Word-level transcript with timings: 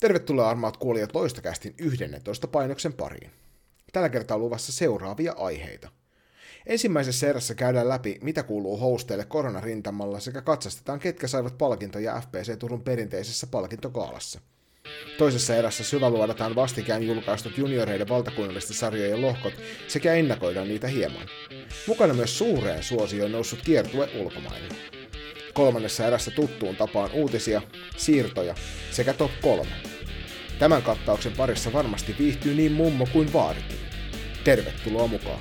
Tervetuloa 0.00 0.50
armaat 0.50 0.76
kuulijat 0.76 1.14
loistakästin 1.14 1.74
11 1.78 2.48
painoksen 2.48 2.92
pariin. 2.92 3.30
Tällä 3.92 4.08
kertaa 4.08 4.38
luvassa 4.38 4.72
seuraavia 4.72 5.34
aiheita. 5.36 5.88
Ensimmäisessä 6.66 7.28
erässä 7.28 7.54
käydään 7.54 7.88
läpi, 7.88 8.18
mitä 8.22 8.42
kuuluu 8.42 8.76
hosteille 8.76 9.24
koronarintamalla 9.24 10.20
sekä 10.20 10.42
katsastetaan, 10.42 10.98
ketkä 10.98 11.26
saivat 11.26 11.58
palkintoja 11.58 12.20
FPC 12.20 12.58
Turun 12.58 12.82
perinteisessä 12.82 13.46
palkintokaalassa. 13.46 14.40
Toisessa 15.18 15.56
erässä 15.56 15.84
syväluodataan 15.84 16.54
vastikään 16.54 17.02
julkaistut 17.02 17.58
junioreiden 17.58 18.08
valtakunnallisten 18.08 18.76
sarjojen 18.76 19.22
lohkot 19.22 19.54
sekä 19.88 20.14
ennakoidaan 20.14 20.68
niitä 20.68 20.88
hieman. 20.88 21.28
Mukana 21.86 22.14
myös 22.14 22.38
suureen 22.38 22.82
suosioon 22.82 23.32
noussut 23.32 23.62
kiertue 23.64 24.08
ulkomaille. 24.20 24.95
Kolmannessa 25.56 26.06
erässä 26.06 26.30
tuttuun 26.30 26.76
tapaan 26.76 27.10
uutisia, 27.12 27.62
siirtoja 27.96 28.54
sekä 28.90 29.12
top 29.12 29.30
3. 29.40 29.70
Tämän 30.58 30.82
kattauksen 30.82 31.32
parissa 31.32 31.72
varmasti 31.72 32.16
viihtyy 32.18 32.54
niin 32.54 32.72
mummo 32.72 33.06
kuin 33.12 33.32
vaarikin. 33.32 33.78
Tervetuloa 34.44 35.06
mukaan! 35.06 35.38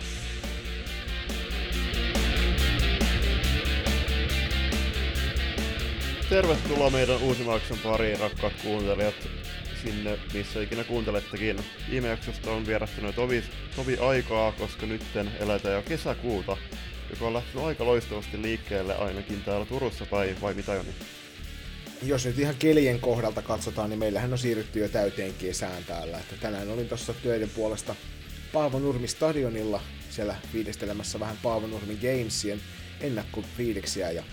Tervetuloa 6.30 6.90
meidän 6.90 7.22
uusimmauksen 7.22 7.78
pariin, 7.78 8.20
rakkaat 8.20 8.54
kuuntelijat, 8.64 9.16
sinne 9.84 10.20
missä 10.34 10.62
ikinä 10.62 10.84
kuuntelettekin. 10.84 11.58
Viime 11.92 12.08
jaksosta 12.08 12.52
on 12.52 12.68
vierähtänyt 12.68 13.16
tovi, 13.16 13.44
tovi 13.76 13.98
aikaa, 13.98 14.52
koska 14.52 14.86
nytten 14.86 15.32
eletään 15.40 15.76
jo 15.76 15.82
kesäkuuta, 15.82 16.58
joka 17.10 17.28
on 17.28 17.34
lähtenyt 17.34 17.64
aika 17.66 17.86
loistavasti 17.86 18.42
liikkeelle 18.42 18.96
ainakin 18.96 19.42
täällä 19.42 19.66
Turussa 19.66 20.06
päin, 20.06 20.42
vai 20.42 20.54
mitä 20.54 20.74
Joni? 20.74 20.90
Jos 22.04 22.26
nyt 22.26 22.40
ihan 22.40 22.56
kelien 22.60 23.00
kohdalta 23.00 23.42
katsotaan, 23.42 23.90
niin 23.90 24.00
meillähän 24.00 24.32
on 24.32 24.38
siirrytty 24.38 24.80
jo 24.80 24.90
täyteen 24.90 25.34
kesään 25.34 25.84
täällä. 25.84 26.18
Että 26.18 26.36
tänään 26.42 26.70
olin 26.70 26.88
tuossa 26.88 27.14
töiden 27.14 27.50
puolesta 27.50 27.96
Paavo 28.54 28.80
Nurmi 28.80 29.08
stadionilla, 29.08 29.82
siellä 30.10 30.36
fiilistelemässä 30.52 31.20
vähän 31.20 31.38
Paavo 31.44 31.68
Nurmi 31.68 31.96
Gamesien 31.96 32.62
ennakkofiiliksiä 33.02 34.12
ja 34.12 34.24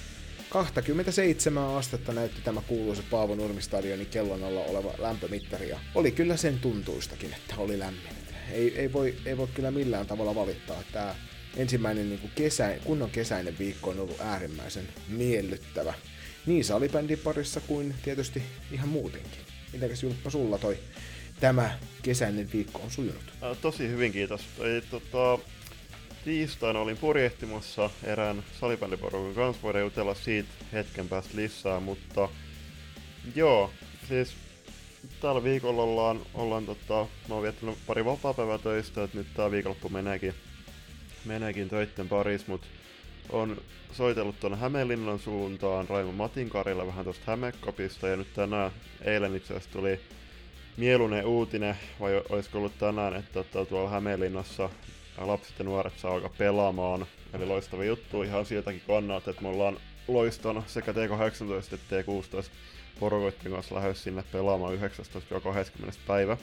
27 0.52 1.76
astetta 1.76 2.12
näytti 2.12 2.40
tämä 2.44 2.62
kuuluisa 2.66 3.02
Paavo 3.10 3.34
Nurmi-stadionin 3.34 4.06
kellon 4.06 4.44
alla 4.44 4.60
oleva 4.60 4.94
lämpömittari 4.98 5.68
ja 5.68 5.78
oli 5.94 6.12
kyllä 6.12 6.36
sen 6.36 6.58
tuntuistakin, 6.58 7.34
että 7.34 7.54
oli 7.58 7.78
lämmin. 7.78 8.12
Ei, 8.50 8.78
ei, 8.78 8.92
voi, 8.92 9.14
ei 9.26 9.36
voi 9.36 9.48
kyllä 9.54 9.70
millään 9.70 10.06
tavalla 10.06 10.34
valittaa. 10.34 10.82
Tämä 10.92 11.14
ensimmäinen 11.56 12.08
niin 12.08 12.20
kuin 12.20 12.32
kesä, 12.34 12.76
kunnon 12.84 13.10
kesäinen 13.10 13.58
viikko 13.58 13.90
on 13.90 14.00
ollut 14.00 14.20
äärimmäisen 14.20 14.88
miellyttävä. 15.08 15.94
Niin 16.46 16.64
salibändin 16.64 17.18
parissa 17.18 17.60
kuin 17.60 17.94
tietysti 18.04 18.42
ihan 18.72 18.88
muutenkin. 18.88 19.40
Mitäkäs 19.72 20.02
Julppa 20.02 20.30
sulla 20.30 20.58
toi 20.58 20.78
tämä 21.40 21.78
kesäinen 22.02 22.52
viikko 22.52 22.80
on 22.84 22.90
sujunut? 22.90 23.32
Tosi 23.60 23.88
hyvin 23.88 24.12
kiitos. 24.12 24.40
Toi, 24.56 24.82
tota, 24.90 25.38
tiistaina 26.24 26.80
olin 26.80 26.96
purjehtimassa 26.96 27.90
erään 28.04 28.44
salibändiporukan 28.60 29.34
kanssa, 29.34 29.62
voidaan 29.62 29.84
jutella 29.84 30.14
siitä 30.14 30.48
hetken 30.72 31.08
päästä 31.08 31.36
lisää, 31.36 31.80
mutta 31.80 32.28
joo, 33.34 33.70
siis 34.08 34.34
tällä 35.20 35.44
viikolla 35.44 35.82
ollaan, 35.82 36.20
ollaan 36.34 36.66
tota, 36.66 37.06
mä 37.28 37.34
oon 37.34 37.42
viettänyt 37.42 37.78
pari 37.86 38.04
vapaa 38.04 38.58
töistä, 38.62 39.02
että 39.04 39.18
nyt 39.18 39.34
tää 39.34 39.50
viikonloppu 39.50 39.88
meneekin, 39.88 40.34
meneekin 41.24 41.68
töitten 41.68 42.08
parissa, 42.08 42.46
mutta 42.48 42.66
on 43.30 43.62
soitellut 43.92 44.40
tuonne 44.40 44.58
Hämeenlinnan 44.58 45.18
suuntaan 45.18 45.88
Raimo 45.88 46.12
Matinkarille 46.12 46.86
vähän 46.86 47.04
tuosta 47.04 47.24
Hämekopista 47.26 48.08
ja 48.08 48.16
nyt 48.16 48.34
tänään, 48.34 48.70
eilen 49.04 49.36
itse 49.36 49.54
asiassa 49.54 49.72
tuli 49.72 50.00
mieluinen 50.76 51.26
uutinen, 51.26 51.76
vai 52.00 52.22
olisiko 52.28 52.58
ollut 52.58 52.78
tänään, 52.78 53.16
että 53.16 53.32
tota, 53.32 53.64
tuolla 53.64 53.90
Hämeenlinnassa 53.90 54.70
lapset 55.18 55.58
ja 55.58 55.64
nuoret 55.64 55.98
saa 55.98 56.12
alkaa 56.12 56.30
pelaamaan. 56.38 57.06
Eli 57.34 57.46
loistava 57.46 57.84
juttu 57.84 58.22
ihan 58.22 58.46
siltäkin 58.46 58.82
kannalta, 58.86 59.30
että 59.30 59.42
me 59.42 59.48
ollaan 59.48 59.76
loiston 60.08 60.62
sekä 60.66 60.92
T18 60.92 61.74
että 61.74 62.02
T16 62.02 62.50
porukoitten 63.00 63.52
kanssa 63.52 63.74
lähes 63.74 64.02
sinne 64.02 64.24
pelaamaan 64.32 64.78
19-20 64.78 64.78
päivä. 66.06 66.36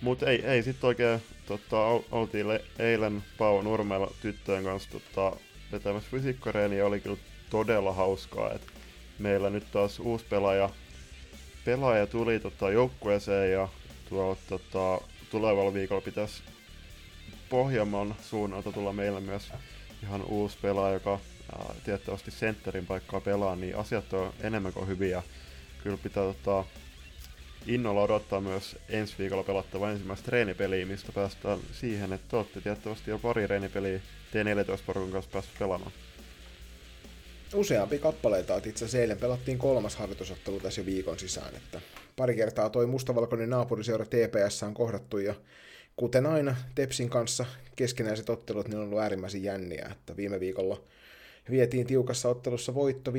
Mutta 0.00 0.30
ei, 0.30 0.44
ei 0.46 0.62
sitten 0.62 0.88
oikein, 0.88 1.22
tota, 1.46 1.76
oltiin 2.10 2.48
le- 2.48 2.64
eilen 2.78 3.24
Paavo 3.38 3.62
Nurmella 3.62 4.10
tyttöjen 4.22 4.64
kanssa 4.64 4.90
tota, 4.90 5.36
vetämässä 5.72 6.10
fysiikkareeni 6.10 6.78
ja 6.78 6.86
oli 6.86 7.00
kyllä 7.00 7.16
todella 7.50 7.92
hauskaa, 7.92 8.52
että 8.52 8.72
meillä 9.18 9.50
nyt 9.50 9.72
taas 9.72 10.00
uusi 10.00 10.24
pelaaja, 10.30 10.70
pelaaja 11.64 12.06
tuli 12.06 12.40
tota, 12.40 12.70
joukkueeseen 12.70 13.52
ja 13.52 13.68
tuolla 14.08 14.36
tota, 14.48 15.00
tulevalla 15.30 15.74
viikolla 15.74 16.00
pitäisi 16.00 16.42
Pohjanmaan 17.48 18.14
suunnalta 18.22 18.72
tulla 18.72 18.92
meillä 18.92 19.20
myös 19.20 19.52
ihan 20.02 20.24
uusi 20.24 20.58
pelaaja, 20.62 20.94
joka 20.94 21.20
ää, 21.58 21.74
tietysti 21.84 22.30
sentterin 22.30 22.86
paikkaa 22.86 23.20
pelaa, 23.20 23.56
niin 23.56 23.76
asiat 23.76 24.12
on 24.12 24.32
enemmän 24.40 24.72
kuin 24.72 24.88
hyviä. 24.88 25.22
Kyllä 25.82 25.98
pitää 26.02 26.24
tota, 26.24 26.64
innolla 27.66 28.02
odottaa 28.02 28.40
myös 28.40 28.76
ensi 28.88 29.14
viikolla 29.18 29.42
pelattava 29.42 29.90
ensimmäistä 29.90 30.26
treenipeliä, 30.26 30.86
mistä 30.86 31.12
päästään 31.12 31.58
siihen, 31.72 32.12
että 32.12 32.36
olette 32.36 32.60
tietysti 32.60 33.10
jo 33.10 33.18
pari 33.18 33.46
treenipeliä 33.46 34.00
T14-porukan 34.32 35.12
kanssa 35.12 35.30
päässyt 35.32 35.58
pelaamaan. 35.58 35.92
Useampi 37.54 37.98
kappaleita, 37.98 38.56
että 38.56 38.68
itse 38.68 38.84
asiassa 38.84 38.98
eilen 38.98 39.18
pelattiin 39.18 39.58
kolmas 39.58 39.96
harjoitusottelu 39.96 40.60
tässä 40.60 40.80
jo 40.80 40.86
viikon 40.86 41.18
sisään, 41.18 41.56
että 41.56 41.80
pari 42.16 42.36
kertaa 42.36 42.70
toi 42.70 42.86
mustavalkoinen 42.86 43.50
naapuriseura 43.50 44.04
TPS 44.04 44.62
on 44.62 44.74
kohdattu 44.74 45.18
ja 45.18 45.34
kuten 45.96 46.26
aina 46.26 46.56
Tepsin 46.74 47.10
kanssa 47.10 47.46
keskenäiset 47.76 48.30
ottelut 48.30 48.68
niin 48.68 48.78
on 48.78 48.84
ollut 48.84 48.98
äärimmäisen 48.98 49.42
jänniä, 49.42 49.88
että 49.92 50.16
viime 50.16 50.40
viikolla 50.40 50.82
vietiin 51.50 51.86
tiukassa 51.86 52.28
ottelussa 52.28 52.74
voitto 52.74 53.10
5-3 53.10 53.14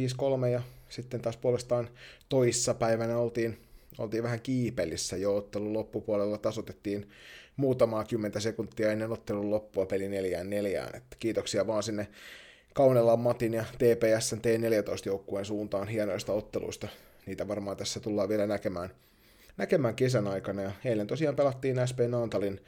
ja 0.51 0.61
sitten 0.89 1.21
taas 1.21 1.37
puolestaan 1.37 1.89
toissa 2.29 2.73
päivänä 2.73 3.17
oltiin, 3.17 3.57
oltiin 3.97 4.23
vähän 4.23 4.41
kiipelissä 4.41 5.17
jo 5.17 5.35
ottelun 5.35 5.73
loppupuolella 5.73 6.37
tasotettiin 6.37 7.09
muutamaa 7.57 8.03
kymmentä 8.03 8.39
sekuntia 8.39 8.91
ennen 8.91 9.11
ottelun 9.11 9.51
loppua 9.51 9.85
peli 9.85 10.09
neljään 10.09 10.49
neljään. 10.49 10.95
Että 10.95 11.17
kiitoksia 11.19 11.67
vaan 11.67 11.83
sinne 11.83 12.07
Kaunelan 12.73 13.19
Matin 13.19 13.53
ja 13.53 13.65
TPSn 13.73 14.37
T14-joukkueen 14.37 15.45
suuntaan 15.45 15.87
hienoista 15.87 16.33
otteluista. 16.33 16.87
Niitä 17.25 17.47
varmaan 17.47 17.77
tässä 17.77 17.99
tullaan 17.99 18.29
vielä 18.29 18.47
näkemään 18.47 18.89
näkemään 19.57 19.95
kesän 19.95 20.27
aikana. 20.27 20.61
Ja 20.61 20.71
eilen 20.85 21.07
tosiaan 21.07 21.35
pelattiin 21.35 21.87
SP 21.89 21.99
Naantalin 22.07 22.61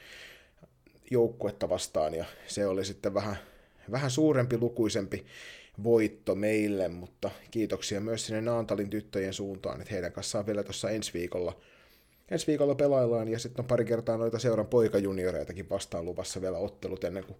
joukkuetta 1.12 1.70
vastaan 1.70 2.14
ja 2.14 2.26
se 2.48 2.68
oli 2.68 2.86
sitten 2.86 3.14
vähän, 3.14 3.36
vähän 3.92 4.12
suurempi 4.12 4.58
lukuisempi 4.58 5.26
voitto 5.84 6.36
meille, 6.36 6.88
mutta 6.88 7.32
kiitoksia 7.52 8.02
myös 8.02 8.26
sinne 8.26 8.42
Naantalin 8.42 8.90
tyttöjen 8.90 9.34
suuntaan, 9.34 9.82
että 9.82 9.94
heidän 9.94 10.12
kanssaan 10.12 10.46
vielä 10.46 10.64
tuossa 10.64 10.90
ensi 10.90 11.14
viikolla, 11.14 11.58
ensi 12.32 12.48
viikolla 12.48 12.76
pelaillaan 12.76 13.28
ja 13.28 13.40
sitten 13.40 13.64
on 13.64 13.68
pari 13.68 13.86
kertaa 13.86 14.18
noita 14.18 14.40
seuran 14.40 14.68
poikajunioreitakin 14.68 15.70
vastaan 15.70 16.06
luvassa 16.06 16.42
vielä 16.42 16.58
ottelut 16.58 17.04
ennen 17.04 17.24
kuin 17.24 17.38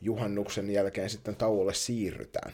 juhannuksen 0.00 0.70
jälkeen 0.70 1.10
sitten 1.10 1.36
tauolle 1.36 1.74
siirrytään. 1.74 2.52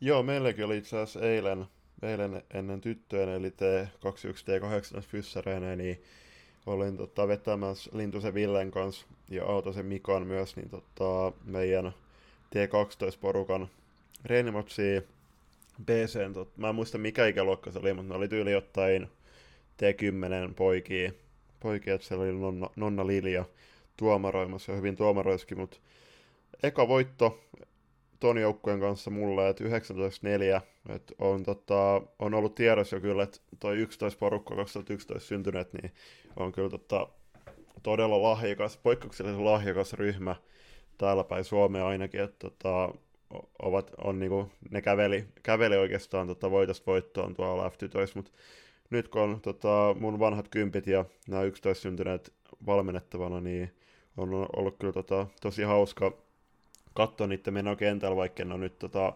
Joo, 0.00 0.22
meilläkin 0.22 0.64
oli 0.64 0.78
itse 0.78 0.96
asiassa 0.96 1.20
eilen 1.20 1.66
eilen 2.04 2.42
ennen 2.54 2.80
tyttöjen, 2.80 3.28
eli 3.28 3.48
T21 3.48 5.00
T18 5.00 5.00
fyssäreenä, 5.00 5.76
niin 5.76 6.02
olin 6.66 6.96
tota, 6.96 7.28
vetämässä 7.28 7.90
Lintusen 7.94 8.34
Villen 8.34 8.70
kanssa 8.70 9.06
ja 9.30 9.44
Autosen 9.44 9.86
Mikan 9.86 10.26
myös, 10.26 10.56
niin 10.56 10.70
tota, 10.70 11.32
meidän 11.44 11.92
T12-porukan 12.54 13.68
reenimotsia 14.24 15.02
BC, 15.84 16.32
tot, 16.32 16.56
mä 16.56 16.68
en 16.68 16.74
muista 16.74 16.98
mikä 16.98 17.26
ikäluokka 17.26 17.70
se 17.70 17.78
oli, 17.78 17.94
mutta 17.94 18.12
ne 18.12 18.18
oli 18.18 18.28
tyyli 18.28 18.52
jotain 18.52 19.08
T10 19.82 20.54
poikia, 20.56 21.12
poikia 21.60 21.94
että 21.94 22.06
siellä 22.06 22.24
oli 22.24 22.32
Nonna, 22.32 22.70
Nonna 22.76 23.06
Lilja 23.06 23.44
tuomaroimassa 23.96 24.72
ja 24.72 24.76
hyvin 24.76 24.96
tuomaroiskin, 24.96 25.58
mutta 25.58 25.76
eka 26.62 26.88
voitto 26.88 27.40
ton 28.20 28.38
joukkueen 28.38 28.80
kanssa 28.80 29.10
mulle, 29.10 29.48
että 29.48 29.64
19.4, 29.64 30.60
että 30.94 31.14
on, 31.18 31.42
tota, 31.42 32.02
on 32.18 32.34
ollut 32.34 32.54
tiedossa 32.54 32.96
jo 32.96 33.00
kyllä, 33.00 33.22
että 33.22 33.40
toi 33.60 33.76
11 33.76 34.18
porukka 34.18 34.56
2011 34.56 35.28
syntyneet, 35.28 35.72
niin 35.72 35.92
on 36.36 36.52
kyllä 36.52 36.70
tota, 36.70 37.08
todella 37.82 38.22
lahjakas, 38.22 38.76
poikkeuksellisen 38.76 39.44
lahjakas 39.44 39.92
ryhmä 39.92 40.36
täällä 40.98 41.24
päin 41.24 41.44
Suomea 41.44 41.86
ainakin, 41.86 42.20
että 42.20 42.38
tota, 42.38 42.94
ovat, 43.62 43.90
on 44.04 44.18
niinku, 44.18 44.50
ne 44.70 44.82
käveli, 44.82 45.24
käveli 45.42 45.76
oikeastaan 45.76 46.26
tota, 46.26 46.50
voitosta 46.50 46.86
voittoon 46.86 47.34
tuolla 47.34 47.70
f 47.70 47.76
mutta 48.14 48.30
nyt 48.90 49.08
kun 49.08 49.22
on 49.22 49.40
tota, 49.40 49.96
mun 50.00 50.18
vanhat 50.18 50.48
kympit 50.48 50.86
ja 50.86 51.04
nämä 51.28 51.42
11 51.42 51.82
syntyneet 51.82 52.32
valmennettavana, 52.66 53.40
niin 53.40 53.74
on 54.16 54.46
ollut 54.56 54.76
kyllä 54.78 54.92
tota, 54.92 55.26
tosi 55.40 55.62
hauska 55.62 56.12
katsoa 56.94 57.26
niiden 57.26 57.54
menoa 57.54 57.76
kentällä, 57.76 58.16
vaikka 58.16 58.44
ne 58.44 58.54
on 58.54 58.60
nyt 58.60 58.78
tota, 58.78 59.12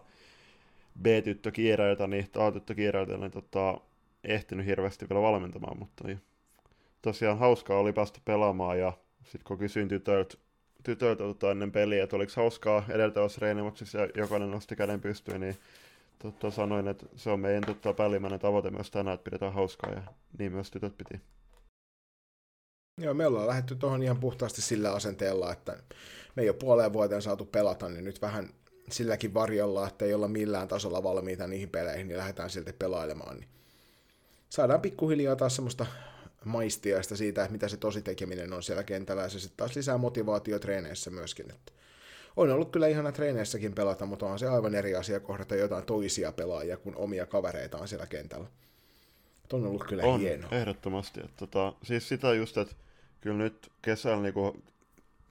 B-tyttökierailta, 1.01 2.07
niin 2.07 2.27
A-tyttökierailta, 2.37 3.17
niin 3.17 3.31
tota, 3.31 3.81
ehtinyt 4.23 4.65
hirveästi 4.65 5.09
vielä 5.09 5.21
valmentamaan, 5.21 5.79
mutta 5.79 6.03
tosiaan 7.01 7.37
hauskaa 7.37 7.79
oli 7.79 7.93
päästä 7.93 8.19
pelaamaan 8.25 8.79
ja 8.79 8.93
sitten 9.23 9.43
kun 9.43 9.57
kysyin 9.57 9.87
tytöiltä, 9.87 10.37
tytöiltä 10.83 11.23
tota 11.23 11.51
ennen 11.51 11.71
peliä, 11.71 12.03
että 12.03 12.15
oliko 12.15 12.31
hauskaa 12.35 12.85
edeltävässä 12.89 13.39
reenimuksessa 13.41 13.99
ja 13.99 14.07
jokainen 14.15 14.51
nosti 14.51 14.75
käden 14.75 15.01
pystyyn, 15.01 15.41
niin 15.41 15.57
totta 16.19 16.51
sanoin, 16.51 16.87
että 16.87 17.05
se 17.15 17.29
on 17.29 17.39
meidän 17.39 17.63
totta 17.63 17.93
päällimmäinen 17.93 18.39
tavoite 18.39 18.69
myös 18.69 18.91
tänään, 18.91 19.15
että 19.15 19.23
pidetään 19.23 19.53
hauskaa 19.53 19.91
ja 19.91 20.01
niin 20.39 20.51
myös 20.51 20.71
tytöt 20.71 20.97
piti. 20.97 21.21
Joo, 23.01 23.13
me 23.13 23.27
ollaan 23.27 23.47
lähdetty 23.47 23.75
tuohon 23.75 24.03
ihan 24.03 24.19
puhtaasti 24.19 24.61
sillä 24.61 24.93
asenteella, 24.93 25.51
että 25.51 25.77
me 26.35 26.43
ei 26.43 26.49
ole 26.49 26.57
puoleen 26.57 26.93
vuoteen 26.93 27.21
saatu 27.21 27.45
pelata, 27.45 27.89
niin 27.89 28.03
nyt 28.03 28.21
vähän 28.21 28.49
silläkin 28.89 29.33
varjolla, 29.33 29.87
että 29.87 30.05
ei 30.05 30.13
olla 30.13 30.27
millään 30.27 30.67
tasolla 30.67 31.03
valmiita 31.03 31.47
niihin 31.47 31.69
peleihin, 31.69 32.07
niin 32.07 32.17
lähdetään 32.17 32.49
silti 32.49 32.73
pelailemaan. 32.73 33.37
Niin 33.37 33.49
saadaan 34.49 34.81
pikkuhiljaa 34.81 35.35
taas 35.35 35.55
semmoista 35.55 35.85
maistiaista 36.45 37.17
siitä, 37.17 37.41
että 37.41 37.51
mitä 37.51 37.67
se 37.67 37.77
tosi 37.77 38.01
tekeminen 38.01 38.53
on 38.53 38.63
siellä 38.63 38.83
kentällä, 38.83 39.21
ja 39.21 39.29
se 39.29 39.39
sitten 39.39 39.57
taas 39.57 39.75
lisää 39.75 39.97
motivaatio 39.97 40.59
treeneissä 40.59 41.11
myöskin. 41.11 41.51
Että 41.51 41.71
on 42.37 42.49
ollut 42.51 42.71
kyllä 42.71 42.87
ihana 42.87 43.11
treeneissäkin 43.11 43.73
pelata, 43.73 44.05
mutta 44.05 44.25
on 44.25 44.39
se 44.39 44.47
aivan 44.47 44.75
eri 44.75 44.95
asia 44.95 45.19
kohdata 45.19 45.55
jotain 45.55 45.85
toisia 45.85 46.31
pelaajia 46.31 46.77
kuin 46.77 46.95
omia 46.95 47.25
kavereitaan 47.25 47.87
siellä 47.87 48.07
kentällä. 48.07 48.47
On 49.53 49.65
ollut 49.65 49.87
kyllä 49.87 50.03
on, 50.03 50.19
hienoa. 50.19 50.49
ehdottomasti. 50.51 51.19
Että 51.19 51.37
tota, 51.37 51.73
siis 51.83 52.09
sitä 52.09 52.33
just, 52.33 52.57
että 52.57 52.75
kyllä 53.21 53.37
nyt 53.37 53.71
kesällä 53.81 54.21
niinku 54.21 54.63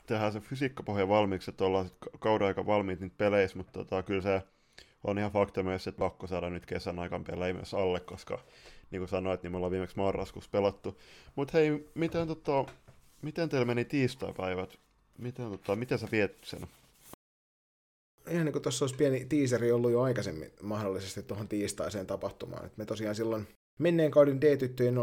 tehdään 0.07 0.33
se 0.33 0.41
fysiikkapohja 0.41 1.09
valmiiksi, 1.09 1.51
että 1.51 1.65
ollaan 1.65 1.91
kauden 2.19 2.47
aika 2.47 2.67
valmiit 2.67 3.01
niitä 3.01 3.15
peleissä, 3.19 3.57
mutta 3.57 3.73
tota, 3.73 4.03
kyllä 4.03 4.23
se 4.23 4.43
on 5.05 5.19
ihan 5.19 5.33
fakta 5.33 5.63
myös, 5.63 5.87
että 5.87 5.99
pakko 5.99 6.27
saada 6.27 6.51
nyt 6.51 6.67
kesän 6.67 6.99
aikaan 6.99 7.25
pelejä 7.25 7.55
myös 7.55 7.75
alle, 7.75 8.01
koska 8.01 8.39
niin 8.91 9.01
kuin 9.01 9.09
sanoit, 9.09 9.43
niin 9.43 9.51
me 9.51 9.57
ollaan 9.57 9.73
viimeksi 9.73 9.97
marraskuussa 9.97 10.51
pelattu. 10.51 11.01
Mutta 11.37 11.59
hei, 11.59 11.89
miten, 11.95 12.29
tota, 12.29 12.65
miten 13.23 13.49
teillä 13.49 13.65
meni 13.65 13.85
tiistaipäivät? 13.85 14.79
Miten, 15.19 15.51
tota, 15.51 15.77
miten 15.77 15.99
sä 15.99 16.09
viet 16.13 16.39
sen? 16.43 16.67
Ihan 18.31 18.45
niin 18.45 18.53
kuin 18.53 18.63
tuossa 18.63 18.85
olisi 18.85 18.97
pieni 18.97 19.25
tiiseri 19.25 19.73
ollut 19.73 19.91
jo 19.91 20.01
aikaisemmin 20.01 20.53
mahdollisesti 20.63 21.23
tuohon 21.23 21.49
tiistaiseen 21.49 22.07
tapahtumaan. 22.07 22.67
Et 22.67 22.77
me 22.77 22.85
tosiaan 22.85 23.15
silloin 23.15 23.49
menneen 23.79 24.11
kauden 24.11 24.41
D-tyttöjen 24.41 24.97
07-08 24.97 24.99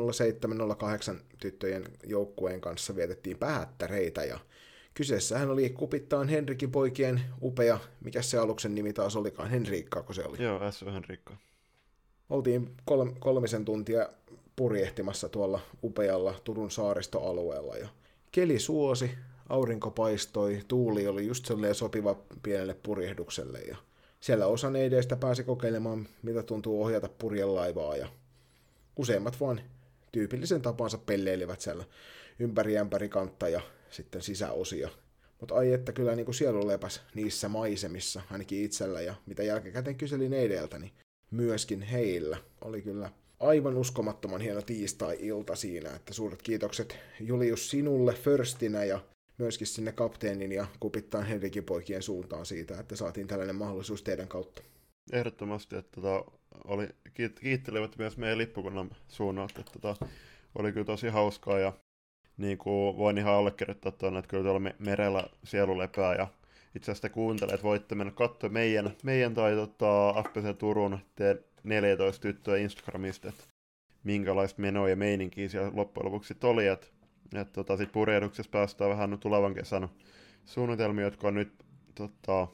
tyttöjen 1.39 1.83
joukkueen 2.03 2.61
kanssa 2.61 2.95
vietettiin 2.95 3.37
päättäreitä 3.37 4.23
ja 4.23 4.39
Kyseessähän 4.95 5.49
oli 5.49 5.69
kupittaan 5.69 6.27
Henrikin 6.27 6.71
poikien 6.71 7.21
upea, 7.41 7.79
mikä 8.01 8.21
se 8.21 8.37
aluksen 8.37 8.75
nimi 8.75 8.93
taas 8.93 9.15
olikaan, 9.15 9.49
Henriikka, 9.49 10.03
kun 10.03 10.15
se 10.15 10.23
oli. 10.25 10.43
Joo, 10.43 10.71
S. 10.71 10.85
Henriikka. 10.93 11.37
Oltiin 12.30 12.72
kol- 12.86 13.12
kolmisen 13.19 13.66
tuntia 13.66 14.10
purjehtimassa 14.56 15.30
tuolla 15.30 15.60
upealla 15.83 16.36
Turun 16.44 16.72
saaristoalueella 16.72 17.77
ja 17.77 17.89
keli 18.31 18.60
suosi, 18.60 19.12
aurinko 19.50 19.92
paistoi, 19.92 20.62
tuuli 20.68 21.07
oli 21.07 21.27
just 21.27 21.45
sellainen 21.45 21.75
sopiva 21.75 22.16
pienelle 22.44 22.74
purjehdukselle 22.83 23.60
ja 23.60 23.77
siellä 24.19 24.48
osa 24.48 24.69
neideistä 24.69 25.16
pääsi 25.16 25.44
kokeilemaan, 25.44 26.07
mitä 26.24 26.44
tuntuu 26.44 26.83
ohjata 26.83 27.10
purjelaivaa 27.18 27.98
ja 27.98 28.07
useimmat 28.95 29.39
vaan 29.39 29.62
tyypillisen 30.12 30.62
tapansa 30.62 30.98
pelleilivät 30.98 31.62
siellä 31.62 31.83
ympäri 32.39 32.78
ämpäri 32.78 33.10
kantta 33.10 33.50
ja 33.50 33.62
sitten 33.89 34.21
sisäosia. 34.21 34.89
Mutta 35.39 35.56
ai 35.56 35.74
että 35.74 35.92
kyllä 35.92 36.16
niin 36.16 36.25
kuin 36.25 36.36
sielu 36.36 36.68
lepäs 36.68 37.01
niissä 37.16 37.50
maisemissa, 37.50 38.21
ainakin 38.31 38.63
itsellä, 38.63 39.01
ja 39.01 39.16
mitä 39.25 39.44
jälkikäteen 39.44 39.95
kyselin 39.95 40.33
eideltä, 40.33 40.80
niin 40.80 40.92
myöskin 41.31 41.81
heillä 41.81 42.38
oli 42.62 42.81
kyllä 42.81 43.12
aivan 43.39 43.77
uskomattoman 43.77 44.42
hieno 44.42 44.62
tiistai-ilta 44.62 45.56
siinä, 45.56 45.95
että 45.95 46.13
suuret 46.13 46.42
kiitokset 46.42 47.00
Julius 47.19 47.69
sinulle 47.69 48.13
firstinä 48.13 48.83
ja 48.83 49.00
myöskin 49.38 49.68
sinne 49.68 49.92
kapteenin 49.92 50.51
ja 50.51 50.68
kupittaan 50.80 51.25
Henrikin 51.25 51.63
poikien 51.63 52.01
suuntaan 52.01 52.45
siitä, 52.45 52.80
että 52.80 52.95
saatiin 52.95 53.27
tällainen 53.27 53.56
mahdollisuus 53.56 54.04
teidän 54.04 54.27
kautta. 54.27 54.62
Ehdottomasti, 55.12 55.75
että 55.75 56.01
tota, 56.01 56.31
oli, 56.63 56.89
kiit, 57.13 57.39
kiittelevät 57.39 57.98
myös 57.98 58.18
meidän 58.18 58.38
lippukunnan 58.38 58.89
suunnalta, 59.07 59.60
että 59.60 59.80
tota, 59.80 60.06
oli 60.56 60.71
kyllä 60.71 60.86
tosi 60.86 61.07
hauskaa 61.07 61.60
ja 61.60 61.74
niin 62.38 62.57
kuin 62.57 62.98
voin 62.98 63.18
ihan 63.18 63.33
allekirjoittaa 63.33 63.92
tuonne, 63.92 64.19
että 64.19 64.30
kyllä 64.30 64.44
tuolla 64.44 64.71
merellä 64.80 65.24
sielu 65.44 65.78
lepää 65.78 66.16
ja 66.16 66.28
itse 66.75 66.92
asiassa 66.92 67.07
te 67.07 67.13
kuuntelet, 67.13 67.63
voitte 67.63 67.95
mennä 67.95 68.13
katsoa 68.13 68.50
meidän, 68.50 68.92
meidän 69.04 69.33
tai 69.33 69.56
tota, 69.56 70.24
FPC 70.24 70.57
Turun 70.57 71.00
T14 71.22 72.19
tyttöä 72.22 72.57
Instagramista, 72.57 73.30
että 73.30 73.44
minkälaista 74.04 74.62
menoa 74.62 74.89
ja 74.89 74.95
meininkiä 74.95 75.50
siellä 75.50 75.72
loppujen 75.74 76.06
lopuksi 76.06 76.36
oli, 76.44 76.68
että 76.68 76.88
et, 77.36 77.51
tota, 77.54 77.77
sit 77.77 77.92
purjehduksessa 77.92 78.51
päästään 78.51 78.92
vähän 78.92 79.19
tulevan 79.19 79.54
kesän 79.54 79.89
suunnitelmia, 80.45 81.06
jotka 81.06 81.27
on 81.27 81.33
nyt 81.33 81.54
tota, 81.95 82.48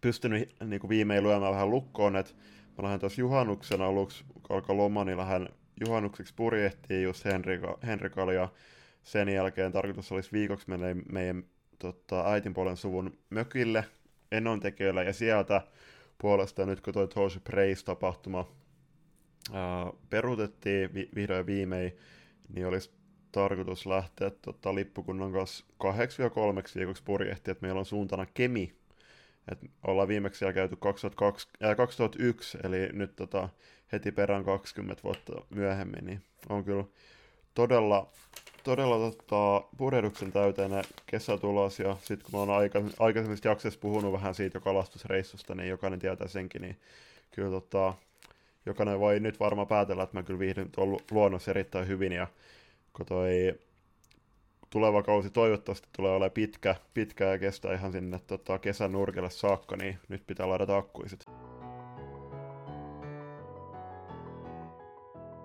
pystynyt 0.00 0.54
niin 0.64 0.80
kuin 0.80 0.88
viimein 0.88 1.22
lyömään 1.22 1.52
vähän 1.52 1.70
lukkoon, 1.70 2.16
että 2.16 2.32
mä 2.78 2.82
lähden 2.84 3.00
tuossa 3.00 3.20
juhannuksen 3.20 3.82
aluksi, 3.82 4.24
kun 4.28 4.42
alkoi 4.48 4.76
loma, 4.76 5.04
niin 5.04 5.18
lähden 5.18 5.48
juhannukseksi 5.86 6.34
purjehtiin 6.36 7.02
just 7.02 7.24
Henrika, 7.24 7.78
Henrikalla 7.86 8.32
ja 8.32 8.48
sen 9.02 9.28
jälkeen 9.28 9.72
tarkoitus 9.72 10.12
olisi 10.12 10.32
viikoksi 10.32 10.70
mennä 10.70 10.86
meidän 11.12 11.44
tota, 11.78 12.30
äitinpuolen 12.30 12.76
suvun 12.76 13.18
mökille 13.30 13.84
Enontekiöllä, 14.32 15.02
ja 15.02 15.12
sieltä 15.12 15.62
puolesta 16.18 16.66
nyt 16.66 16.80
kun 16.80 16.92
toi 16.94 17.08
Toshi 17.08 17.40
Praise-tapahtuma 17.40 18.48
ää, 19.52 19.92
peruutettiin 20.10 20.94
vi- 20.94 21.08
vihdoin 21.14 21.46
viimein, 21.46 21.96
niin 22.48 22.66
olisi 22.66 22.90
tarkoitus 23.32 23.86
lähteä 23.86 24.30
tota, 24.30 24.74
lippukunnan 24.74 25.32
kanssa 25.32 25.64
kahdeksi 25.78 26.22
ja 26.22 26.30
kolmeksi 26.30 26.78
viikoksi 26.78 27.02
purjehti, 27.02 27.50
että 27.50 27.66
meillä 27.66 27.78
on 27.78 27.86
suuntana 27.86 28.26
Kemi. 28.26 28.74
Et 29.52 29.58
ollaan 29.86 30.08
viimeksi 30.08 30.38
siellä 30.38 30.52
käyty 30.52 30.76
2002, 30.76 31.48
äh, 31.64 31.76
2001, 31.76 32.58
eli 32.64 32.88
nyt 32.92 33.16
tota, 33.16 33.48
heti 33.92 34.12
perään 34.12 34.44
20 34.44 35.02
vuotta 35.02 35.32
myöhemmin, 35.50 36.04
niin 36.04 36.22
on 36.48 36.64
kyllä 36.64 36.84
todella 37.54 38.12
todella 38.64 39.10
tota, 39.10 39.68
purjehduksen 39.76 40.32
täyteinen 40.32 40.84
kesätulos, 41.06 41.78
ja 41.78 41.96
sitten 42.00 42.30
kun 42.30 42.32
mä 42.32 42.38
oon 42.38 42.50
aika, 42.50 42.82
aikaisemmista 42.98 43.48
jaksoissa 43.48 43.80
puhunut 43.80 44.12
vähän 44.12 44.34
siitä 44.34 44.60
kalastusreissusta, 44.60 45.54
niin 45.54 45.68
jokainen 45.68 45.98
tietää 45.98 46.28
senkin, 46.28 46.62
niin 46.62 46.76
kyllä 47.30 47.50
tota, 47.50 47.94
jokainen 48.66 49.00
voi 49.00 49.20
nyt 49.20 49.40
varmaan 49.40 49.68
päätellä, 49.68 50.02
että 50.02 50.16
mä 50.16 50.22
kyllä 50.22 50.38
viihdyn 50.38 50.70
tuolla 50.70 51.00
luonnossa 51.10 51.50
erittäin 51.50 51.88
hyvin, 51.88 52.12
ja 52.12 52.26
kun 52.92 53.06
toi 53.06 53.54
tuleva 54.70 55.02
kausi 55.02 55.30
toivottavasti 55.30 55.88
tulee 55.96 56.10
olemaan 56.10 56.30
pitkä, 56.30 56.76
pitkä 56.94 57.24
ja 57.24 57.38
kestää 57.38 57.74
ihan 57.74 57.92
sinne 57.92 58.20
tota, 58.26 58.58
kesän 58.58 58.92
nurkille 58.92 59.30
saakka, 59.30 59.76
niin 59.76 59.98
nyt 60.08 60.26
pitää 60.26 60.48
ladata 60.48 60.76
akkuiset. 60.76 61.26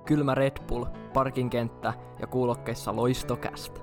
Kylmä 0.09 0.35
Red 0.35 0.57
Bull, 0.67 0.85
parkinkenttä 1.13 1.93
ja 2.19 2.27
kuulokkeissa 2.27 2.95
loistokästä. 2.95 3.79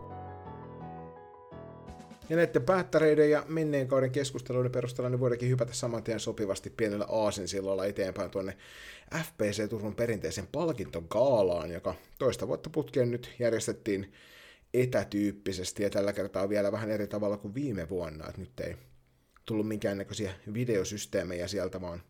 Ja 2.28 2.36
näiden 2.36 2.62
päättäreiden 2.62 3.30
ja 3.30 3.44
menneen 3.48 3.88
kauden 3.88 4.10
keskusteluiden 4.10 4.72
perusteella 4.72 5.10
niin 5.10 5.20
voidaankin 5.20 5.48
hypätä 5.48 5.74
saman 5.74 6.02
tien 6.02 6.20
sopivasti 6.20 6.70
pienellä 6.70 7.06
aasinsillalla 7.08 7.84
eteenpäin 7.84 8.30
tuonne 8.30 8.56
FPC 9.22 9.68
Turun 9.70 9.94
perinteisen 9.94 10.46
palkintogaalaan, 10.52 11.70
joka 11.70 11.94
toista 12.18 12.48
vuotta 12.48 12.70
putkeen 12.70 13.10
nyt 13.10 13.34
järjestettiin 13.38 14.12
etätyyppisesti 14.74 15.82
ja 15.82 15.90
tällä 15.90 16.12
kertaa 16.12 16.48
vielä 16.48 16.72
vähän 16.72 16.90
eri 16.90 17.06
tavalla 17.06 17.36
kuin 17.36 17.54
viime 17.54 17.88
vuonna, 17.88 18.28
että 18.28 18.40
nyt 18.40 18.60
ei 18.60 18.76
tullut 19.44 19.68
minkäännäköisiä 19.68 20.32
videosysteemejä 20.52 21.48
sieltä, 21.48 21.80
vaan 21.80 22.02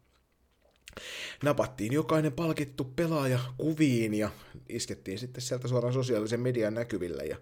napattiin 1.42 1.92
jokainen 1.92 2.32
palkittu 2.32 2.84
pelaaja 2.84 3.38
kuviin 3.58 4.14
ja 4.14 4.30
iskettiin 4.68 5.18
sitten 5.18 5.42
sieltä 5.42 5.68
suoraan 5.68 5.94
sosiaalisen 5.94 6.40
median 6.40 6.74
näkyville. 6.74 7.24
Ja 7.24 7.36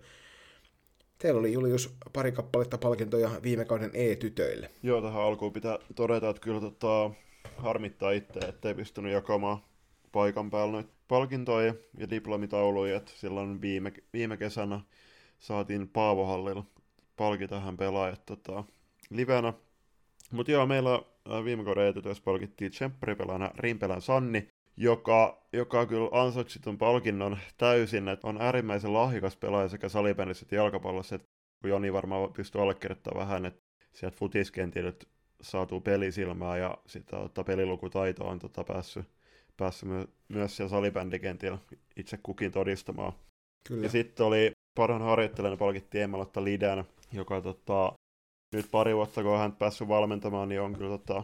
teillä 1.19 1.41
oli 1.41 1.53
Julius 1.53 1.95
pari 2.13 2.33
kappaletta 2.33 2.79
palkintoja 2.79 3.31
viime 3.43 3.65
kauden 3.65 3.91
E-tytöille. 3.95 4.71
Joo, 4.83 5.03
tähän 5.03 5.23
alkuun 5.23 5.53
pitää 5.53 5.79
todeta, 5.95 6.29
että 6.31 6.43
kyllä 6.43 6.61
tota, 6.61 7.11
harmittaa 7.57 8.11
itse, 8.11 8.39
ettei 8.39 8.75
pystynyt 8.75 9.13
jakamaan 9.13 9.59
paikan 10.13 10.51
päällä 10.51 10.73
noita 10.73 10.93
palkintoja 11.09 11.75
ja 11.99 12.11
diplomitauluja, 12.11 12.97
että 12.97 13.13
silloin 13.17 13.61
viime, 13.61 13.93
viime 14.13 14.37
kesänä 14.37 14.81
saatiin 15.39 15.89
Paavohallilla 15.89 16.65
palkita 17.17 17.61
hän 17.61 17.77
pelaajat 17.77 18.27
tota, 18.27 18.65
livenä. 19.11 19.53
Mutta 20.31 20.53
joo, 20.53 20.67
meillä 20.67 21.03
viime 21.45 21.65
kauden 21.65 21.87
etutyössä 21.87 22.23
palkittiin 22.25 22.71
tsempparipelaajana 22.71 23.51
Rimpelän 23.59 24.03
Sanni, 24.03 24.49
joka, 24.77 25.47
joka 25.53 25.87
kyllä 25.87 26.09
ansaitsi 26.13 26.59
tuon 26.59 26.79
palkinnon 26.79 27.39
täysin, 27.59 28.09
että 28.09 28.27
on 28.27 28.43
äärimmäisen 28.43 28.93
lahjakas 28.93 29.37
pelaaja 29.37 29.69
sekä 29.69 29.89
salibändissä 29.89 30.45
että 30.45 30.55
jalkapallossa, 30.55 31.15
että 31.15 31.29
kun 31.61 31.71
Joni 31.71 31.93
varmaan 31.93 32.33
pystyy 32.33 32.63
allekirjoittamaan 32.63 33.27
vähän, 33.27 33.47
että 33.47 33.61
sieltä 33.93 34.17
futiskentiltä 34.17 35.07
saatu 35.41 35.81
pelisilmää 35.81 36.57
ja 36.57 36.79
sitä 36.87 37.17
tota, 37.17 37.45
pelilukutaito 37.45 38.29
on 38.29 38.39
tota, 38.39 38.65
päässyt, 38.65 39.07
päässyt 39.57 39.89
my- 39.89 40.09
myös 40.29 40.57
siellä 40.57 40.71
salibändikentillä 40.71 41.59
itse 41.97 42.19
kukin 42.23 42.53
todistamaan. 42.53 43.13
Kyllä. 43.69 43.83
Ja 43.83 43.89
sitten 43.89 44.27
oli 44.27 44.53
parhaan 44.75 45.03
harjoittelijana 45.03 45.57
palkittiin 45.57 46.05
Emmalotta 46.05 46.45
Lidän, 46.45 46.85
joka 47.13 47.41
tota, 47.41 47.93
nyt 48.55 48.71
pari 48.71 48.97
vuotta 48.97 49.23
kun 49.23 49.39
hän 49.39 49.53
päässyt 49.53 49.89
valmentamaan, 49.89 50.49
niin 50.49 50.61
on 50.61 50.77
kyllä 50.77 50.99
tota, 50.99 51.23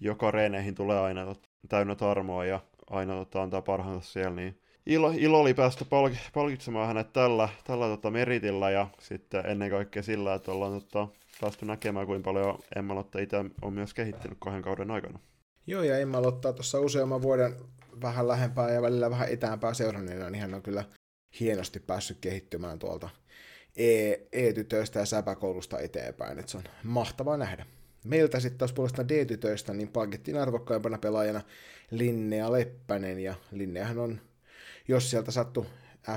joka 0.00 0.30
reeneihin 0.30 0.74
tulee 0.74 1.00
aina 1.00 1.24
tota, 1.24 1.48
täynnä 1.68 1.94
tarmoa 1.94 2.44
ja 2.44 2.60
aina 2.90 3.14
tota, 3.14 3.42
antaa 3.42 3.62
parhaansa 3.62 4.12
siellä, 4.12 4.36
niin 4.36 4.58
ilo, 4.86 5.12
ilo 5.16 5.40
oli 5.40 5.54
päästä 5.54 5.84
palk- 5.84 6.30
palkitsemaan 6.34 6.86
hänet 6.86 7.12
tällä, 7.12 7.48
tällä 7.64 7.86
tota, 7.86 8.10
meritillä 8.10 8.70
ja 8.70 8.86
sitten 9.00 9.46
ennen 9.46 9.70
kaikkea 9.70 10.02
sillä, 10.02 10.34
että 10.34 10.52
ollaan 10.52 10.80
tota, 10.80 11.08
päästy 11.40 11.66
näkemään, 11.66 12.06
kuinka 12.06 12.24
paljon 12.24 12.58
Emmalotta 12.76 13.18
itse 13.18 13.36
on 13.62 13.72
myös 13.72 13.94
kehittynyt 13.94 14.38
kahden 14.40 14.62
kauden 14.62 14.90
aikana. 14.90 15.18
Joo, 15.66 15.82
ja 15.82 15.98
Emma 15.98 16.18
ottaa 16.18 16.52
tuossa 16.52 16.80
useamman 16.80 17.22
vuoden 17.22 17.54
vähän 18.02 18.28
lähempää 18.28 18.70
ja 18.70 18.82
välillä 18.82 19.10
vähän 19.10 19.28
etäämpää 19.28 19.74
seuranneena, 19.74 20.30
niin 20.30 20.40
hän 20.40 20.54
on 20.54 20.62
kyllä 20.62 20.84
hienosti 21.40 21.80
päässyt 21.80 22.18
kehittymään 22.20 22.78
tuolta 22.78 23.10
E-tytöistä 23.76 24.98
ja 24.98 25.06
säpäkoulusta 25.06 25.78
eteenpäin, 25.78 26.38
että 26.38 26.52
se 26.52 26.58
on 26.58 26.64
mahtavaa 26.82 27.36
nähdä. 27.36 27.66
Meiltä 28.04 28.40
sitten 28.40 28.58
taas 28.58 28.72
puolestaan 28.72 29.08
D-tytöistä, 29.08 29.74
niin 29.74 29.88
palkittiin 29.88 30.36
arvokkaimpana 30.36 30.98
pelaajana 30.98 31.40
Linnea 31.90 32.52
Leppänen, 32.52 33.18
ja 33.18 33.34
Linneahan 33.52 33.98
on, 33.98 34.20
jos 34.88 35.10
sieltä 35.10 35.30
sattui 35.30 35.66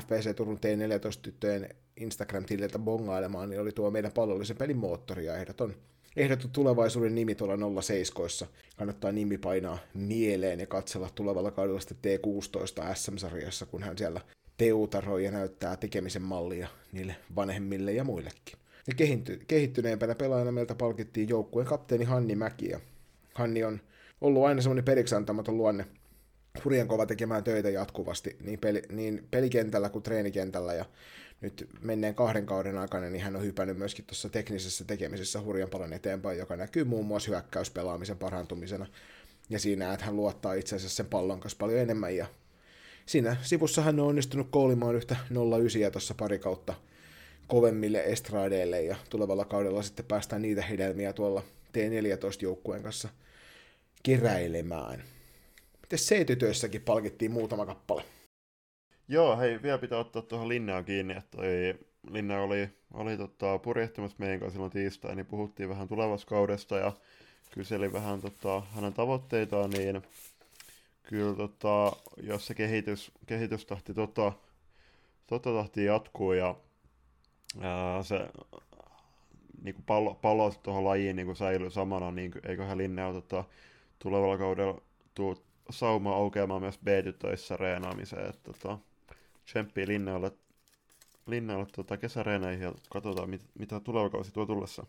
FPC 0.02 0.36
Turun 0.36 0.60
T14-tyttöjen 0.60 1.76
Instagram-tililtä 1.98 2.80
bongailemaan, 2.80 3.50
niin 3.50 3.62
oli 3.62 3.72
tuo 3.72 3.92
meidän 3.92 4.12
pallollisen 4.12 4.58
pelin 4.58 4.78
moottori 4.78 5.26
ja 5.26 5.38
ehdoton, 5.38 5.76
ehdoton 6.16 6.52
tulevaisuuden 6.52 7.16
nimi 7.16 7.36
tuolla 7.36 7.82
07. 7.82 8.30
Kannattaa 8.78 9.12
nimi 9.12 9.38
painaa 9.38 9.78
mieleen 9.94 10.60
ja 10.60 10.68
katsella 10.68 11.10
tulevalla 11.16 11.52
kaudella 11.52 11.80
sitten 11.80 12.20
T16 12.20 12.96
SM-sarjassa, 12.96 13.66
kun 13.66 13.84
hän 13.84 13.98
siellä 13.98 14.22
teutaroi 14.58 15.24
ja 15.24 15.32
näyttää 15.32 15.78
tekemisen 15.78 16.22
mallia 16.22 16.68
niille 16.92 17.16
vanhemmille 17.36 17.94
ja 17.94 18.04
muillekin. 18.04 18.60
Ja 18.88 18.94
kehitty, 18.96 19.42
kehittyneempänä 19.48 20.16
pelaajana 20.16 20.52
meiltä 20.52 20.76
palkittiin 20.76 21.30
joukkueen 21.30 21.68
kapteeni 21.68 22.06
Hanni 22.06 22.36
Mäki. 22.36 22.70
Ja 22.70 22.80
Hanni 23.34 23.64
on 23.64 23.82
ollut 24.22 24.46
aina 24.46 24.62
semmoinen 24.62 24.86
periksi 24.86 25.16
antamaton 25.16 25.58
luonne, 25.58 25.86
hurjan 26.66 26.88
kova 26.88 27.06
tekemään 27.06 27.44
töitä 27.44 27.70
jatkuvasti 27.70 28.38
niin, 28.42 28.60
peli, 28.60 28.82
niin 28.90 29.28
pelikentällä 29.32 29.90
kuin 29.90 30.04
treenikentällä. 30.04 30.74
Ja 30.74 30.86
nyt 31.42 31.70
menneen 31.82 32.16
kahden 32.16 32.46
kauden 32.46 32.78
aikana 32.78 33.10
niin 33.10 33.24
hän 33.24 33.36
on 33.36 33.44
hypännyt 33.44 33.78
myöskin 33.78 34.06
tuossa 34.06 34.30
teknisessä 34.30 34.86
tekemisessä 34.86 35.42
hurjan 35.42 35.70
paljon 35.70 35.94
eteenpäin, 35.94 36.38
joka 36.38 36.56
näkyy 36.56 36.84
muun 36.84 37.06
muassa 37.06 37.32
hyökkäyspelaamisen 37.32 38.18
parantumisena. 38.18 38.86
Ja 39.50 39.60
siinä, 39.60 39.94
että 39.94 40.06
hän 40.06 40.16
luottaa 40.16 40.54
itse 40.54 40.76
asiassa 40.76 40.96
sen 40.96 41.06
pallon 41.06 41.40
kanssa 41.40 41.58
paljon 41.60 41.80
enemmän 41.80 42.16
ja 42.16 42.28
siinä 43.06 43.38
sivussa 43.42 43.82
hän 43.82 44.00
on 44.00 44.08
onnistunut 44.08 44.48
koolimaan 44.52 44.96
yhtä 44.96 45.16
09 45.60 45.92
tuossa 45.92 46.14
pari 46.14 46.40
kautta 46.40 46.74
kovemmille 47.48 48.04
estradeille 48.04 48.82
ja 48.82 48.96
tulevalla 49.10 49.46
kaudella 49.46 49.84
sitten 49.84 50.06
päästään 50.06 50.42
niitä 50.42 50.62
hedelmiä 50.62 51.14
tuolla 51.14 51.44
T14-joukkueen 51.78 52.84
kanssa 52.84 53.10
keräilemään. 54.04 55.04
Miten 55.82 56.00
C-tytöissäkin 56.00 56.82
palkittiin 56.82 57.32
muutama 57.32 57.66
kappale? 57.66 58.04
Joo, 59.08 59.38
hei, 59.38 59.62
vielä 59.64 59.78
pitää 59.78 60.00
ottaa 60.00 60.22
tuohon 60.22 60.50
Linnaan 60.50 60.86
kiinni, 60.86 61.14
että 61.18 61.38
toi 61.38 61.76
Linna 62.12 62.42
oli, 62.42 62.70
oli 62.94 63.18
tota, 63.18 63.58
purjehtimassa 63.60 64.18
meidän 64.20 64.40
kanssa 64.40 64.54
silloin 64.54 64.72
tiistai, 64.72 65.16
niin 65.16 65.26
puhuttiin 65.26 65.70
vähän 65.70 65.88
tulevasta 65.88 66.30
kaudesta 66.30 66.78
ja 66.78 66.92
kyseli 67.52 67.94
vähän 67.94 68.22
tota, 68.22 68.62
hänen 68.76 68.94
tavoitteitaan, 68.94 69.70
niin 69.70 70.02
kyllä 71.06 71.36
tota, 71.36 71.92
jos 72.24 72.48
se 72.48 72.54
kehitys, 72.54 73.12
kehitystahti 73.26 73.94
tota, 73.94 74.34
tota 75.28 75.54
tahti 75.54 75.86
jatkuu 75.86 76.34
ja 76.34 76.56
ää, 77.62 78.04
se 78.04 78.30
niin 79.62 79.76
kuin 79.76 79.86
pallo, 79.86 80.16
pallo 80.16 80.52
tuohon 80.64 80.86
lajiin 80.86 81.16
niin 81.16 81.26
kuin 81.26 81.36
säilyy 81.36 81.70
samana, 81.70 82.12
niin 82.12 82.32
eiköhän 82.48 82.78
Linnea 82.78 83.14
tota, 83.14 83.44
tulevalla 84.00 84.38
kaudella 84.38 84.82
tuu 85.14 85.46
sauma 85.70 86.16
aukeamaan 86.16 86.62
myös 86.62 86.80
B-tytöissä 86.80 87.58
reenaamiseen. 87.58 88.30
Että, 88.30 88.54
tota, 88.54 88.78
tsemppii 89.46 89.88
Linnealle, 89.88 90.32
Linnealle 91.28 91.66
tota, 91.76 91.98
kesäreeneihin 91.98 92.64
ja 92.64 92.74
katsotaan, 92.90 93.30
mit, 93.30 93.42
mitä 93.60 93.80
tuleva 93.80 94.10
kausi 94.10 94.34
tuo 94.34 94.46
tullessa. 94.46 94.86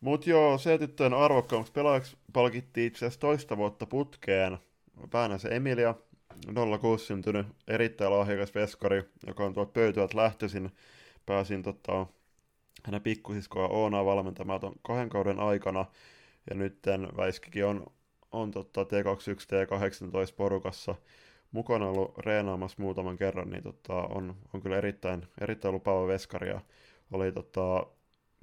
Mut 0.00 0.26
joo, 0.26 0.58
C-tyttöjen 0.58 1.14
arvokkaammaksi 1.14 1.72
pelaajaksi 1.72 2.16
palkittiin 2.32 2.86
itse 2.86 3.06
asiassa 3.06 3.20
toista 3.20 3.56
vuotta 3.56 3.86
putkeen 3.86 4.58
Päänäsen 5.10 5.52
Emilia, 5.52 5.94
06 6.80 7.06
syntynyt 7.06 7.46
erittäin 7.68 8.12
lahjakas 8.12 8.54
veskari, 8.54 9.02
joka 9.26 9.44
on 9.44 9.54
tuolta 9.54 9.72
pöytyät 9.72 10.14
lähtöisin. 10.14 10.70
Pääsin 11.26 11.62
tota, 11.62 12.06
hänen 12.84 13.02
pikkusiskoa 13.02 13.68
Oonaa 13.68 14.04
valmentamaan 14.04 14.60
tuon 14.60 14.74
kahden 14.82 15.08
kauden 15.08 15.40
aikana. 15.40 15.84
Ja 16.50 16.56
nyt 16.56 16.78
Väiskikin 17.16 17.64
on, 17.66 17.86
on 18.32 18.50
tota 18.50 18.82
T21 18.82 18.86
T18 18.86 20.34
porukassa 20.36 20.94
mukana 21.52 21.88
ollut 21.88 22.18
reenaamassa 22.18 22.82
muutaman 22.82 23.16
kerran, 23.16 23.50
niin 23.50 23.62
tota, 23.62 23.94
on, 23.94 24.36
on 24.54 24.60
kyllä 24.60 24.78
erittäin, 24.78 25.26
erittäin 25.40 25.74
lupaava 25.74 26.06
veskari. 26.06 26.48
Ja 26.48 26.60
oli 27.12 27.32
tota, 27.32 27.86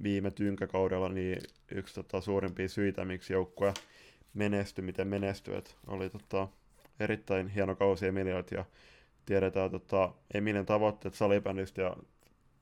viime 0.02 0.30
tynkäkaudella 0.30 1.08
niin 1.08 1.38
yksi 1.70 1.94
tota, 1.94 2.20
suurimpia 2.20 2.68
syitä, 2.68 3.04
miksi 3.04 3.32
joukkue 3.32 3.74
menestyi, 4.36 4.84
miten 4.84 5.08
menestyi. 5.08 5.56
Et 5.56 5.76
oli 5.86 6.10
tota, 6.10 6.48
erittäin 7.00 7.48
hieno 7.48 7.76
kausi 7.76 8.06
Emiliat 8.06 8.50
ja 8.50 8.64
tiedetään 9.26 9.70
tota, 9.70 10.12
Emilien 10.34 10.66
tavoitteet 10.66 11.14
salibändistä 11.14 11.82
ja 11.82 11.96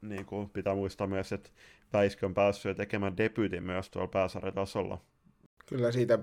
niin 0.03 0.27
kuin 0.27 0.51
pitää 0.51 0.75
muistaa 0.75 1.07
myös, 1.07 1.33
että 1.33 1.51
Väiskö 1.93 2.27
on 2.27 2.35
päässyt 2.35 2.77
tekemään 2.77 3.17
debyytin 3.17 3.63
myös 3.63 3.91
tuolla 3.91 4.09
pääsarjatasolla. 4.09 5.01
Kyllä 5.67 5.93
siitä 5.93 6.19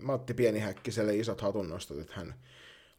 Matti 0.00 0.34
Pienihäkkiselle 0.34 1.16
isot 1.16 1.40
hatunnostot, 1.40 1.98
että 1.98 2.12
hän 2.16 2.34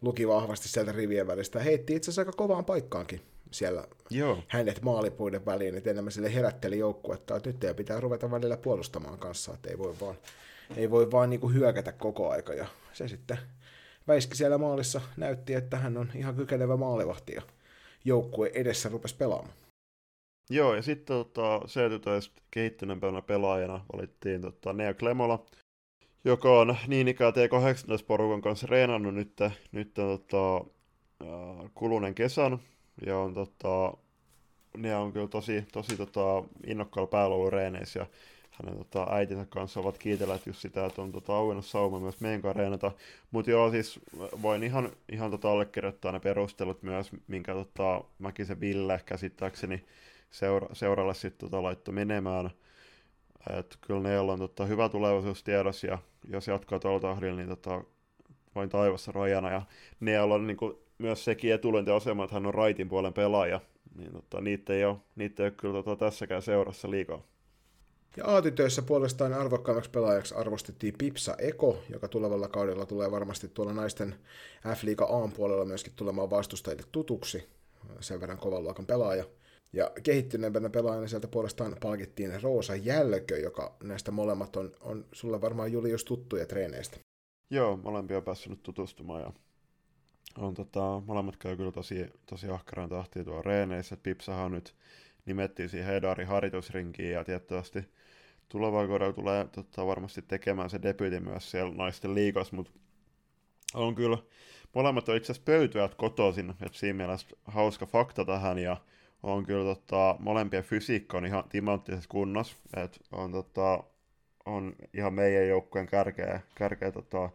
luki 0.01 0.27
vahvasti 0.27 0.67
sieltä 0.67 0.91
rivien 0.91 1.27
välistä 1.27 1.59
ja 1.59 1.63
heitti 1.63 1.95
itse 1.95 2.05
asiassa 2.05 2.21
aika 2.21 2.31
kovaan 2.31 2.65
paikkaankin 2.65 3.21
siellä 3.51 3.87
Joo. 4.09 4.43
hänet 4.47 4.81
maalipuiden 4.81 5.45
väliin, 5.45 5.75
että 5.75 5.89
enemmän 5.89 6.11
sille 6.11 6.33
herätteli 6.33 6.79
joukkuetta, 6.79 7.35
että 7.35 7.49
nyt 7.49 7.63
ei 7.63 7.73
pitää 7.73 7.99
ruveta 7.99 8.31
välillä 8.31 8.57
puolustamaan 8.57 9.19
kanssa, 9.19 9.53
että 9.53 9.69
ei 9.69 9.77
voi 9.77 9.95
vaan, 10.01 10.15
ei 10.75 10.91
voi 10.91 11.11
vaan 11.11 11.29
niin 11.29 11.39
kuin 11.39 11.53
hyökätä 11.53 11.91
koko 11.91 12.29
aika 12.29 12.53
ja 12.53 12.67
se 12.93 13.07
sitten 13.07 13.37
Väiski 14.07 14.35
siellä 14.35 14.57
maalissa 14.57 15.01
näytti, 15.17 15.53
että 15.53 15.77
hän 15.77 15.97
on 15.97 16.11
ihan 16.15 16.35
kykenevä 16.35 16.77
maalivahti 16.77 17.33
ja 17.33 17.41
joukkue 18.05 18.51
edessä 18.53 18.89
rupesi 18.89 19.15
pelaamaan. 19.15 19.53
Joo, 20.49 20.75
ja 20.75 20.81
sitten 20.81 21.17
tota, 21.17 21.61
C-tytöistä 21.67 22.41
kehittyneempänä 22.51 23.21
pelaajana 23.21 23.85
valittiin 23.93 24.41
tota, 24.41 24.73
Nea 24.73 24.93
Klemola, 24.93 25.45
joka 26.25 26.59
on 26.59 26.77
niin 26.87 27.07
ikään 27.07 27.33
T18-porukan 27.33 28.41
kanssa 28.41 28.67
reenannut 28.67 29.13
nyt, 29.15 29.37
nyt 29.71 29.93
tota, 29.93 30.65
kuluneen 31.73 32.15
kesän, 32.15 32.59
ja 33.05 33.17
on 33.17 33.33
tota, 33.33 33.93
Nea 34.77 34.99
on 34.99 35.13
kyllä 35.13 35.27
tosi, 35.27 35.65
tosi 35.71 35.97
tota, 35.97 36.43
innokkaalla 36.67 37.07
päällä 37.07 37.35
ollut 37.35 37.53
reeneissä, 37.53 37.99
ja 37.99 38.05
hänen 38.53 38.77
tota, 38.77 39.07
äitinsä 39.11 39.45
kanssa 39.49 39.79
ovat 39.79 39.97
kiitelleet 39.97 40.45
just 40.47 40.59
sitä, 40.59 40.85
että 40.85 41.01
on 41.01 41.11
tota, 41.11 41.35
auennut 41.35 41.65
sauma 41.65 41.99
myös 41.99 42.19
meidän 42.19 42.41
kanssa 42.41 42.59
reenata. 42.59 42.91
Mutta 43.31 43.51
joo, 43.51 43.71
siis 43.71 43.99
voin 44.41 44.63
ihan, 44.63 44.89
ihan 45.11 45.31
tota, 45.31 45.51
allekirjoittaa 45.51 46.11
ne 46.11 46.19
perustelut 46.19 46.83
myös, 46.83 47.11
minkä 47.27 47.53
tota, 47.53 48.03
Mäkisen 48.19 48.59
Ville 48.59 49.01
käsittääkseni 49.05 49.83
seura, 50.31 50.67
seuralle 50.73 51.13
sitten 51.13 51.49
tota, 51.49 51.63
laittoi 51.63 51.93
menemään. 51.93 52.49
Et 53.59 53.77
kyllä 53.81 54.01
ne 54.01 54.19
on 54.19 54.39
tota, 54.39 54.65
hyvä 54.65 54.89
tulevaisuus 54.89 55.43
tiedossa 55.43 55.87
ja 55.87 55.97
jos 56.29 56.47
jatkaa 56.47 56.79
tuolla 56.79 56.99
tahdilla, 56.99 57.37
niin 57.37 57.49
tota, 57.49 57.83
voin 58.55 58.69
taivassa 58.69 59.11
rajana. 59.11 59.51
Ja 59.51 59.61
ne 59.99 60.21
on 60.21 60.47
niin 60.47 60.57
kuin, 60.57 60.75
myös 60.97 61.25
sekin 61.25 61.53
etulyöntiasema, 61.53 62.23
että 62.23 62.33
hän 62.33 62.45
on 62.45 62.53
raitin 62.53 62.89
puolen 62.89 63.13
pelaaja. 63.13 63.59
Niin 63.95 64.11
tota, 64.11 64.41
niitä, 64.41 64.73
ei 64.73 64.85
ole, 64.85 64.97
niitä 65.15 65.43
ei 65.43 65.47
ole 65.47 65.53
kyllä 65.57 65.73
tota, 65.73 65.95
tässäkään 65.95 66.41
seurassa 66.41 66.91
liikaa. 66.91 67.21
Ja 68.17 68.35
A-tytöissä 68.35 68.81
puolestaan 68.81 69.33
arvokkaimmaksi 69.33 69.89
pelaajaksi 69.89 70.35
arvostettiin 70.35 70.93
Pipsa 70.97 71.35
Eko, 71.37 71.83
joka 71.89 72.07
tulevalla 72.07 72.47
kaudella 72.47 72.85
tulee 72.85 73.11
varmasti 73.11 73.47
tuolla 73.47 73.73
naisten 73.73 74.15
F-liiga 74.75 75.05
A 75.05 75.27
puolella 75.27 75.65
myöskin 75.65 75.93
tulemaan 75.95 76.29
vastustajille 76.29 76.83
tutuksi. 76.91 77.49
Sen 77.99 78.21
verran 78.21 78.37
kovan 78.37 78.63
luokan 78.63 78.85
pelaaja. 78.85 79.25
Ja 79.73 79.91
kehittyneempänä 80.03 80.69
pelaajana 80.69 81.07
sieltä 81.07 81.27
puolestaan 81.27 81.75
palkittiin 81.81 82.41
Roosa 82.41 82.75
Jälkö, 82.75 83.37
joka 83.37 83.75
näistä 83.83 84.11
molemmat 84.11 84.55
on, 84.55 84.71
on 84.81 85.05
sulle 85.11 85.41
varmaan 85.41 85.71
Julius 85.71 86.05
tuttuja 86.05 86.45
treeneistä. 86.45 86.97
Joo, 87.49 87.77
molempia 87.77 88.17
on 88.17 88.23
päässyt 88.23 88.63
tutustumaan 88.63 89.21
ja 89.21 89.33
on 90.37 90.53
tota, 90.53 91.01
molemmat 91.05 91.37
käy 91.37 91.57
kyllä 91.57 91.71
tosi, 91.71 92.05
tosi 92.25 92.49
ahkeraan 92.49 92.89
tahtia 92.89 93.23
tuolla 93.23 93.41
reeneissä. 93.41 93.97
Pipsahan 93.97 94.51
nyt 94.51 94.75
nimettiin 95.25 95.69
siihen 95.69 95.93
Hedarin 95.93 96.27
harjoitusrinkiin 96.27 97.11
ja 97.11 97.23
tietysti 97.23 97.79
tulevalla 98.49 98.87
kaudella 98.87 99.13
tulee 99.13 99.45
tota, 99.51 99.87
varmasti 99.87 100.21
tekemään 100.21 100.69
se 100.69 100.81
debyytin 100.81 101.23
myös 101.23 101.51
siellä 101.51 101.75
naisten 101.75 102.15
liigas, 102.15 102.51
mutta 102.51 102.71
on 103.73 103.95
kyllä 103.95 104.17
molemmat 104.73 105.09
on 105.09 105.17
itse 105.17 105.31
asiassa 105.31 105.95
kotoisin, 105.97 106.49
että 106.49 106.77
siinä 106.77 106.97
mielessä 106.97 107.27
hauska 107.45 107.85
fakta 107.85 108.25
tähän, 108.25 108.59
ja 108.59 108.77
on 109.23 109.45
kyllä 109.45 109.75
tota, 109.75 110.15
molempien 110.19 110.63
fysiikka 110.63 111.17
on 111.17 111.25
ihan 111.25 111.43
timanttisessa 111.49 112.09
kunnossa, 112.09 112.55
että 112.77 112.99
on, 113.11 113.31
tota, 113.31 113.83
on 114.45 114.75
ihan 114.93 115.13
meidän 115.13 115.47
joukkueen 115.47 115.87
kärkeä, 115.87 116.41
kärkeä 116.55 116.91
tota, 116.91 117.29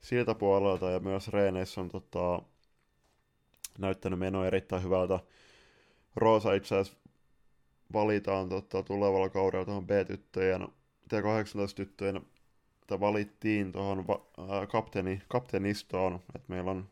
siltä 0.00 0.34
puolelta, 0.34 0.90
ja 0.90 1.00
myös 1.00 1.28
reeneissä 1.28 1.80
on 1.80 1.88
tota, 1.88 2.42
näyttänyt 3.78 4.18
meno 4.18 4.44
erittäin 4.44 4.82
hyvältä. 4.82 5.20
Roosa 6.16 6.52
itse 6.52 6.76
asiassa 6.76 7.07
valitaan 7.92 8.48
tota, 8.48 8.82
tulevalla 8.82 9.28
kaudella 9.28 9.64
tuohon 9.64 9.86
B-tyttöjen, 9.86 10.68
T18-tyttöjen, 11.14 12.16
että 12.82 13.00
valittiin 13.00 13.72
tuohon 13.72 14.04
kapteeni, 14.72 15.22
kapteenistoon, 15.28 16.14
että 16.14 16.48
meillä 16.48 16.70
on 16.70 16.88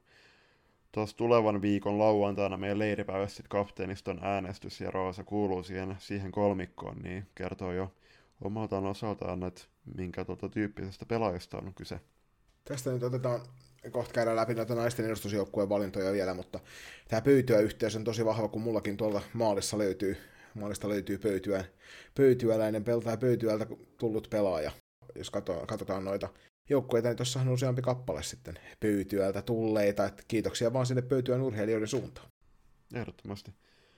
tuossa 0.93 1.17
tulevan 1.17 1.63
viikon 1.63 1.99
lauantaina 1.99 2.57
meidän 2.57 2.79
leiripäivässä 2.79 3.37
sitten 3.37 3.49
kapteeniston 3.49 4.19
äänestys 4.23 4.81
ja 4.81 4.91
Roosa 4.91 5.25
kuuluu 5.25 5.63
siihen, 5.63 5.97
siihen 5.99 6.33
kolmikkoon, 6.33 6.99
niin 6.99 7.27
kertoo 7.35 7.73
jo 7.73 7.93
omaltaan 8.41 8.87
osaltaan, 8.87 9.43
että 9.43 9.63
minkä 9.97 10.25
tota, 10.25 10.49
tyyppisestä 10.49 11.07
pelaajasta 11.07 11.59
on 11.59 11.75
kyse. 11.75 12.01
Tästä 12.65 12.91
nyt 12.91 13.03
otetaan, 13.03 13.41
kohta 13.91 14.13
käydään 14.13 14.37
läpi 14.37 14.55
näitä 14.55 14.75
naisten 14.75 15.07
edustusjoukkueen 15.07 15.69
valintoja 15.69 16.13
vielä, 16.13 16.35
mutta 16.35 16.61
tämä 17.09 17.21
pöytyä 17.23 17.59
yhteys 17.59 17.97
on 17.97 18.05
tosi 18.05 18.25
vahva, 18.25 18.49
kun 18.49 18.63
mullakin 18.63 18.97
tuolta 18.97 19.23
maalissa 19.33 19.79
löytyy, 19.79 20.17
maalista 20.57 20.89
löytyy 20.89 21.19
pöytyä, 21.19 21.65
pöytyäläinen 22.15 22.85
peltaa 22.85 23.17
pöytyältä 23.17 23.67
tullut 23.97 24.31
pelaaja. 24.31 24.73
Jos 25.15 25.31
katsotaan, 25.31 25.67
katsotaan 25.67 26.05
noita 26.05 26.29
joukkueita, 26.71 27.09
niin 27.09 27.17
tuossa 27.17 27.41
on 27.41 27.49
useampi 27.49 27.83
kappale 27.83 28.23
sitten 28.23 28.59
pöytyältä 28.81 29.43
tulleita, 29.43 30.07
että 30.07 30.23
kiitoksia 30.29 30.73
vaan 30.73 30.87
sinne 30.87 31.03
pöytyän 31.03 31.43
urheilijoiden 31.43 31.89
suuntaan. 31.89 32.29
Ehdottomasti. 32.95 33.51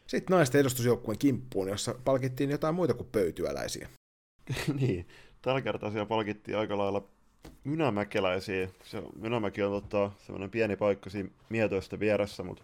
Sitten 0.06 0.34
naisten 0.34 0.60
edustusjoukkueen 0.60 1.18
kimppuun, 1.18 1.68
jossa 1.68 1.94
palkittiin 2.04 2.50
jotain 2.50 2.74
muita 2.74 2.94
kuin 2.94 3.08
pöytyäläisiä. 3.12 3.88
niin, 4.80 5.08
tällä 5.42 5.60
kertaa 5.60 5.90
siellä 5.90 6.06
palkittiin 6.06 6.58
aika 6.58 6.78
lailla 6.78 7.08
Mynämäkeläisiä. 7.64 8.68
Se, 8.84 9.02
Mynämäki 9.16 9.62
on 9.62 9.82
tota, 9.82 10.10
semmoinen 10.18 10.50
pieni 10.50 10.76
paikka 10.76 11.10
siinä 11.10 11.30
mietoista 11.48 12.00
vieressä, 12.00 12.42
mutta 12.42 12.62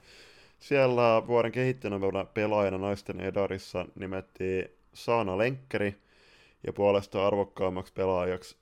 siellä 0.65 1.27
vuoden 1.27 1.53
kehittyneenä 1.53 2.25
pelaajana 2.35 2.79
naisten 2.79 3.21
edarissa 3.21 3.87
nimettiin 3.95 4.69
Saana 4.95 5.39
Lenkkeri 5.39 5.97
ja 6.67 6.73
puolestaan 6.73 7.27
arvokkaammaksi 7.27 7.93
pelaajaksi 7.93 8.57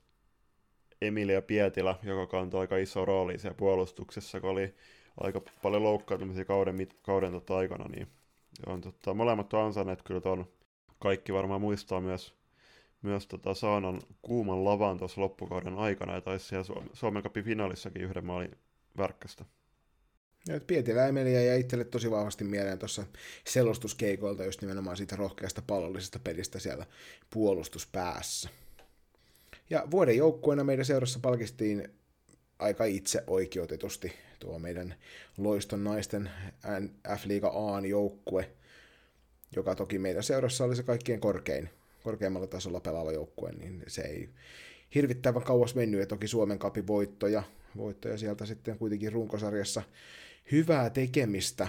Emilia 1.01 1.41
Pietilä, 1.41 1.95
joka 2.03 2.27
kantoi 2.27 2.61
aika 2.61 2.77
iso 2.77 3.05
rooli 3.05 3.39
siellä 3.39 3.57
puolustuksessa, 3.57 4.41
kun 4.41 4.49
oli 4.49 4.75
aika 5.21 5.41
paljon 5.61 5.83
loukkaantumisia 5.83 6.45
kauden, 6.45 6.87
kauden 7.01 7.31
tota 7.31 7.57
aikana, 7.57 7.85
niin 7.87 8.07
on 8.65 8.81
tota, 8.81 9.13
molemmat 9.13 9.53
on 9.53 9.65
ansainneet 9.65 10.01
kyllä 10.01 10.21
ton. 10.21 10.47
Kaikki 10.99 11.33
varmaan 11.33 11.61
muistaa 11.61 12.01
myös 12.01 12.33
myös 13.01 13.27
tota 13.27 13.53
Saanan 13.53 14.01
kuuman 14.21 14.65
lavan 14.65 14.97
tuossa 14.97 15.21
loppukauden 15.21 15.77
aikana, 15.77 16.13
ja 16.13 16.21
taisi 16.21 16.45
siellä 16.45 16.63
Suomen, 16.63 16.89
Suomen 16.93 17.23
finaalissakin 17.43 18.01
yhden 18.01 18.25
maalin 18.25 18.57
värkkästä. 18.97 19.45
Pietilä 20.67 21.07
Emilia 21.07 21.43
jäi 21.43 21.59
itselle 21.59 21.85
tosi 21.85 22.11
vahvasti 22.11 22.43
mieleen 22.43 22.79
tuossa 22.79 23.03
selostuskeikoilta 23.45 24.45
just 24.45 24.61
nimenomaan 24.61 24.97
siitä 24.97 25.15
rohkeasta 25.15 25.61
pallollisesta 25.67 26.19
pelistä 26.19 26.59
siellä 26.59 26.85
puolustuspäässä. 27.29 28.49
Ja 29.69 29.87
vuoden 29.91 30.17
joukkueena 30.17 30.63
meidän 30.63 30.85
seurassa 30.85 31.19
palkistiin 31.19 31.89
aika 32.59 32.85
itse 32.85 33.23
oikeutetusti 33.27 34.13
tuo 34.39 34.59
meidän 34.59 34.95
loiston 35.37 35.83
naisten 35.83 36.29
F-liiga 37.17 37.47
A 37.47 37.87
joukkue, 37.87 38.49
joka 39.55 39.75
toki 39.75 39.99
meidän 39.99 40.23
seurassa 40.23 40.63
oli 40.63 40.75
se 40.75 40.83
kaikkien 40.83 41.19
korkein 41.19 41.69
korkeammalla 42.03 42.47
tasolla 42.47 42.79
pelaava 42.79 43.11
joukkue, 43.11 43.51
niin 43.51 43.83
se 43.87 44.01
ei 44.01 44.29
hirvittävän 44.95 45.43
kauas 45.43 45.75
mennyt, 45.75 45.99
ja 45.99 46.05
toki 46.05 46.27
Suomen 46.27 46.59
kapin 46.59 46.87
voittoja, 46.87 47.43
voittoja 47.77 48.17
sieltä 48.17 48.45
sitten 48.45 48.77
kuitenkin 48.77 49.13
runkosarjassa 49.13 49.81
hyvää 50.51 50.89
tekemistä, 50.89 51.67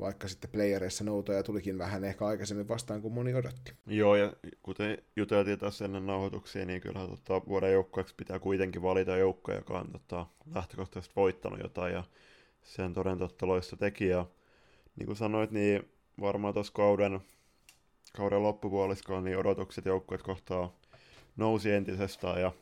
vaikka 0.00 0.28
sitten 0.28 0.50
playereissa 0.50 1.04
noutoja 1.04 1.42
tulikin 1.42 1.78
vähän 1.78 2.04
ehkä 2.04 2.26
aikaisemmin 2.26 2.68
vastaan 2.68 3.02
kuin 3.02 3.14
moni 3.14 3.34
odotti. 3.34 3.72
Joo, 3.86 4.16
ja 4.16 4.32
kuten 4.62 4.98
juteltiin 5.16 5.58
tässä 5.58 5.84
ennen 5.84 6.06
nauhoituksia, 6.06 6.66
niin 6.66 6.80
kyllä 6.80 7.06
tota, 7.06 7.46
vuoden 7.48 7.72
joukkueeksi 7.72 8.14
pitää 8.14 8.38
kuitenkin 8.38 8.82
valita 8.82 9.16
joukko, 9.16 9.52
joka 9.52 9.78
on 9.78 9.92
tota, 9.92 10.26
lähtökohtaisesti 10.54 11.16
voittanut 11.16 11.60
jotain, 11.62 11.92
ja 11.92 12.04
sen 12.62 12.94
toden 12.94 13.18
totta 13.18 13.46
teki, 13.78 14.08
ja 14.08 14.26
niin 14.96 15.06
kuin 15.06 15.16
sanoit, 15.16 15.50
niin 15.50 15.88
varmaan 16.20 16.54
tuossa 16.54 16.72
kauden 16.72 17.20
kauden 18.16 18.42
loppupuoliskoon, 18.42 19.24
niin 19.24 19.38
odotukset 19.38 19.84
joukkueet 19.84 20.22
kohtaa 20.22 20.76
nousi 21.36 21.70
entisestään 21.70 22.40
ja 22.40 22.52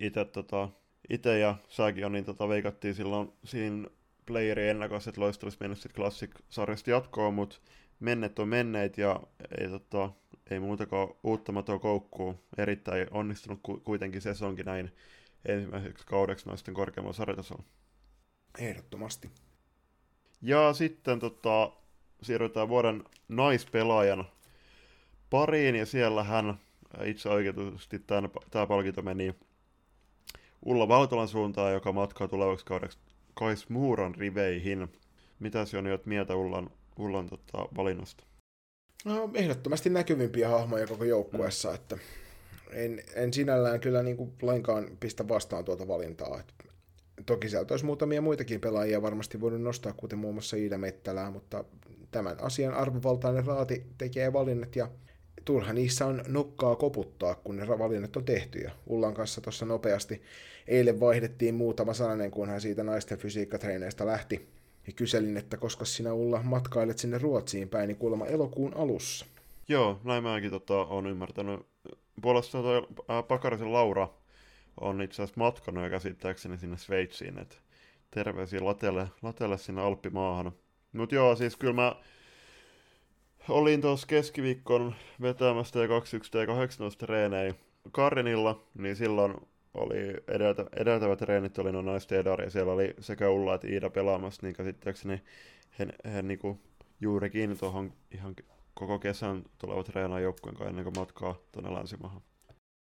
itse 0.00 0.24
tota, 0.24 0.68
ite 1.10 1.38
ja 1.38 1.56
säkin 1.68 2.06
on, 2.06 2.12
niin 2.12 2.24
tota, 2.24 2.48
veikattiin 2.48 2.94
silloin 2.94 3.32
siinä 3.44 3.88
playeri 4.26 4.68
ennakossa, 4.68 5.10
että 5.10 5.20
Loisto 5.20 5.46
olisi 5.46 5.58
mennyt 5.60 5.78
sitten 5.78 5.96
Classic-sarjasta 5.96 6.90
jatkoon, 6.90 7.34
mutta 7.34 7.56
menneet 8.00 8.38
on 8.38 8.48
menneet 8.48 8.98
ja 8.98 9.20
ei, 9.60 9.68
tota, 9.68 10.10
ei 10.50 10.60
muutakaan 10.60 11.08
uutta 11.22 11.52
matoa 11.52 11.78
koukkuu. 11.78 12.44
Erittäin 12.58 13.06
onnistunut 13.10 13.60
ku- 13.62 13.80
kuitenkin 13.80 14.22
sesonkin 14.22 14.66
näin 14.66 14.92
ensimmäiseksi 15.44 16.06
kaudeksi 16.06 16.48
noisten 16.48 16.74
korkeammalla 16.74 17.16
sarjatasolla. 17.16 17.64
Ehdottomasti. 18.58 19.30
Ja 20.42 20.72
sitten 20.72 21.20
tota, 21.20 21.72
siirrytään 22.22 22.68
vuoden 22.68 23.04
naispelaajan 23.28 24.24
pariin, 25.30 25.74
ja 25.76 25.86
siellä 25.86 26.24
hän 26.24 26.58
itse 27.04 27.28
oikeutusti 27.28 27.98
tämä 28.50 28.66
palkinto 28.68 29.02
meni 29.02 29.34
Ulla 30.64 30.88
Valtolan 30.88 31.28
suuntaan, 31.28 31.72
joka 31.72 31.92
matkaa 31.92 32.28
tulevaksi 32.28 32.64
kaudeksi 32.64 32.98
Kais 33.34 33.68
Muuran 33.68 34.14
riveihin. 34.14 34.88
Mitä 35.38 35.64
on 35.78 35.86
jo 35.86 35.98
mieltä 36.06 36.36
Ullan, 36.36 36.70
Ullan 36.98 37.28
tota, 37.28 37.68
valinnasta? 37.76 38.24
No, 39.04 39.30
ehdottomasti 39.34 39.90
näkyvimpiä 39.90 40.48
hahmoja 40.48 40.86
koko 40.86 41.04
joukkueessa, 41.04 41.68
mm. 41.68 41.74
että 41.74 41.98
en, 42.72 43.02
en 43.14 43.32
sinällään 43.32 43.80
kyllä 43.80 44.02
niin 44.02 44.16
kuin 44.16 44.32
lainkaan 44.42 44.88
pistä 45.00 45.28
vastaan 45.28 45.64
tuota 45.64 45.88
valintaa. 45.88 46.40
Et 46.40 46.54
toki 47.26 47.48
sieltä 47.48 47.74
olisi 47.74 47.84
muutamia 47.84 48.22
muitakin 48.22 48.60
pelaajia 48.60 49.02
varmasti 49.02 49.40
voinut 49.40 49.62
nostaa, 49.62 49.92
kuten 49.92 50.18
muun 50.18 50.34
muassa 50.34 50.56
Iida 50.56 50.78
Mettälää, 50.78 51.30
mutta 51.30 51.64
tämän 52.10 52.36
asian 52.40 52.74
arvovaltainen 52.74 53.46
raati 53.46 53.86
tekee 53.98 54.32
valinnat 54.32 54.76
ja 54.76 54.88
turha 55.44 55.72
niissä 55.72 56.06
on 56.06 56.24
nokkaa 56.28 56.76
koputtaa, 56.76 57.34
kun 57.34 57.56
ne 57.56 57.68
valinnat 57.68 58.16
on 58.16 58.24
tehty. 58.24 58.58
Ja 58.58 58.70
Ullan 58.86 59.14
kanssa 59.14 59.40
tuossa 59.40 59.66
nopeasti 59.66 60.22
eilen 60.68 61.00
vaihdettiin 61.00 61.54
muutama 61.54 61.94
sananen, 61.94 62.30
kun 62.30 62.48
hän 62.48 62.60
siitä 62.60 62.84
naisten 62.84 63.18
fysiikkatreeneistä 63.18 64.06
lähti. 64.06 64.48
Ja 64.86 64.92
kyselin, 64.92 65.36
että 65.36 65.56
koska 65.56 65.84
sinä 65.84 66.12
Ulla 66.12 66.42
matkailet 66.42 66.98
sinne 66.98 67.18
Ruotsiin 67.18 67.68
päin, 67.68 67.88
niin 67.88 67.96
kuulemma 67.96 68.26
elokuun 68.26 68.74
alussa. 68.76 69.26
Joo, 69.68 70.00
näin 70.04 70.22
mäkin 70.22 70.50
tota, 70.50 70.74
on 70.74 71.06
ymmärtänyt. 71.06 71.60
Puolestaan 72.22 72.64
toi 72.64 72.86
äh, 73.10 73.28
Pakarisen 73.28 73.72
Laura 73.72 74.08
on 74.80 75.02
itse 75.02 75.22
asiassa 75.22 75.40
matkannut 75.40 75.84
ja 75.84 75.90
käsittääkseni 75.90 76.58
sinne 76.58 76.78
Sveitsiin, 76.78 77.38
että 77.38 77.56
terveisiä 78.10 78.64
latelle, 78.64 79.08
latelle 79.22 79.58
sinne 79.58 79.82
Alppimaahan. 79.82 80.52
Mut 80.92 81.12
joo, 81.12 81.36
siis 81.36 81.56
kyllä 81.56 81.72
mä 81.72 81.96
olin 83.48 83.80
tuossa 83.80 84.06
keskiviikkon 84.06 84.94
vetämästä 85.20 85.78
ja 85.78 85.88
21 85.88 86.38
ja 86.38 86.46
18 86.46 87.06
treenejä 87.06 87.54
Karinilla, 87.92 88.64
niin 88.78 88.96
silloin 88.96 89.34
oli 89.74 90.14
edeltä, 90.28 90.64
edeltävät 90.76 91.18
treenit 91.18 91.58
oli 91.58 91.72
noin 91.72 91.86
naisten 91.86 92.18
edari, 92.18 92.44
ja 92.44 92.50
siellä 92.50 92.72
oli 92.72 92.94
sekä 93.00 93.30
Ulla 93.30 93.54
että 93.54 93.66
Iida 93.66 93.90
pelaamassa, 93.90 94.40
niin 94.42 94.54
käsittääkseni 94.54 95.22
he, 95.78 95.86
he 96.12 96.22
niinku 96.22 96.60
juurikin 97.00 97.58
tuohon 97.58 97.92
ihan 98.10 98.34
koko 98.74 98.98
kesän 98.98 99.42
tulevat 99.58 99.86
treenaa 99.86 100.20
joukkueen 100.20 100.56
kanssa 100.56 100.68
ennen 100.68 100.84
kuin 100.84 100.98
matkaa 100.98 101.34
tuonne 101.52 101.74
länsimahan 101.74 102.22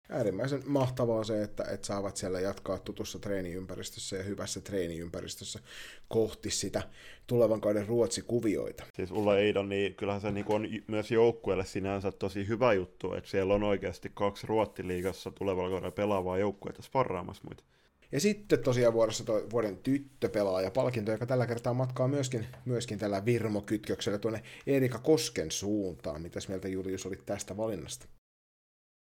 äärimmäisen 0.08 0.62
mahtavaa 0.66 1.24
se, 1.24 1.42
että, 1.42 1.64
että 1.64 1.86
saavat 1.86 2.16
siellä 2.16 2.40
jatkaa 2.40 2.78
tutussa 2.78 3.18
treeniympäristössä 3.18 4.16
ja 4.16 4.22
hyvässä 4.22 4.60
treeniympäristössä 4.60 5.60
kohti 6.08 6.50
sitä 6.50 6.82
tulevan 7.26 7.60
kauden 7.60 7.86
Ruotsi-kuvioita. 7.86 8.84
Siis 8.94 9.10
Ulla 9.10 9.38
Eidon, 9.38 9.68
niin 9.68 9.94
kyllähän 9.94 10.20
se 10.20 10.30
niin 10.30 10.46
on 10.48 10.68
myös 10.86 11.10
joukkueelle 11.10 11.64
sinänsä 11.64 12.12
tosi 12.12 12.48
hyvä 12.48 12.72
juttu, 12.72 13.14
että 13.14 13.30
siellä 13.30 13.54
on 13.54 13.62
oikeasti 13.62 14.10
kaksi 14.14 14.46
Ruottiliigassa 14.46 15.30
tulevalla 15.30 15.70
kaudella 15.70 15.90
pelaavaa 15.90 16.38
joukkuetta 16.38 16.82
sparraamassa 16.82 17.42
muita. 17.44 17.64
Ja 18.12 18.20
sitten 18.20 18.58
tosiaan 18.58 18.94
vuorossa 18.94 19.24
tuo 19.24 19.42
vuoden 19.50 19.76
tyttöpelaaja 19.76 20.70
palkinto, 20.70 21.12
joka 21.12 21.26
tällä 21.26 21.46
kertaa 21.46 21.74
matkaa 21.74 22.08
myöskin, 22.08 22.46
myöskin 22.64 22.98
tällä 22.98 23.24
Virmo-kytköksellä 23.24 24.18
tuonne 24.18 24.42
Erika 24.66 24.98
Kosken 24.98 25.50
suuntaan. 25.50 26.22
Mitäs 26.22 26.48
mieltä 26.48 26.68
Julius 26.68 27.06
oli 27.06 27.16
tästä 27.26 27.56
valinnasta? 27.56 28.06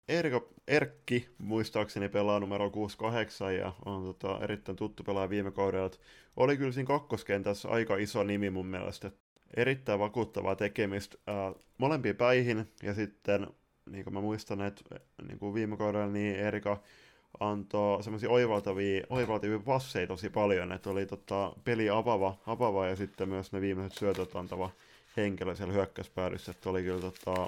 Erika, 0.08 0.42
Erkki 0.68 1.30
muistaakseni 1.38 2.10
pelaa 2.10 2.40
numero 2.40 2.70
68 2.70 3.56
ja 3.56 3.74
on 3.86 4.04
tota, 4.04 4.40
erittäin 4.42 4.76
tuttu 4.76 5.04
pelaaja 5.04 5.30
viime 5.30 5.52
kaudella. 5.52 5.92
Oli 6.38 6.58
kyllä 6.58 6.72
siinä 6.72 6.88
kakkoskentässä 6.88 7.70
aika 7.70 7.96
iso 7.98 8.24
nimi 8.24 8.50
mun 8.50 8.66
mielestä. 8.66 9.12
Erittäin 9.58 10.00
vakuuttavaa 10.00 10.56
tekemistä 10.56 11.18
ää, 11.28 11.54
molempiin 11.78 12.16
päihin 12.16 12.72
ja 12.84 12.94
sitten 12.94 13.48
niin 13.90 14.04
kuin 14.04 14.14
mä 14.14 14.22
muistan, 14.22 14.62
että 14.62 15.00
niin 15.28 15.40
kuin 15.40 15.54
viime 15.54 15.78
kaudella 15.78 16.08
niin 16.08 16.36
Erika 16.36 16.82
antoi 17.40 18.04
semmoisia 18.04 18.30
oivaltavia, 18.30 19.06
oivaltavia 19.10 19.60
passeja 19.60 20.08
tosi 20.08 20.30
paljon, 20.30 20.72
että 20.72 20.90
oli 20.90 21.06
tota, 21.06 21.54
peli 21.64 21.90
avava, 21.90 22.38
avava 22.48 22.88
ja 22.88 22.96
sitten 22.96 23.30
myös 23.30 23.52
ne 23.52 23.62
viimeiset 23.62 23.98
syötöt 24.00 24.36
antava 24.36 24.70
henkilö 25.18 25.56
siellä 25.56 25.74
hyökkäyspäädyssä, 25.74 26.52
että 26.52 26.70
oli 26.70 26.84
kyllä 26.84 27.02
tota, 27.02 27.48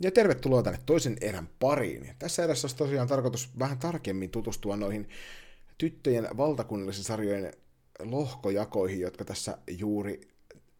Ja 0.00 0.10
tervetuloa 0.10 0.62
tänne 0.62 0.78
toisen 0.86 1.16
erän 1.20 1.48
pariin. 1.60 2.14
Tässä 2.18 2.44
erässä 2.44 2.64
olisi 2.64 2.76
tosiaan 2.76 3.08
tarkoitus 3.08 3.58
vähän 3.58 3.78
tarkemmin 3.78 4.30
tutustua 4.30 4.76
noihin 4.76 5.08
tyttöjen 5.78 6.28
valtakunnallisen 6.36 7.04
sarjojen 7.04 7.52
lohkojakoihin, 7.98 9.00
jotka 9.00 9.24
tässä 9.24 9.58
juuri 9.68 10.20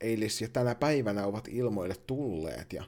eilis 0.00 0.40
ja 0.42 0.48
tänä 0.48 0.74
päivänä 0.74 1.26
ovat 1.26 1.48
ilmoille 1.48 1.94
tulleet. 2.06 2.72
Ja 2.72 2.84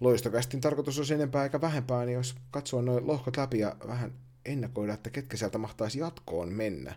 loistokästin 0.00 0.60
tarkoitus 0.60 0.98
olisi 0.98 1.14
enempää 1.14 1.44
eikä 1.44 1.60
vähempää, 1.60 2.04
niin 2.04 2.14
jos 2.16 2.36
katsoa 2.50 2.82
noin 2.82 3.06
lohkot 3.06 3.36
läpi 3.36 3.58
ja 3.58 3.76
vähän 3.88 4.12
ennakoida, 4.44 4.94
että 4.94 5.10
ketkä 5.10 5.36
sieltä 5.36 5.58
mahtaisi 5.58 5.98
jatkoon 5.98 6.52
mennä. 6.52 6.94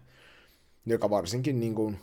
Joka 0.86 1.10
varsinkin 1.10 1.60
niin 1.60 1.76
kuin 1.76 2.00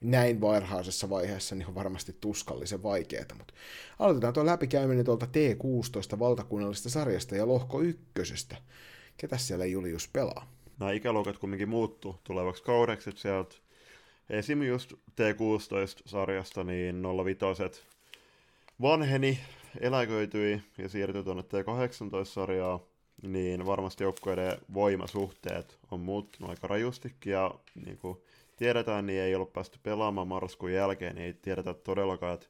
näin 0.00 0.40
varhaisessa 0.40 1.10
vaiheessa 1.10 1.54
niin 1.54 1.68
on 1.68 1.74
varmasti 1.74 2.16
tuskallisen 2.20 2.82
vaikeaa, 2.82 3.24
mutta 3.38 3.54
aloitetaan 3.98 4.34
tuo 4.34 4.46
läpikäyminen 4.46 5.04
tuolta 5.04 5.26
T16 5.26 6.18
valtakunnallisesta 6.18 6.90
sarjasta 6.90 7.36
ja 7.36 7.48
lohko 7.48 7.80
ykkösestä. 7.80 8.56
Ketä 9.16 9.38
siellä 9.38 9.66
Julius 9.66 10.08
pelaa? 10.08 10.52
Nämä 10.78 10.92
ikäluokat 10.92 11.38
kumminkin 11.38 11.68
muuttuu 11.68 12.16
tulevaksi 12.24 12.62
kaudeksi, 12.62 13.10
sieltä 13.14 13.54
esim. 14.30 14.62
just 14.62 14.92
T16-sarjasta 14.92 16.64
niin 16.64 17.02
05 17.24 17.82
vanheni, 18.80 19.38
eläköityi 19.80 20.62
ja 20.78 20.88
siirtyi 20.88 21.24
tuonne 21.24 21.42
T18-sarjaa, 21.42 22.80
niin 23.22 23.66
varmasti 23.66 24.04
joukkueiden 24.04 24.58
voimasuhteet 24.74 25.78
on 25.90 26.00
muuttunut 26.00 26.50
aika 26.50 26.66
rajustikin 26.66 27.32
ja 27.32 27.54
niin 27.74 27.98
kuin 27.98 28.18
tiedetään, 28.60 29.06
niin 29.06 29.20
ei 29.20 29.34
ollut 29.34 29.52
päästy 29.52 29.78
pelaamaan 29.82 30.28
marraskuun 30.28 30.72
jälkeen, 30.72 31.14
niin 31.14 31.26
ei 31.26 31.34
tiedetä 31.34 31.74
todellakaan, 31.74 32.34
että 32.34 32.46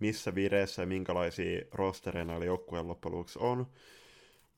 missä 0.00 0.34
vireessä 0.34 0.82
ja 0.82 0.86
minkälaisia 0.86 1.64
rostereja 1.72 2.24
näillä 2.24 2.44
joukkueen 2.44 2.88
loppujen 2.88 3.24
on. 3.38 3.66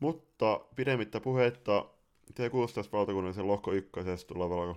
Mutta 0.01 0.61
pidemmittä 0.77 1.21
puheitta 1.21 1.87
T16 2.31 2.93
valtakunnallisen 2.93 3.47
lohko 3.47 3.73
ykkösessä 3.73 4.27
tulevalla, 4.27 4.77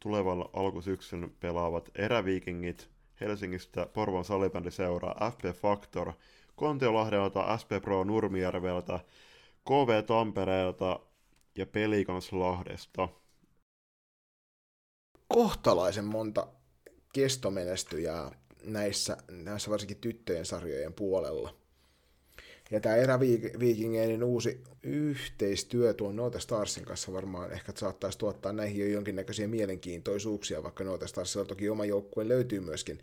tulevalla 0.00 0.50
alkusyksyn 0.52 1.32
pelaavat 1.40 1.90
eräviikingit 1.94 2.88
Helsingistä 3.20 3.86
Porvon 3.86 4.24
salibändiseuraa 4.24 5.30
FP 5.30 5.60
Factor, 5.60 6.12
Kontiolahdelta 6.56 7.58
SP 7.60 7.70
Pro 7.82 8.04
Nurmijärveltä, 8.04 9.00
KV 9.64 10.04
Tampereelta 10.04 11.00
ja 11.56 11.66
Pelikans 11.66 12.32
Lahdesta. 12.32 13.08
Kohtalaisen 15.28 16.04
monta 16.04 16.46
kestomenestyjää 17.12 18.30
näissä, 18.64 19.16
näissä 19.30 19.70
varsinkin 19.70 20.00
tyttöjen 20.00 20.46
sarjojen 20.46 20.94
puolella. 20.94 21.54
Ja 22.70 22.80
tämä 22.80 22.96
eräviikingeiden 22.96 24.24
uusi 24.24 24.62
yhteistyö 24.82 25.94
tuon 25.94 26.16
Note 26.16 26.40
Starsin 26.40 26.84
kanssa 26.84 27.12
varmaan 27.12 27.52
ehkä 27.52 27.72
saattaisi 27.76 28.18
tuottaa 28.18 28.52
näihin 28.52 28.80
jo 28.80 28.86
jonkinnäköisiä 28.86 29.48
mielenkiintoisuuksia, 29.48 30.62
vaikka 30.62 30.84
Note 30.84 31.06
Starsilla 31.06 31.46
toki 31.46 31.68
oma 31.68 31.84
joukkue 31.84 32.28
löytyy 32.28 32.60
myöskin 32.60 32.98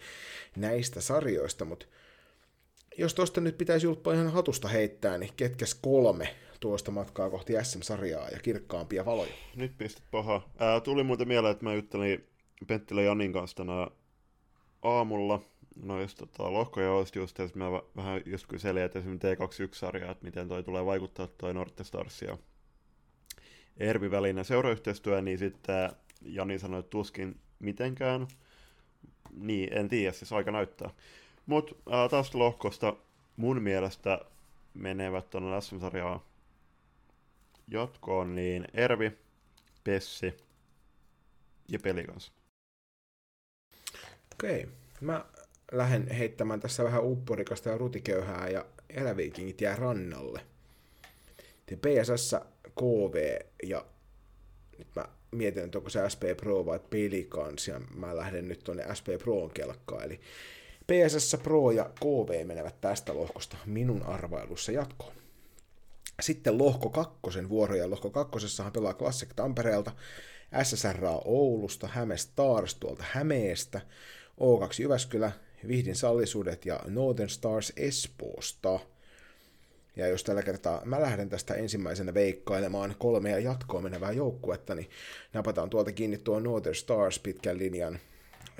näistä 0.55 1.01
sarjoista, 1.01 1.65
mutta 1.65 1.85
jos 2.97 3.13
tuosta 3.13 3.41
nyt 3.41 3.57
pitäisi 3.57 3.85
julppa 3.85 4.13
ihan 4.13 4.31
hatusta 4.31 4.67
heittää, 4.67 5.17
niin 5.17 5.33
ketkäs 5.37 5.75
kolme 5.75 6.35
tuosta 6.63 6.91
matkaa 6.91 7.29
kohti 7.29 7.53
SM-sarjaa 7.63 8.29
ja 8.29 8.39
kirkkaampia 8.39 9.05
valoja? 9.05 9.33
Nyt 9.55 9.77
pistit 9.77 10.03
paha. 10.11 10.41
Ää, 10.59 10.79
tuli 10.79 11.03
muuten 11.03 11.27
mieleen, 11.27 11.51
että 11.51 11.63
mä 11.63 11.73
juttelin 11.73 12.27
Penttilä 12.67 13.01
Janin 13.01 13.33
kanssa 13.33 13.57
tänään 13.57 13.87
aamulla 14.81 15.41
noista 15.75 16.25
tota, 16.25 16.53
lohkoja 16.53 16.91
olisi 16.91 17.19
just, 17.19 17.39
että 17.39 17.59
mä 17.59 17.65
vähän 17.95 18.21
just 18.25 18.47
kyselin, 18.47 18.83
että 18.83 18.99
esimerkiksi 18.99 19.27
T21-sarja, 19.27 20.11
että 20.11 20.25
miten 20.25 20.47
toi 20.47 20.63
tulee 20.63 20.85
vaikuttaa 20.85 21.27
toi 21.27 21.53
Norte 21.53 21.83
Stars 21.83 22.21
ja 22.21 22.37
Ervi 23.77 24.11
välinen 24.11 24.45
seurayhteistyö, 24.45 25.21
niin 25.21 25.37
sitten 25.37 25.89
Jani 26.21 26.59
sanoi, 26.59 26.79
että 26.79 26.89
tuskin 26.89 27.39
mitenkään. 27.59 28.27
Niin, 29.31 29.77
en 29.77 29.89
tiedä, 29.89 30.11
siis 30.11 30.33
aika 30.33 30.51
näyttää. 30.51 30.89
Mutta 31.45 31.75
tästä 32.11 32.37
lohkosta 32.37 32.95
mun 33.37 33.61
mielestä 33.61 34.19
menevät 34.73 35.29
tuonne 35.29 35.61
SM-sarjaan 35.61 36.19
jatkoon, 37.67 38.35
niin 38.35 38.67
Ervi, 38.73 39.11
Pessi 39.83 40.33
ja 41.71 41.79
Pelikans. 41.79 42.31
Okei. 44.33 44.67
Mä 45.01 45.25
lähden 45.71 46.07
heittämään 46.07 46.59
tässä 46.59 46.83
vähän 46.83 47.03
upporikasta 47.03 47.69
ja 47.69 47.77
rutiköyhää 47.77 48.49
ja 48.49 48.65
eräviikingit 48.89 49.61
jää 49.61 49.75
rannalle. 49.75 50.41
Te 51.65 51.75
PSS, 51.75 52.35
KV 52.75 53.39
ja 53.63 53.85
nyt 54.77 54.87
mä 54.95 55.05
mietin, 55.31 55.63
että 55.63 55.77
onko 55.77 55.89
se 55.89 56.09
SP 56.13 56.23
Pro 56.37 56.65
vai 56.65 56.79
Pelikans 56.89 57.67
ja 57.67 57.81
mä 57.95 58.15
lähden 58.15 58.47
nyt 58.47 58.59
tuonne 58.63 58.95
SP 58.97 59.07
Proon 59.23 59.49
kelkkaan. 59.49 60.03
Eli 60.03 60.19
PSS 60.87 61.37
Pro 61.43 61.71
ja 61.71 61.89
KV 61.99 62.45
menevät 62.45 62.81
tästä 62.81 63.15
lohkosta 63.15 63.57
minun 63.65 64.03
arvailussa 64.03 64.71
jatkoon. 64.71 65.22
Sitten 66.23 66.57
lohko 66.57 66.89
kakkosen 66.89 67.49
vuoro, 67.49 67.75
ja 67.75 67.89
lohko 67.89 68.09
kakkosessahan 68.09 68.73
pelaa 68.73 68.93
Classic 68.93 69.29
Tampereelta, 69.35 69.91
SSR 70.63 71.05
Oulusta, 71.25 71.87
Häme 71.87 72.17
Stars 72.17 72.75
tuolta 72.75 73.03
Hämeestä, 73.11 73.81
O2 74.39 74.81
Jyväskylä, 74.81 75.31
Vihdin 75.67 75.95
sallisuudet 75.95 76.65
ja 76.65 76.79
Northern 76.87 77.29
Stars 77.29 77.73
Espoosta. 77.75 78.79
Ja 79.95 80.07
jos 80.07 80.23
tällä 80.23 80.43
kertaa 80.43 80.81
mä 80.85 81.01
lähden 81.01 81.29
tästä 81.29 81.53
ensimmäisenä 81.53 82.13
veikkailemaan 82.13 82.95
kolmea 82.97 83.39
jatkoon 83.39 83.83
menevää 83.83 84.11
joukkuetta, 84.11 84.75
niin 84.75 84.89
napataan 85.33 85.69
tuolta 85.69 85.91
kiinni 85.91 86.17
tuo 86.17 86.39
Northern 86.39 86.75
Stars 86.75 87.19
pitkän 87.19 87.57
linjan 87.57 87.99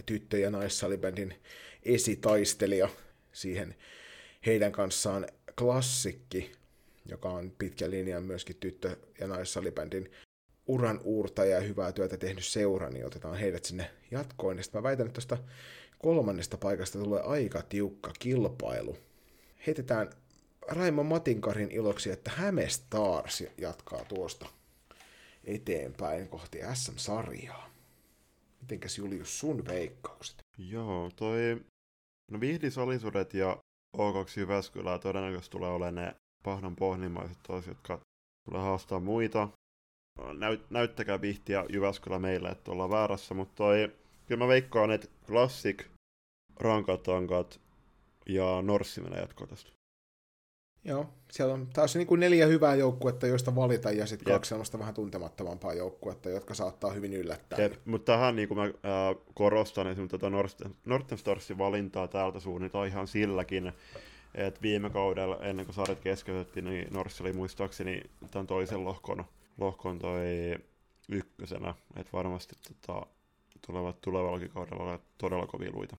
tyttö- 0.06 0.38
ja 0.38 0.50
naissalibändin 0.50 1.36
esitaistelija 1.84 2.90
siihen 3.32 3.76
heidän 4.46 4.72
kanssaan 4.72 5.28
klassikki, 5.60 6.52
joka 7.06 7.30
on 7.30 7.52
pitkän 7.58 7.92
linjan 7.92 8.24
myöskin 8.24 8.56
tyttö- 8.56 8.98
ja 9.20 9.28
naissalibändin 9.28 10.12
uran 10.68 11.00
uurtaja 11.04 11.56
ja 11.56 11.62
hyvää 11.62 11.92
työtä 11.92 12.18
tehnyt 12.18 12.46
seura, 12.46 12.90
niin 12.90 13.06
otetaan 13.06 13.38
heidät 13.38 13.66
sinne 13.66 13.92
jatkoon. 14.12 14.58
Ja 14.58 14.64
mä 14.74 14.84
väitän, 14.84 15.06
että 15.06 15.14
tuosta 15.14 15.38
kolmannesta 16.00 16.58
paikasta 16.58 17.00
tulee 17.00 17.22
aika 17.22 17.62
tiukka 17.62 18.12
kilpailu. 18.20 18.98
Heitetään 19.68 20.10
Raimo 20.68 21.04
Matinkarin 21.04 21.72
iloksi, 21.72 22.12
että 22.12 22.32
Häme 22.36 22.70
Stars 22.70 23.44
jatkaa 23.58 24.06
tuosta 24.06 24.50
eteenpäin 25.44 26.28
kohti 26.28 26.60
SM-sarjaa. 26.74 27.70
Mitenkäs 28.62 28.98
Julius 28.98 29.40
sun 29.40 29.66
veikkaukset? 29.66 30.38
Joo, 30.58 31.12
toi... 31.16 31.62
No 32.32 32.40
Vihdisalisuudet 32.40 33.34
ja 33.34 33.58
O2 33.98 34.40
Jyväskylää 34.40 35.00
todennäköisesti 35.00 35.52
tulee 35.52 35.70
olemaan 35.70 35.96
ne 35.96 36.16
pahdan 36.44 36.76
pohnimmaiset 36.76 37.38
toiset, 37.48 37.68
jotka 37.68 38.00
tulee 38.50 38.62
haastaa 38.62 39.00
muita. 39.00 39.50
Näyt, 40.38 40.70
näyttäkää 40.70 41.22
Vihtiä 41.22 41.66
Jyväskylä 41.70 42.20
meille, 42.20 42.50
että 42.50 42.72
ollaan 42.72 42.90
väärässä, 42.90 43.34
mutta 43.34 43.54
toi... 43.56 43.92
Kyllä 44.28 44.44
mä 44.44 44.48
veikkaan, 44.48 44.92
että 44.92 45.08
Classic, 45.28 45.86
rankat 46.60 47.04
tankat, 47.04 47.60
ja 48.26 48.62
Norssi 48.62 49.02
menee 49.02 49.20
jatkoon 49.20 49.50
tästä. 49.50 49.72
Joo, 50.86 51.10
siellä 51.32 51.54
on 51.54 51.68
taas 51.68 51.96
niin 51.96 52.08
kuin 52.08 52.20
neljä 52.20 52.46
hyvää 52.46 52.76
joukkuetta, 52.76 53.28
joista 53.28 53.56
valita, 53.56 53.92
ja 53.92 54.06
sitten 54.06 54.34
kaksi 54.34 54.50
sellaista 54.50 54.80
vähän 54.80 54.94
tuntemattomampaa 54.94 55.74
joukkuetta, 55.74 56.30
jotka 56.30 56.54
saattaa 56.54 56.92
hyvin 56.92 57.14
yllättää. 57.14 57.60
Jep, 57.60 57.74
mutta 57.86 58.12
tähän 58.12 58.36
niin 58.36 58.48
kuin 58.48 58.58
mä 58.58 58.64
äh, 58.64 58.72
korostan 59.34 59.88
esimerkiksi 59.88 60.18
tätä 60.18 60.30
Norten, 60.30 60.76
Norten 60.86 61.18
Starsin 61.18 61.58
valintaa 61.58 62.08
täältä 62.08 62.40
suunnilta 62.40 62.86
ihan 62.86 63.08
silläkin, 63.08 63.74
että 64.36 64.62
viime 64.62 64.90
kaudella, 64.90 65.38
ennen 65.42 65.66
kuin 65.66 65.76
sarjat 65.76 66.00
keskeytettiin, 66.00 66.66
niin 66.66 66.88
Norssi 66.94 67.24
oli 67.24 67.34
muistaakseni 67.34 68.02
tämän 68.32 68.48
toisen 68.48 68.86
lohkon, 68.86 69.26
lohkon 69.58 70.00
toi 70.00 70.56
ykkösenä, 71.10 71.76
että 71.96 72.12
varmasti 72.14 72.56
tota, 72.68 73.06
tulevat 73.68 74.02
tulevallakin 74.02 74.50
kaudella 74.50 74.84
olla 74.84 75.00
todella 75.18 75.48
kovia 75.48 75.72
luita. 75.74 75.96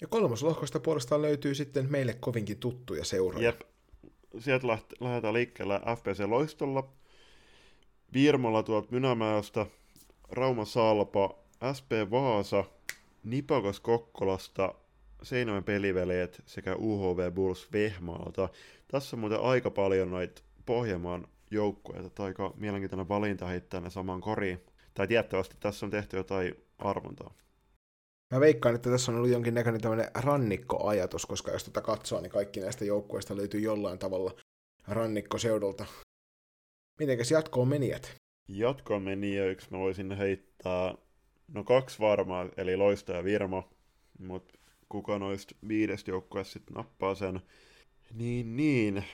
Ja 0.00 0.08
kolmoslohkosta 0.08 0.80
puolestaan 0.80 1.22
löytyy 1.22 1.54
sitten 1.54 1.90
meille 1.90 2.14
kovinkin 2.20 2.58
tuttuja 2.58 3.04
seuroja. 3.04 3.44
Jep. 3.44 3.60
Sieltä 4.38 4.66
lähdetään 5.00 5.34
liikkeelle 5.34 5.80
FPC 5.96 6.20
Loistolla, 6.26 6.88
Virmalla 8.12 8.62
tuolta 8.62 8.88
Mynämäestä, 8.90 9.66
Rauma 10.30 10.64
Salpa, 10.64 11.34
SP 11.76 11.90
Vaasa, 12.10 12.64
Nipakos 13.24 13.80
Kokkolasta, 13.80 14.74
Seinämän 15.22 15.64
peliveljet 15.64 16.42
sekä 16.46 16.76
UHV 16.76 17.32
Bulls 17.32 17.72
Vehmaalta. 17.72 18.48
Tässä 18.88 19.16
on 19.16 19.20
muuten 19.20 19.40
aika 19.40 19.70
paljon 19.70 20.10
noita 20.10 20.42
Pohjanmaan 20.66 21.28
joukkueita, 21.50 22.10
tai 22.10 22.26
aika 22.26 22.54
mielenkiintoinen 22.56 23.08
valinta 23.08 23.46
heittää 23.46 23.80
ne 23.80 23.90
saman 23.90 24.20
koriin. 24.20 24.60
Tai 24.94 25.08
tiettävästi 25.08 25.56
tässä 25.60 25.86
on 25.86 25.90
tehty 25.90 26.16
jotain 26.16 26.54
arvontaa. 26.78 27.34
Mä 28.34 28.40
veikkaan, 28.40 28.74
että 28.74 28.90
tässä 28.90 29.12
on 29.12 29.18
ollut 29.18 29.30
jonkinnäköinen 29.30 29.80
tämmöinen 29.80 30.10
rannikkoajatus, 30.14 31.26
koska 31.26 31.50
jos 31.50 31.64
tätä 31.64 31.80
katsoo, 31.80 32.20
niin 32.20 32.30
kaikki 32.30 32.60
näistä 32.60 32.84
joukkueista 32.84 33.36
löytyy 33.36 33.60
jollain 33.60 33.98
tavalla 33.98 34.32
rannikkoseudulta. 34.88 35.86
Mitenkäs 37.00 37.30
jatkoon 37.30 37.68
menijät? 37.68 38.14
Jatkoon 38.48 39.02
menijöiksi 39.02 39.68
mä 39.70 39.78
voisin 39.78 40.12
heittää, 40.12 40.94
no 41.48 41.64
kaksi 41.64 41.98
varmaa, 41.98 42.48
eli 42.56 42.76
Loista 42.76 43.12
ja 43.12 43.24
Virmo, 43.24 43.68
mutta 44.18 44.58
kuka 44.92 45.18
noista 45.18 45.54
viidestä 45.68 46.10
joukkueesta 46.10 46.52
sitten 46.52 46.74
nappaa 46.74 47.14
sen. 47.14 47.40
Niin, 48.14 48.56
niin. 48.56 49.04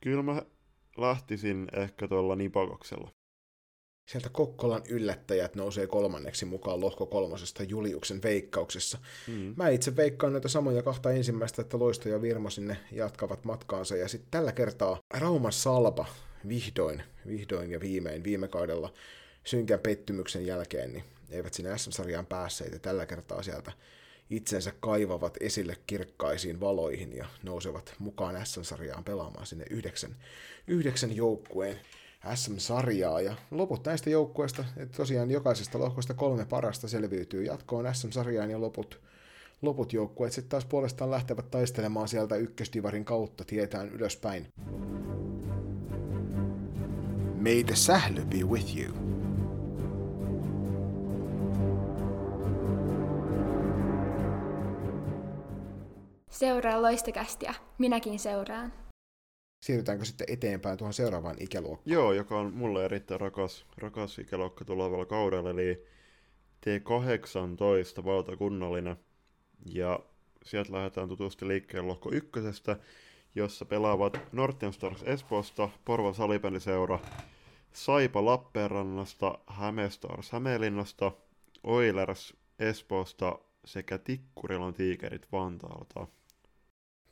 Kyllä 0.00 0.22
mä 0.22 0.42
lähtisin 0.96 1.68
ehkä 1.76 2.08
tuolla 2.08 2.36
Nipakoksella. 2.36 3.10
Sieltä 4.10 4.28
Kokkolan 4.28 4.82
yllättäjät 4.88 5.54
nousee 5.54 5.86
kolmanneksi 5.86 6.44
mukaan 6.44 6.80
lohko 6.80 7.06
kolmosesta 7.06 7.62
Juliuksen 7.62 8.22
veikkauksessa. 8.22 8.98
Mm. 9.28 9.54
Mä 9.56 9.68
itse 9.68 9.96
veikkaan 9.96 10.32
noita 10.32 10.48
samoja 10.48 10.82
kahta 10.82 11.10
ensimmäistä, 11.10 11.62
että 11.62 11.78
Loisto 11.78 12.08
ja 12.08 12.22
Virmo 12.22 12.50
sinne 12.50 12.76
jatkavat 12.92 13.44
matkaansa. 13.44 13.96
Ja 13.96 14.08
sitten 14.08 14.30
tällä 14.30 14.52
kertaa 14.52 14.98
Rauman 15.14 15.52
Salpa 15.52 16.06
vihdoin, 16.48 17.02
vihdoin 17.26 17.70
ja 17.70 17.80
viimein 17.80 18.24
viime 18.24 18.48
kaudella 18.48 18.92
synkän 19.44 19.80
pettymyksen 19.80 20.46
jälkeen, 20.46 20.92
niin 20.92 21.04
eivät 21.30 21.54
sinne 21.54 21.78
SM-sarjaan 21.78 22.26
päässeet. 22.26 22.72
Ja 22.72 22.78
tällä 22.78 23.06
kertaa 23.06 23.42
sieltä 23.42 23.72
itsensä 24.32 24.72
kaivavat 24.80 25.36
esille 25.40 25.76
kirkkaisiin 25.86 26.60
valoihin 26.60 27.16
ja 27.16 27.26
nousevat 27.42 27.94
mukaan 27.98 28.46
SM-sarjaan 28.46 29.04
pelaamaan 29.04 29.46
sinne 29.46 29.64
yhdeksän, 29.70 30.16
yhdeksän 30.66 31.16
joukkueen 31.16 31.80
SM-sarjaa. 32.34 33.20
Ja 33.20 33.36
loput 33.50 33.84
näistä 33.84 34.10
joukkueista, 34.10 34.64
tosiaan 34.96 35.30
jokaisesta 35.30 35.78
lohkosta 35.78 36.14
kolme 36.14 36.44
parasta 36.44 36.88
selviytyy 36.88 37.44
jatkoon 37.44 37.94
SM-sarjaan 37.94 38.50
ja 38.50 38.60
loput, 38.60 39.00
loput 39.62 39.92
joukkueet 39.92 40.32
sitten 40.32 40.50
taas 40.50 40.64
puolestaan 40.64 41.10
lähtevät 41.10 41.50
taistelemaan 41.50 42.08
sieltä 42.08 42.36
ykkösdivarin 42.36 43.04
kautta 43.04 43.44
tietään 43.44 43.88
ylöspäin. 43.88 44.46
May 47.40 47.64
the 47.64 47.76
sähly 47.76 48.24
be 48.24 48.36
with 48.36 48.76
you. 48.76 49.21
Seuraa 56.32 56.82
loistokästiä. 56.82 57.54
Minäkin 57.78 58.18
seuraan 58.18 58.72
siirrytäänkö 59.62 60.04
sitten 60.04 60.26
eteenpäin 60.30 60.78
tuohon 60.78 60.92
seuraavaan 60.92 61.36
ikäluokkaan? 61.40 61.92
Joo, 61.92 62.12
joka 62.12 62.38
on 62.38 62.54
mulle 62.54 62.84
erittäin 62.84 63.20
rakas, 63.20 63.66
rakas 63.78 64.18
ikäluokka 64.18 64.64
tulevalla 64.64 65.06
kaudella, 65.06 65.50
eli 65.50 65.86
T18 66.66 68.04
valtakunnallinen. 68.04 68.96
Ja 69.66 70.00
sieltä 70.44 70.72
lähdetään 70.72 71.08
tutusti 71.08 71.48
liikkeen 71.48 71.88
lohko 71.88 72.10
ykkösestä, 72.12 72.76
jossa 73.34 73.64
pelaavat 73.64 74.18
Northern 74.32 74.72
Stars 74.72 75.02
Espoosta, 75.02 75.68
Porvan 75.84 76.14
salibändiseura, 76.14 76.98
Saipa 77.72 78.24
Lappeenrannasta, 78.24 79.38
Hämestars 79.46 80.32
Hämeenlinnasta, 80.32 81.12
Oilers 81.64 82.36
Espoosta 82.58 83.38
sekä 83.64 83.98
Tikkurilan 83.98 84.74
tiikerit 84.74 85.32
Vantaalta. 85.32 86.06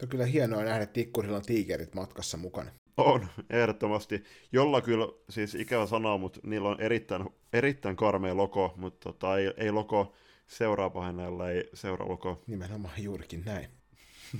On 0.03 0.09
kyllä 0.09 0.27
hienoa 0.27 0.65
nähdä 0.65 0.87
Tikkurilan 0.87 1.43
tiikerit 1.43 1.95
matkassa 1.95 2.37
mukana. 2.37 2.71
On, 2.97 3.27
ehdottomasti. 3.51 4.25
Jolla 4.53 4.81
kyllä, 4.81 5.09
siis 5.29 5.55
ikävä 5.55 5.87
sanoa, 5.87 6.19
mutta 6.19 6.41
niillä 6.45 6.69
on 6.69 6.81
erittäin, 6.81 7.29
erittäin 7.53 7.97
karmea 7.97 8.37
logo, 8.37 8.75
mutta 8.77 9.13
tota, 9.13 9.39
ei, 9.39 9.53
ei 9.57 9.71
logo 9.71 10.13
seuraa 10.47 10.91
pahenneella, 10.91 11.51
ei 11.51 11.71
seuraa 11.75 12.09
logo. 12.09 12.43
Nimenomaan 12.47 13.03
juurikin 13.03 13.43
näin. 13.45 13.69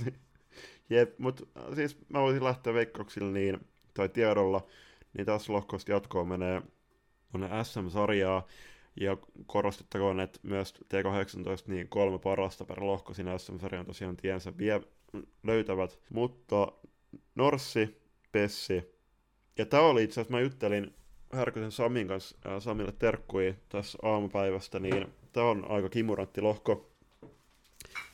Jep, 0.89 1.19
mutta 1.19 1.43
äh, 1.57 1.75
siis 1.75 1.97
mä 2.09 2.21
voisin 2.21 2.43
lähteä 2.43 2.73
veikkauksilla 2.73 3.31
niin, 3.31 3.59
tai 3.93 4.09
tiedolla, 4.09 4.67
niin 5.13 5.25
tässä 5.25 5.53
lohkosta 5.53 5.91
jatkoon 5.91 6.27
menee 6.27 6.61
tuonne 7.31 7.63
SM-sarjaa, 7.63 8.47
ja 8.99 9.17
korostettakoon, 9.45 10.19
että 10.19 10.39
myös 10.43 10.73
T18 10.73 11.63
niin 11.67 11.89
kolme 11.89 12.19
parasta 12.19 12.65
per 12.65 12.83
lohko 12.83 13.13
siinä 13.13 13.37
SM-sarjan 13.37 13.85
tosiaan 13.85 14.17
tiensä 14.17 14.57
vie 14.57 14.81
löytävät, 15.43 15.99
mutta 16.09 16.71
Norssi, 17.35 18.01
Pessi, 18.31 18.83
ja 19.57 19.65
tämä 19.65 19.83
oli 19.83 20.03
itse 20.03 20.21
asiassa, 20.21 20.31
mä 20.31 20.39
juttelin 20.39 20.93
Härkösen 21.33 21.71
Samin 21.71 22.07
kanssa, 22.07 22.37
ää, 22.45 22.59
Samille 22.59 22.91
terkkui 22.91 23.55
tässä 23.69 23.97
aamupäivästä, 24.01 24.79
niin 24.79 25.07
tämä 25.31 25.49
on 25.49 25.65
aika 25.71 25.89
kimurantti 25.89 26.41
lohko. 26.41 26.91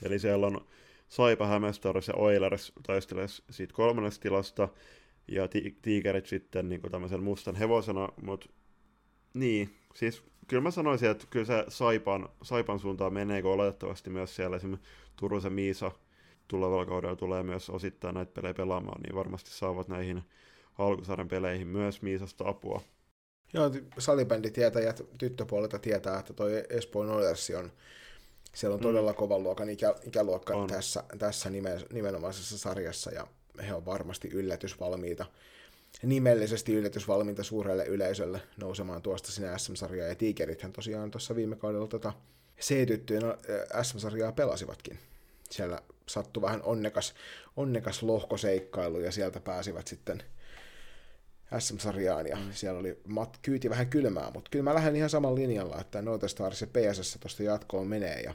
Eli 0.04 0.20
siellä 0.20 0.48
on 0.48 0.68
Saipa, 1.08 1.48
Hämestars 1.48 2.08
ja 2.08 2.14
Oilers 2.16 2.74
taistelee 2.88 3.28
siitä 3.50 3.74
kolmannesta 3.74 4.22
tilasta, 4.22 4.70
ja 5.28 5.48
ti- 5.48 5.78
tiikerit 5.82 6.26
sitten 6.26 6.70
niin 6.70 6.82
tämmöisen 6.92 7.24
mustan 7.24 7.56
hevosena, 7.56 8.10
mutta 8.22 8.50
niin, 9.34 9.76
siis 9.96 10.24
kyllä 10.48 10.64
mä 10.64 10.72
sanoisin, 10.72 11.10
että 11.10 11.26
kyllä 11.30 11.46
se 11.46 11.66
Saipan, 11.68 12.30
Saipan 12.42 12.80
suuntaan 12.80 13.14
menee, 13.14 13.42
kun 13.42 13.52
oletettavasti 13.52 14.10
myös 14.10 14.36
siellä 14.36 14.58
esimerkiksi 14.58 14.90
Turusen 15.16 15.54
Miisa 15.54 15.92
tulevalla 16.48 16.86
kaudella 16.86 17.16
tulee 17.16 17.44
myös 17.44 17.70
osittain 17.70 18.16
näitä 18.16 18.32
pelejä 18.32 18.54
pelaamaan, 18.54 19.02
niin 19.02 19.16
varmasti 19.16 19.50
saavat 19.50 19.88
näihin 19.88 20.24
alkusarjan 20.78 21.28
peleihin 21.28 21.68
myös 21.68 22.02
Miisasta 22.02 22.48
apua. 22.48 22.82
Joo, 23.54 23.72
salibänditietäjät 23.98 25.02
tyttöpuolelta 25.18 25.80
tietää, 25.80 26.20
että 26.20 26.34
toi 26.34 26.64
Espoon 26.70 27.10
Oilersi 27.10 27.56
on, 27.56 27.72
siellä 28.54 28.74
on 28.74 28.80
mm. 28.80 28.84
todella 28.84 29.14
kovan 29.14 29.44
luokan 29.44 29.70
ikä, 29.70 29.96
ikäluokka 30.04 30.56
on. 30.56 30.68
tässä, 30.68 31.04
tässä 31.20 31.50
nimen, 31.50 31.82
nimenomaisessa 31.94 32.58
sarjassa, 32.58 33.12
ja 33.12 33.28
he 33.68 33.74
on 33.74 33.86
varmasti 33.86 34.30
yllätysvalmiita, 34.34 35.26
nimellisesti 36.04 36.74
yllätysvalmiita 36.74 37.44
suurelle 37.44 37.86
yleisölle 37.86 38.42
nousemaan 38.58 39.02
tuosta 39.02 39.32
sinne 39.32 39.60
SM-sarjaan, 39.60 40.10
ja 40.10 40.16
Tigerithän 40.16 40.74
tosiaan 40.74 41.12
tuossa 41.12 41.36
viime 41.36 41.56
kaudella 41.56 41.88
tota 41.88 42.14
C-tyttöjen 42.62 43.24
SM-sarjaa 43.84 44.32
pelasivatkin. 44.32 45.00
Siellä 45.50 45.82
sattui 46.08 46.42
vähän 46.42 46.64
onnekas, 46.64 47.14
onnekas 47.56 48.04
lohkoseikkailu 48.04 49.00
ja 49.00 49.12
sieltä 49.12 49.40
pääsivät 49.40 49.88
sitten 49.88 50.24
SM-sarjaan 51.60 52.28
ja 52.28 52.36
mm. 52.36 52.52
siellä 52.52 52.80
oli 52.80 53.02
mat, 53.08 53.40
kyyti 53.42 53.70
vähän 53.70 53.88
kylmää, 53.88 54.32
mutta 54.34 54.50
kyllä 54.50 54.64
mä 54.64 54.76
lähden 54.76 54.96
ihan 54.96 55.10
saman 55.10 55.36
linjalla, 55.36 55.82
että 55.82 56.02
Noita 56.02 56.28
Stars 56.28 56.62
ja 56.62 56.68
PSS 56.68 57.18
tuosta 57.20 57.44
jatkoon 57.44 57.88
menee 57.88 58.22
ja, 58.22 58.34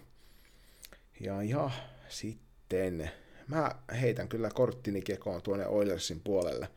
ja, 1.20 1.42
ja 1.42 1.70
sitten 2.09 3.11
mä 3.48 3.70
heitän 4.01 4.29
kyllä 4.29 4.51
korttini 4.55 5.03
kekoon 5.03 5.42
tuonne 5.42 5.66
Oilersin 5.66 6.20
puolelle. 6.20 6.68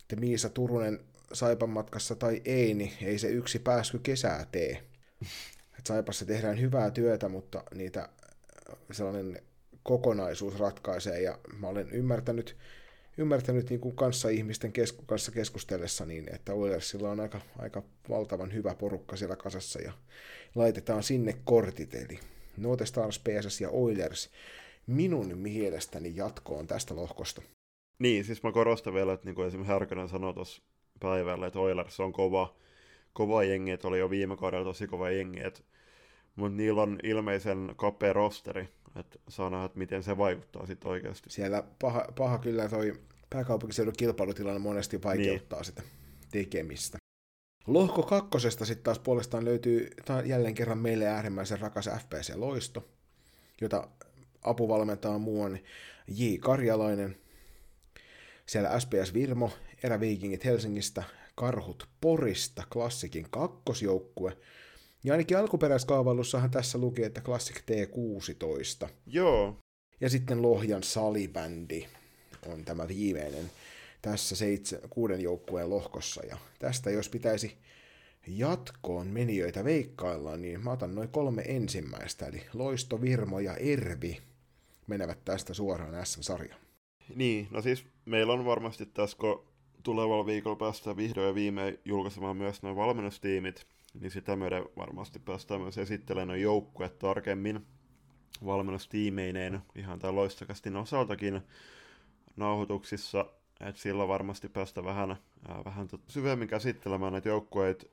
Että 0.00 0.16
Miisa 0.16 0.48
Turunen 0.48 1.00
Saipan 1.32 1.70
matkassa 1.70 2.14
tai 2.14 2.42
ei, 2.44 2.74
niin 2.74 2.92
ei 3.02 3.18
se 3.18 3.28
yksi 3.28 3.58
pääsky 3.58 3.98
kesää 3.98 4.46
tee. 4.52 4.82
Et 5.78 5.86
Saipassa 5.86 6.24
tehdään 6.24 6.60
hyvää 6.60 6.90
työtä, 6.90 7.28
mutta 7.28 7.64
niitä 7.74 8.08
sellainen 8.92 9.42
kokonaisuus 9.82 10.58
ratkaisee, 10.58 11.22
ja 11.22 11.38
mä 11.58 11.66
olen 11.66 11.90
ymmärtänyt, 11.90 12.56
ymmärtänyt 13.18 13.70
niin 13.70 13.80
kuin 13.80 13.96
kanssa 13.96 14.28
ihmisten 14.28 14.72
kesku, 14.72 15.02
kanssa 15.06 15.32
keskustellessa 15.32 16.06
niin, 16.06 16.34
että 16.34 16.54
Oilersilla 16.54 17.10
on 17.10 17.20
aika, 17.20 17.40
aika 17.58 17.82
valtavan 18.08 18.54
hyvä 18.54 18.74
porukka 18.74 19.16
siellä 19.16 19.36
kasassa, 19.36 19.80
ja 19.80 19.92
laitetaan 20.54 21.02
sinne 21.02 21.36
kortit, 21.44 21.94
eli 21.94 22.20
Note 22.56 22.86
Stars, 22.86 23.18
PSS 23.18 23.60
ja 23.60 23.70
Oilers. 23.70 24.30
Minun 24.86 25.38
mielestäni 25.38 26.12
jatkoon 26.16 26.66
tästä 26.66 26.96
lohkosta. 26.96 27.42
Niin, 27.98 28.24
siis 28.24 28.42
mä 28.42 28.52
korostan 28.52 28.94
vielä, 28.94 29.12
että 29.12 29.26
niin 29.26 29.34
kuin 29.34 29.48
esimerkiksi 29.48 29.72
Härkönen 29.72 30.08
sanoi 30.08 30.34
tuossa 30.34 30.62
päivällä, 31.00 31.46
että 31.46 31.58
Oilers 31.58 32.00
on 32.00 32.12
kova, 32.12 32.56
kova 33.12 33.44
jengi, 33.44 33.70
että 33.70 33.88
oli 33.88 33.98
jo 33.98 34.10
viime 34.10 34.36
kaudella 34.36 34.64
tosi 34.64 34.86
kova 34.86 35.10
jengi, 35.10 35.40
että, 35.44 35.60
mutta 36.36 36.56
niillä 36.56 36.82
on 36.82 36.98
ilmeisen 37.02 37.72
kapea 37.76 38.12
rosteri, 38.12 38.68
että 38.96 39.18
saa 39.28 39.50
nähdä, 39.50 39.64
että 39.64 39.78
miten 39.78 40.02
se 40.02 40.18
vaikuttaa 40.18 40.66
sitten 40.66 40.90
oikeasti. 40.90 41.30
Siellä 41.30 41.64
paha, 41.78 42.04
paha 42.18 42.38
kyllä 42.38 42.68
toi 42.68 43.00
pääkaupunkiseudun 43.30 43.94
kilpailutilanne 43.98 44.58
monesti 44.58 45.02
vaikeuttaa 45.02 45.58
niin. 45.58 45.64
sitä 45.64 45.82
tekemistä. 46.30 46.98
Lohko 47.66 48.02
kakkosesta 48.02 48.64
sitten 48.64 48.84
taas 48.84 48.98
puolestaan 48.98 49.44
löytyy 49.44 49.90
jälleen 50.24 50.54
kerran 50.54 50.78
meille 50.78 51.06
äärimmäisen 51.06 51.60
rakas 51.60 51.86
FPC-loisto, 51.98 52.88
jota 53.60 53.88
apuvalmentaa 54.42 55.18
muun 55.18 55.58
J. 56.08 56.24
Karjalainen. 56.40 57.16
Siellä 58.46 58.80
SPS 58.80 59.14
Virmo, 59.14 59.52
Eräviikingit 59.82 60.44
Helsingistä, 60.44 61.02
Karhut 61.34 61.88
Porista, 62.00 62.62
Klassikin 62.72 63.26
kakkosjoukkue. 63.30 64.36
Ja 65.04 65.12
ainakin 65.14 65.38
alkuperäiskaavailussahan 65.38 66.50
tässä 66.50 66.78
luki, 66.78 67.04
että 67.04 67.20
Classic 67.20 67.56
T16. 67.56 68.88
Joo. 69.06 69.56
Ja 70.00 70.10
sitten 70.10 70.42
Lohjan 70.42 70.82
salibändi 70.82 71.86
on 72.46 72.64
tämä 72.64 72.88
viimeinen 72.88 73.50
tässä 74.02 74.36
seitse, 74.36 74.80
kuuden 74.90 75.20
joukkueen 75.20 75.70
lohkossa. 75.70 76.26
Ja 76.26 76.38
tästä 76.58 76.90
jos 76.90 77.08
pitäisi 77.08 77.58
jatkoon 78.26 79.06
menijöitä 79.06 79.64
veikkailla, 79.64 80.36
niin 80.36 80.64
mä 80.64 80.72
otan 80.72 80.94
noin 80.94 81.08
kolme 81.08 81.42
ensimmäistä, 81.42 82.26
eli 82.26 82.42
Loisto, 82.54 83.00
Virmo 83.00 83.40
ja 83.40 83.56
Ervi 83.56 84.20
menevät 84.86 85.24
tästä 85.24 85.54
suoraan 85.54 86.06
SM-sarjaan. 86.06 86.60
Niin, 87.14 87.48
no 87.50 87.62
siis 87.62 87.84
meillä 88.04 88.32
on 88.32 88.44
varmasti 88.44 88.86
tässä, 88.86 89.16
kun 89.16 89.44
tulevalla 89.82 90.26
viikolla 90.26 90.56
päästään 90.56 90.96
vihdoin 90.96 91.26
ja 91.26 91.34
viimein 91.34 91.78
julkaisemaan 91.84 92.36
myös 92.36 92.62
nuo 92.62 92.76
valmennustiimit, 92.76 93.66
niin 93.94 94.10
sitä 94.10 94.36
myöden 94.36 94.64
varmasti 94.76 95.18
päästään 95.18 95.60
myös 95.60 95.78
esittelemään 95.78 96.28
nuo 96.28 96.36
joukkueet 96.36 96.98
tarkemmin 96.98 97.66
valmennustiimeineen 98.44 99.60
ihan 99.74 99.98
tämän 99.98 100.16
loistokästin 100.16 100.76
osaltakin 100.76 101.40
nauhoituksissa, 102.36 103.26
että 103.60 103.82
sillä 103.82 104.08
varmasti 104.08 104.48
päästä 104.48 104.84
vähän, 104.84 105.10
äh, 105.10 105.64
vähän 105.64 105.88
syvemmin 106.08 106.48
käsittelemään 106.48 107.12
näitä 107.12 107.28
joukkueita 107.28 107.86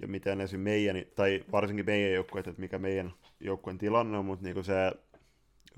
ja 0.00 0.08
miten 0.08 0.40
esim. 0.40 0.60
meidän, 0.60 0.96
tai 1.14 1.44
varsinkin 1.52 1.86
meidän 1.86 2.12
joukkueet, 2.12 2.46
että 2.46 2.60
mikä 2.60 2.78
meidän 2.78 3.12
joukkueen 3.40 3.78
tilanne 3.78 4.18
on, 4.18 4.24
mutta 4.24 4.44
niin 4.44 4.64
se 4.64 4.92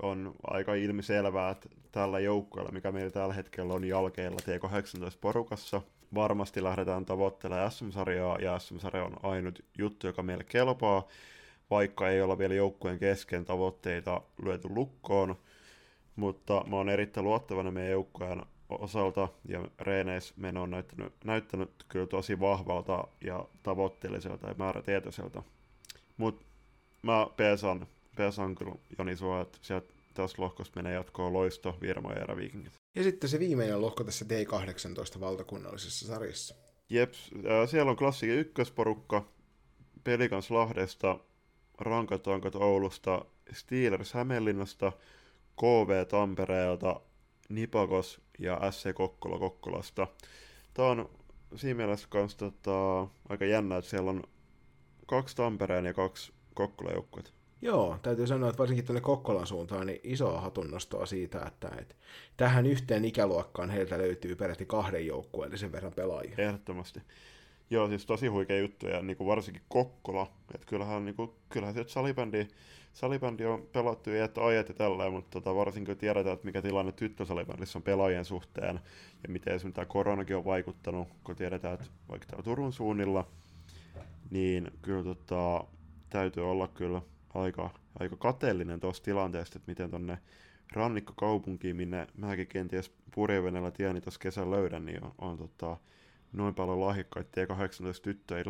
on 0.01 0.35
aika 0.47 0.73
ilmiselvää, 0.73 1.49
että 1.49 1.69
tällä 1.91 2.19
joukkueella, 2.19 2.71
mikä 2.71 2.91
meillä 2.91 3.11
tällä 3.11 3.33
hetkellä 3.33 3.73
on 3.73 3.83
jalkeilla 3.83 4.37
T18-porukassa, 4.41 5.81
varmasti 6.15 6.63
lähdetään 6.63 7.05
tavoittelemaan 7.05 7.71
SM-sarjaa, 7.71 8.37
ja 8.39 8.59
SM-sarja 8.59 9.03
on 9.05 9.17
ainut 9.23 9.65
juttu, 9.77 10.07
joka 10.07 10.23
meille 10.23 10.43
kelpaa, 10.43 11.07
vaikka 11.69 12.09
ei 12.09 12.21
olla 12.21 12.37
vielä 12.37 12.53
joukkueen 12.53 12.99
kesken 12.99 13.45
tavoitteita 13.45 14.21
lyöty 14.43 14.67
lukkoon, 14.69 15.35
mutta 16.15 16.63
mä 16.67 16.75
oon 16.75 16.89
erittäin 16.89 17.23
luottavainen 17.23 17.73
meidän 17.73 17.91
joukkueen 17.91 18.41
osalta, 18.69 19.27
ja 19.45 19.67
Reeneis 19.79 20.37
meno 20.37 20.61
on 20.61 20.71
näyttänyt, 20.71 21.13
näyttänyt 21.23 21.85
kyllä 21.87 22.07
tosi 22.07 22.39
vahvalta 22.39 23.07
ja 23.21 23.45
tavoitteelliselta 23.63 24.47
ja 24.47 24.55
määrätietoiselta. 24.57 25.43
Mutta 26.17 26.45
mä 27.01 27.27
peesan, 27.37 27.87
peesan 28.15 28.55
kyllä 28.55 28.75
Joni 28.97 29.15
sua, 29.15 29.41
että 29.41 29.57
sieltä 29.61 29.93
tässä 30.13 30.41
lohkosta 30.41 30.79
menee 30.79 30.93
jatkoon 30.93 31.33
Loisto, 31.33 31.77
Virmo 31.81 32.11
ja 32.11 32.21
Eräviikingit. 32.21 32.82
Ja 32.95 33.03
sitten 33.03 33.29
se 33.29 33.39
viimeinen 33.39 33.81
lohko 33.81 34.03
tässä 34.03 34.25
D18 34.25 35.19
valtakunnallisessa 35.19 36.07
sarjassa. 36.07 36.55
Jep, 36.89 37.13
siellä 37.69 37.91
on 37.91 37.97
klassikin 37.97 38.35
ykkösporukka, 38.35 39.27
Pelikans 40.03 40.51
Lahdesta, 40.51 41.19
Rankat 41.79 42.27
Rankat 42.27 42.55
Oulusta, 42.55 43.25
Steelers 43.53 44.13
Hämeenlinnasta, 44.13 44.91
KV 45.55 46.05
Tampereelta, 46.07 47.01
Nipakos 47.49 48.21
ja 48.39 48.71
SC 48.71 48.93
Kokkola 48.93 49.39
Kokkolasta. 49.39 50.07
Tämä 50.73 50.87
on 50.87 51.09
siinä 51.55 51.77
mielessä 51.77 52.07
kans, 52.09 52.35
tota, 52.35 53.07
aika 53.29 53.45
jännä, 53.45 53.77
että 53.77 53.89
siellä 53.89 54.09
on 54.09 54.23
kaksi 55.05 55.35
Tampereen 55.35 55.85
ja 55.85 55.93
kaksi 55.93 56.33
Kokkola 56.53 56.91
joukkuetta. 56.91 57.31
Joo, 57.63 57.97
täytyy 58.01 58.27
sanoa, 58.27 58.49
että 58.49 58.57
varsinkin 58.57 58.85
tuonne 58.85 59.01
Kokkolan 59.01 59.47
suuntaan 59.47 59.87
niin 59.87 59.99
isoa 60.03 60.41
hatunnostoa 60.41 61.05
siitä, 61.05 61.41
että, 61.47 61.71
että 61.77 61.95
tähän 62.37 62.65
yhteen 62.65 63.05
ikäluokkaan 63.05 63.69
heiltä 63.69 63.97
löytyy 63.97 64.35
peräti 64.35 64.65
kahden 64.65 65.07
joukkueellisen 65.07 65.71
verran 65.71 65.93
pelaajia. 65.93 66.35
Ehdottomasti. 66.37 67.01
Joo, 67.69 67.87
siis 67.87 68.05
tosi 68.05 68.27
huikea 68.27 68.59
juttu, 68.59 68.87
ja 68.87 69.01
niin 69.01 69.17
kuin 69.17 69.27
varsinkin 69.27 69.61
Kokkola, 69.67 70.31
että 70.55 70.67
kyllähän, 70.67 71.05
niin 71.05 71.15
kuin, 71.15 71.31
kyllähän 71.49 71.73
se 71.73 71.83
salibändi, 71.87 72.47
salibändi 72.93 73.45
on 73.45 73.67
pelattu 73.73 74.09
ja 74.09 74.25
että 74.25 74.45
ajat 74.45 74.69
ja 74.69 74.73
tällä, 74.73 75.09
mutta 75.09 75.29
tota, 75.31 75.55
varsinkin 75.55 75.95
kun 75.95 75.99
tiedetään, 75.99 76.33
että 76.33 76.45
mikä 76.45 76.61
tilanne 76.61 76.91
tyttösalibändissä 76.91 77.79
on 77.79 77.83
pelaajien 77.83 78.25
suhteen, 78.25 78.79
ja 79.23 79.29
miten 79.29 79.53
esimerkiksi 79.53 79.75
tämä 79.75 79.85
koronakin 79.85 80.35
on 80.35 80.45
vaikuttanut, 80.45 81.07
kun 81.23 81.35
tiedetään, 81.35 81.73
että 81.73 81.85
vaikka 82.09 82.27
täällä 82.27 82.43
Turun 82.43 82.73
suunnilla, 82.73 83.27
niin 84.29 84.71
kyllä 84.81 85.03
tota, 85.03 85.63
täytyy 86.09 86.51
olla 86.51 86.67
kyllä 86.67 87.01
aika, 87.35 87.69
aika 87.99 88.17
kateellinen 88.17 88.79
tuosta 88.79 89.05
tilanteesta, 89.05 89.57
että 89.57 89.71
miten 89.71 89.91
tonne 89.91 90.17
rannikkokaupunkiin, 90.71 91.75
minne 91.75 92.07
mäkin 92.17 92.47
kenties 92.47 92.91
purjevenellä 93.15 93.71
tieni 93.71 94.01
tuossa 94.01 94.19
kesän 94.19 94.51
löydän, 94.51 94.85
niin 94.85 95.03
on, 95.03 95.11
on 95.17 95.37
tota, 95.37 95.77
noin 96.33 96.55
paljon 96.55 96.81
lahjakkaita 96.81 97.39
ja 97.39 97.47
18 97.47 98.03
tyttöä 98.03 98.37
ei 98.37 98.43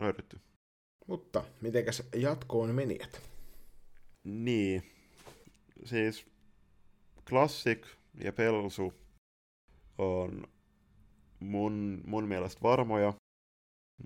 löydetty. 0.00 0.40
Mutta 1.06 1.44
mitenkäs 1.60 2.02
jatkoon 2.14 2.74
menijät? 2.74 3.20
Niin, 4.24 4.82
siis 5.84 6.26
Classic 7.28 7.86
ja 8.24 8.32
Pelsu 8.32 8.92
on 9.98 10.46
mun, 11.40 12.02
mun 12.06 12.28
mielestä 12.28 12.62
varmoja, 12.62 13.12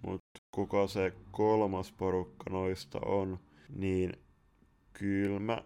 mutta 0.03 0.41
kuka 0.51 0.87
se 0.87 1.13
kolmas 1.31 1.93
porukka 1.93 2.51
noista 2.51 2.99
on, 3.05 3.39
niin 3.75 4.13
kyllä 4.93 5.41
mä 5.41 5.63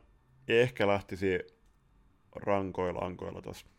ehkä 0.49 0.87
lähtisi 0.87 1.39
rankoilla 2.37 3.01
ankoilla 3.01 3.43
tosta. 3.43 3.71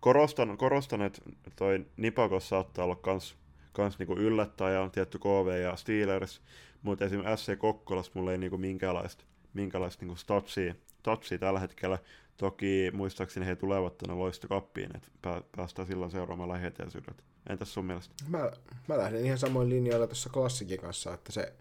Korostan, 0.00 0.58
korostan, 0.58 1.02
että 1.02 1.20
toi 1.56 1.86
Nipakos 1.96 2.48
saattaa 2.48 2.84
olla 2.84 2.96
kans, 2.96 3.36
kans 3.72 3.98
niinku 3.98 4.16
yllättäjä, 4.16 4.82
on 4.82 4.90
tietty 4.90 5.18
KV 5.18 5.60
ja 5.62 5.76
Steelers, 5.76 6.42
mutta 6.82 7.04
esimerkiksi 7.04 7.44
SC 7.44 7.58
Kokkolas 7.58 8.14
mulla 8.14 8.32
ei 8.32 8.38
niinku 8.38 8.58
minkäänlaista, 8.58 9.24
minkäänlaista 9.54 10.04
niinku 10.04 10.16
statsia, 10.16 10.74
statsia 10.98 11.38
tällä 11.38 11.60
hetkellä. 11.60 11.98
Toki 12.36 12.90
muistaakseni 12.92 13.46
he 13.46 13.56
tulevat 13.56 13.98
tuonne 13.98 14.14
loistokappiin, 14.14 14.96
että 14.96 15.08
päästään 15.56 15.88
silloin 15.88 16.10
seuraamaan 16.10 16.48
lähietäisyydet. 16.48 17.24
Entäs 17.48 17.74
sun 17.74 17.84
mielestä? 17.84 18.14
Mä, 18.28 18.50
mä 18.88 18.98
lähden 18.98 19.26
ihan 19.26 19.38
samoin 19.38 19.68
linjoilla 19.68 20.06
tuossa 20.06 20.30
klassikin 20.30 20.80
kanssa, 20.80 21.14
että 21.14 21.32
se, 21.32 21.52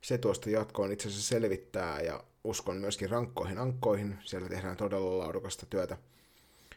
se 0.00 0.18
tuosta 0.18 0.50
jatkoon 0.50 0.92
itse 0.92 1.08
asiassa 1.08 1.28
selvittää 1.28 2.00
ja 2.00 2.24
uskon 2.44 2.76
myöskin 2.76 3.10
rankkoihin 3.10 3.58
ankkoihin. 3.58 4.18
Siellä 4.24 4.48
tehdään 4.48 4.76
todella 4.76 5.18
laadukasta 5.18 5.66
työtä 5.66 5.96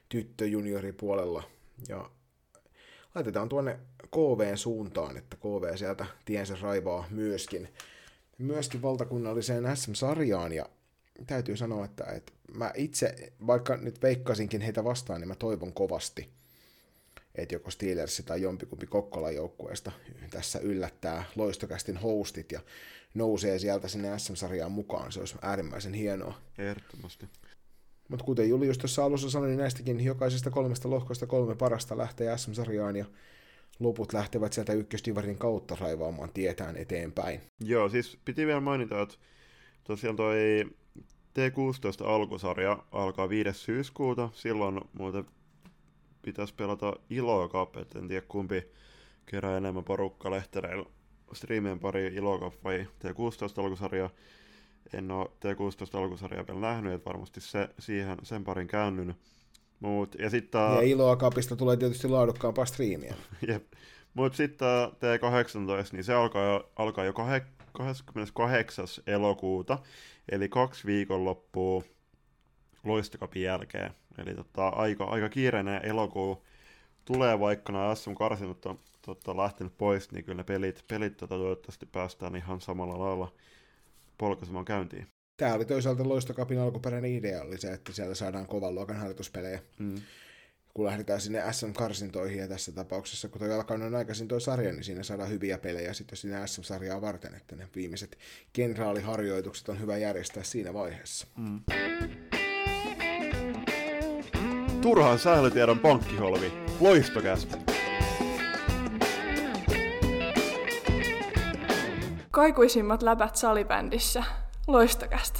tyttöjunioripuolella. 0.10 1.44
Ja 1.88 2.10
laitetaan 3.16 3.50
tuonne 3.50 3.80
KVn 4.12 4.58
suuntaan, 4.58 5.18
että 5.18 5.38
KV 5.38 5.78
sieltä 5.78 6.06
tiensä 6.26 6.58
raivaa 6.62 7.08
myöskin, 7.10 7.70
myöskin 8.38 8.82
valtakunnalliseen 8.82 9.78
SM-sarjaan 9.78 10.54
ja 10.54 10.70
täytyy 11.28 11.58
sanoa, 11.58 11.86
että, 11.86 12.04
että 12.04 12.32
mä 12.54 12.72
itse, 12.76 13.34
vaikka 13.48 13.78
nyt 13.78 14.02
veikkasinkin 14.02 14.62
heitä 14.62 14.84
vastaan, 14.84 15.22
niin 15.22 15.28
mä 15.28 15.36
toivon 15.36 15.74
kovasti, 15.74 16.30
että 17.36 17.56
joko 17.56 17.72
Steelers 17.72 18.24
tai 18.26 18.42
jompikumpi 18.42 18.88
Kokkolan 18.88 19.36
joukkueesta 19.36 19.92
tässä 20.30 20.60
yllättää 20.60 21.24
loistokästin 21.36 21.98
hostit. 21.98 22.52
Ja 22.52 22.60
nousee 23.14 23.60
sieltä 23.60 23.88
sinne 23.88 24.20
SM-sarjaan 24.20 24.72
mukaan. 24.72 25.12
Se 25.12 25.20
olisi 25.20 25.36
äärimmäisen 25.42 25.94
hienoa. 25.94 26.34
Ehdottomasti. 26.58 27.26
Mutta 28.10 28.26
kuten 28.26 28.50
Julius 28.50 28.78
tuossa 28.78 29.06
alussa 29.06 29.30
sanoi, 29.30 29.48
niin 29.48 29.60
näistäkin 29.60 30.04
jokaisesta 30.04 30.50
kolmesta 30.50 30.90
lohkosta 30.90 31.28
kolme 31.28 31.56
parasta 31.56 31.98
lähtee 31.98 32.38
SM-sarjaan 32.38 32.96
ja 32.96 33.06
loput 33.80 34.14
lähtevät 34.14 34.54
sieltä 34.54 34.74
ykköstivarin 34.74 35.38
kautta 35.38 35.78
raivaamaan 35.80 36.30
tietään 36.34 36.78
eteenpäin. 36.78 37.42
Joo, 37.60 37.90
siis 37.90 38.18
piti 38.26 38.46
vielä 38.46 38.60
mainita, 38.60 39.02
että 39.02 39.16
tosiaan 39.84 40.16
toi 40.16 40.66
T16 41.40 42.08
alkusarja 42.08 42.84
alkaa 42.92 43.30
5. 43.30 43.54
syyskuuta. 43.54 44.30
Silloin 44.34 44.82
muuten 44.94 45.26
pitäisi 46.22 46.54
pelata 46.54 46.94
Iloa 47.10 47.48
Cup, 47.48 47.96
en 47.96 48.08
tiedä 48.08 48.26
kumpi 48.28 48.64
kerää 49.26 49.58
enemmän 49.58 49.84
porukka 49.84 50.32
lehtereillä 50.32 50.86
striimien 51.34 51.80
pari 51.80 52.08
Iloa 52.08 52.40
Cup 52.40 52.64
vai 52.64 52.88
T16 53.04 53.64
alkusarja. 53.64 54.10
En 54.94 55.12
ole 55.12 55.26
T16 55.26 55.98
alkusarjaa 55.98 56.48
vielä 56.48 56.60
nähnyt, 56.60 56.94
että 56.94 57.10
varmasti 57.10 57.42
se, 57.42 57.70
siihen, 57.80 58.18
sen 58.24 58.44
parin 58.44 58.68
käännyt. 58.68 59.18
Mut, 59.80 60.16
ja 60.20 60.30
sitten 60.30 60.62
Ja 60.62 60.82
Iloa 60.82 61.16
Cupista 61.16 61.56
tulee 61.56 61.78
tietysti 61.78 62.08
laadukkaampaa 62.08 62.66
striimiä. 62.66 63.16
Jep. 63.48 63.64
Mutta 64.14 64.38
sitten 64.38 64.68
T18, 64.88 65.90
niin 65.92 66.04
se 66.04 66.14
alkaa 66.14 66.44
jo, 66.44 66.70
alkaa 66.76 67.06
jo 67.06 67.14
kahe- 67.14 67.46
28. 67.72 68.86
elokuuta, 69.08 69.78
eli 70.32 70.50
kaksi 70.50 70.88
viikonloppua 70.88 71.84
loistokapin 72.84 73.42
jälkeen. 73.42 73.92
Eli 74.18 74.36
tota, 74.36 74.68
aika, 74.68 75.04
aika 75.04 75.30
kiireinen 75.30 75.86
elokuu 75.86 76.44
tulee, 77.14 77.40
vaikka 77.40 77.74
nämä 77.74 77.96
SM-karsinut 77.96 78.66
on 78.66 78.80
tota, 79.02 79.38
lähtenyt 79.38 79.78
pois, 79.78 80.12
niin 80.12 80.24
kyllä 80.24 80.38
ne 80.38 80.44
pelit, 80.44 80.84
pelit 80.88 81.18
tota, 81.18 81.36
toivottavasti 81.36 81.86
päästään 81.86 82.36
ihan 82.36 82.62
samalla 82.62 83.00
lailla 83.00 83.34
polkaisemaan 84.18 84.66
käyntiin. 84.66 85.08
Tämä 85.38 85.54
oli 85.54 85.66
toisaalta 85.66 86.10
Loistokapin 86.10 86.60
alkuperäinen 86.60 87.12
idea, 87.12 87.42
oli 87.44 87.58
se, 87.58 87.72
että 87.74 87.94
siellä 87.94 88.16
saadaan 88.16 88.48
kovan 88.48 88.76
luokan 88.76 88.96
harjoituspelejä, 88.98 89.60
Mm. 89.80 89.96
kun 90.74 90.86
lähdetään 90.86 91.22
sinne 91.22 91.42
SM-karsintoihin, 91.52 92.38
ja 92.40 92.48
tässä 92.48 92.72
tapauksessa, 92.72 93.30
kun 93.30 93.40
toi 93.40 93.54
alkaa 93.54 93.78
noin 93.78 93.96
aikaisin 93.96 94.28
toi 94.28 94.42
sarja, 94.42 94.72
niin 94.72 94.84
siinä 94.84 95.04
saadaan 95.04 95.30
hyviä 95.30 95.58
pelejä 95.58 95.94
sitten 95.94 96.18
sinne 96.18 96.48
SM-sarjaa 96.48 97.02
varten, 97.02 97.36
että 97.36 97.56
ne 97.56 97.68
viimeiset 97.76 98.18
kenraaliharjoitukset 98.54 99.70
on 99.70 99.80
hyvä 99.80 99.98
järjestää 99.98 100.44
siinä 100.44 100.74
vaiheessa. 100.74 101.28
Mm. 101.38 101.60
Turhaan 104.82 105.20
sählytiedon 105.20 105.80
pankkiholvi, 105.80 106.52
loistokästä. 106.80 107.58
Kaikuisimmat 112.32 113.04
läpät 113.04 113.36
salibändissä. 113.36 114.24
Loistokästä. 114.68 115.40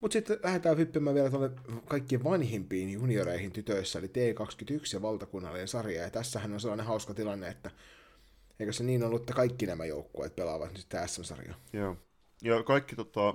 Mutta 0.00 0.12
sitten 0.12 0.38
lähdetään 0.42 0.76
hyppimään 0.76 1.14
vielä 1.14 1.30
tuonne 1.30 1.50
kaikkien 1.88 2.24
vanhimpiin 2.24 2.90
junioreihin 2.90 3.52
tytöissä, 3.52 3.98
eli 3.98 4.06
T21 4.06 4.80
ja 4.92 5.02
valtakunnallinen 5.02 5.68
sarja. 5.68 6.02
Ja 6.02 6.10
tässähän 6.10 6.52
on 6.52 6.60
sellainen 6.60 6.86
hauska 6.86 7.14
tilanne, 7.14 7.48
että 7.48 7.70
eikö 8.60 8.72
se 8.72 8.84
niin 8.84 9.04
ollut, 9.04 9.22
että 9.22 9.32
kaikki 9.32 9.66
nämä 9.66 9.84
joukkueet 9.84 10.36
pelaavat 10.36 10.68
nyt 10.68 10.76
sitten 10.76 11.08
SM-sarjaa. 11.08 11.56
Joo. 11.72 11.96
Ja 12.42 12.62
kaikki 12.62 12.96
tota, 12.96 13.34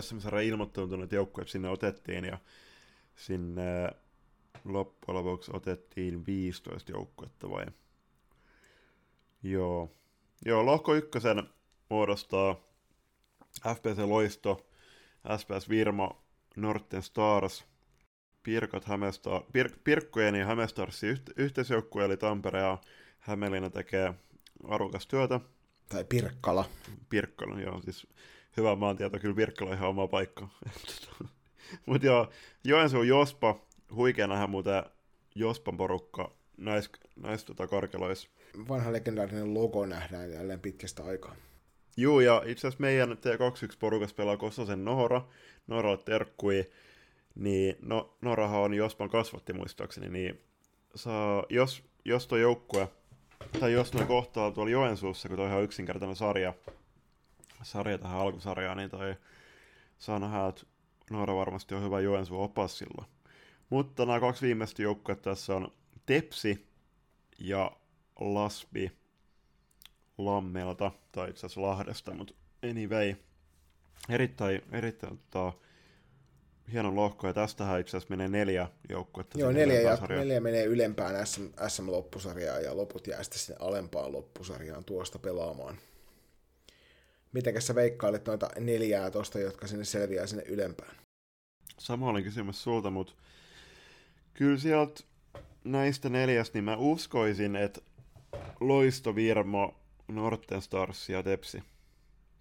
SM-sarjan 0.00 0.44
ilmoittautuneet 0.44 1.12
joukkueet 1.12 1.48
sinne 1.48 1.68
otettiin 1.68 2.24
ja 2.24 2.38
sinne 3.16 3.90
loppujen 4.64 5.24
lopuksi 5.24 5.50
otettiin 5.54 6.26
15 6.26 6.92
joukkuetta 6.92 7.50
vai? 7.50 7.66
Joo. 9.42 9.90
Joo, 10.44 10.66
lohko 10.66 10.94
ykkösen 10.94 11.42
muodostaa 11.88 12.56
FPC 13.74 13.98
Loisto, 13.98 14.66
SPS 15.36 15.68
Virmo, 15.68 16.22
Norten 16.56 17.02
Stars, 17.02 17.64
Pirkat 18.42 18.84
Hämestar, 18.84 19.42
Pir, 19.52 19.70
Pirkkojen 19.84 20.34
ja 20.34 20.46
Hämestarsin 20.46 21.10
yht, 21.10 21.30
yhteisjoukkue, 21.36 22.04
eli 22.04 22.16
Tampere 22.16 22.58
ja 22.58 22.78
Hämeenlinna 23.18 23.70
tekee 23.70 24.14
arvokas 24.64 25.06
työtä. 25.06 25.40
Tai 25.88 26.04
Pirkkala. 26.04 26.64
Pirkkala, 27.08 27.60
joo, 27.60 27.80
siis 27.80 28.06
hyvä 28.56 28.76
maantieto, 28.76 29.18
kyllä 29.18 29.34
Pirkkala 29.34 29.70
on 29.70 29.76
ihan 29.76 29.88
oma 29.88 30.08
paikka. 30.08 30.48
Mutta 31.86 32.06
joo, 32.06 32.30
Joensuun 32.64 33.08
Jospa, 33.08 33.60
huikea 33.94 34.26
nähdä 34.26 34.46
muuten 34.46 34.82
Jospan 35.34 35.76
porukka 35.76 36.32
näis, 36.56 36.90
näis 37.16 37.44
tota 37.44 37.66
karkelois. 37.66 38.28
Vanha 38.68 38.92
legendaarinen 38.92 39.54
logo 39.54 39.86
nähdään 39.86 40.32
jälleen 40.32 40.60
pitkästä 40.60 41.04
aikaa. 41.04 41.34
Juu, 41.96 42.20
ja 42.20 42.42
itse 42.46 42.60
asiassa 42.68 42.80
meidän 42.80 43.12
T21-porukassa 43.12 44.16
pelaa 44.16 44.36
Kososen 44.36 44.84
Noora, 44.84 45.22
Nooralle 45.66 46.02
terkkui, 46.04 46.70
niin 47.34 47.76
no, 47.80 48.16
Noorahan 48.20 48.60
on 48.60 48.74
Jospan 48.74 49.10
kasvatti 49.10 49.52
muistaakseni, 49.52 50.08
niin 50.08 50.40
saa, 50.94 51.44
jos, 51.48 51.84
jos 52.04 52.26
tuo 52.26 52.38
joukkue, 52.38 52.88
tai 53.60 53.72
jos 53.72 53.94
ne 53.94 54.04
kohtaa 54.04 54.50
tuolla 54.50 54.70
Joensuussa, 54.70 55.28
kun 55.28 55.40
on 55.40 55.48
ihan 55.48 55.62
yksinkertainen 55.62 56.16
sarja, 56.16 56.54
sarja 57.62 57.98
tähän 57.98 58.18
alkusarjaan, 58.18 58.76
niin 58.76 58.90
toi 58.90 59.14
saa 59.98 60.18
nähdä, 60.18 60.46
että 60.46 60.62
Noora 61.10 61.36
varmasti 61.36 61.74
on 61.74 61.84
hyvä 61.84 62.00
Joensuun 62.00 62.44
opas 62.44 62.78
silloin. 62.78 63.06
Mutta 63.72 64.06
nämä 64.06 64.20
kaksi 64.20 64.46
viimeistä 64.46 64.82
joukkuetta 64.82 65.30
tässä 65.30 65.54
on 65.54 65.72
Tepsi 66.06 66.66
ja 67.38 67.72
Laspi 68.20 68.92
Lammelta, 70.18 70.90
tai 71.12 71.30
itse 71.30 71.46
asiassa 71.46 71.62
Lahdesta, 71.62 72.14
mutta 72.14 72.34
anyway, 72.70 73.14
erittäin, 74.08 74.62
erittäin 74.72 75.18
tota, 75.18 75.52
hieno 76.72 76.96
lohko, 76.96 77.26
ja 77.26 77.32
tästähän 77.32 77.80
itse 77.80 77.96
asiassa 77.96 78.16
menee 78.16 78.28
neljä 78.28 78.68
joukkuetta. 78.88 79.38
Joo, 79.38 79.52
neljä, 79.52 79.80
ja, 79.80 79.98
neljä 80.08 80.40
menee 80.40 80.64
ylempään 80.64 81.26
SM, 81.26 81.46
SM-loppusarjaan 81.68 82.64
ja 82.64 82.76
loput 82.76 83.06
jää 83.06 83.22
sitten 83.22 83.40
sinne 83.40 83.56
alempaan 83.60 84.12
loppusarjaan 84.12 84.84
tuosta 84.84 85.18
pelaamaan. 85.18 85.78
Mitenkäs 87.32 87.66
sä 87.66 87.74
veikkailet 87.74 88.26
noita 88.26 88.48
neljää 88.60 89.10
tosta, 89.10 89.38
jotka 89.38 89.66
sinne 89.66 89.84
selviää 89.84 90.26
sinne 90.26 90.44
ylempään? 90.46 90.96
Sama 91.78 92.10
oli 92.10 92.22
kysymys 92.22 92.62
sulta, 92.62 92.90
mutta 92.90 93.14
kyllä 94.34 94.58
sieltä 94.58 95.02
näistä 95.64 96.08
neljästä, 96.08 96.56
niin 96.56 96.64
mä 96.64 96.76
uskoisin, 96.76 97.56
että 97.56 97.80
Loisto, 98.60 99.14
Virmo, 99.14 99.74
Norten 100.08 100.62
Stars 100.62 101.08
ja 101.08 101.22
Tepsi. 101.22 101.62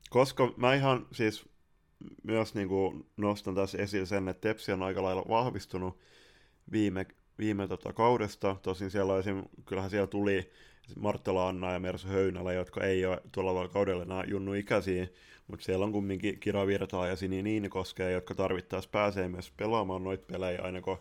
Koska 0.09 0.53
mä 0.57 0.73
ihan 0.73 1.07
siis 1.11 1.49
myös 2.23 2.55
niin 2.55 2.67
kuin 2.67 3.05
nostan 3.17 3.55
tässä 3.55 3.77
esille 3.77 4.05
sen, 4.05 4.27
että 4.27 4.41
Tepsi 4.41 4.71
on 4.71 4.83
aika 4.83 5.03
lailla 5.03 5.25
vahvistunut 5.29 5.99
viime, 6.71 7.05
viime 7.39 7.67
tota 7.67 7.93
kaudesta. 7.93 8.55
Tosin 8.61 8.91
siellä 8.91 9.17
esim, 9.17 9.43
kyllähän 9.65 9.89
siellä 9.89 10.07
tuli 10.07 10.51
Marttala 10.99 11.47
Anna 11.47 11.71
ja 11.71 11.79
Mersu 11.79 12.07
Höynälä, 12.07 12.53
jotka 12.53 12.83
ei 12.83 13.05
ole 13.05 13.21
tuolla 13.31 13.67
kaudella 13.67 14.03
enää 14.03 14.23
junnu 14.27 14.53
ikäisiä, 14.53 15.07
mutta 15.47 15.65
siellä 15.65 15.85
on 15.85 15.91
kumminkin 15.91 16.39
Kira 16.39 16.67
Virtaa 16.67 17.07
ja 17.07 17.15
Sini 17.15 17.43
Niinikoskea, 17.43 18.09
jotka 18.09 18.35
tarvittaessa 18.35 18.89
pääsee 18.89 19.27
myös 19.27 19.51
pelaamaan 19.57 20.03
noita 20.03 20.25
pelejä 20.31 20.61
aina 20.61 20.81
kun, 20.81 20.97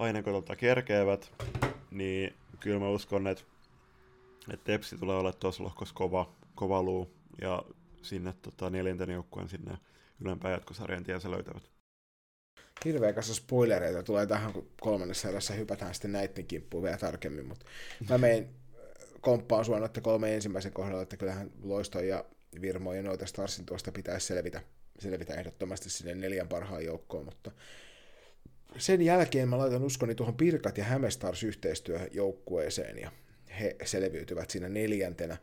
aina 0.00 0.22
kun 0.22 0.32
tota 0.32 0.56
kerkeävät, 0.56 1.32
niin 1.90 2.34
kyllä 2.60 2.78
mä 2.78 2.88
uskon, 2.88 3.26
että, 3.26 3.44
että 4.52 4.64
Tepsi 4.64 4.98
tulee 4.98 5.16
olemaan 5.16 5.40
tuossa 5.40 5.64
lohkossa 5.64 5.94
kova, 5.94 6.32
kova 6.54 6.82
luu, 6.82 7.10
ja 7.40 7.62
sinne 8.02 8.34
tota, 8.42 8.70
neljänten 8.70 9.10
joukkueen 9.10 9.48
sinne 9.48 9.78
ylempään 10.20 10.52
jatkosarjan 10.52 11.04
tiensä 11.04 11.30
löytävät. 11.30 11.70
Hirveä 12.84 13.12
kanssa 13.12 13.34
spoilereita 13.34 14.02
tulee 14.02 14.26
tähän, 14.26 14.52
kun 14.52 14.70
kolmannessa 14.80 15.28
erässä 15.28 15.54
hypätään 15.54 15.94
sitten 15.94 16.12
näiden 16.12 16.46
kimppuun 16.46 16.82
vielä 16.82 16.96
tarkemmin, 16.96 17.46
mutta 17.46 17.66
mä 18.10 18.18
menen 18.18 18.48
komppaan 19.20 19.64
sua 19.64 19.78
noiden 19.78 20.02
kolme 20.02 20.34
ensimmäisen 20.34 20.72
kohdalla, 20.72 21.02
että 21.02 21.16
kyllähän 21.16 21.50
Loisto 21.62 22.00
ja 22.00 22.24
Virmo 22.60 22.92
ja 22.92 23.02
noita 23.02 23.26
Starsin 23.26 23.66
tuosta 23.66 23.92
pitäisi 23.92 24.26
selvitä, 24.26 24.60
selvitä 24.98 25.34
ehdottomasti 25.34 25.90
sinne 25.90 26.14
neljän 26.14 26.48
parhaan 26.48 26.84
joukkoon, 26.84 27.24
mutta 27.24 27.50
sen 28.78 29.02
jälkeen 29.02 29.48
mä 29.48 29.58
laitan 29.58 29.84
uskoni 29.84 30.14
tuohon 30.14 30.36
Pirkat 30.36 30.78
ja 30.78 30.84
Hämestars 30.84 31.42
yhteistyöjoukkueeseen 31.42 32.98
ja 32.98 33.12
he 33.60 33.76
selviytyvät 33.84 34.50
siinä 34.50 34.68
neljäntenä 34.68 35.36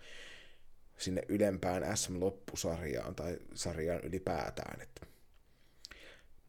sinne 0.97 1.21
ylempään 1.29 1.97
SM-loppusarjaan 1.97 3.15
tai 3.15 3.37
sarjaan 3.53 4.01
ylipäätään. 4.03 4.81
Että. 4.81 5.07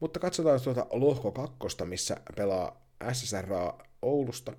Mutta 0.01 0.21
katsotaan 0.21 0.61
tuota 0.61 0.87
lohko 0.91 1.33
kakkosta, 1.33 1.85
missä 1.85 2.17
pelaa 2.37 2.89
SSRA 3.13 3.79
Oulusta, 4.03 4.53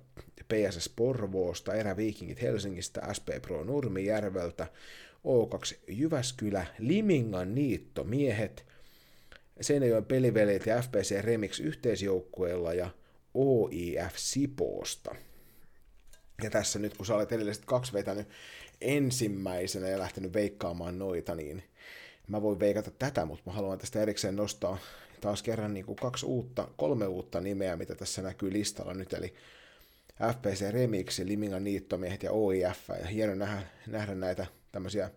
PSS 0.48 0.88
Porvoosta, 0.88 1.74
Eräviikingit 1.74 2.42
Helsingistä, 2.42 3.14
SP 3.16 3.28
Pro 3.42 3.64
Nurmijärveltä, 3.64 4.66
O2 5.16 5.78
Jyväskylä, 5.88 6.66
Limingan 6.78 7.54
Niitto 7.54 8.04
Miehet, 8.04 8.66
Seinäjoen 9.60 10.04
pelivelit 10.04 10.66
ja 10.66 10.82
FPC 10.82 11.20
Remix 11.20 11.60
yhteisjoukkueella 11.60 12.74
ja 12.74 12.90
OIF 13.34 14.16
Sipoosta. 14.16 15.14
Ja 16.42 16.50
tässä 16.50 16.78
nyt, 16.78 16.96
kun 16.96 17.06
sä 17.06 17.14
olet 17.14 17.32
edelliset 17.32 17.64
kaksi 17.64 17.92
vetänyt 17.92 18.28
ensimmäisenä 18.80 19.88
ja 19.88 19.98
lähtenyt 19.98 20.32
veikkaamaan 20.32 20.98
noita, 20.98 21.34
niin 21.34 21.62
mä 22.28 22.42
voin 22.42 22.60
veikata 22.60 22.90
tätä, 22.90 23.24
mutta 23.24 23.42
mä 23.46 23.52
haluan 23.52 23.78
tästä 23.78 24.02
erikseen 24.02 24.36
nostaa 24.36 24.78
taas 25.20 25.42
kerran 25.42 25.74
niin 25.74 25.86
kuin 25.86 25.96
kaksi 25.96 26.26
uutta, 26.26 26.68
kolme 26.76 27.06
uutta 27.06 27.40
nimeä, 27.40 27.76
mitä 27.76 27.94
tässä 27.94 28.22
näkyy 28.22 28.52
listalla 28.52 28.94
nyt, 28.94 29.12
eli 29.12 29.34
FPC 30.32 30.70
Remix, 30.70 31.18
Limingan 31.18 31.64
Niittomiehet 31.64 32.22
ja 32.22 32.32
OIF, 32.32 32.88
ja 33.00 33.06
hieno 33.06 33.34
nähdä, 33.34 33.62
nähdä 33.86 34.14
näitä 34.14 34.46
tämmöisiä 34.72 35.10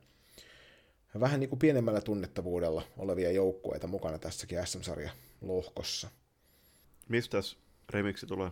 vähän 1.19 1.39
niin 1.39 1.49
kuin 1.49 1.59
pienemmällä 1.59 2.01
tunnettavuudella 2.01 2.83
olevia 2.97 3.31
joukkueita 3.31 3.87
mukana 3.87 4.17
tässäkin 4.17 4.67
SM-sarja 4.67 5.11
lohkossa. 5.41 6.09
Mistäs 7.09 7.57
remiksi 7.89 8.25
tulee? 8.27 8.49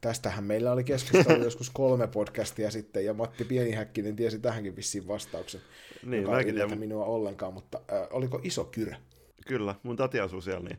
Tästähän 0.00 0.44
meillä 0.44 0.72
oli 0.72 0.84
keskustelu 0.84 1.44
joskus 1.44 1.70
kolme 1.70 2.08
podcastia 2.08 2.70
sitten, 2.70 3.04
ja 3.04 3.14
Matti 3.14 3.44
Pienihäkkinen 3.44 4.16
tiesi 4.16 4.38
tähänkin 4.38 4.76
vissiin 4.76 5.08
vastauksen, 5.08 5.60
Niin, 6.06 6.22
joka 6.22 6.38
ei 6.38 6.44
tiedän. 6.52 6.78
minua 6.78 7.04
ollenkaan, 7.04 7.54
mutta 7.54 7.80
äh, 7.92 8.06
oliko 8.10 8.40
iso 8.42 8.64
kyrä? 8.64 8.96
Kyllä, 9.46 9.74
mun 9.82 9.96
tati 9.96 10.20
asuu 10.20 10.40
siellä, 10.40 10.68
niin 10.68 10.78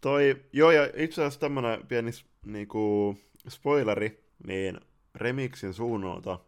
toi, 0.00 0.44
joo, 0.52 0.70
ja 0.70 0.84
itse 0.96 1.22
asiassa 1.22 1.40
tämmönen 1.40 1.86
pieni 1.86 2.10
niinku, 2.46 3.16
spoileri, 3.48 4.24
niin 4.46 4.80
Remixin 5.14 5.74
suunnalta 5.74 6.38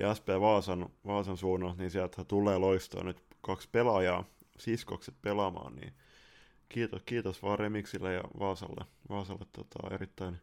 ja 0.00 0.14
SP 0.18 0.28
Vaasan, 0.40 0.88
Vaasan 1.06 1.36
suunnalta, 1.36 1.82
niin 1.82 1.90
sieltä 1.90 2.24
tulee 2.24 2.58
loistoa 2.58 3.04
nyt 3.04 3.22
kaksi 3.40 3.68
pelaajaa, 3.72 4.24
siskokset 4.58 5.14
pelaamaan, 5.22 5.76
niin 5.76 5.92
kiitos, 6.68 7.02
kiitos 7.06 7.42
vaan 7.42 7.58
Remixille 7.58 8.14
ja 8.14 8.22
Vaasalle, 8.38 8.84
Vaasalle 9.08 9.46
tota, 9.52 9.94
erittäin 9.94 10.38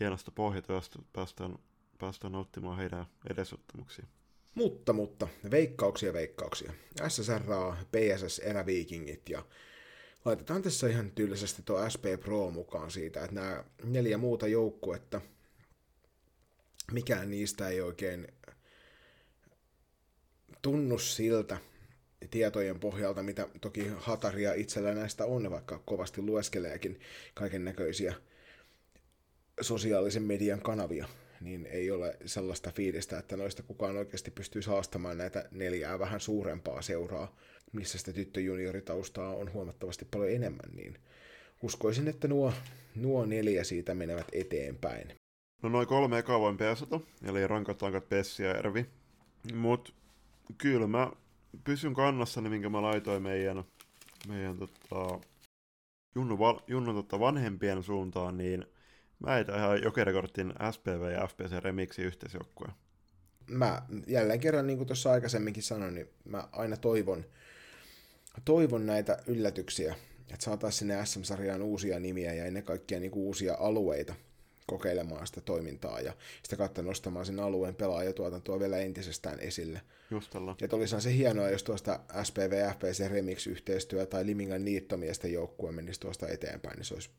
hienosta 0.00 0.30
pohjatyöstä, 0.30 0.98
päästään, 1.12 1.58
päästään 1.98 2.32
nauttimaan 2.32 2.78
heidän 2.78 3.06
edesottamuksiin. 3.30 4.08
Mutta, 4.54 4.92
mutta, 4.92 5.28
veikkauksia, 5.50 6.12
veikkauksia. 6.12 6.72
SSRA, 7.08 7.76
PSS, 7.92 8.38
Eräviikingit 8.38 9.28
ja 9.28 9.44
laitetaan 10.24 10.62
tässä 10.62 10.88
ihan 10.88 11.10
tyylisesti 11.10 11.62
tuo 11.62 11.90
SP 11.94 12.04
Pro 12.20 12.50
mukaan 12.50 12.90
siitä, 12.90 13.20
että 13.24 13.34
nämä 13.34 13.64
neljä 13.84 14.18
muuta 14.18 14.46
joukkuetta, 14.46 15.20
mikään 16.92 17.30
niistä 17.30 17.68
ei 17.68 17.80
oikein 17.80 18.28
tunnu 20.64 20.98
siltä 20.98 21.58
tietojen 22.30 22.80
pohjalta, 22.80 23.22
mitä 23.22 23.48
toki 23.60 23.88
Hataria 23.96 24.54
itsellä 24.54 24.94
näistä 24.94 25.24
on, 25.24 25.50
vaikka 25.50 25.82
kovasti 25.84 26.22
lueskeleekin 26.22 27.00
kaiken 27.34 27.64
näköisiä 27.64 28.14
sosiaalisen 29.60 30.22
median 30.22 30.60
kanavia, 30.60 31.08
niin 31.40 31.66
ei 31.66 31.90
ole 31.90 32.16
sellaista 32.26 32.70
fiilistä, 32.70 33.18
että 33.18 33.36
noista 33.36 33.62
kukaan 33.62 33.96
oikeasti 33.96 34.30
pystyy 34.30 34.62
haastamaan 34.66 35.18
näitä 35.18 35.48
neljää 35.50 35.98
vähän 35.98 36.20
suurempaa 36.20 36.82
seuraa, 36.82 37.36
missä 37.72 37.98
sitä 37.98 38.12
tyttöjunioritaustaa 38.12 39.34
on 39.34 39.52
huomattavasti 39.52 40.04
paljon 40.10 40.30
enemmän, 40.30 40.70
niin 40.76 40.98
uskoisin, 41.62 42.08
että 42.08 42.28
nuo, 42.28 42.52
nuo 42.94 43.26
neljä 43.26 43.64
siitä 43.64 43.94
menevät 43.94 44.28
eteenpäin. 44.32 45.12
No 45.62 45.68
noin 45.68 45.88
kolme 45.88 46.18
ekaa 46.18 46.40
voin 46.40 46.56
eli 47.28 47.46
rankat, 47.46 47.82
lankat, 47.82 48.08
Pessi 48.08 48.42
ja 48.42 48.54
Ervi. 48.54 48.86
Mut 49.54 50.03
kyllä 50.58 50.86
mä 50.86 51.10
pysyn 51.64 51.94
kannassani, 51.94 52.48
minkä 52.48 52.68
mä 52.68 52.82
laitoin 52.82 53.22
meidän, 53.22 53.64
meidän 54.28 54.58
tota, 54.58 55.20
Junnu, 56.14 56.38
val, 56.38 56.60
Junnu 56.66 56.94
tota 56.94 57.20
vanhempien 57.20 57.82
suuntaan, 57.82 58.36
niin 58.36 58.66
mä 59.18 59.34
heitän 59.34 59.56
ihan 59.56 59.82
jokerikortin 59.82 60.54
SPV 60.70 61.12
ja 61.12 61.26
FPC 61.26 61.52
Remixi 61.60 62.02
yhteisjoukkueen. 62.02 62.72
Mä 63.50 63.82
jälleen 64.06 64.40
kerran, 64.40 64.66
niin 64.66 64.76
kuin 64.76 64.86
tuossa 64.86 65.12
aikaisemminkin 65.12 65.62
sanoin, 65.62 65.94
niin 65.94 66.08
mä 66.24 66.48
aina 66.52 66.76
toivon, 66.76 67.24
toivon 68.44 68.86
näitä 68.86 69.18
yllätyksiä, 69.26 69.94
että 70.20 70.44
saataisiin 70.44 70.78
sinne 70.78 71.06
SM-sarjaan 71.06 71.62
uusia 71.62 72.00
nimiä 72.00 72.34
ja 72.34 72.44
ennen 72.44 72.62
kaikkea 72.62 73.00
niin 73.00 73.10
kuin 73.10 73.24
uusia 73.24 73.56
alueita 73.60 74.14
kokeilemaan 74.66 75.26
sitä 75.26 75.40
toimintaa 75.40 76.00
ja 76.00 76.12
sitä 76.42 76.56
kautta 76.56 76.82
nostamaan 76.82 77.26
sen 77.26 77.40
alueen 77.40 77.74
pelaajatuotantoa 77.74 78.60
vielä 78.60 78.78
entisestään 78.78 79.40
esille. 79.40 79.80
Just 80.10 80.30
tällä. 80.30 80.54
Et 80.62 80.72
olisihan 80.72 81.02
se 81.02 81.14
hienoa, 81.16 81.50
jos 81.50 81.62
tuosta 81.62 82.00
SPV, 82.22 82.72
FPC 82.74 83.08
Remix-yhteistyö 83.10 84.06
tai 84.06 84.26
Limingan 84.26 84.64
niittomiesten 84.64 85.32
joukkue 85.32 85.72
menisi 85.72 86.00
tuosta 86.00 86.28
eteenpäin, 86.28 86.76
niin 86.76 86.84
se 86.84 86.94
olisi, 86.94 87.10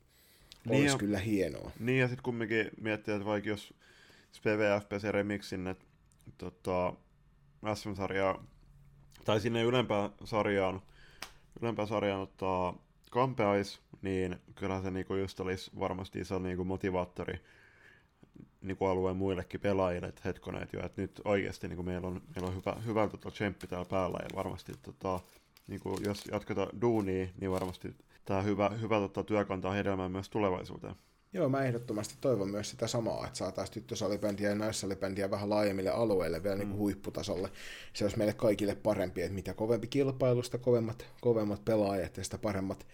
Niin 0.68 0.80
olisi 0.80 0.94
ja- 0.94 0.98
kyllä 0.98 1.18
hienoa. 1.18 1.70
Niin 1.80 1.98
ja 2.00 2.08
sitten 2.08 2.22
kumminkin 2.22 2.70
miettii, 2.80 3.14
että 3.14 3.26
vaikka 3.26 3.50
jos 3.50 3.74
SPV 4.32 4.60
ja 4.60 4.80
FPC 4.80 5.10
Remixin, 5.10 5.66
että 5.66 5.84
tota, 6.38 6.92
SM-sarjaa, 7.74 8.44
tai 9.24 9.40
sinne 9.40 9.62
ylempään 9.62 10.10
sarjaan, 10.24 10.82
ylempään 11.62 11.88
sarjaan 11.88 12.20
ottaa 12.20 12.85
kampeais, 13.16 13.80
niin 14.02 14.36
kyllähän 14.54 14.82
se 14.82 14.90
niinku 14.90 15.14
just 15.14 15.40
olisi 15.40 15.70
varmasti 15.78 16.20
iso 16.20 16.38
niinku 16.38 16.64
motivaattori 16.64 17.40
niinku 18.60 18.86
alueen 18.86 19.16
muillekin 19.16 19.60
pelaajille, 19.60 20.06
että 20.08 20.20
hetkonen, 20.24 20.62
että, 20.62 20.76
jo, 20.76 20.86
että 20.86 21.02
nyt 21.02 21.20
oikeasti 21.24 21.68
niinku 21.68 21.82
meillä 21.82 22.08
on, 22.08 22.22
meillä 22.34 22.48
on 22.48 22.56
hyvä, 22.56 22.76
hyvä 22.86 23.08
tota, 23.08 23.30
tsemppi 23.30 23.66
täällä 23.66 23.88
päällä 23.90 24.18
ja 24.22 24.36
varmasti 24.36 24.72
tota, 24.82 25.20
niinku, 25.68 25.98
jos 26.04 26.24
jatketaan 26.32 26.80
duunia, 26.80 27.26
niin 27.40 27.50
varmasti 27.50 27.94
tämä 28.24 28.42
hyvä, 28.42 28.68
hyvä 28.68 28.98
tota, 28.98 29.24
työ 29.24 29.44
kantaa 29.44 29.72
hedelmää 29.72 30.08
myös 30.08 30.28
tulevaisuuteen. 30.28 30.94
Joo, 31.36 31.48
mä 31.48 31.64
ehdottomasti 31.64 32.14
toivon 32.20 32.48
myös 32.50 32.70
sitä 32.70 32.86
samaa, 32.86 33.26
että 33.26 33.38
saataisiin 33.38 33.74
tyttösalibändiä 33.74 34.48
ja 34.48 34.54
naissalibändiä 34.54 35.30
vähän 35.30 35.50
laajemmille 35.50 35.90
alueille, 35.90 36.42
vielä 36.42 36.56
niin 36.56 36.68
kuin 36.68 36.78
huipputasolle. 36.78 37.50
Se 37.92 38.04
olisi 38.04 38.18
meille 38.18 38.32
kaikille 38.32 38.74
parempi, 38.74 39.22
että 39.22 39.34
mitä 39.34 39.54
kovempi 39.54 39.86
kilpailusta, 39.86 40.58
kovemmat, 40.58 41.06
kovemmat 41.20 41.64
pelaajat 41.64 42.16
ja 42.16 42.24
sitä 42.24 42.38
paremmat 42.38 42.86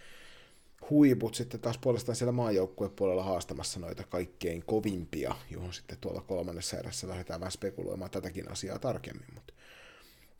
huiput 0.90 1.34
sitten 1.34 1.61
taas 1.61 1.78
puolestaan 1.78 2.16
siellä 2.16 2.32
maajoukkuepuolella 2.32 3.22
haastamassa 3.22 3.80
noita 3.80 4.05
kaikkein 4.09 4.64
kovimpia, 4.66 5.34
johon 5.51 5.72
sitten 5.72 5.99
tuolla 6.01 6.20
kolmannessa 6.20 6.76
erässä 6.76 7.09
lähdetään 7.09 7.40
vähän 7.40 7.53
spekuloimaan 7.53 8.11
tätäkin 8.11 8.53
asiaa 8.53 8.78
tarkemmin. 8.78 9.28
Mutta 9.34 9.55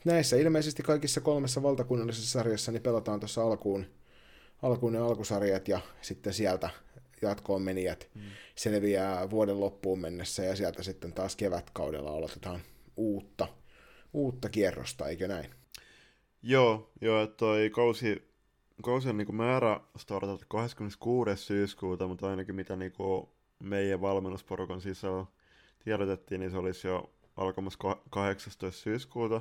näissä 0.05 0.37
ilmeisesti 0.37 0.83
kaikissa 0.83 1.21
kolmessa 1.21 1.63
valtakunnallisessa 1.63 2.31
sarjassa 2.31 2.73
niin 2.73 2.83
pelataan 2.83 3.21
tuossa 3.21 3.43
alkuun, 3.43 3.87
alkuun 4.63 4.93
ne 4.93 4.99
alkusarjat 4.99 5.69
ja 5.69 5.81
sitten 6.01 6.35
sieltä 6.35 6.71
jatkoon 7.23 7.63
menijät 7.63 8.09
mm. 8.15 8.23
selviää 8.55 9.31
vuoden 9.31 9.61
loppuun 9.61 10.01
mennessä 10.01 10.45
ja 10.45 10.57
sieltä 10.57 10.83
sitten 10.83 11.13
taas 11.13 11.37
kevätkaudella 11.37 12.11
aloitetaan 12.11 12.61
uutta, 12.97 13.49
uutta 14.13 14.49
kierrosta, 14.49 15.09
eikö 15.09 15.29
näin? 15.29 15.51
Joo, 16.43 16.91
joo, 17.01 17.23
että 17.23 17.37
toi 17.37 17.71
kausi, 17.71 18.29
kausi 18.83 19.09
on 19.09 19.17
niinku 19.17 19.33
määrä 19.33 19.81
startata 19.97 20.45
26. 20.49 21.37
syyskuuta, 21.37 22.07
mutta 22.07 22.31
ainakin 22.31 22.55
mitä 22.55 22.77
niinku 22.77 23.33
meidän 23.59 24.01
valmennusporukan 24.01 24.81
sisällä 24.81 25.27
tiedotettiin, 25.85 26.41
niin 26.41 26.51
se 26.51 26.59
olisi 26.59 26.89
jo 26.89 27.13
alkamassa 27.37 27.79
ka- 27.79 28.03
18. 28.11 28.71
syyskuuta. 28.71 29.41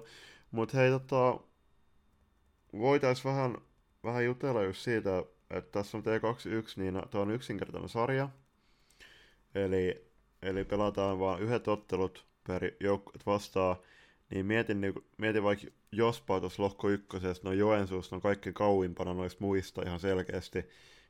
Mutta 0.51 0.77
hei, 0.77 0.89
tota, 0.89 1.39
voitaisiin 2.73 3.31
vähän, 3.31 3.57
vähän 4.03 4.25
jutella 4.25 4.63
just 4.63 4.81
siitä, 4.81 5.23
että 5.53 5.71
tässä 5.71 5.97
on 5.97 6.03
T21, 6.03 6.73
niin 6.75 7.01
tämä 7.11 7.21
on 7.21 7.31
yksinkertainen 7.31 7.89
sarja. 7.89 8.29
Eli, 9.55 10.05
eli 10.41 10.65
pelataan 10.65 11.19
vain 11.19 11.43
yhdet 11.43 11.67
ottelut 11.67 12.25
per 12.47 12.71
joukkuet 12.79 13.25
vastaan. 13.25 13.75
Niin 14.29 14.45
mietin, 14.45 14.81
niinku- 14.81 15.03
mietin 15.17 15.43
vaikka 15.43 15.67
jospa 15.91 16.39
tuossa 16.39 16.63
lohko 16.63 16.89
ykkösessä, 16.89 17.43
no 17.43 17.51
Joensuussa 17.51 18.15
on 18.15 18.21
kaikkein 18.21 18.53
kauimpana 18.53 19.13
noista 19.13 19.37
muista 19.41 19.81
ihan 19.85 19.99
selkeästi, 19.99 20.65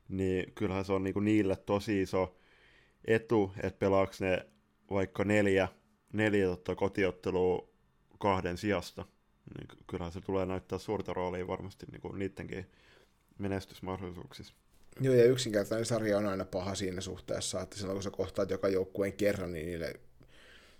niin 0.08 0.52
kyllähän 0.54 0.84
se 0.84 0.92
on 0.92 1.04
niinku 1.04 1.20
niille 1.20 1.56
tosi 1.56 2.02
iso 2.02 2.36
etu, 3.04 3.52
että 3.62 3.78
pelaaks 3.78 4.20
ne 4.20 4.46
vaikka 4.90 5.24
neljä, 5.24 5.68
neljä 6.12 6.46
totta, 6.46 6.74
kotiottelua 6.74 7.68
kahden 8.18 8.58
sijasta. 8.58 9.04
Niin 9.58 9.68
ky- 9.68 9.84
kyllähän 9.86 10.12
se 10.12 10.20
tulee 10.20 10.46
näyttää 10.46 10.78
suurta 10.78 11.12
roolia 11.12 11.46
varmasti 11.46 11.86
niinku 11.92 12.12
niidenkin 12.12 12.66
menestysmahdollisuuksissa. 13.38 14.54
Joo, 15.00 15.14
ja 15.14 15.24
yksinkertainen 15.24 15.86
sarja 15.86 16.18
on 16.18 16.26
aina 16.26 16.44
paha 16.44 16.74
siinä 16.74 17.00
suhteessa, 17.00 17.60
että 17.60 17.76
silloin 17.76 17.96
kun 17.96 18.02
sä 18.02 18.10
kohtaat 18.10 18.50
joka 18.50 18.68
joukkueen 18.68 19.12
kerran, 19.12 19.52
niin 19.52 19.66
niille 19.66 20.00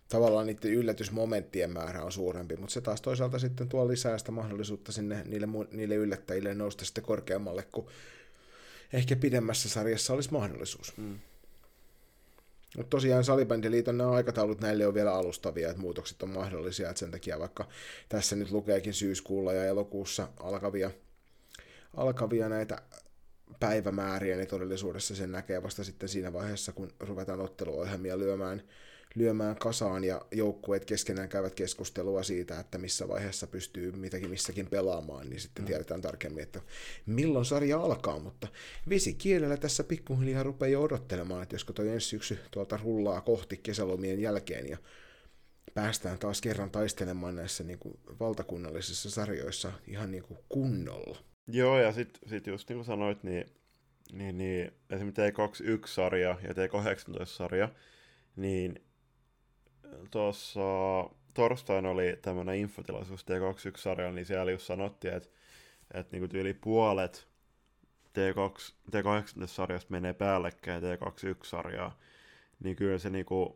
tavallaan 0.08 0.46
niiden 0.46 0.72
yllätysmomenttien 0.72 1.70
määrä 1.70 2.02
on 2.02 2.12
suurempi, 2.12 2.56
mutta 2.56 2.72
se 2.72 2.80
taas 2.80 3.00
toisaalta 3.00 3.38
sitten 3.38 3.68
tuo 3.68 3.88
lisää 3.88 4.18
sitä 4.18 4.32
mahdollisuutta 4.32 4.92
sinne 4.92 5.22
niille, 5.24 5.48
niille 5.70 5.94
yllättäjille 5.94 6.54
nousta 6.54 6.84
sitten 6.84 7.04
korkeammalle, 7.04 7.62
kun 7.62 7.86
ehkä 8.92 9.16
pidemmässä 9.16 9.68
sarjassa 9.68 10.12
olisi 10.12 10.32
mahdollisuus. 10.32 10.96
Mm. 10.96 11.18
Mutta 12.76 12.90
tosiaan 12.90 13.24
Salibändiliiton 13.24 13.98
nämä 13.98 14.10
aikataulut 14.10 14.60
näille 14.60 14.86
on 14.86 14.94
vielä 14.94 15.14
alustavia, 15.14 15.70
että 15.70 15.82
muutokset 15.82 16.22
on 16.22 16.30
mahdollisia, 16.30 16.90
että 16.90 17.00
sen 17.00 17.10
takia 17.10 17.38
vaikka 17.38 17.68
tässä 18.08 18.36
nyt 18.36 18.50
lukeekin 18.50 18.94
syyskuulla 18.94 19.52
ja 19.52 19.64
elokuussa 19.64 20.28
alkavia, 20.40 20.90
alkavia 21.96 22.48
näitä 22.48 22.82
päivämääriä, 23.60 24.36
niin 24.36 24.48
todellisuudessa 24.48 25.16
sen 25.16 25.32
näkee 25.32 25.62
vasta 25.62 25.84
sitten 25.84 26.08
siinä 26.08 26.32
vaiheessa, 26.32 26.72
kun 26.72 26.92
ruvetaan 27.00 27.40
otteluohjelmia 27.40 28.18
lyömään, 28.18 28.62
lyömään 29.14 29.56
kasaan 29.56 30.04
ja 30.04 30.20
joukkueet 30.30 30.84
keskenään 30.84 31.28
käyvät 31.28 31.54
keskustelua 31.54 32.22
siitä, 32.22 32.60
että 32.60 32.78
missä 32.78 33.08
vaiheessa 33.08 33.46
pystyy 33.46 33.92
mitäkin 33.92 34.30
missäkin 34.30 34.66
pelaamaan, 34.66 35.30
niin 35.30 35.40
sitten 35.40 35.64
tiedetään 35.64 36.00
tarkemmin, 36.00 36.42
että 36.42 36.60
milloin 37.06 37.44
sarja 37.44 37.80
alkaa, 37.80 38.18
mutta 38.18 38.48
visi 38.88 39.14
kielellä 39.14 39.56
tässä 39.56 39.84
pikkuhiljaa 39.84 40.42
rupeaa 40.42 40.68
jo 40.68 40.82
odottelemaan, 40.82 41.42
että 41.42 41.54
josko 41.54 41.72
toi 41.72 41.88
ensi 41.88 42.08
syksy 42.08 42.38
tuolta 42.50 42.78
rullaa 42.84 43.20
kohti 43.20 43.56
kesälomien 43.56 44.20
jälkeen 44.20 44.68
ja 44.68 44.78
päästään 45.74 46.18
taas 46.18 46.40
kerran 46.40 46.70
taistelemaan 46.70 47.36
näissä 47.36 47.64
niin 47.64 47.78
kuin 47.78 48.00
valtakunnallisissa 48.20 49.10
sarjoissa 49.10 49.72
ihan 49.86 50.10
niin 50.10 50.22
kuin 50.24 50.38
kunnolla. 50.48 51.31
Joo, 51.46 51.78
ja 51.78 51.92
sitten 51.92 52.28
sit 52.28 52.46
just 52.46 52.68
niin 52.68 52.76
kuin 52.76 52.84
sanoit, 52.84 53.22
niin, 53.22 53.44
niin, 54.12 54.38
niin 54.38 54.72
esimerkiksi 54.90 55.22
T21-sarja 55.22 56.36
ja 56.42 56.52
T18-sarja, 56.54 57.68
niin 58.36 58.84
tuossa 60.10 60.60
torstaina 61.34 61.90
oli 61.90 62.18
tämmöinen 62.22 62.56
infotilaisuus 62.56 63.22
T21-sarjalla, 63.22 64.14
niin 64.14 64.26
siellä 64.26 64.52
just 64.52 64.66
sanottiin, 64.66 65.14
että, 65.14 65.28
että 65.94 66.16
niin 66.16 66.30
yli 66.32 66.54
puolet 66.54 67.28
T2, 68.08 68.72
T18-sarjasta 68.90 69.90
menee 69.90 70.12
päällekkäin 70.12 70.82
T21-sarjaa, 70.82 71.98
niin 72.60 72.76
kyllä 72.76 72.98
se 72.98 73.10
niin 73.10 73.26
kuin 73.26 73.54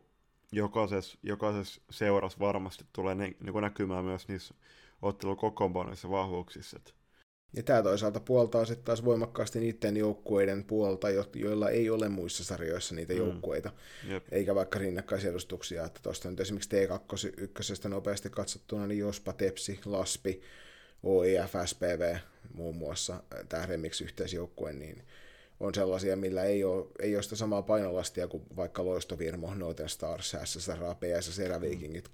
jokaisessa, 0.51 1.17
jokaisessa 1.23 1.81
seurassa 1.89 2.39
varmasti 2.39 2.85
tulee 2.93 3.15
niin 3.15 3.35
kuin 3.51 3.61
näkymään 3.61 4.05
myös 4.05 4.27
niissä 4.27 4.53
ottelukokoonpanoissa 5.01 6.09
vahvuuksissa. 6.09 6.77
Että 6.77 6.93
ja 7.53 7.63
tämä 7.63 7.83
toisaalta 7.83 8.19
puoltaa 8.19 8.65
sitten 8.65 8.85
taas 8.85 9.05
voimakkaasti 9.05 9.59
niiden 9.59 9.97
joukkueiden 9.97 10.63
puolta, 10.63 11.07
joilla 11.35 11.69
ei 11.69 11.89
ole 11.89 12.09
muissa 12.09 12.43
sarjoissa 12.43 12.95
niitä 12.95 13.13
mm. 13.13 13.19
joukkueita, 13.19 13.71
Jep. 14.07 14.25
eikä 14.31 14.55
vaikka 14.55 14.79
rinnakkaisedustuksia. 14.79 15.85
Että 15.85 15.99
tuosta 16.03 16.29
nyt 16.29 16.39
esimerkiksi 16.39 16.69
T2 16.87 17.89
nopeasti 17.89 18.29
katsottuna, 18.29 18.87
niin 18.87 18.99
Jospa, 18.99 19.33
Tepsi, 19.33 19.79
Laspi, 19.85 20.41
OIF, 21.03 21.53
SPV 21.65 22.15
muun 22.53 22.75
muassa, 22.75 23.23
tämä 23.49 23.65
Remix 23.65 24.01
yhteisjoukkue, 24.01 24.73
niin 24.73 25.03
on 25.59 25.75
sellaisia, 25.75 26.15
millä 26.15 26.43
ei 26.43 26.63
ole, 26.63 26.85
ei 26.99 27.15
ole 27.15 27.23
sitä 27.23 27.35
samaa 27.35 27.61
painolastia 27.61 28.27
kuin 28.27 28.43
vaikka 28.55 28.85
Loistovirmo, 28.85 29.55
Noten 29.55 29.89
Stars, 29.89 30.35
SSR, 30.43 30.95
PS, 30.99 31.39
Eräviikingit 31.39 32.09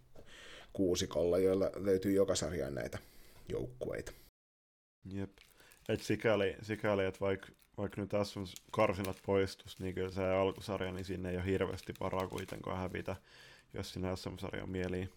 kuusikolla, 0.73 1.37
joilla 1.37 1.71
löytyy 1.75 2.11
joka 2.11 2.35
sarjaan 2.35 2.75
näitä 2.75 2.97
joukkueita. 3.49 4.11
Jep. 5.05 5.31
Et 5.89 6.01
sikäli, 6.01 6.55
sikäli 6.61 7.05
että 7.05 7.19
vaikka 7.19 7.47
vaik 7.77 7.97
nyt 7.97 8.09
tässä 8.09 8.39
on 8.39 8.47
karsinat 8.71 9.17
poistus, 9.25 9.79
niin 9.79 9.95
kyllä 9.95 10.11
se 10.11 10.23
alkusarja, 10.23 10.91
niin 10.91 11.05
sinne 11.05 11.29
ei 11.29 11.37
ole 11.37 11.45
hirveästi 11.45 11.93
varaa 11.99 12.27
kuitenkaan 12.27 12.77
hävitä, 12.77 13.15
jos 13.73 13.93
sinne 13.93 14.15
SM-sarjan 14.15 14.69
mieli, 14.69 15.09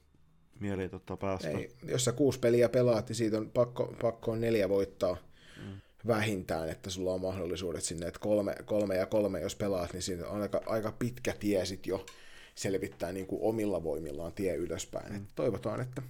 mieli 0.61 0.89
totta 0.89 1.17
päästä. 1.17 1.49
Ei, 1.49 1.71
jos 1.83 2.05
sä 2.05 2.13
kuusi 2.13 2.39
peliä 2.39 2.69
pelaat, 2.69 3.09
niin 3.09 3.17
siitä 3.17 3.39
on 3.39 3.51
pakko, 3.51 3.95
pakko 4.03 4.33
on 4.33 4.41
neljä 4.41 4.69
voittaa 4.69 5.17
mm. 5.57 5.81
vähintään, 6.07 6.69
että 6.69 6.91
sulla 6.91 7.13
on 7.13 7.21
mahdollisuudet 7.21 7.85
sinne, 7.85 8.07
että 8.07 8.21
kolme, 8.21 8.55
kolme 8.65 8.97
ja 8.97 9.07
kolme 9.07 9.41
jos 9.41 9.57
pelaat, 9.57 9.93
niin 9.93 10.03
siinä 10.03 10.27
on 10.27 10.43
aika, 10.43 10.61
aika 10.67 10.93
pitkä 10.93 11.35
tie 11.41 11.67
sit 11.67 11.87
jo 11.87 12.07
selvittää 12.55 13.13
niin 13.13 13.27
kuin 13.27 13.43
omilla 13.43 13.85
voimillaan 13.85 14.33
tie 14.33 14.55
ylöspäin. 14.55 15.13
Mm. 15.13 15.17
Et 15.17 15.23
toivotaan, 15.35 15.81
että 15.81 16.03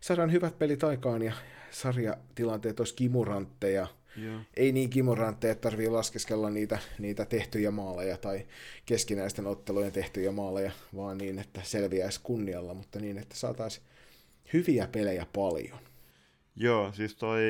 saadaan 0.00 0.32
hyvät 0.32 0.58
pelit 0.58 0.84
aikaan 0.84 1.22
ja 1.22 1.32
sarjatilanteet 1.70 2.80
olisi 2.80 2.94
kimurantteja. 2.94 3.86
Joo. 4.16 4.40
Ei 4.56 4.72
niin 4.72 4.90
kimurantteja, 4.90 5.52
että 5.52 5.70
tarvii 5.70 5.88
laskeskella 5.88 6.50
niitä, 6.50 6.78
niitä 6.98 7.24
tehtyjä 7.24 7.70
maaleja 7.70 8.16
tai 8.16 8.46
keskinäisten 8.86 9.46
ottelujen 9.46 9.92
tehtyjä 9.92 10.32
maaleja, 10.32 10.72
vaan 10.96 11.18
niin, 11.18 11.38
että 11.38 11.60
selviäisi 11.64 12.20
kunnialla, 12.22 12.74
mutta 12.74 12.98
niin, 12.98 13.18
että 13.18 13.36
saataisiin 13.36 13.86
hyviä 14.52 14.88
pelejä 14.92 15.26
paljon. 15.32 15.78
Joo, 16.56 16.92
siis 16.92 17.14
toi 17.14 17.40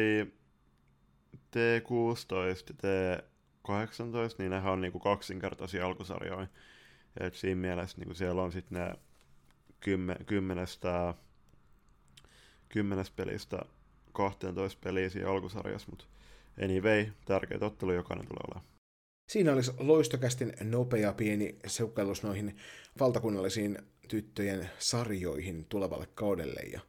T16 1.35 2.35
ja 2.87 3.17
T18, 3.69 4.35
niin 4.39 4.51
nehän 4.51 4.73
on 4.73 4.81
niinku 4.81 4.99
kaksinkertaisia 4.99 5.87
alkusarjoja. 5.87 6.47
Et 7.21 7.35
siinä 7.35 7.61
mielessä 7.61 7.99
niinku 7.99 8.15
siellä 8.15 8.43
on 8.43 8.53
sitten 8.53 8.79
ne 8.79 8.95
kymmen, 9.81 10.17
kymmenestä, 10.27 11.15
kymmenestä 12.69 13.17
pelistä 13.17 13.59
12 14.13 14.81
peliä 14.85 15.09
siinä 15.09 15.31
alkusarjassa, 15.31 15.89
mutta 15.91 16.05
anyway, 16.65 17.07
tärkeä 17.25 17.59
ottelu 17.61 17.93
jokainen 17.93 18.27
tulee 18.27 18.43
olemaan. 18.49 18.77
Siinä 19.29 19.53
olisi 19.53 19.73
loistokästin 19.79 20.53
nopea 20.61 21.13
pieni 21.13 21.59
seukkellus 21.67 22.23
noihin 22.23 22.57
valtakunnallisiin 23.01 23.79
tyttöjen 24.09 24.71
sarjoihin 24.79 25.67
tulevalle 25.69 26.09
kaudelle. 26.15 26.61
Ja 26.61 26.81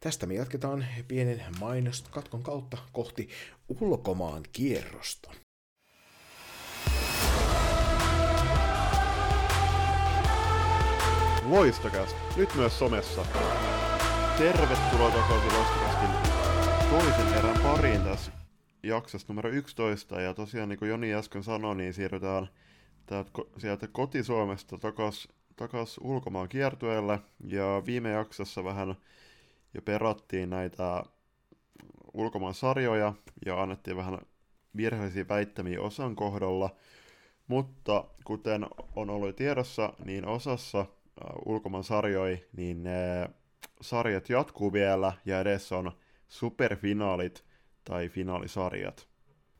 tästä 0.00 0.26
me 0.26 0.34
jatketaan 0.34 0.86
pienen 1.08 1.44
mainoskatkon 1.60 2.42
kautta 2.42 2.78
kohti 2.92 3.28
ulkomaan 3.80 4.42
kierrosta. 4.52 5.30
Loistokäst, 11.44 12.16
nyt 12.36 12.54
myös 12.54 12.78
somessa. 12.78 13.26
Tervetuloa 14.38 15.10
takaisin 15.10 15.52
Loistokästin 15.52 16.10
toisen 16.90 17.38
erän 17.38 17.60
pariin 17.62 18.00
tässä 18.00 18.32
jaksossa 18.82 19.26
numero 19.28 19.50
11. 19.50 20.20
Ja 20.20 20.34
tosiaan 20.34 20.68
niin 20.68 20.78
kuin 20.78 20.88
Joni 20.88 21.14
äsken 21.14 21.42
sanoi, 21.42 21.76
niin 21.76 21.94
siirrytään 21.94 22.48
täältä, 23.06 23.30
sieltä 23.58 23.88
kotisuomesta 23.88 24.78
takas, 24.78 25.28
takas 25.56 26.00
ulkomaan 26.02 26.48
kiertueelle. 26.48 27.20
Ja 27.46 27.82
viime 27.86 28.10
jaksossa 28.10 28.64
vähän 28.64 28.94
jo 29.74 29.82
perattiin 29.82 30.50
näitä 30.50 31.02
ulkomaan 32.14 32.54
sarjoja 32.54 33.12
ja 33.46 33.62
annettiin 33.62 33.96
vähän 33.96 34.18
virheellisiä 34.76 35.28
väittämiä 35.28 35.80
osan 35.80 36.16
kohdalla. 36.16 36.70
Mutta 37.46 38.04
kuten 38.24 38.66
on 38.96 39.10
ollut 39.10 39.36
tiedossa, 39.36 39.92
niin 40.04 40.26
osassa 40.26 40.80
uh, 40.80 41.52
ulkomaan 41.52 41.84
sarjoja, 41.84 42.38
niin 42.56 42.82
ne 42.82 43.28
sarjat 43.80 44.28
jatkuu 44.28 44.72
vielä 44.72 45.12
ja 45.24 45.40
edessä 45.40 45.76
on 45.76 45.92
superfinaalit 46.28 47.44
tai 47.84 48.08
finaalisarjat. 48.08 49.08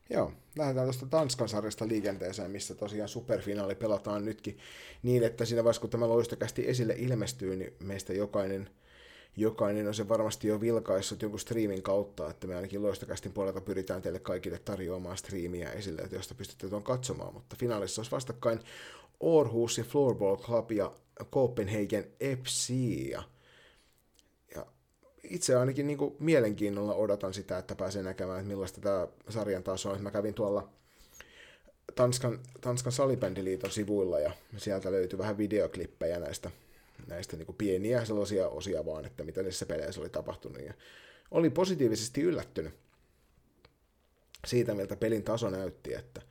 Joo, 0.09 0.31
lähdetään 0.57 0.85
tuosta 0.85 1.05
Tanskan 1.05 1.49
sarjasta 1.49 1.87
liikenteeseen, 1.87 2.51
missä 2.51 2.75
tosiaan 2.75 3.09
superfinaali 3.09 3.75
pelataan 3.75 4.25
nytkin 4.25 4.57
niin, 5.03 5.23
että 5.23 5.45
siinä 5.45 5.63
vaiheessa 5.63 5.81
kun 5.81 5.89
tämä 5.89 6.09
loistokästi 6.09 6.69
esille 6.69 6.95
ilmestyy, 6.97 7.55
niin 7.55 7.73
meistä 7.79 8.13
jokainen, 8.13 8.69
jokainen 9.37 9.87
on 9.87 9.93
se 9.93 10.09
varmasti 10.09 10.47
jo 10.47 10.61
vilkaissut 10.61 11.21
jonkun 11.21 11.39
striimin 11.39 11.83
kautta, 11.83 12.29
että 12.29 12.47
me 12.47 12.55
ainakin 12.55 12.83
loistokästin 12.83 13.33
puolelta 13.33 13.61
pyritään 13.61 14.01
teille 14.01 14.19
kaikille 14.19 14.59
tarjoamaan 14.59 15.17
striimiä 15.17 15.71
esille, 15.71 16.09
josta 16.11 16.35
pystytte 16.35 16.69
tuon 16.69 16.83
katsomaan, 16.83 17.33
mutta 17.33 17.55
finaalissa 17.59 17.99
olisi 17.99 18.11
vastakkain 18.11 18.59
Aarhus 19.23 19.77
ja 19.77 19.83
Floorball 19.83 20.37
Club 20.37 20.71
ja 20.71 20.91
Copenhagen 21.31 22.05
FC 22.43 22.69
ja 23.11 23.23
itse 25.29 25.55
ainakin 25.55 25.87
niin 25.87 25.97
kuin 25.97 26.15
mielenkiinnolla 26.19 26.95
odotan 26.95 27.33
sitä, 27.33 27.57
että 27.57 27.75
pääsen 27.75 28.05
näkemään, 28.05 28.39
että 28.39 28.47
millaista 28.47 28.81
tämä 28.81 29.07
sarjan 29.29 29.63
taso 29.63 29.91
on. 29.91 30.03
Mä 30.03 30.11
kävin 30.11 30.33
tuolla 30.33 30.69
Tanskan, 31.95 32.39
Tanskan 32.61 32.91
salibändiliiton 32.91 33.71
sivuilla 33.71 34.19
ja 34.19 34.31
sieltä 34.57 34.91
löytyi 34.91 35.19
vähän 35.19 35.37
videoklippejä 35.37 36.19
näistä, 36.19 36.51
näistä 37.07 37.37
niin 37.37 37.45
kuin 37.45 37.55
pieniä 37.55 38.05
sellaisia 38.05 38.47
osia 38.47 38.85
vaan, 38.85 39.05
että 39.05 39.23
mitä 39.23 39.43
niissä 39.43 39.65
peleissä 39.65 40.01
oli 40.01 40.09
tapahtunut. 40.09 40.61
Ja 40.61 40.73
olin 41.31 41.51
positiivisesti 41.51 42.21
yllättynyt 42.21 42.73
siitä, 44.47 44.75
miltä 44.75 44.95
pelin 44.95 45.23
taso 45.23 45.49
näytti, 45.49 45.93
että, 45.93 46.21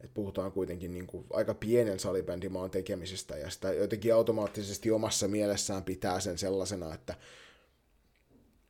että 0.00 0.14
puhutaan 0.14 0.52
kuitenkin 0.52 0.94
niin 0.94 1.06
kuin 1.06 1.26
aika 1.30 1.54
pienen 1.54 1.98
salibändimaan 1.98 2.70
tekemisestä 2.70 3.36
ja 3.36 3.50
sitä 3.50 3.72
jotenkin 3.72 4.14
automaattisesti 4.14 4.90
omassa 4.90 5.28
mielessään 5.28 5.84
pitää 5.84 6.20
sen 6.20 6.38
sellaisena, 6.38 6.94
että 6.94 7.14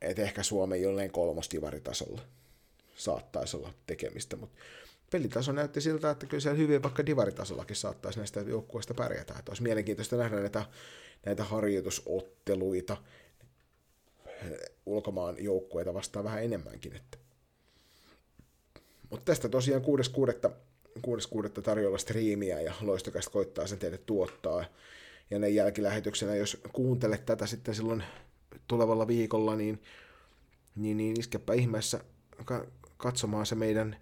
että 0.01 0.21
ehkä 0.21 0.43
Suomen 0.43 0.81
jollain 0.81 1.11
kolmostivaritasolla 1.11 2.21
saattaisi 2.95 3.57
olla 3.57 3.73
tekemistä, 3.87 4.35
mutta 4.35 4.59
pelitaso 5.11 5.51
näytti 5.51 5.81
siltä, 5.81 6.09
että 6.09 6.25
kyllä 6.25 6.41
siellä 6.41 6.57
hyvin 6.57 6.83
vaikka 6.83 7.05
divaritasollakin 7.05 7.75
saattaisi 7.75 8.19
näistä 8.19 8.39
joukkueista 8.39 8.93
pärjätä. 8.93 9.33
Että 9.39 9.51
olisi 9.51 9.63
mielenkiintoista 9.63 10.17
nähdä 10.17 10.39
näitä, 10.39 10.65
näitä 11.25 11.43
harjoitusotteluita 11.43 12.97
ulkomaan 14.85 15.43
joukkueita 15.43 15.93
vastaan 15.93 16.25
vähän 16.25 16.43
enemmänkin. 16.43 16.95
Että. 16.95 17.17
Mutta 19.09 19.25
tästä 19.25 19.49
tosiaan 19.49 19.81
6.6. 20.45 20.51
6.6. 20.97 21.61
tarjolla 21.61 21.97
striimiä 21.97 22.61
ja 22.61 22.73
loistokästä 22.81 23.31
koittaa 23.31 23.67
sen 23.67 23.79
teille 23.79 23.97
tuottaa. 23.97 24.65
Ja 25.31 25.39
ne 25.39 25.49
jälkilähetyksenä, 25.49 26.35
jos 26.35 26.57
kuuntelet 26.73 27.25
tätä 27.25 27.45
sitten 27.45 27.75
silloin 27.75 28.03
tulevalla 28.67 29.07
viikolla, 29.07 29.55
niin, 29.55 29.81
niin, 30.75 30.97
niin 30.97 31.19
iskepä 31.19 31.53
ihmeessä 31.53 32.03
katsomaan 32.97 33.45
se 33.45 33.55
meidän 33.55 33.97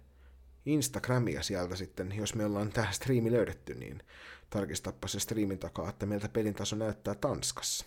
Instagramia 0.66 1.42
sieltä 1.42 1.76
sitten, 1.76 2.12
jos 2.16 2.34
me 2.34 2.44
ollaan 2.44 2.72
tämä 2.72 2.92
striimi 2.92 3.32
löydetty, 3.32 3.74
niin 3.74 4.02
tarkistappa 4.50 5.08
se 5.08 5.20
striimin 5.20 5.58
takaa, 5.58 5.88
että 5.88 6.06
meiltä 6.06 6.28
pelin 6.28 6.54
taso 6.54 6.76
näyttää 6.76 7.14
Tanskassa. 7.14 7.86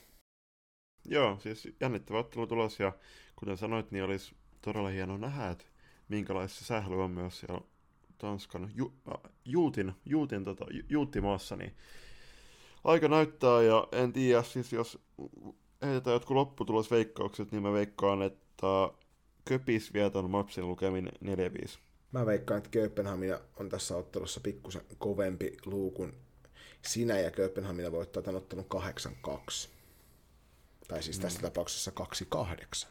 Joo, 1.05 1.39
siis 1.39 1.67
jännittävä 1.80 2.19
ottelu 2.19 2.47
tulos 2.47 2.80
ja 2.80 2.91
kuten 3.36 3.57
sanoit, 3.57 3.91
niin 3.91 4.03
olisi 4.03 4.36
todella 4.61 4.89
hienoa 4.89 5.17
nähdä, 5.17 5.49
että 5.49 5.65
minkälaista 6.09 6.65
sähly 6.65 7.03
on 7.03 7.11
myös 7.11 7.39
siellä 7.39 7.61
Tanskan 8.17 8.72
ju, 8.76 8.93
äh, 9.07 9.32
Juutin, 9.45 9.93
Juutin 10.05 10.43
tota, 10.43 10.65
Juuttimaassa, 10.89 11.55
niin 11.55 11.76
aika 12.84 13.07
näyttää 13.07 13.61
ja 13.61 13.88
en 13.91 14.13
tiedä, 14.13 14.43
siis 14.43 14.74
jos 14.74 14.99
heitetään 15.82 16.13
jotkut 16.13 16.36
lopputulosveikkaukset, 16.36 17.51
niin 17.51 17.63
mä 17.63 17.73
veikkaan, 17.73 18.21
että 18.21 18.67
Köpis 19.45 19.93
vie 19.93 20.09
ton 20.09 20.29
Mapsin 20.29 20.67
lukemin 20.67 21.09
4-5. 21.65 21.79
Mä 22.11 22.25
veikkaan, 22.25 22.57
että 22.57 22.69
Kööpenhamina 22.69 23.39
on 23.59 23.69
tässä 23.69 23.97
ottelussa 23.97 24.39
pikkusen 24.39 24.82
kovempi 24.97 25.57
luukun 25.65 26.13
sinä 26.82 27.19
ja 27.19 27.32
Kööpenhamina 27.32 27.91
voittaa 27.91 28.23
tämän 28.23 28.41
ottelun 28.41 28.65
8-2. 29.27 29.69
Tai 30.88 31.03
siis 31.03 31.19
tässä 31.19 31.39
mm. 31.39 31.43
tapauksessa 31.43 31.91
2-8. 32.86 32.88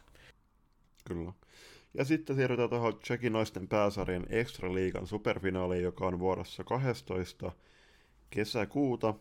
Kyllä. 1.05 1.33
Ja 1.93 2.05
sitten 2.05 2.35
siirrytään 2.35 2.69
tuohon 2.69 2.99
Tsekin 2.99 3.33
naisten 3.33 3.67
pääsarjan 3.67 4.25
Extra 4.29 4.73
Liigan 4.73 5.07
superfinaaliin, 5.07 5.83
joka 5.83 6.07
on 6.07 6.19
vuorossa 6.19 6.63
12 6.63 7.51
kesäkuuta, 8.29 9.13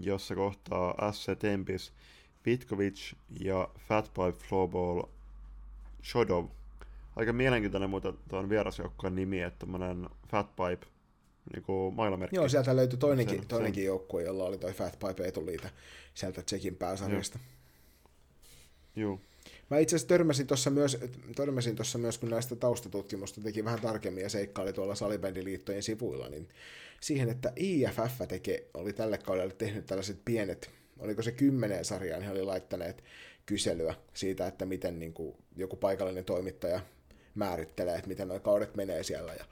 jossa 0.00 0.34
kohtaa 0.34 1.12
SC 1.12 1.38
Tempis, 1.38 1.92
Vitkovic 2.46 3.12
ja 3.40 3.68
Fatpipe 3.88 4.44
Flowball 4.48 5.02
Shodov. 6.04 6.46
Aika 7.16 7.32
mielenkiintoinen 7.32 7.90
muuten 7.90 8.14
tuon 8.28 8.48
vierasjoukkueen 8.48 9.14
nimi, 9.14 9.40
että 9.40 9.58
tämmöinen 9.58 10.08
Fatpipe 10.28 10.86
niin 11.52 11.94
mailamerkki. 11.94 12.36
Joo, 12.36 12.48
sieltä 12.48 12.76
löytyi 12.76 12.98
toinenkin, 12.98 13.38
sen, 13.38 13.48
toinenkin 13.48 13.82
sen. 13.82 13.86
joukkue, 13.86 14.22
jolla 14.22 14.44
oli 14.44 14.58
toi 14.58 14.72
Fatpipe 14.72 15.28
etuliite 15.28 15.70
sieltä 16.14 16.42
Tsekin 16.42 16.76
pääsarjasta. 16.76 17.38
Joo. 18.96 19.20
Mä 19.70 19.78
itse 19.78 19.96
asiassa 19.96 20.08
törmäsin 20.08 20.46
tuossa 20.46 20.70
myös, 20.70 20.98
törmäsin 21.36 21.76
tossa 21.76 21.98
myös, 21.98 22.18
kun 22.18 22.30
näistä 22.30 22.56
taustatutkimusta 22.56 23.40
teki 23.40 23.64
vähän 23.64 23.80
tarkemmin 23.80 24.22
ja 24.22 24.28
seikkaili 24.28 24.72
tuolla 24.72 24.94
salibändiliittojen 24.94 25.82
sivuilla, 25.82 26.28
niin 26.28 26.48
siihen, 27.00 27.28
että 27.28 27.52
IFF 27.56 28.28
teke, 28.28 28.64
oli 28.74 28.92
tälle 28.92 29.18
kaudelle 29.18 29.54
tehnyt 29.54 29.86
tällaiset 29.86 30.18
pienet, 30.24 30.70
oliko 31.02 31.22
se 31.22 31.32
kymmenen 31.32 31.84
sarjaa, 31.84 32.18
niin 32.18 32.26
he 32.26 32.32
oli 32.32 32.42
laittaneet 32.42 33.04
kyselyä 33.46 33.94
siitä, 34.14 34.46
että 34.46 34.66
miten 34.66 34.98
niin 34.98 35.12
kuin, 35.12 35.36
joku 35.56 35.76
paikallinen 35.76 36.24
toimittaja 36.24 36.80
määrittelee, 37.34 37.94
että 37.94 38.08
miten 38.08 38.28
nuo 38.28 38.40
kaudet 38.40 38.76
menee 38.76 39.02
siellä. 39.02 39.34
Ja 39.34 39.44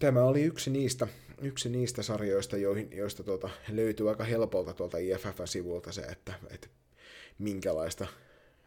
tämä 0.00 0.24
oli 0.24 0.42
yksi 0.42 0.70
niistä, 0.70 1.08
yksi 1.42 1.68
niistä 1.68 2.02
sarjoista, 2.02 2.56
joihin, 2.56 2.88
joista 2.92 3.22
tuota, 3.22 3.50
löytyy 3.68 4.08
aika 4.08 4.24
helpolta 4.24 4.72
tuolta 4.72 4.98
IFF-sivulta 4.98 5.92
se, 5.92 6.02
että, 6.02 6.34
että 6.50 6.68
minkälaista, 7.38 8.06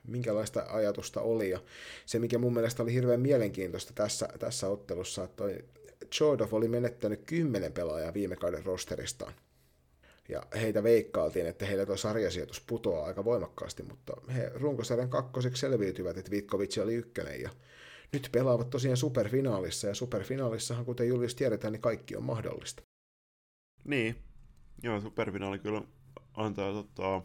minkälaista 0.08 0.66
ajatusta 0.70 1.22
oli. 1.22 1.50
Ja 1.50 1.60
se, 2.06 2.20
mikä 2.20 2.38
mun 2.38 2.54
mielestä 2.54 2.84
oli 2.84 2.94
hirveän 2.94 3.22
mielenkiintoista 3.22 3.94
tässä, 3.96 4.30
tässä 4.40 4.68
ottelussa, 4.68 5.24
että 5.24 5.36
toi 5.36 5.66
Jordov 6.20 6.54
oli 6.54 6.68
menettänyt 6.68 7.22
kymmenen 7.26 7.74
pelaajaa 7.74 8.14
viime 8.14 8.36
kauden 8.36 8.66
rosteristaan. 8.66 9.34
Ja 10.30 10.44
heitä 10.56 10.84
veikkaaltiin, 10.84 11.48
että 11.48 11.66
heillä 11.66 11.86
tuo 11.86 11.98
sarjasijoitus 11.98 12.62
putoaa 12.62 13.06
aika 13.06 13.26
voimakkaasti, 13.26 13.84
mutta 13.84 14.14
he 14.34 14.52
runkosarjan 14.54 15.10
kakkoseksi 15.10 15.60
selviytyvät, 15.60 16.18
että 16.18 16.32
Vitkovic 16.32 16.78
oli 16.78 16.94
ykkönen 16.94 17.42
ja 17.42 17.50
nyt 18.14 18.30
pelaavat 18.32 18.70
tosiaan 18.70 18.98
superfinaalissa, 18.98 19.88
ja 19.88 19.96
superfinaalissahan, 19.96 20.86
kuten 20.86 21.08
Julius 21.08 21.36
tiedetään, 21.36 21.74
niin 21.74 21.82
kaikki 21.82 22.16
on 22.16 22.24
mahdollista. 22.24 22.84
Niin, 23.84 24.16
joo, 24.84 25.02
superfinaali 25.02 25.60
kyllä 25.60 25.82
antaa 26.34 26.74
tota, 26.74 27.22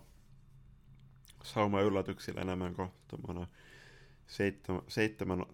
sauma 1.43 1.81
yllätyksillä 1.81 2.41
enemmän 2.41 2.75
kuin 2.75 3.47
seitsemän, 4.27 4.83
seitsemän, 4.89 5.47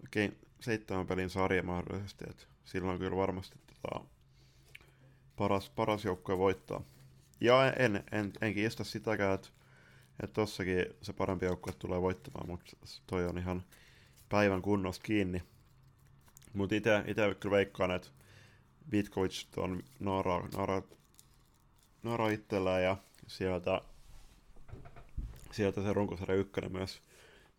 seitsemän 0.59 1.07
pelin 1.07 1.29
sarja 1.29 1.63
mahdollisesti, 1.63 2.25
että 2.29 2.43
silloin 2.63 2.99
kyllä 2.99 3.17
varmasti 3.17 3.59
tota, 3.67 4.05
paras, 5.35 5.69
paras 5.69 6.05
joukkue 6.05 6.37
voittaa. 6.37 6.94
Ja 7.41 7.73
en, 7.73 8.03
en, 8.11 8.33
en 8.41 8.53
kiistä 8.53 8.83
sitäkään, 8.83 9.35
että, 9.35 9.47
että 10.23 10.33
tossakin 10.33 10.85
se 11.01 11.13
parempi 11.13 11.45
joukkue 11.45 11.73
tulee 11.79 12.01
voittamaan, 12.01 12.47
mutta 12.47 12.71
toi 13.07 13.25
on 13.25 13.37
ihan 13.37 13.63
päivän 14.29 14.61
kunnosta 14.61 15.03
kiinni. 15.03 15.43
Mutta 16.53 16.75
itse 16.75 17.03
kyllä 17.39 17.55
veikkaan, 17.55 17.91
että 17.91 18.07
Bitkovic 18.89 19.45
on 19.57 19.83
Nara, 19.99 20.47
Nara, 20.57 20.81
Nara 22.03 22.29
itsellään 22.29 22.83
ja 22.83 22.97
sieltä, 23.27 23.81
sieltä 25.51 25.83
se 25.83 25.93
runkosarja 25.93 26.37
ykkönen 26.37 26.71
myös, 26.71 27.01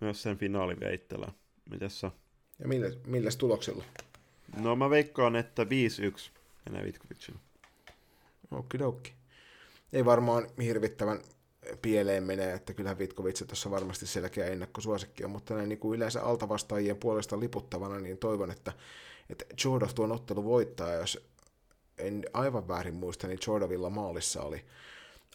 myös 0.01 0.23
sen 0.23 0.39
finaali 0.39 0.81
veittellä. 0.81 1.29
Mites 1.71 2.01
sä? 2.01 2.11
Ja 2.59 2.69
millä, 2.69 2.89
milläs 3.07 3.37
tuloksella? 3.37 3.85
No 4.61 4.77
mä 4.77 4.91
veikkaan, 4.91 5.37
että 5.37 5.65
5-1 5.65 5.67
menee 6.71 6.85
Vitkovicille. 6.85 7.39
Okidokki. 8.51 9.13
Ei 9.93 10.05
varmaan 10.05 10.47
hirvittävän 10.63 11.21
pieleen 11.83 12.25
menee, 12.25 12.53
että 12.53 12.75
kyllähän 12.75 12.99
Vitkovitse 12.99 13.45
tuossa 13.45 13.71
varmasti 13.71 14.07
selkeä 14.07 14.47
ennakkosuosikki 14.47 15.25
on, 15.25 15.31
mutta 15.31 15.55
näin 15.55 15.69
niin 15.69 15.79
kuin 15.79 15.97
yleensä 15.97 16.23
altavastaajien 16.23 16.97
puolesta 16.97 17.41
liputtavana, 17.41 18.01
niin 18.01 18.19
toivon, 18.19 18.51
että, 18.51 18.73
että 19.31 19.45
Jordan 19.65 19.95
tuon 19.95 20.13
ottelu 20.13 20.45
voittaa, 20.45 20.93
jos 20.93 21.29
en 21.99 22.25
aivan 22.33 22.69
väärin 22.69 22.95
muista, 22.95 23.27
niin 23.27 23.39
Jordanvilla 23.47 23.91
maalissa 23.91 24.43
oli, 24.43 24.65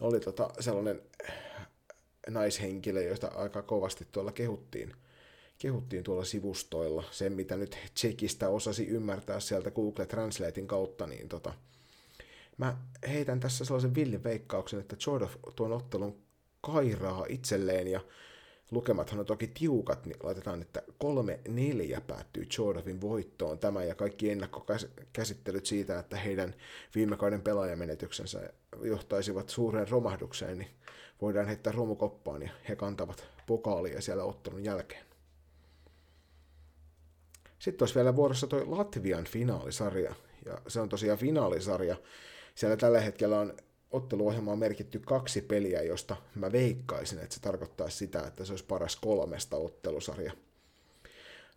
oli 0.01 0.19
tota 0.19 0.49
sellainen 0.59 1.01
naishenkilö, 2.29 3.01
josta 3.01 3.27
aika 3.27 3.61
kovasti 3.61 4.07
tuolla 4.11 4.31
kehuttiin, 4.31 4.93
kehuttiin 5.57 6.03
tuolla 6.03 6.23
sivustoilla. 6.23 7.03
Se, 7.11 7.29
mitä 7.29 7.57
nyt 7.57 7.77
Tsekistä 7.93 8.49
osasi 8.49 8.87
ymmärtää 8.87 9.39
sieltä 9.39 9.71
Google 9.71 10.05
Translatein 10.05 10.67
kautta, 10.67 11.07
niin 11.07 11.29
tota, 11.29 11.53
Mä 12.61 12.77
heitän 13.07 13.39
tässä 13.39 13.65
sellaisen 13.65 13.95
villin 13.95 14.23
veikkauksen, 14.23 14.79
että 14.79 14.95
Jordan 15.07 15.29
tuon 15.55 15.71
ottelun 15.71 16.21
kairaa 16.61 17.25
itselleen 17.29 17.87
ja 17.87 18.01
lukemathan 18.71 19.19
on 19.19 19.25
toki 19.25 19.47
tiukat, 19.47 20.05
niin 20.05 20.17
laitetaan, 20.23 20.61
että 20.61 20.83
kolme 20.97 21.39
neljä 21.47 22.01
päättyy 22.01 22.47
Jordanin 22.57 23.01
voittoon. 23.01 23.59
Tämä 23.59 23.83
ja 23.83 23.95
kaikki 23.95 24.29
ennakkokäsittelyt 24.29 25.65
siitä, 25.65 25.99
että 25.99 26.17
heidän 26.17 26.55
viime 26.95 27.17
kauden 27.17 27.41
pelaajamenetyksensä 27.41 28.53
johtaisivat 28.81 29.49
suureen 29.49 29.89
romahdukseen, 29.89 30.57
niin 30.57 30.71
voidaan 31.21 31.47
heittää 31.47 31.73
romukoppaan 31.73 32.41
ja 32.41 32.49
he 32.69 32.75
kantavat 32.75 33.27
pokaalia 33.47 34.01
siellä 34.01 34.23
ottelun 34.23 34.63
jälkeen. 34.63 35.05
Sitten 37.59 37.83
olisi 37.83 37.95
vielä 37.95 38.15
vuorossa 38.15 38.47
toi 38.47 38.65
Latvian 38.65 39.25
finaalisarja, 39.25 40.15
ja 40.45 40.61
se 40.67 40.79
on 40.81 40.89
tosiaan 40.89 41.19
finaalisarja, 41.19 41.97
siellä 42.61 42.77
tällä 42.77 42.99
hetkellä 42.99 43.39
on 43.39 43.57
otteluohjelmaan 43.91 44.59
merkitty 44.59 44.99
kaksi 44.99 45.41
peliä, 45.41 45.81
josta 45.81 46.15
mä 46.35 46.51
veikkaisin, 46.51 47.19
että 47.19 47.35
se 47.35 47.41
tarkoittaa 47.41 47.89
sitä, 47.89 48.27
että 48.27 48.45
se 48.45 48.53
olisi 48.53 48.65
paras 48.65 48.95
kolmesta 48.95 49.57
ottelusarja. 49.57 50.31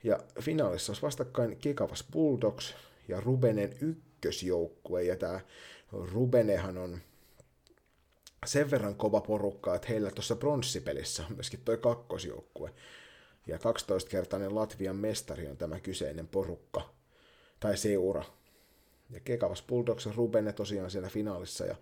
Ja 0.04 0.20
finaalissa 0.40 0.90
olisi 0.90 1.02
vastakkain 1.02 1.56
Kikavas 1.56 2.04
Bulldogs 2.12 2.74
ja 3.08 3.20
Rubenen 3.20 3.74
ykkösjoukkue, 3.80 5.02
ja 5.02 5.16
tämä 5.16 5.40
Rubenehan 5.92 6.78
on 6.78 6.98
sen 8.46 8.70
verran 8.70 8.94
kova 8.94 9.20
porukka, 9.20 9.74
että 9.74 9.88
heillä 9.88 10.10
tuossa 10.10 10.36
pronssipelissä 10.36 11.24
on 11.30 11.34
myöskin 11.34 11.60
toi 11.64 11.78
kakkosjoukkue. 11.78 12.74
Ja 13.46 13.56
12-kertainen 13.56 14.54
Latvian 14.54 14.96
mestari 14.96 15.48
on 15.48 15.56
tämä 15.56 15.80
kyseinen 15.80 16.28
porukka, 16.28 16.94
tai 17.60 17.76
seura, 17.76 18.24
ja 19.10 19.20
Kekavas 19.20 19.62
Bulldogs 19.62 20.06
Rubene 20.16 20.52
tosiaan 20.52 20.90
siellä 20.90 21.08
finaalissa 21.08 21.64
ja 21.64 21.76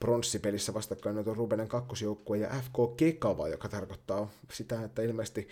pronssipelissä 0.00 0.74
vastakkain 0.74 1.18
on 1.18 1.36
Rubenen 1.36 1.68
kakkosjoukkue 1.68 2.38
ja 2.38 2.48
FK 2.48 2.96
Kekava, 2.96 3.48
joka 3.48 3.68
tarkoittaa 3.68 4.30
sitä, 4.52 4.84
että 4.84 5.02
ilmeisesti 5.02 5.48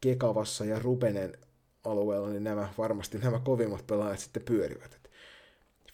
Kekavassa 0.00 0.64
ja 0.64 0.78
Rubenen 0.78 1.38
alueella 1.84 2.28
niin 2.28 2.44
nämä 2.44 2.68
varmasti 2.78 3.18
nämä 3.18 3.38
kovimmat 3.38 3.86
pelaajat 3.86 4.18
sitten 4.18 4.42
pyörivät. 4.42 4.94
Et 4.94 5.10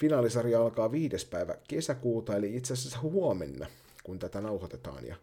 finaalisarja 0.01 0.61
alkaa 0.61 0.93
viides 0.93 1.25
päivä 1.25 1.55
kesäkuuta, 1.68 2.37
eli 2.37 2.57
itse 2.57 2.73
asiassa 2.73 3.01
huomenna, 3.01 3.66
kun 4.03 4.18
tätä 4.18 4.41
nauhoitetaan. 4.41 5.07
Ja, 5.07 5.16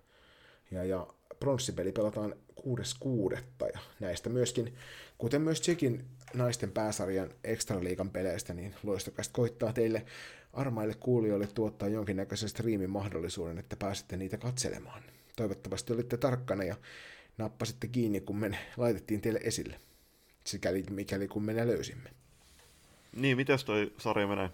ja, 0.72 0.84
ja 0.84 1.08
pronssipeli 1.40 1.92
pelataan 1.92 2.36
6.6. 2.62 3.38
Ja 3.74 3.80
näistä 4.00 4.30
myöskin, 4.30 4.74
kuten 5.18 5.42
myös 5.42 5.62
Tsekin 5.62 6.06
naisten 6.34 6.72
pääsarjan 6.72 7.30
Extraliigan 7.44 8.10
peleistä, 8.10 8.54
niin 8.54 8.76
loistokästä 8.84 9.34
koittaa 9.34 9.74
teille 9.74 10.06
armaille 10.54 10.94
kuulijoille 10.94 11.48
tuottaa 11.48 11.88
jonkinnäköisen 11.88 12.50
striimin 12.50 12.90
mahdollisuuden, 12.90 13.58
että 13.58 13.76
pääsette 13.76 14.18
niitä 14.18 14.38
katselemaan. 14.38 15.04
Toivottavasti 15.36 15.94
olitte 15.94 16.18
tarkkana 16.18 16.64
ja 16.64 16.76
nappasitte 17.38 17.88
kiinni, 17.88 18.22
kun 18.22 18.38
me 18.38 18.60
laitettiin 18.78 19.22
teille 19.22 19.40
esille. 19.44 19.80
Sikäli 20.44 20.84
mikäli 20.90 21.28
kun 21.28 21.44
me 21.44 21.54
ne 21.54 21.68
löysimme. 21.68 22.10
Niin, 23.16 23.38
mitäs 23.38 23.64
toi 23.64 23.94
sarja 23.98 24.28
menee? 24.28 24.50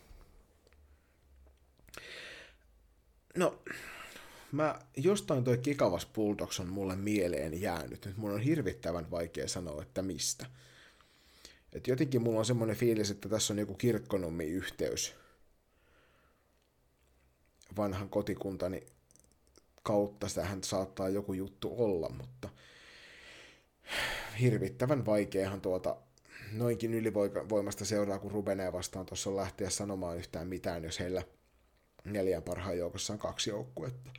No, 3.38 3.59
mä, 4.54 4.80
jostain 4.97 5.43
toi 5.43 5.58
Kikavas 5.58 6.06
Bulldogs 6.06 6.60
on 6.60 6.68
mulle 6.68 6.95
mieleen 6.95 7.62
jäänyt. 7.62 8.06
Nyt 8.06 8.18
mun 8.18 8.32
on 8.32 8.41
hirvittävän 8.41 9.12
vaikea 9.12 9.47
sanoa, 9.47 9.82
että 9.82 10.01
mistä. 10.01 10.45
Et 11.74 11.88
jotenkin 11.88 12.22
mulla 12.22 12.39
on 12.39 12.45
semmoinen 12.45 12.76
fiilis, 12.76 13.12
että 13.12 13.30
tässä 13.30 13.54
on 13.54 13.60
joku 13.60 13.74
kirkkonummi-yhteys 13.74 15.14
vanhan 17.78 18.10
kotikuntani 18.10 18.86
kautta. 19.84 20.28
Sitähän 20.28 20.64
saattaa 20.64 21.10
joku 21.10 21.34
juttu 21.34 21.76
olla, 21.78 22.10
mutta 22.10 22.49
hirvittävän 24.41 25.06
vaikeahan 25.06 25.62
tuota 25.62 25.97
noinkin 26.51 26.93
ylivoimasta 26.93 27.86
seuraa, 27.86 28.20
kun 28.20 28.32
Rubenee 28.32 28.74
vastaan 28.74 29.06
tuossa 29.06 29.36
lähteä 29.36 29.70
sanomaan 29.70 30.18
yhtään 30.18 30.47
mitään, 30.47 30.84
jos 30.84 30.99
heillä 30.99 31.24
neljän 32.06 32.43
parhaan 32.43 32.78
joukossa 32.78 33.14
on 33.14 33.20
kaksi 33.20 33.49
joukkuetta. 33.49 34.12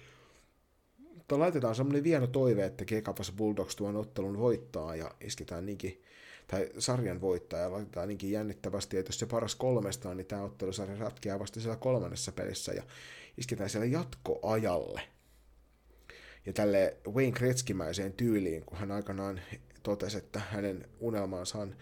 Mutta 1.25 1.39
laitetaan 1.39 1.75
semmoinen 1.75 2.05
vieno 2.05 2.27
toive, 2.27 2.64
että 2.64 2.85
Kekapas 2.85 3.33
Bulldogs 3.33 3.77
tuon 3.77 3.97
ottelun 3.97 4.39
voittaa 4.39 4.97
ja 4.97 5.11
isketään 5.20 5.66
niinkin, 5.66 6.03
tai 6.47 6.70
sarjan 6.79 7.20
voittaa 7.20 7.61
ja 7.61 7.72
laitetaan 7.72 8.09
niinkin 8.09 8.31
jännittävästi, 8.31 8.97
että 8.97 9.09
jos 9.09 9.18
se 9.18 9.27
paras 9.27 9.55
kolmesta 9.55 10.14
niin 10.14 10.27
tämä 10.27 10.43
ottelusarja 10.43 10.97
ratkeaa 10.97 11.39
vasta 11.39 11.61
siellä 11.61 11.77
kolmannessa 11.77 12.33
pelissä 12.33 12.72
ja 12.72 12.83
isketään 13.39 13.70
siellä 13.70 13.87
jatkoajalle. 13.87 15.01
Ja 16.47 16.53
tälle 16.53 16.97
Wayne 17.09 17.33
Gretzkimäiseen 17.33 18.12
tyyliin, 18.12 18.64
kun 18.64 18.79
hän 18.79 18.91
aikanaan 18.91 19.41
totesi, 19.83 20.18
että 20.18 20.41
hänen 20.51 20.89
unelmansa 21.01 21.59
on 21.59 21.77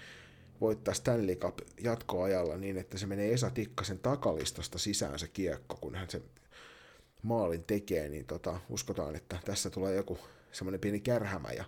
voittaa 0.61 0.95
Stanley 0.95 1.37
Cup 1.37 1.59
jatkoajalla 1.81 2.57
niin, 2.57 2.79
että 2.79 2.99
se 2.99 3.07
menee 3.07 3.33
Esa 3.33 3.51
Tikkasen 3.51 3.99
takalistasta 3.99 4.79
sisään 4.79 5.19
se 5.19 5.29
kiekko, 5.29 5.77
kun 5.81 5.95
hän 5.95 6.11
se 6.11 6.23
maalin 7.23 7.65
tekee, 7.65 8.09
niin 8.09 8.27
tota, 8.27 8.61
uskotaan, 8.69 9.17
että 9.17 9.39
tässä 9.45 9.71
tulee 9.71 9.95
joku 9.95 10.19
semmoinen 10.53 10.81
pieni 10.81 11.01
kärhämä 11.01 11.53
ja 11.53 11.65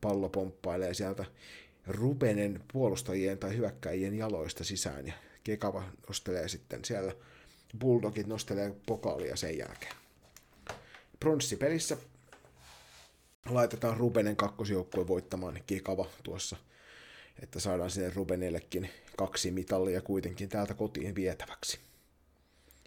pallo 0.00 0.28
pomppailee 0.28 0.94
sieltä 0.94 1.24
Rubenen 1.86 2.60
puolustajien 2.72 3.38
tai 3.38 3.56
hyökkäjien 3.56 4.14
jaloista 4.14 4.64
sisään 4.64 5.06
ja 5.06 5.14
Kekava 5.44 5.84
nostelee 6.08 6.48
sitten 6.48 6.84
siellä, 6.84 7.12
Bulldogit 7.78 8.26
nostelee 8.26 8.74
pokaalia 8.86 9.36
sen 9.36 9.58
jälkeen. 9.58 9.94
Pronssipelissä 11.20 11.96
laitetaan 13.48 13.96
Rubenen 13.96 14.36
kakkosjoukkue 14.36 15.08
voittamaan 15.08 15.60
Kekava 15.66 16.06
tuossa, 16.22 16.56
että 17.42 17.60
saadaan 17.60 17.90
sinne 17.90 18.12
Rubenellekin 18.14 18.90
kaksi 19.16 19.50
mitallia 19.50 20.00
kuitenkin 20.00 20.48
täältä 20.48 20.74
kotiin 20.74 21.14
vietäväksi. 21.14 21.78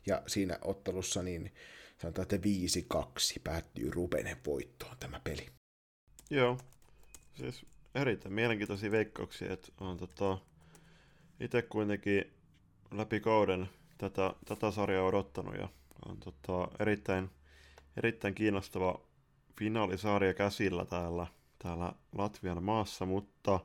Ja 0.05 0.21
siinä 0.27 0.59
ottelussa 0.61 1.23
niin 1.23 1.51
sanotaan, 1.97 2.23
että 2.23 2.47
5-2 2.95 2.99
päättyy 3.43 3.91
Rubenen 3.91 4.37
voittoon 4.45 4.97
tämä 4.99 5.19
peli. 5.23 5.49
Joo, 6.29 6.57
siis 7.35 7.65
erittäin 7.95 8.33
mielenkiintoisia 8.33 8.91
veikkauksia, 8.91 9.53
että 9.53 9.71
on 9.79 9.97
tota, 9.97 10.37
itse 11.39 11.61
kuitenkin 11.61 12.33
läpi 12.91 13.19
kauden 13.19 13.69
tätä, 13.97 14.33
tätä 14.45 14.71
sarjaa 14.71 15.05
odottanut 15.05 15.55
ja 15.55 15.69
on 16.05 16.17
tota, 16.17 16.67
erittäin, 16.79 17.29
erittäin 17.97 18.35
kiinnostava 18.35 19.01
finaalisarja 19.59 20.33
käsillä 20.33 20.85
täällä, 20.85 21.27
täällä 21.59 21.93
Latvian 22.17 22.63
maassa, 22.63 23.05
mutta 23.05 23.59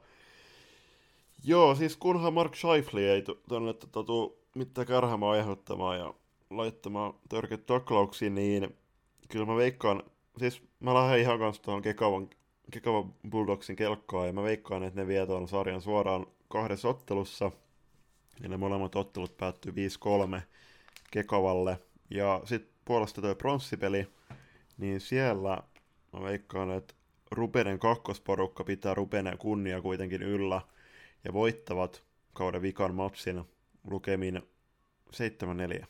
joo, 1.45 1.74
siis 1.74 1.97
kunhan 1.97 2.33
Mark 2.33 2.57
Scheifli 2.57 3.05
ei 3.05 3.22
tuonne 3.49 3.72
tota, 3.72 4.05
tuu 4.05 4.43
mitään 4.55 4.87
kärhämää 4.87 5.30
aiheuttamaan 5.30 5.99
ja 5.99 6.14
laittamaan 6.57 7.14
törkeät 7.28 7.66
taklauksia, 7.66 8.30
niin 8.30 8.76
kyllä 9.28 9.46
mä 9.46 9.57
veikkaan, 9.57 10.03
siis 10.38 10.62
mä 10.80 10.94
lähden 10.94 11.20
ihan 11.20 11.38
kanssa 11.38 11.62
tuohon 11.62 11.82
Kekavan, 11.82 12.30
Kekavan 12.70 13.14
Bulldogsin 13.30 13.76
kelkkaan 13.76 14.26
ja 14.26 14.32
mä 14.32 14.42
veikkaan, 14.42 14.82
että 14.82 15.00
ne 15.00 15.07
vie 15.07 15.26
tuon 15.26 15.48
sarjan 15.48 15.80
suoraan 15.80 16.26
kahdessa 16.48 16.88
ottelussa. 16.88 17.50
Ja 18.42 18.48
ne 18.48 18.57
molemmat 18.57 18.96
ottelut 18.96 19.36
päättyy 19.36 19.72
5-3 20.38 20.40
Kekavalle. 21.11 21.78
Ja 22.11 22.42
sitten 22.44 22.72
puolesta 22.84 23.22
tuo 23.22 23.34
pronssipeli, 23.34 24.09
niin 24.78 25.00
siellä 25.00 25.62
mä 26.12 26.22
veikkaan, 26.22 26.70
että 26.70 26.94
Rubenen 27.30 27.78
kakkosporukka 27.78 28.64
pitää 28.64 28.94
Rubenen 28.94 29.38
kunnia 29.38 29.82
kuitenkin 29.82 30.22
yllä 30.22 30.61
ja 31.24 31.32
voittavat 31.32 32.03
kauden 32.32 32.62
vikan 32.62 32.94
matsin 32.94 33.44
lukemin 33.84 34.42
7-4. 35.80 35.86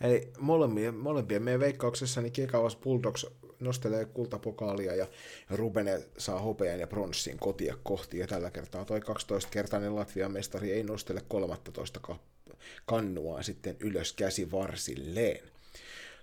Eli 0.00 0.32
molempien, 0.38 0.94
molempien 0.94 1.42
meidän 1.42 1.60
veikkauksessa 1.60 2.20
niin 2.20 2.32
Kekavas 2.32 2.76
Bulldogs 2.76 3.26
nostelee 3.60 4.04
kultapokaalia 4.04 4.94
ja 4.94 5.06
Rubene 5.50 6.02
saa 6.18 6.40
hopean 6.40 6.80
ja 6.80 6.86
pronssin 6.86 7.38
kotia 7.38 7.76
kohti. 7.82 8.18
Ja 8.18 8.26
tällä 8.26 8.50
kertaa 8.50 8.84
toi 8.84 9.00
12-kertainen 9.00 9.96
Latvian 9.96 10.32
mestari 10.32 10.72
ei 10.72 10.82
nostele 10.82 11.22
13 11.28 12.00
kannua 12.86 13.42
sitten 13.42 13.76
ylös 13.80 14.12
käsi 14.12 14.50
varsilleen. 14.50 15.40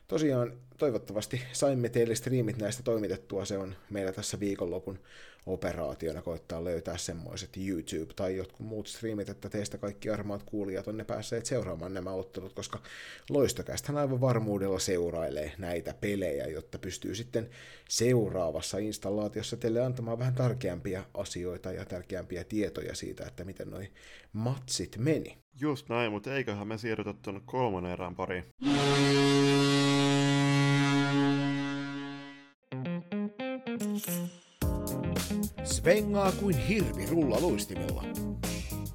Tosiaan 0.08 0.54
toivottavasti 0.78 1.42
saimme 1.52 1.90
teille 1.90 2.16
striimit 2.16 2.58
näistä 2.58 2.84
toimitettua. 2.84 3.46
Se 3.46 3.58
on 3.58 3.76
meillä 3.90 4.12
tässä 4.12 4.40
viikonlopun 4.40 5.00
operaationa 5.46 6.22
koittaa 6.22 6.64
löytää 6.64 6.98
semmoiset 6.98 7.50
YouTube 7.58 8.14
tai 8.14 8.36
jotkut 8.36 8.68
muut 8.68 8.88
streamit, 8.88 9.30
että 9.30 9.50
teistä 9.50 9.78
kaikki 9.78 10.10
armaat 10.10 10.44
kuulijat 10.44 10.88
on 10.88 10.98
ne 10.98 11.04
päässeet 11.04 11.46
seuraamaan 11.46 11.94
nämä 11.94 12.12
ottelut, 12.12 12.54
koska 12.54 12.80
loistokästähän 13.30 14.02
aivan 14.02 14.22
varmuudella 14.22 14.80
seurailee 14.80 15.52
näitä 15.58 15.94
pelejä, 16.02 16.48
jotta 16.48 16.80
pystyy 16.80 17.16
sitten 17.16 17.50
seuraavassa 17.90 18.78
installaatiossa 18.78 19.58
teille 19.58 19.82
antamaan 19.82 20.20
vähän 20.20 20.36
tärkeämpiä 20.36 21.04
asioita 21.14 21.72
ja 21.72 21.86
tärkeämpiä 21.86 22.44
tietoja 22.44 22.96
siitä, 22.96 23.26
että 23.26 23.44
miten 23.44 23.70
noi 23.70 23.92
matsit 24.34 24.98
meni. 24.98 25.38
Just 25.60 25.90
näin, 25.90 26.12
mutta 26.12 26.36
eiköhän 26.36 26.68
me 26.68 26.78
siirrytä 26.78 27.14
tuonne 27.22 27.42
kolmannen 27.46 27.92
erään 27.92 28.16
pariin. 28.16 28.44
Svengaa 35.64 36.32
kuin 36.32 36.58
hirvi 36.58 37.06
rulla 37.06 37.42
luistimilla. 37.42 38.04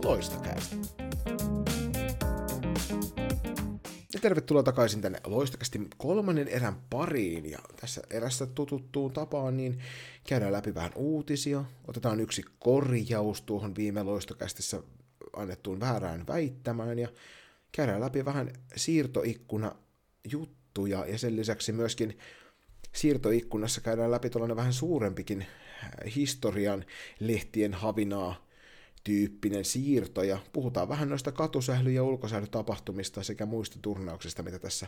Loistakäästä. 0.04 0.76
Ja 4.14 4.20
tervetuloa 4.20 4.62
takaisin 4.62 5.00
tänne 5.00 5.20
Loistakästi 5.26 5.80
kolmannen 5.96 6.48
erän 6.48 6.76
pariin. 6.90 7.50
Ja 7.50 7.58
tässä 7.80 8.02
erässä 8.10 8.46
tututtuun 8.46 9.12
tapaan 9.12 9.56
niin 9.56 9.78
käydään 10.28 10.52
läpi 10.52 10.74
vähän 10.74 10.92
uutisia. 10.94 11.64
Otetaan 11.88 12.20
yksi 12.20 12.42
korjaus 12.58 13.42
tuohon 13.42 13.76
viime 13.76 14.02
Loistokästissä 14.02 14.82
annettuun 15.36 15.80
väärään 15.80 16.26
väittämään. 16.26 16.98
Ja 16.98 17.08
käydään 17.72 18.00
läpi 18.00 18.24
vähän 18.24 18.52
siirtoikkuna 18.76 19.74
juttuja 20.70 21.06
ja 21.06 21.18
sen 21.18 21.36
lisäksi 21.36 21.72
myöskin 21.72 22.18
siirtoikkunassa 22.92 23.80
käydään 23.80 24.10
läpi 24.10 24.30
tuollainen 24.30 24.56
vähän 24.56 24.72
suurempikin 24.72 25.46
historian 26.16 26.84
lehtien 27.20 27.74
havinaa 27.74 28.46
tyyppinen 29.04 29.64
siirto 29.64 30.22
ja 30.22 30.38
puhutaan 30.52 30.88
vähän 30.88 31.08
noista 31.08 31.32
katusähly- 31.32 31.90
ja 31.90 32.02
ulkosählytapahtumista 32.02 33.22
sekä 33.22 33.46
muista 33.46 33.78
turnauksista, 33.82 34.42
mitä 34.42 34.58
tässä 34.58 34.86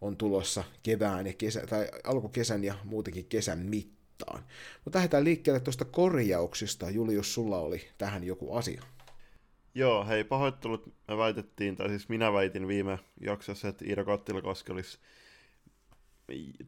on 0.00 0.16
tulossa 0.16 0.64
kevään 0.82 1.26
ja 1.26 1.32
kesä, 1.32 1.66
tai 1.66 1.88
alkukesän 2.04 2.64
ja 2.64 2.74
muutenkin 2.84 3.24
kesän 3.24 3.58
mittaan. 3.58 4.44
Mutta 4.84 4.96
lähdetään 4.98 5.24
liikkeelle 5.24 5.60
tuosta 5.60 5.84
korjauksista. 5.84 6.90
Julius, 6.90 7.34
sulla 7.34 7.58
oli 7.58 7.88
tähän 7.98 8.24
joku 8.24 8.54
asia. 8.54 8.82
Joo, 9.74 10.06
hei 10.06 10.24
pahoittelut 10.24 10.94
me 11.08 11.16
väitettiin, 11.16 11.76
tai 11.76 11.88
siis 11.88 12.08
minä 12.08 12.32
väitin 12.32 12.68
viime 12.68 12.98
jaksossa, 13.20 13.68
että 13.68 13.84
Iida 13.84 14.04
Kattilakoski 14.04 14.72
olisi 14.72 14.98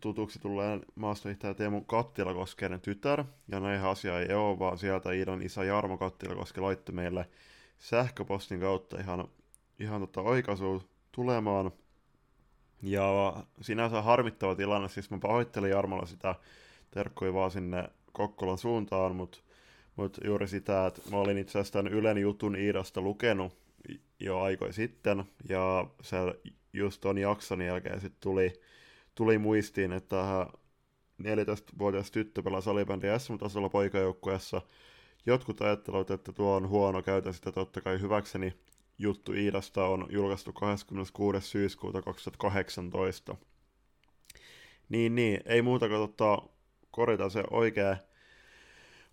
tutuksi 0.00 0.38
tulleen 0.38 0.82
maastohiihtäjä 0.94 1.54
Teemu 1.54 1.80
Kattilakosken 1.80 2.80
tytär, 2.80 3.24
ja 3.48 3.61
näin 3.61 3.80
asia 3.80 4.20
ei 4.20 4.34
ole, 4.34 4.58
vaan 4.58 4.78
sieltä 4.78 5.12
Iidan 5.12 5.42
isä 5.42 5.64
Jarmo 5.64 5.98
Kattilakoski 5.98 6.61
laittoi 6.61 6.94
meille 6.94 7.28
sähköpostin 7.78 8.61
kautta 8.61 9.00
ihan, 9.00 9.28
ihan 9.78 10.00
tota 10.00 10.20
oikaisu 10.20 10.82
tulemaan. 11.12 11.70
Ja 12.82 13.36
sinänsä 13.61 14.02
harmittava 14.02 14.54
tilanne, 14.54 14.88
siis 14.88 15.11
mä 15.11 15.18
pahoittelin 15.18 15.70
Jarmolla 15.70 16.06
sitä. 16.06 16.34
Terkkuja 16.90 17.34
vaan 17.34 17.50
sinne 17.50 17.90
Kokkolan 18.12 18.58
suuntaan, 18.58 19.16
mutta 19.16 19.38
mut 19.96 20.18
juuri 20.24 20.48
sitä, 20.48 20.86
että 20.86 21.02
mä 21.11 21.16
olin 21.16 21.38
itse 21.38 21.58
asiassa 21.58 21.72
tämän 21.72 21.92
Ylen 21.92 22.18
jutun 22.18 22.56
Iidasta 22.56 23.00
lukenut 23.00 23.58
jo 24.20 24.40
aikoja 24.40 24.72
sitten, 24.72 25.24
ja 25.48 25.86
se 26.02 26.16
just 26.72 27.00
ton 27.00 27.18
jakson 27.18 27.62
jälkeen 27.62 28.00
sitten 28.00 28.20
tuli 28.20 28.61
muistiin, 29.38 29.92
että 29.92 30.46
14-vuotias 31.22 32.10
tyttö 32.10 32.42
pelaa 32.42 32.60
salibändi 32.60 33.06
SM-tasolla 33.18 33.68
poikajoukkueessa. 33.68 34.62
Jotkut 35.26 35.60
ajattelevat, 35.60 36.10
että 36.10 36.32
tuo 36.32 36.56
on 36.56 36.68
huono, 36.68 37.02
käytän 37.02 37.34
sitä 37.34 37.52
totta 37.52 37.80
kai 37.80 38.00
hyväkseni. 38.00 38.54
Juttu 38.98 39.32
Iidasta 39.32 39.86
on 39.86 40.06
julkaistu 40.10 40.52
26. 40.52 41.40
syyskuuta 41.40 42.02
2018. 42.02 43.36
Niin, 44.88 45.14
niin, 45.14 45.40
ei 45.46 45.62
muuta 45.62 45.88
kuin 45.88 45.98
tota, 45.98 46.42
korjata 46.90 47.28
se 47.28 47.44
oikea, 47.50 47.96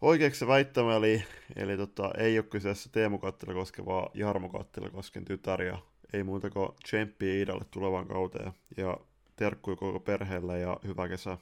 oikeaksi 0.02 0.48
väittämä, 0.48 0.96
eli, 0.96 1.24
eli 1.56 1.78
tota, 1.78 2.12
ei 2.18 2.40
ole 2.40 2.46
kyseessä 2.46 2.90
Teemu 2.92 3.18
Kattila 3.18 3.54
koskevaa 3.54 4.10
Jarmo 4.14 4.50
Kattila 4.50 4.90
kosken 4.90 5.26
tytär, 5.26 5.62
ja 5.62 5.78
ei 6.14 6.24
muuta 6.24 6.50
kuin 6.50 6.70
tsemppiä 6.84 7.34
Iidalle 7.34 7.66
tulevaan 7.72 8.08
kauteen. 8.08 8.52
Ja 8.78 8.98
terkkui 9.38 9.76
koko 9.76 10.00
perheelle 10.00 10.60
ja 10.60 10.80
hyvää 10.88 11.08
kesää. 11.08 11.38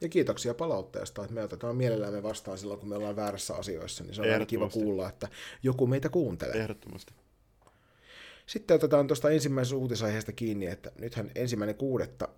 Ja 0.00 0.08
kiitoksia 0.08 0.54
palautteesta, 0.54 1.22
että 1.22 1.34
me 1.34 1.42
otetaan 1.42 1.76
mielellämme 1.76 2.22
vastaan 2.22 2.58
silloin, 2.58 2.80
kun 2.80 2.88
me 2.88 2.96
ollaan 2.96 3.16
väärässä 3.16 3.54
asioissa, 3.54 4.04
niin 4.04 4.14
se 4.14 4.22
on 4.22 4.32
aina 4.32 4.46
kiva 4.46 4.68
kuulla, 4.68 5.08
että 5.08 5.28
joku 5.62 5.86
meitä 5.86 6.08
kuuntelee. 6.08 6.56
Ehdottomasti. 6.56 7.14
Sitten 8.46 8.74
otetaan 8.74 9.06
tuosta 9.06 9.30
ensimmäisestä 9.30 9.76
uutisaiheesta 9.76 10.32
kiinni, 10.32 10.66
että 10.66 10.92
nythän 10.98 11.30
ensimmäinen 11.34 11.76
kuudetta 11.76 12.28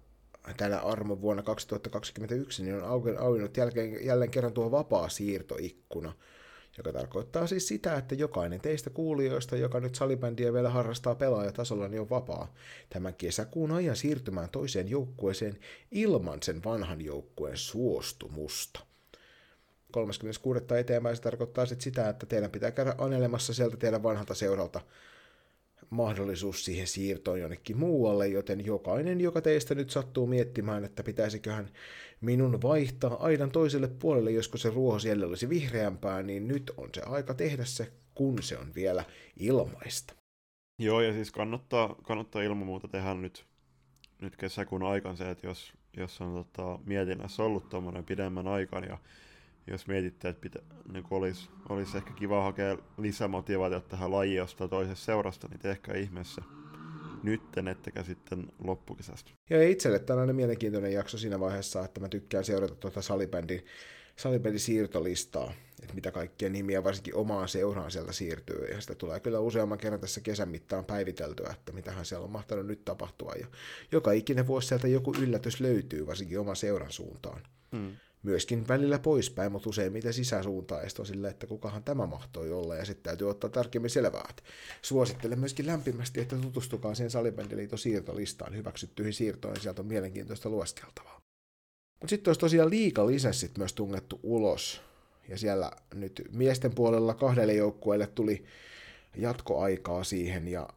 tänä 0.57 0.79
armo 0.79 1.21
vuonna 1.21 1.43
2021 1.43 2.63
niin 2.63 2.75
on 2.75 3.19
auennut 3.19 3.57
jälkeen, 3.57 4.07
jälleen 4.07 4.31
kerran 4.31 4.53
tuo 4.53 4.71
vapaa 4.71 5.09
siirtoikkuna, 5.09 6.13
joka 6.79 6.93
tarkoittaa 6.93 7.47
siis 7.47 7.69
sitä, 7.69 7.97
että 7.97 8.15
jokainen 8.15 8.61
teistä 8.61 8.91
kuulijoista, 8.91 9.57
joka 9.57 9.81
nyt 9.81 9.95
salibändiä 9.95 10.53
vielä 10.53 10.71
harrastaa 10.71 11.15
pelaajatasolla, 11.15 11.89
niin 11.89 12.01
on 12.01 12.11
vapaa 12.11 12.55
tämän 12.91 13.15
kesäkuun 13.15 13.73
ajan 13.73 13.97
siirtymään 13.97 14.49
toiseen 14.51 14.91
joukkueeseen 14.91 15.59
ilman 15.91 16.43
sen 16.43 16.65
vanhan 16.65 17.01
joukkueen 17.01 17.57
suostumusta. 17.57 18.81
36. 19.93 20.61
eteenpäin 20.79 21.17
se 21.17 21.23
tarkoittaa 21.23 21.67
sit 21.67 21.81
sitä, 21.81 22.09
että 22.09 22.27
teidän 22.27 22.51
pitää 22.51 22.71
käydä 22.71 22.95
anelemassa 22.99 23.55
sieltä 23.55 23.77
teidän 23.77 24.03
vanhalta 24.03 24.35
seuralta 24.35 24.81
mahdollisuus 25.91 26.65
siihen 26.65 26.87
siirtoon 26.87 27.41
jonnekin 27.41 27.79
muualle, 27.79 28.29
joten 28.29 28.67
jokainen, 28.67 29.21
joka 29.21 29.41
teistä 29.41 29.75
nyt 29.75 29.91
sattuu 29.91 30.27
miettimään, 30.27 30.85
että 30.85 31.03
pitäisiköhän 31.03 31.69
minun 32.21 32.63
vaihtaa 32.63 33.17
aidan 33.23 33.51
toiselle 33.51 33.89
puolelle, 33.89 34.31
josko 34.31 34.59
se 34.59 34.71
ruoho 34.71 34.99
siellä 34.99 35.27
olisi 35.27 35.49
vihreämpää, 35.49 36.23
niin 36.23 36.49
nyt 36.49 36.73
on 36.77 36.89
se 36.95 37.03
aika 37.03 37.35
tehdä 37.35 37.65
se, 37.65 37.93
kun 38.15 38.43
se 38.43 38.59
on 38.59 38.75
vielä 38.75 39.05
ilmaista. 39.37 40.15
Joo, 40.79 41.01
ja 41.01 41.13
siis 41.13 41.31
kannattaa, 41.31 41.95
kannattaa 42.03 42.43
ilman 42.43 42.67
muuta 42.67 42.89
tehdä 42.89 43.15
nyt, 43.15 43.47
nyt 44.23 44.37
kesäkuun 44.37 44.83
aikaan 44.83 45.17
se, 45.17 45.31
että 45.31 45.47
jos, 45.47 45.73
jos 45.97 46.21
on 46.21 46.35
tota, 46.35 46.79
mietinnässä 46.85 47.43
ollut 47.43 47.69
tuommoinen 47.69 48.05
pidemmän 48.05 48.49
aikaan 48.49 48.85
ja 48.85 48.99
jos 49.67 49.87
mietitte, 49.87 50.29
että 50.29 50.41
pitä, 50.41 50.59
niin 50.93 51.05
olisi, 51.11 51.49
olisi 51.69 51.97
ehkä 51.97 52.13
kiva 52.13 52.43
hakea 52.43 52.79
lisämotivaatiota 52.99 53.89
tähän 53.89 54.13
lajiin 54.13 54.37
jostain 54.37 54.71
toisesta 54.71 55.05
seurasta, 55.05 55.49
niin 55.49 55.61
tehkää 55.61 55.97
ihmeessä 55.97 56.43
nytten, 57.23 57.69
ettekä 57.69 58.03
sitten 58.03 58.53
loppukesästä. 58.65 59.31
Ja 59.51 59.69
itselle 59.69 59.99
tällainen 59.99 60.37
mielenkiintoinen 60.37 60.93
jakso 60.93 61.19
siinä 61.19 61.41
vaiheessa, 61.41 61.85
että 61.85 62.01
mä 62.01 62.09
tykkään 62.09 62.45
seurata 62.45 62.75
tuota 62.75 63.03
salibändin, 63.03 63.65
salibändin 64.17 64.61
siirtolistaa, 64.61 65.53
että 65.83 65.95
mitä 65.95 66.11
kaikkia 66.11 66.49
nimiä 66.49 66.85
varsinkin 66.85 67.15
omaan 67.15 67.49
seuraan 67.49 67.91
sieltä 67.91 68.13
siirtyy, 68.13 68.65
ja 68.65 68.81
sitä 68.81 68.95
tulee 68.95 69.21
kyllä 69.21 69.41
useamman 69.41 69.79
kerran 69.79 70.01
tässä 70.01 70.21
kesän 70.21 70.49
mittaan 70.49 70.85
päiviteltyä, 70.85 71.51
että 71.53 71.73
mitähän 71.73 72.05
siellä 72.05 72.25
on 72.25 72.33
mahtanut 72.33 72.67
nyt 72.67 72.85
tapahtua, 72.85 73.33
ja 73.41 73.47
joka 73.93 74.13
ikinen 74.13 74.47
vuosi 74.47 74.69
sieltä 74.69 74.89
joku 74.89 75.15
yllätys 75.21 75.61
löytyy, 75.61 76.07
varsinkin 76.07 76.41
oman 76.41 76.57
seuran 76.57 76.93
suuntaan. 76.93 77.43
Hmm 77.73 77.97
myöskin 78.23 78.69
välillä 78.69 78.99
poispäin, 78.99 79.53
mutta 79.53 79.69
useimmiten 79.69 80.13
on 80.99 81.07
silleen, 81.07 81.31
että 81.31 81.47
kukahan 81.47 81.85
tämä 81.85 82.07
mahtoi 82.07 82.53
olla, 82.53 82.77
ja 82.77 82.85
sitten 82.85 83.03
täytyy 83.03 83.31
ottaa 83.31 83.51
tarkemmin 83.51 83.91
selvää. 83.91 84.35
Suosittelen 84.83 85.39
myöskin 85.39 85.67
lämpimästi, 85.67 86.21
että 86.21 86.37
tutustukaa 86.37 86.95
siihen 86.95 87.11
Salibändiliiton 87.11 87.79
siirtolistaan 87.79 88.57
hyväksyttyihin 88.57 89.13
siirtoihin, 89.13 89.63
sieltä 89.63 89.83
on 89.83 89.89
mielenkiintoista 89.89 90.49
lueskeltavaa. 90.49 91.21
Mutta 92.01 92.11
sitten 92.11 92.31
olisi 92.31 92.41
tosiaan 92.41 92.71
liikalisenssit 92.71 93.59
myös 93.59 93.73
tungettu 93.73 94.21
ulos, 94.23 94.81
ja 95.29 95.39
siellä 95.39 95.73
nyt 95.95 96.23
miesten 96.33 96.75
puolella 96.75 97.15
kahdelle 97.15 97.55
joukkueelle 97.55 98.07
tuli 98.07 98.45
jatkoaikaa 99.17 100.05
siihen, 100.05 100.49
ja 100.49 100.69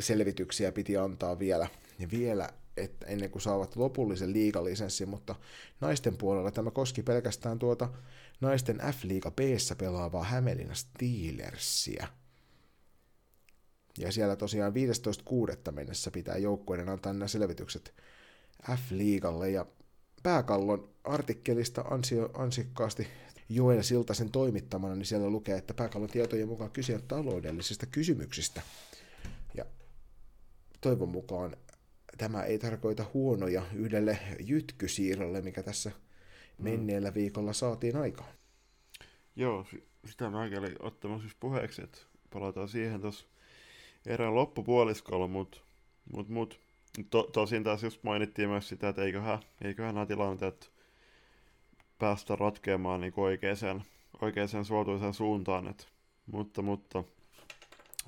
selvityksiä 0.00 0.72
piti 0.72 0.96
antaa 0.96 1.38
vielä, 1.38 1.68
ja 1.98 2.08
vielä 2.10 2.48
että 2.80 3.06
ennen 3.06 3.30
kuin 3.30 3.42
saavat 3.42 3.76
lopullisen 3.76 4.32
liigalisenssin, 4.32 5.08
mutta 5.08 5.34
naisten 5.80 6.16
puolella 6.16 6.50
tämä 6.50 6.70
koski 6.70 7.02
pelkästään 7.02 7.58
tuota 7.58 7.88
naisten 8.40 8.76
F-liiga 8.76 9.30
b 9.30 9.38
pelaavaa 9.78 10.24
Hämeenlinna 10.24 10.74
Steelersia. 10.74 12.08
Ja 13.98 14.12
siellä 14.12 14.36
tosiaan 14.36 14.72
15.6. 15.66 15.72
mennessä 15.72 16.10
pitää 16.10 16.36
joukkueiden 16.36 16.88
antaa 16.88 17.12
nämä 17.12 17.28
selvitykset 17.28 17.94
F-liigalle, 18.70 19.50
ja 19.50 19.66
pääkallon 20.22 20.94
artikkelista 21.04 21.80
ansio, 21.80 22.30
ansikkaasti 22.34 23.08
Joel 23.48 23.82
Siltasen 23.82 24.30
toimittamana, 24.30 24.94
niin 24.94 25.06
siellä 25.06 25.30
lukee, 25.30 25.58
että 25.58 25.74
pääkallon 25.74 26.10
tietojen 26.10 26.48
mukaan 26.48 26.70
kyse 26.70 26.94
on 26.94 27.02
taloudellisista 27.02 27.86
kysymyksistä. 27.86 28.62
Ja 29.54 29.64
toivon 30.80 31.08
mukaan 31.08 31.56
tämä 32.18 32.42
ei 32.42 32.58
tarkoita 32.58 33.04
huonoja 33.14 33.62
yhdelle 33.74 34.18
jytkysiirrolle, 34.40 35.40
mikä 35.40 35.62
tässä 35.62 35.90
mm. 35.90 36.64
menneellä 36.64 37.14
viikolla 37.14 37.52
saatiin 37.52 37.96
aikaan. 37.96 38.30
Joo, 39.36 39.66
sitä 40.06 40.30
mäkin 40.30 40.58
olin 40.58 40.76
ottamassa 40.80 41.22
siis 41.22 41.36
puheeksi, 41.40 41.82
että 41.82 41.98
palataan 42.30 42.68
siihen 42.68 43.00
tuossa 43.00 43.26
erään 44.06 44.34
loppupuoliskolla, 44.34 45.28
mutta 45.28 45.60
mut, 46.12 46.28
mut, 46.28 46.60
to, 47.10 47.22
tosin 47.22 47.64
taas 47.64 47.82
just 47.82 48.02
mainittiin 48.02 48.48
myös 48.48 48.68
sitä, 48.68 48.88
että 48.88 49.02
eiköhän, 49.02 49.38
eiköhän 49.64 49.94
nämä 49.94 50.06
tilanteet 50.06 50.70
päästä 51.98 52.36
ratkeamaan 52.36 53.00
niin 53.00 53.12
oikeaan, 53.16 53.82
oikeaan 54.20 54.64
suotuisaan 54.64 55.14
suuntaan. 55.14 55.68
Et, 55.68 55.88
mutta, 56.26 56.62
mutta 56.62 57.04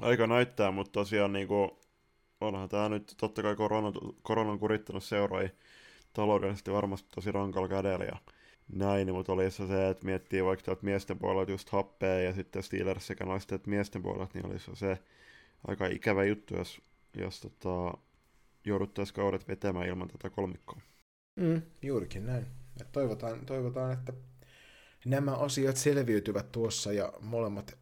aika 0.01 0.27
näyttää, 0.27 0.71
mutta 0.71 0.93
tosiaan 0.93 1.33
niin 1.33 1.49
kuin 1.49 1.71
onhan 2.41 2.69
tämä 2.69 2.89
nyt 2.89 3.15
totta 3.17 3.43
kai 3.43 3.57
korona, 3.57 3.93
korona 4.23 4.51
on 4.51 4.59
kurittanut 4.59 5.05
seuroja 5.05 5.49
taloudellisesti 6.13 6.73
varmasti 6.73 7.09
tosi 7.15 7.33
rankalla 7.33 7.69
kädellä 7.69 8.05
ja 8.05 8.17
näin, 8.73 9.13
mutta 9.15 9.33
oli 9.33 9.51
se, 9.51 9.89
että 9.89 10.05
miettii 10.05 10.45
vaikka 10.45 10.65
täältä 10.65 10.85
miesten 10.85 11.19
puolelta 11.19 11.51
just 11.51 11.71
happea 11.71 12.21
ja 12.21 12.33
sitten 12.33 12.63
Steelers 12.63 13.07
sekä 13.07 13.25
naisten 13.25 13.57
että 13.57 13.71
miesten 13.71 14.03
puolelta, 14.03 14.31
niin 14.35 14.47
olisi 14.47 14.71
se 14.75 14.99
aika 15.69 15.87
ikävä 15.87 16.25
juttu, 16.25 16.57
jos, 16.57 16.81
jos 17.17 17.41
tota, 17.41 17.99
jouduttaisiin 18.65 19.15
kaudet 19.15 19.49
vetämään 19.49 19.89
ilman 19.89 20.09
tätä 20.09 20.31
kolmikkoa. 20.31 20.81
Mm, 21.37 21.63
juurikin 21.83 22.27
näin. 22.27 22.47
Et 22.81 22.93
toivotaan, 22.93 23.47
toivotaan, 23.47 23.93
että 23.93 24.13
nämä 25.05 25.33
asiat 25.33 25.77
selviytyvät 25.77 26.53
tuossa 26.53 26.93
ja 26.93 27.13
molemmat 27.21 27.79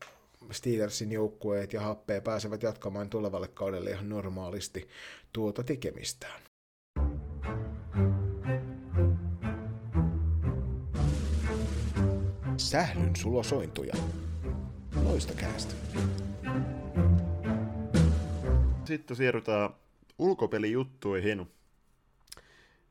Steelersin 0.50 1.12
joukkueet 1.12 1.72
ja 1.72 1.80
happea 1.80 2.20
pääsevät 2.20 2.62
jatkamaan 2.62 3.10
tulevalle 3.10 3.48
kaudelle 3.48 3.90
ihan 3.90 4.08
normaalisti 4.08 4.88
tuota 5.32 5.62
tekemistään. 5.62 6.42
Sählyn 12.56 13.16
sulosointuja. 13.16 13.94
Loista 15.02 15.34
käästä. 15.34 15.74
Sitten 18.84 19.16
siirrytään 19.16 19.70
ulkopelijuttuihin. 20.18 21.52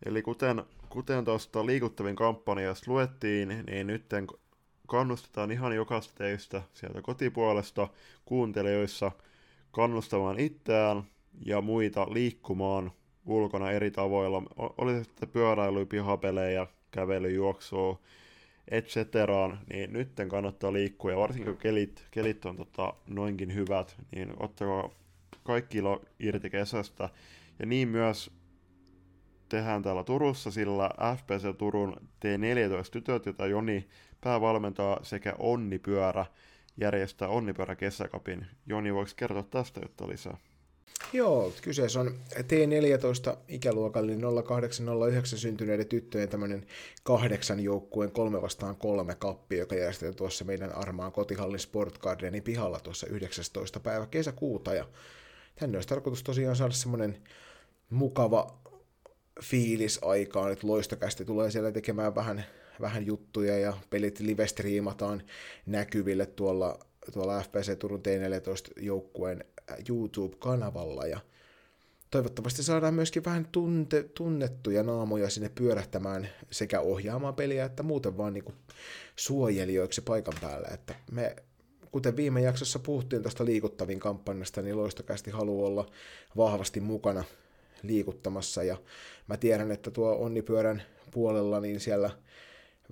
Eli 0.05 0.21
kuten, 0.21 0.63
kuten 0.89 1.25
tuosta 1.25 1.65
liikuttavin 1.65 2.15
kampanjasta 2.15 2.91
luettiin, 2.91 3.63
niin 3.67 3.87
nyt 3.87 4.05
kannustetaan 4.87 5.51
ihan 5.51 5.75
jokaista 5.75 6.13
teistä 6.17 6.61
sieltä 6.73 7.01
kotipuolesta 7.01 7.87
kuuntelijoissa 8.25 9.11
kannustamaan 9.71 10.39
itseään 10.39 11.03
ja 11.45 11.61
muita 11.61 12.07
liikkumaan 12.13 12.91
ulkona 13.25 13.71
eri 13.71 13.91
tavoilla. 13.91 14.43
Oli 14.77 14.91
se 14.91 15.03
sitten 15.03 15.29
pyöräily, 15.29 15.85
pihapelejä, 15.85 16.67
kävely, 16.91 17.29
juoksua, 17.31 17.99
et 18.67 18.87
cetera, 18.87 19.57
niin 19.73 19.93
nytten 19.93 20.29
kannattaa 20.29 20.73
liikkua, 20.73 21.11
ja 21.11 21.17
varsinkin 21.17 21.53
kun 21.53 21.61
kelit, 21.61 22.07
kelit 22.11 22.45
on 22.45 22.55
tota, 22.55 22.93
noinkin 23.07 23.53
hyvät, 23.53 23.95
niin 24.15 24.33
ottakaa 24.39 24.89
kaikki 25.43 25.77
ilo 25.77 26.01
irti 26.19 26.49
kesästä. 26.49 27.09
Ja 27.59 27.65
niin 27.65 27.87
myös 27.87 28.31
tehdään 29.49 29.83
täällä 29.83 30.03
Turussa, 30.03 30.51
sillä 30.51 30.89
FPC 31.17 31.57
Turun 31.57 31.95
T14-tytöt, 31.99 33.25
jota 33.25 33.47
Joni 33.47 33.87
päävalmentaa 34.21 34.99
sekä 35.03 35.35
Onnipyörä 35.39 36.25
järjestää 36.77 37.27
Onnipyörä 37.27 37.75
kesäkapin. 37.75 38.45
Joni, 38.65 38.93
voiko 38.93 39.11
kertoa 39.15 39.43
tästä 39.43 39.79
jotta 39.79 40.07
lisää? 40.07 40.37
Joo, 41.13 41.53
kyseessä 41.61 41.99
on 41.99 42.15
T14 42.33 43.37
ikäluokalle 43.47 44.11
0809 44.43 45.39
syntyneiden 45.39 45.87
tyttöjen 45.87 46.29
tämmöinen 46.29 46.65
kahdeksan 47.03 47.59
joukkueen 47.59 48.11
kolme 48.11 48.41
vastaan 48.41 48.75
kolme 48.75 49.15
kappi, 49.15 49.57
joka 49.57 49.75
järjestetään 49.75 50.15
tuossa 50.15 50.45
meidän 50.45 50.75
Armaan 50.75 51.11
kotihallin 51.11 51.59
Sport 51.59 51.97
Gardenin 51.97 52.43
pihalla 52.43 52.79
tuossa 52.79 53.07
19. 53.07 53.79
päivä 53.79 54.05
kesäkuuta. 54.05 54.73
Ja 54.73 54.85
tänne 55.55 55.77
olisi 55.77 55.89
tarkoitus 55.89 56.23
tosiaan 56.23 56.55
saada 56.55 56.73
semmoinen 56.73 57.17
mukava 57.89 58.59
fiilis 59.43 59.99
aikaan, 60.01 60.51
että 60.51 60.67
loistokästi 60.67 61.25
tulee 61.25 61.51
siellä 61.51 61.71
tekemään 61.71 62.15
vähän, 62.15 62.45
vähän 62.81 63.05
juttuja 63.05 63.59
ja 63.59 63.73
pelit 63.89 64.19
live-striimataan 64.19 65.21
näkyville 65.65 66.25
tuolla, 66.25 66.79
tuolla 67.13 67.41
FPC 67.41 67.79
Turun 67.79 67.99
T14 68.01 68.83
joukkueen 68.83 69.45
YouTube-kanavalla. 69.89 71.05
Ja 71.05 71.19
toivottavasti 72.11 72.63
saadaan 72.63 72.93
myöskin 72.93 73.25
vähän 73.25 73.47
tunte, 73.51 74.03
tunnettuja 74.03 74.83
naamoja 74.83 75.29
sinne 75.29 75.49
pyörähtämään 75.49 76.29
sekä 76.51 76.79
ohjaamaan 76.79 77.35
peliä 77.35 77.65
että 77.65 77.83
muuten 77.83 78.17
vaan 78.17 78.33
niin 78.33 78.53
suojelijoiksi 79.15 80.01
paikan 80.01 80.33
päällä, 80.41 80.67
että 80.73 80.95
me 81.11 81.35
kuten 81.91 82.15
viime 82.15 82.41
jaksossa 82.41 82.79
puhuttiin 82.79 83.21
tuosta 83.21 83.45
liikuttavin 83.45 83.99
kampanjasta, 83.99 84.61
niin 84.61 84.77
loistokästi 84.77 85.31
haluaa 85.31 85.67
olla 85.67 85.85
vahvasti 86.37 86.79
mukana 86.79 87.23
liikuttamassa. 87.83 88.63
Ja 88.63 88.77
mä 89.27 89.37
tiedän, 89.37 89.71
että 89.71 89.91
tuo 89.91 90.11
onnipyörän 90.11 90.83
puolella, 91.11 91.59
niin 91.59 91.79
siellä 91.79 92.09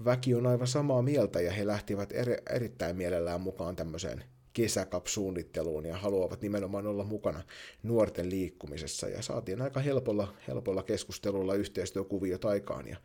väki 0.06 0.36
on 0.36 0.48
aivan 0.48 0.68
samaa 0.68 1.02
mieltä 1.02 1.42
ja 1.42 1.52
he 1.52 1.68
lähtivät 1.68 2.12
eri, 2.12 2.38
erittäin 2.50 2.96
mielellään 2.96 3.42
mukaan 3.42 3.76
tämmöiseen 3.76 4.24
kesäkap-suunnitteluun 4.56 5.86
ja 5.86 5.98
haluavat 5.98 6.42
nimenomaan 6.42 6.88
olla 6.88 7.04
mukana 7.04 7.44
nuorten 7.84 8.30
liikkumisessa. 8.30 9.10
Ja 9.10 9.22
saatiin 9.22 9.62
aika 9.62 9.80
helpolla, 9.80 10.34
helpolla 10.48 10.84
keskustelulla 10.84 11.56
yhteistyökuviot 11.56 12.46
aikaan 12.46 12.88
ja 12.88 12.98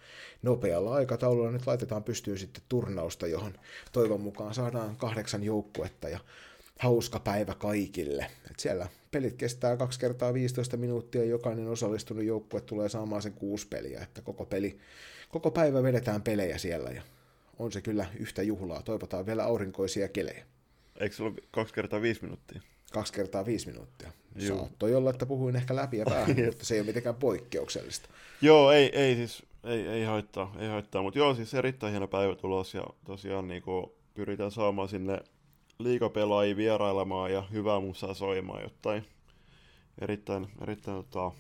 nopealla 0.43 0.95
aikataululla 0.95 1.51
nyt 1.51 1.67
laitetaan 1.67 2.05
pystyyn 2.05 2.39
sitten 2.39 2.63
turnausta, 2.69 3.27
johon 3.27 3.53
toivon 3.93 4.21
mukaan 4.21 4.55
saadaan 4.55 4.97
kahdeksan 4.97 5.45
joukkuetta 5.45 6.09
ja 6.09 6.19
hauska 6.81 7.21
päivä 7.21 7.55
kaikille. 7.55 8.27
Et 8.51 8.61
siellä 8.61 8.89
pelit 9.11 9.37
kestää 9.37 9.77
2 9.77 10.01
kertaa 10.01 10.35
15 10.35 10.77
minuuttia, 10.77 11.25
jokainen 11.25 11.69
osallistunut 11.69 12.25
joukkue 12.25 12.61
tulee 12.61 12.89
saamaan 12.89 13.23
sen 13.23 13.33
kuusi 13.33 13.69
peliä, 13.69 14.01
että 14.01 14.23
koko, 14.23 14.47
peli, 14.47 14.79
koko 15.29 15.51
päivä 15.51 15.83
vedetään 15.83 16.23
pelejä 16.23 16.59
siellä 16.59 16.91
ja 16.91 17.03
on 17.59 17.73
se 17.73 17.81
kyllä 17.81 18.07
yhtä 18.19 18.43
juhlaa. 18.43 18.83
Toivotaan 18.83 19.27
vielä 19.27 19.45
aurinkoisia 19.45 20.09
kelejä. 20.09 20.45
Eikö 21.01 21.17
se 21.17 21.23
ollut 21.23 21.41
kaksi 21.51 21.75
kertaa 21.75 22.03
viisi 22.03 22.23
minuuttia? 22.23 22.61
Kaksi 22.93 23.13
kertaa 23.13 23.47
viisi 23.47 23.67
minuuttia. 23.67 24.13
Juu. 24.37 24.59
Saattoi 24.59 24.95
olla, 24.95 25.11
että 25.11 25.27
puhuin 25.27 25.57
ehkä 25.57 25.77
läpi 25.77 25.99
ja 25.99 26.05
päähän, 26.05 26.37
mutta 26.47 26.67
se 26.67 26.75
ei 26.75 26.81
ole 26.81 26.87
mitenkään 26.87 27.15
poikkeuksellista. 27.15 28.09
Joo, 28.41 28.73
ei, 28.73 28.99
ei 28.99 29.15
siis, 29.15 29.43
ei, 29.65 29.87
ei 29.89 30.05
haittaa, 30.05 30.57
ei 30.59 30.69
haittaa. 30.69 31.03
Mutta 31.03 31.19
joo, 31.19 31.35
siis 31.35 31.55
erittäin 31.55 31.91
hieno 31.91 32.09
päivä 32.09 32.35
tulos 32.35 32.75
ja 32.75 32.85
tosiaan 33.05 33.49
niin 33.49 33.63
kuin 33.63 33.87
pyritään 34.15 34.51
saamaan 34.51 34.89
sinne 34.89 35.19
liikapelaajia 35.83 36.57
vierailemaan 36.57 37.33
ja 37.33 37.43
hyvää 37.53 37.81
musaa 37.81 38.15
soimaan 38.15 38.63
jotain 38.63 39.05
erittäin, 40.01 40.49
erittäin 40.63 40.97
tota, 40.97 41.33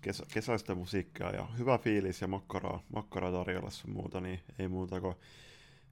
kesä, 0.00 0.26
kesäistä 0.34 0.74
musiikkia 0.74 1.30
ja 1.30 1.46
hyvä 1.58 1.78
fiilis 1.78 2.20
ja 2.20 2.28
makkaraa, 2.28 2.82
makkaraa 2.94 3.32
tarjolla 3.32 3.70
sun 3.70 3.90
muuta, 3.90 4.20
niin 4.20 4.40
ei 4.58 4.68
muuta 4.68 5.00
kuin 5.00 5.14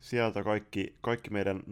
sieltä 0.00 0.42
kaikki, 0.42 0.94
kaikki 1.00 1.30
meidän 1.30 1.62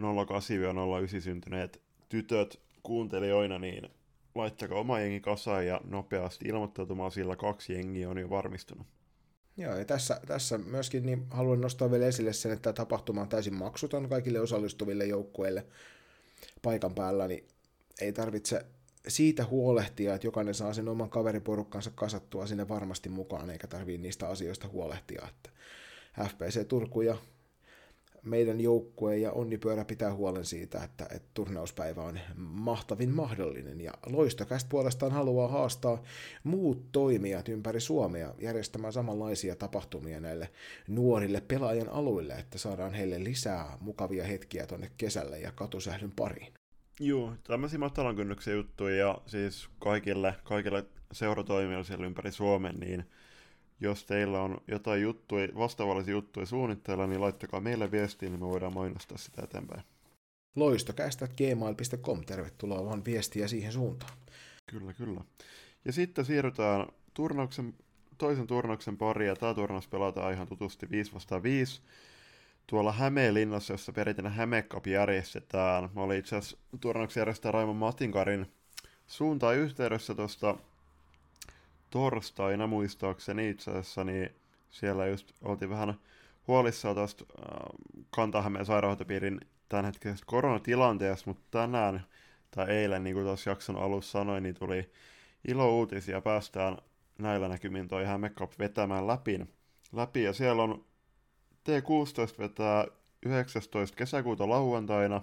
08-09 1.17 1.21
syntyneet 1.21 1.81
tytöt 2.09 2.59
kuuntelijoina, 2.83 3.59
niin 3.59 3.89
laittakaa 4.35 4.79
oma 4.79 4.99
jengi 4.99 5.19
kasaan 5.19 5.67
ja 5.67 5.81
nopeasti 5.83 6.45
ilmoittautumaan, 6.47 7.11
sillä 7.11 7.35
kaksi 7.35 7.73
jengiä 7.73 8.09
on 8.09 8.17
jo 8.17 8.29
varmistunut. 8.29 8.87
Joo, 9.57 9.75
ja 9.75 9.85
tässä, 9.85 10.21
tässä 10.27 10.57
myöskin 10.57 11.05
niin 11.05 11.25
haluan 11.29 11.61
nostaa 11.61 11.91
vielä 11.91 12.05
esille 12.05 12.33
sen, 12.33 12.51
että 12.51 12.73
tapahtuma 12.73 13.21
on 13.21 13.29
täysin 13.29 13.53
maksuton 13.53 14.09
kaikille 14.09 14.39
osallistuville 14.39 15.05
joukkueille 15.05 15.65
paikan 16.61 16.95
päällä, 16.95 17.27
niin 17.27 17.47
ei 18.01 18.13
tarvitse 18.13 18.65
siitä 19.07 19.45
huolehtia, 19.45 20.13
että 20.13 20.27
jokainen 20.27 20.53
saa 20.53 20.73
sen 20.73 20.87
oman 20.87 21.09
kaveriporukkansa 21.09 21.91
kasattua 21.95 22.47
sinne 22.47 22.69
varmasti 22.69 23.09
mukaan, 23.09 23.49
eikä 23.49 23.67
tarvii 23.67 23.97
niistä 23.97 24.27
asioista 24.27 24.67
huolehtia. 24.67 25.27
Että 25.29 25.49
FPC 26.29 26.67
Turku 26.67 27.01
ja 27.01 27.17
meidän 28.23 28.61
joukkue 28.61 29.17
ja 29.17 29.31
Onnipyörä 29.31 29.85
pitää 29.85 30.13
huolen 30.13 30.45
siitä, 30.45 30.83
että, 30.83 31.07
että 31.15 31.29
turnauspäivä 31.33 32.03
on 32.03 32.19
mahtavin 32.35 33.09
mahdollinen. 33.09 33.81
Ja 33.81 33.91
Loistokäst 34.05 34.69
puolestaan 34.69 35.11
haluaa 35.11 35.47
haastaa 35.47 36.01
muut 36.43 36.91
toimijat 36.91 37.49
ympäri 37.49 37.79
Suomea 37.79 38.33
järjestämään 38.39 38.93
samanlaisia 38.93 39.55
tapahtumia 39.55 40.19
näille 40.19 40.49
nuorille 40.87 41.41
pelaajan 41.41 41.89
alueille, 41.89 42.33
että 42.33 42.57
saadaan 42.57 42.93
heille 42.93 43.23
lisää 43.23 43.77
mukavia 43.79 44.23
hetkiä 44.23 44.67
tuonne 44.67 44.91
kesälle 44.97 45.39
ja 45.39 45.51
katusählyn 45.51 46.11
pariin. 46.11 46.53
Joo, 46.99 47.33
tämmöisiä 47.43 47.79
matalan 47.79 48.15
kynnyksen 48.15 48.53
juttuja 48.53 48.95
ja 48.95 49.21
siis 49.25 49.69
kaikille, 49.79 50.35
kaikille 50.43 50.85
seuratoimijoille 51.11 51.87
siellä 51.87 52.05
ympäri 52.05 52.31
Suomen, 52.31 52.75
niin 52.79 53.05
jos 53.81 54.05
teillä 54.05 54.41
on 54.41 54.61
jotain 54.67 55.01
juttuja, 55.01 55.47
vastaavallisia 55.57 56.11
juttuja 56.11 56.45
suunnitteilla, 56.45 57.07
niin 57.07 57.21
laittakaa 57.21 57.61
meille 57.61 57.91
viestiin, 57.91 58.31
niin 58.31 58.39
me 58.39 58.47
voidaan 58.47 58.73
mainostaa 58.73 59.17
sitä 59.17 59.41
eteenpäin. 59.43 59.83
Loistokästä.gmail.com, 60.55 62.21
tervetuloa 62.25 62.85
vaan 62.85 63.05
viestiä 63.05 63.47
siihen 63.47 63.71
suuntaan. 63.71 64.13
Kyllä, 64.69 64.93
kyllä. 64.93 65.21
Ja 65.85 65.93
sitten 65.93 66.25
siirrytään 66.25 66.87
turnauksen, 67.13 67.73
toisen 68.17 68.47
turnauksen 68.47 68.97
pariin, 68.97 69.27
ja 69.27 69.35
tämä 69.35 69.53
turnaus 69.53 69.87
pelataan 69.87 70.33
ihan 70.33 70.47
tutusti 70.47 70.89
5 70.89 71.13
vastaan 71.13 71.43
5 71.43 71.81
tuolla 72.67 72.91
Hämeenlinnassa, 72.91 73.73
jossa 73.73 73.91
perinteinen 73.91 74.31
Hämeenkap 74.31 74.87
järjestetään. 74.87 75.89
Mä 75.95 76.01
olin 76.01 76.19
itse 76.19 76.35
asiassa 76.35 76.57
turnauksen 76.81 77.21
järjestää 77.21 77.51
Raimon 77.51 77.75
Matinkarin 77.75 78.47
suuntaan 79.07 79.55
yhteydessä 79.55 80.15
tuosta 80.15 80.57
torstaina 81.91 82.67
muistaakseni 82.67 83.49
itse 83.49 83.71
asiassa, 83.71 84.03
niin 84.03 84.35
siellä 84.69 85.07
just 85.07 85.31
oltiin 85.41 85.69
vähän 85.69 85.93
huolissaan 86.47 86.95
tuosta 86.95 87.25
äh, 87.39 87.45
Kantahämeen 88.09 88.65
sairaanhoitopiirin 88.65 89.39
tämänhetkisestä 89.69 90.25
koronatilanteesta, 90.25 91.29
mutta 91.29 91.59
tänään 91.59 92.05
tai 92.51 92.69
eilen, 92.69 93.03
niin 93.03 93.13
kuin 93.13 93.25
tuossa 93.25 93.49
jakson 93.49 93.77
alussa 93.77 94.11
sanoin, 94.11 94.43
niin 94.43 94.55
tuli 94.55 94.91
ilo 95.47 95.77
uutisia, 95.77 96.21
päästään 96.21 96.77
näillä 97.17 97.47
näkymin 97.47 97.87
toi 97.87 98.05
Hämeenkap 98.05 98.51
vetämään 98.59 99.07
läpi, 99.07 99.39
läpi, 99.93 100.23
ja 100.23 100.33
siellä 100.33 100.63
on 100.63 100.85
T16 101.69 102.39
vetää 102.39 102.85
19. 103.25 103.97
kesäkuuta 103.97 104.49
lauantaina. 104.49 105.21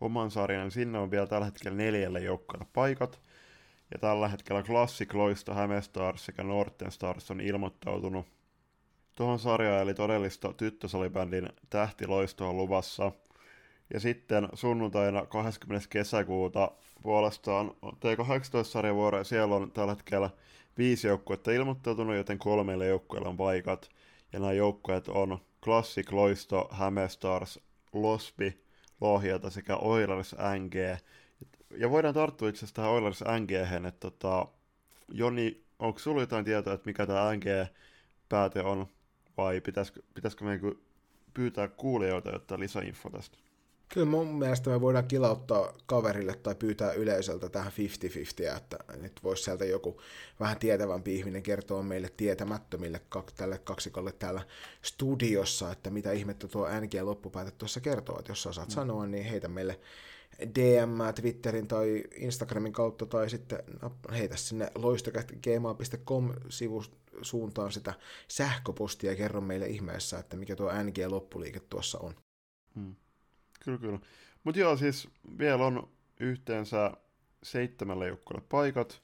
Oman 0.00 0.30
sarjan, 0.30 0.70
sinne 0.70 0.98
on 0.98 1.10
vielä 1.10 1.26
tällä 1.26 1.44
hetkellä 1.44 1.76
neljälle 1.76 2.20
joukkueelle 2.20 2.66
paikat, 2.72 3.20
ja 3.92 3.98
tällä 3.98 4.28
hetkellä 4.28 4.62
Classic 4.62 5.14
Loista, 5.14 5.54
Hämestars 5.54 6.24
sekä 6.24 6.42
Norten 6.42 6.92
Stars 6.92 7.30
on 7.30 7.40
ilmoittautunut 7.40 8.26
tuohon 9.14 9.38
sarjaan, 9.38 9.82
eli 9.82 9.94
todellista 9.94 10.52
tyttösalibändin 10.52 11.48
tähtiloistoa 11.70 12.52
luvassa. 12.52 13.12
Ja 13.94 14.00
sitten 14.00 14.48
sunnuntaina 14.54 15.26
20. 15.26 15.86
kesäkuuta 15.90 16.70
puolestaan 17.02 17.70
T18-sarjavuoro, 17.84 19.18
ja 19.18 19.24
siellä 19.24 19.54
on 19.54 19.72
tällä 19.72 19.92
hetkellä 19.92 20.30
viisi 20.78 21.06
joukkuetta 21.06 21.50
ilmoittautunut, 21.50 22.16
joten 22.16 22.38
kolmeille 22.38 22.86
joukkueille 22.86 23.28
on 23.28 23.36
paikat. 23.36 23.88
Ja 24.32 24.40
nämä 24.40 24.52
joukkueet 24.52 25.08
on 25.08 25.38
Classic 25.64 26.12
Loisto, 26.12 26.68
Hämestars, 26.72 27.60
Lospi, 27.92 28.64
Lohjata 29.00 29.50
sekä 29.50 29.76
Oilers 29.76 30.36
NG 30.58 30.74
ja 31.76 31.90
voidaan 31.90 32.14
tarttua 32.14 32.48
itse 32.48 32.58
asiassa 32.58 32.74
tähän 32.74 32.90
Oilers 32.90 33.24
ng 33.40 33.50
että 33.86 33.90
tota, 34.00 34.48
Joni, 35.08 35.64
onko 35.78 35.98
sulla 35.98 36.20
jotain 36.20 36.44
tietoa, 36.44 36.72
että 36.72 36.86
mikä 36.86 37.06
tämä 37.06 37.34
NG-pääte 37.34 38.62
on, 38.62 38.86
vai 39.36 39.60
pitäisikö, 39.60 40.02
pitäisikö 40.14 40.44
meidän 40.44 40.72
pyytää 41.34 41.68
kuulijoilta 41.68 42.30
jotain 42.30 42.60
lisäinfo 42.60 43.10
tästä? 43.10 43.38
Kyllä 43.88 44.06
mun 44.06 44.38
mielestä 44.38 44.70
me 44.70 44.80
voidaan 44.80 45.08
kilauttaa 45.08 45.72
kaverille 45.86 46.34
tai 46.34 46.54
pyytää 46.54 46.92
yleisöltä 46.92 47.48
tähän 47.48 47.72
50-50, 48.52 48.56
että 48.56 48.78
nyt 48.96 49.20
voisi 49.22 49.42
sieltä 49.42 49.64
joku 49.64 50.00
vähän 50.40 50.58
tietävämpi 50.58 51.16
ihminen 51.16 51.42
kertoa 51.42 51.82
meille 51.82 52.10
tietämättömille 52.16 53.00
tälle 53.36 53.58
kaksikolle 53.58 54.12
täällä 54.12 54.42
studiossa, 54.82 55.72
että 55.72 55.90
mitä 55.90 56.12
ihmettä 56.12 56.48
tuo 56.48 56.68
NG-loppupääte 56.68 57.50
tuossa 57.58 57.80
kertoo. 57.80 58.18
Että 58.18 58.30
jos 58.30 58.46
osaat 58.46 58.68
mm. 58.68 58.72
sanoa, 58.72 59.06
niin 59.06 59.24
heitä 59.24 59.48
meille 59.48 59.80
DM 60.54 61.14
Twitterin 61.20 61.68
tai 61.68 62.04
Instagramin 62.16 62.72
kautta 62.72 63.06
tai 63.06 63.30
sitten 63.30 63.58
heitä 64.12 64.36
sinne 64.36 64.70
loistokästä.gmail.com 64.74 66.32
sivusuuntaan 66.48 67.72
sitä 67.72 67.94
sähköpostia 68.28 69.10
ja 69.10 69.16
kerro 69.16 69.40
meille 69.40 69.66
ihmeessä, 69.66 70.18
että 70.18 70.36
mikä 70.36 70.56
tuo 70.56 70.70
NG-loppuliike 70.72 71.60
tuossa 71.68 71.98
on. 71.98 72.14
Hmm. 72.74 72.94
Kyllä, 73.64 73.78
kyllä. 73.78 73.98
Mutta 74.44 74.60
joo, 74.60 74.76
siis 74.76 75.08
vielä 75.38 75.66
on 75.66 75.88
yhteensä 76.20 76.92
seitsemälle 77.42 78.08
joukkueelle 78.08 78.46
paikat, 78.48 79.02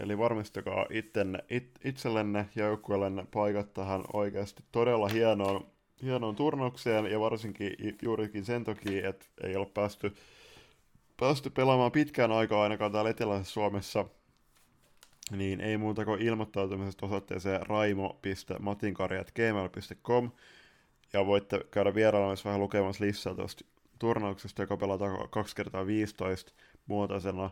eli 0.00 0.18
varmistakaa 0.18 0.86
ittenne, 0.90 1.38
it, 1.50 1.70
itsellenne 1.84 2.48
ja 2.54 2.66
joukkueellenne 2.66 3.26
paikat 3.34 3.74
tähän 3.74 4.04
oikeasti 4.12 4.64
todella 4.72 5.08
hienoon, 5.08 5.66
hienoon 6.02 6.36
turnaukseen, 6.36 7.06
ja 7.06 7.20
varsinkin 7.20 7.72
juurikin 8.02 8.44
sen 8.44 8.64
takia, 8.64 9.08
että 9.08 9.26
ei 9.42 9.56
ole 9.56 9.66
päästy 9.66 10.14
päästy 11.20 11.50
pelaamaan 11.50 11.92
pitkään 11.92 12.32
aikaa 12.32 12.62
ainakaan 12.62 12.92
täällä 12.92 13.10
eteläisessä 13.10 13.52
Suomessa, 13.52 14.04
niin 15.30 15.60
ei 15.60 15.76
muuta 15.76 16.04
kuin 16.04 16.22
ilmoittautumisesta 16.22 17.06
osoitteeseen 17.06 17.66
raimo.matinkarjat.gmail.com 17.66 20.30
ja 21.12 21.26
voitte 21.26 21.60
käydä 21.70 21.94
vierailemassa 21.94 22.48
vähän 22.48 22.60
lukemassa 22.60 23.04
lisää 23.04 23.34
tuosta 23.34 23.64
turnauksesta, 23.98 24.62
joka 24.62 24.76
pelataan 24.76 25.28
2 25.30 25.56
kertaa 25.56 25.86
15 25.86 26.52
muotoisena, 26.86 27.50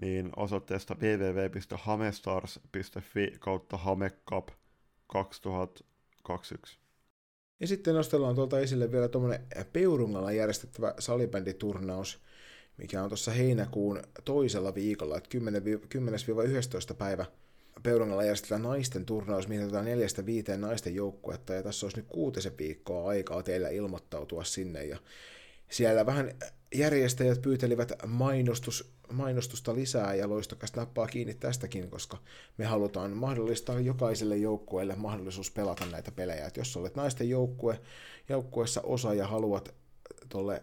niin 0.00 0.30
osoitteesta 0.36 0.96
www.hamestars.fi 1.00 3.36
kautta 3.40 3.76
hamecup 3.76 4.48
2021. 5.06 6.78
Ja 7.60 7.66
sitten 7.66 7.94
nostellaan 7.94 8.34
tuolta 8.34 8.60
esille 8.60 8.92
vielä 8.92 9.08
tuommoinen 9.08 9.46
Peurungalla 9.72 10.32
järjestettävä 10.32 10.94
salibänditurnaus, 10.98 12.22
mikä 12.80 13.02
on 13.02 13.08
tuossa 13.08 13.30
heinäkuun 13.30 14.02
toisella 14.24 14.74
viikolla, 14.74 15.16
että 15.16 15.38
10-11 16.92 16.94
päivä 16.94 17.26
Peurangalla 17.82 18.22
järjestetään 18.22 18.62
naisten 18.62 19.06
turnaus, 19.06 19.46
otetaan 19.46 19.84
neljästä 19.84 20.26
viiteen 20.26 20.60
naisten 20.60 20.94
joukkuetta, 20.94 21.54
ja 21.54 21.62
tässä 21.62 21.86
olisi 21.86 21.96
nyt 21.96 22.06
kuutisen 22.08 22.58
viikkoa 22.58 23.08
aikaa 23.08 23.42
teillä 23.42 23.68
ilmoittautua 23.68 24.44
sinne, 24.44 24.84
ja 24.84 24.98
siellä 25.70 26.06
vähän 26.06 26.30
järjestäjät 26.74 27.42
pyytelivät 27.42 27.92
mainostus, 28.06 28.92
mainostusta 29.12 29.74
lisää, 29.74 30.14
ja 30.14 30.28
loistokas 30.28 30.74
nappaa 30.76 31.06
kiinni 31.06 31.34
tästäkin, 31.34 31.90
koska 31.90 32.18
me 32.58 32.64
halutaan 32.64 33.10
mahdollistaa 33.10 33.80
jokaiselle 33.80 34.36
joukkueelle 34.36 34.94
mahdollisuus 34.96 35.50
pelata 35.50 35.86
näitä 35.86 36.10
pelejä, 36.10 36.46
että 36.46 36.60
jos 36.60 36.76
olet 36.76 36.94
naisten 36.94 37.28
joukkue, 37.28 37.80
joukkueessa 38.28 38.80
osa 38.80 39.14
ja 39.14 39.26
haluat 39.26 39.74
tuolle 40.28 40.62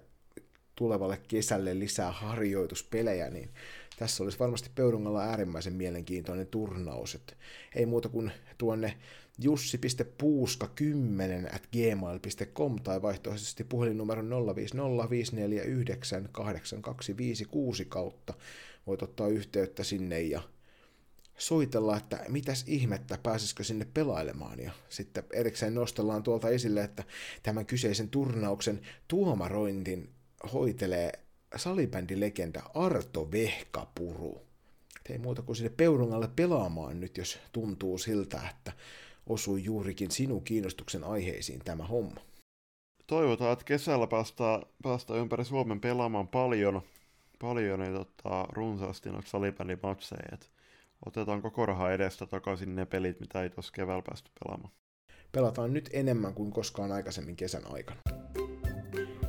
tulevalle 0.78 1.22
kesälle 1.28 1.80
lisää 1.80 2.12
harjoituspelejä, 2.12 3.30
niin 3.30 3.50
tässä 3.98 4.24
olisi 4.24 4.40
varmasti 4.40 4.70
Peurungalla 4.76 5.24
äärimmäisen 5.24 5.74
mielenkiintoinen 5.74 6.48
turnaus. 6.48 7.16
Että 7.16 7.34
ei 7.76 7.86
muuta 7.86 8.10
kuin 8.10 8.32
tuonne 8.58 8.98
jussi.puuska10 9.40 11.56
at 11.56 11.68
gmail.com 11.72 12.76
tai 12.76 13.02
vaihtoehtoisesti 13.02 13.64
puhelinnumero 13.64 14.22
05054982556 14.22 14.26
kautta 17.90 18.34
voit 18.88 19.02
ottaa 19.02 19.28
yhteyttä 19.28 19.84
sinne 19.84 20.22
ja 20.22 20.42
soitella, 21.38 21.98
että 21.98 22.26
mitäs 22.28 22.64
ihmettä, 22.68 23.18
pääsisikö 23.24 23.64
sinne 23.64 23.88
pelailemaan. 23.94 24.60
Ja 24.60 24.72
sitten 24.90 25.24
erikseen 25.34 25.76
nostellaan 25.76 26.24
tuolta 26.24 26.50
esille, 26.50 26.84
että 26.84 27.04
tämän 27.44 27.66
kyseisen 27.66 28.10
turnauksen 28.10 28.82
tuomarointin 29.08 30.10
hoitelee 30.54 31.12
salibändilegenda 31.56 32.62
Arto 32.74 33.32
Vehkapuru. 33.32 34.42
Et 35.00 35.12
ei 35.12 35.18
muuta 35.18 35.42
kuin 35.42 35.56
sinne 35.56 35.70
Peurungalle 35.78 36.30
pelaamaan 36.36 37.00
nyt, 37.00 37.18
jos 37.18 37.40
tuntuu 37.52 37.98
siltä, 37.98 38.42
että 38.50 38.72
osui 39.28 39.64
juurikin 39.64 40.12
sinun 40.12 40.44
kiinnostuksen 40.44 41.04
aiheisiin 41.04 41.60
tämä 41.60 41.86
homma. 41.86 42.22
Toivotaan, 43.08 43.54
että 43.54 43.66
kesällä 43.66 44.08
päästään, 44.08 44.62
päästään 44.84 45.20
ympäri 45.20 45.46
Suomen 45.46 45.80
pelaamaan 45.80 46.28
paljon, 46.28 46.82
paljon 47.40 47.80
niin 47.80 47.94
tota, 47.94 48.46
runsaasti 48.50 49.10
noita 49.10 49.30
salibändimatseja. 49.30 50.38
Otetaan 51.06 51.42
koko 51.42 51.66
raha 51.66 51.92
edestä 51.92 52.26
takaisin 52.26 52.76
ne 52.76 52.86
pelit, 52.86 53.20
mitä 53.20 53.44
ei 53.44 53.50
tuossa 53.50 53.74
keväällä 53.74 54.04
päästy 54.08 54.32
pelaamaan. 54.44 54.74
Pelataan 55.32 55.74
nyt 55.74 55.90
enemmän 55.94 56.34
kuin 56.34 56.52
koskaan 56.52 56.92
aikaisemmin 56.92 57.36
kesän 57.36 57.64
aikana. 57.74 58.02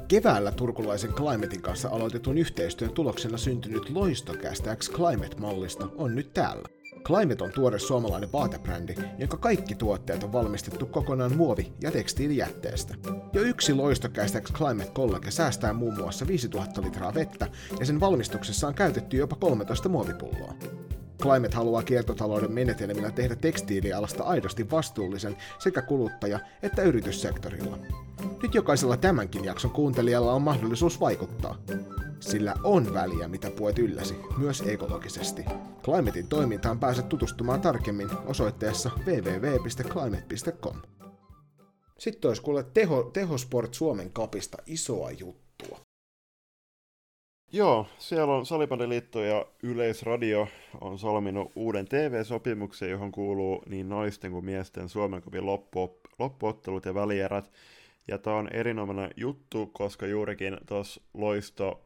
Keväällä 0.08 0.52
turkulaisen 0.52 1.12
Climatein 1.12 1.62
kanssa 1.62 1.88
aloitetun 1.88 2.38
yhteistyön 2.38 2.92
tuloksena 2.92 3.38
syntynyt 3.38 3.90
Loistokästä 3.90 4.76
X 4.76 4.90
Climate-mallista 4.90 5.88
on 5.96 6.14
nyt 6.14 6.34
täällä. 6.34 6.68
Climate 7.04 7.44
on 7.44 7.52
tuore 7.54 7.78
suomalainen 7.78 8.32
vaatebrändi, 8.32 8.94
jonka 9.18 9.36
kaikki 9.36 9.74
tuotteet 9.74 10.22
on 10.22 10.32
valmistettu 10.32 10.86
kokonaan 10.86 11.36
muovi- 11.36 11.72
ja 11.82 11.90
tekstiilijätteestä. 11.90 12.94
Jo 13.32 13.42
yksi 13.42 13.74
Loistokästä 13.74 14.40
X 14.40 14.52
Climate 14.52 14.90
College 14.90 15.30
säästää 15.30 15.72
muun 15.72 15.96
muassa 15.96 16.26
5000 16.26 16.82
litraa 16.82 17.14
vettä, 17.14 17.46
ja 17.80 17.86
sen 17.86 18.00
valmistuksessa 18.00 18.68
on 18.68 18.74
käytetty 18.74 19.16
jopa 19.16 19.36
13 19.36 19.88
muovipulloa. 19.88 20.54
Climate 21.22 21.56
haluaa 21.56 21.82
kiertotalouden 21.82 22.52
menetelmillä 22.52 23.10
tehdä 23.10 23.36
tekstiilialasta 23.36 24.24
aidosti 24.24 24.70
vastuullisen 24.70 25.36
sekä 25.58 25.82
kuluttaja- 25.82 26.40
että 26.62 26.82
yrityssektorilla. 26.82 27.78
Nyt 28.42 28.54
jokaisella 28.54 28.96
tämänkin 28.96 29.44
jakson 29.44 29.70
kuuntelijalla 29.70 30.32
on 30.32 30.42
mahdollisuus 30.42 31.00
vaikuttaa. 31.00 31.56
Sillä 32.20 32.54
on 32.64 32.94
väliä, 32.94 33.28
mitä 33.28 33.50
puet 33.50 33.78
ylläsi, 33.78 34.16
myös 34.38 34.60
ekologisesti. 34.66 35.44
Climatein 35.82 36.28
toimintaan 36.28 36.80
pääset 36.80 37.08
tutustumaan 37.08 37.60
tarkemmin 37.60 38.08
osoitteessa 38.26 38.90
www.climate.com. 39.06 40.76
Sitten 41.98 42.28
olisi 42.28 42.42
kuule 42.42 42.62
teho, 42.62 43.02
Tehosport 43.02 43.74
Suomen 43.74 44.10
kapista 44.10 44.58
isoa 44.66 45.10
juttua. 45.10 45.47
Joo, 47.52 47.86
siellä 47.98 48.34
on 48.34 48.46
Salibandiliitto 48.46 49.22
ja 49.22 49.46
Yleisradio 49.62 50.48
on 50.80 50.98
solminut 50.98 51.52
uuden 51.54 51.88
TV-sopimuksen, 51.88 52.90
johon 52.90 53.12
kuuluu 53.12 53.62
niin 53.66 53.88
naisten 53.88 54.32
kuin 54.32 54.44
miesten 54.44 54.88
Suomen 54.88 55.22
Cupin 55.22 55.46
loppu, 55.46 56.00
loppuottelut 56.18 56.84
ja 56.84 56.94
välierät. 56.94 57.50
Ja 58.08 58.18
tämä 58.18 58.36
on 58.36 58.48
erinomainen 58.52 59.10
juttu, 59.16 59.66
koska 59.66 60.06
juurikin 60.06 60.58
tuossa 60.66 61.00
loisto, 61.14 61.80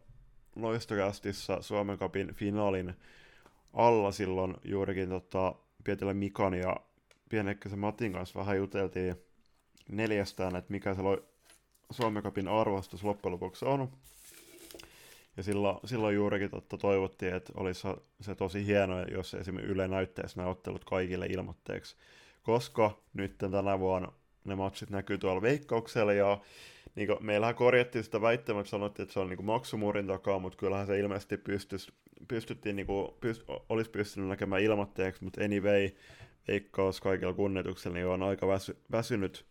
loistokästissä 0.56 1.58
Suomen 1.60 1.98
Cupin 1.98 2.34
finaalin 2.34 2.94
alla 3.72 4.12
silloin 4.12 4.54
juurikin 4.64 5.08
tota, 5.08 5.54
Pietilä 5.84 6.14
Mikan 6.14 6.54
ja 6.54 6.76
Pienekkäisen 7.28 7.78
Matin 7.78 8.12
kanssa 8.12 8.38
vähän 8.38 8.56
juteltiin 8.56 9.16
neljästään, 9.88 10.56
että 10.56 10.72
mikä 10.72 10.94
se 10.94 11.02
Suomen 11.90 12.22
Cupin 12.22 12.48
arvostus 12.48 13.04
loppujen 13.04 13.32
lopuksi 13.32 13.64
on. 13.64 13.88
Ja 15.36 15.42
silloin, 15.42 15.76
silloin 15.84 16.14
juurikin 16.14 16.50
totta 16.50 16.78
toivottiin, 16.78 17.34
että 17.34 17.52
olisi 17.56 17.88
se 18.20 18.34
tosi 18.34 18.66
hienoa, 18.66 19.02
jos 19.02 19.34
esimerkiksi 19.34 19.72
Yle 19.72 19.88
näyttäisi 19.88 20.36
nämä 20.36 20.48
ottelut 20.48 20.84
kaikille 20.84 21.26
ilmoitteeksi. 21.26 21.96
Koska 22.42 22.98
nyt 23.14 23.38
tänä 23.38 23.78
vuonna 23.78 24.12
ne 24.44 24.54
matsit 24.54 24.90
näkyy 24.90 25.18
tuolla 25.18 25.42
veikkauksella 25.42 26.12
ja 26.12 26.38
niin 26.94 27.06
kuin, 27.06 27.26
meillähän 27.26 27.54
korjattiin 27.54 28.04
sitä 28.04 28.20
väittämättä, 28.20 28.70
sanottiin, 28.70 29.04
että 29.04 29.12
se 29.12 29.20
on 29.20 29.28
niin 29.28 29.36
kuin 29.36 29.46
maksumuurin 29.46 30.06
takaa, 30.06 30.38
mutta 30.38 30.58
kyllähän 30.58 30.86
se 30.86 30.98
ilmeisesti 30.98 31.36
pystyisi, 31.36 31.92
pystyttiin, 32.28 32.76
niin 32.76 32.86
kuin, 32.86 33.08
pyst, 33.20 33.42
olisi 33.68 33.90
pystynyt 33.90 34.28
näkemään 34.28 34.62
ilmoitteeksi, 34.62 35.24
mutta 35.24 35.44
anyway, 35.44 35.90
veikkaus 36.48 37.00
kaikilla 37.00 37.32
kunnioituksella 37.34 37.94
niin 37.94 38.06
on 38.06 38.22
aika 38.22 38.48
väsy, 38.48 38.76
väsynyt 38.92 39.44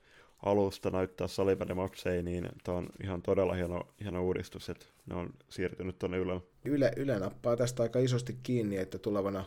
alusta 0.46 0.90
näyttää 0.90 1.28
salibändimatseja, 1.28 2.24
niin 2.24 2.50
tämä 2.64 2.78
on 2.78 2.90
ihan 3.04 3.22
todella 3.22 3.54
hieno, 3.54 3.88
hieno 4.04 4.24
uudistus, 4.24 4.70
että 4.70 4.86
ne 5.06 5.16
on 5.16 5.34
siirtynyt 5.50 6.00
tuonne 6.00 6.18
Yle. 6.18 6.42
Yle. 6.66 6.94
Yle 6.96 7.20
nappaa 7.20 7.58
tästä 7.58 7.84
aika 7.84 8.00
isosti 8.00 8.38
kiinni, 8.44 8.78
että 8.78 8.98
tulevana, 8.98 9.46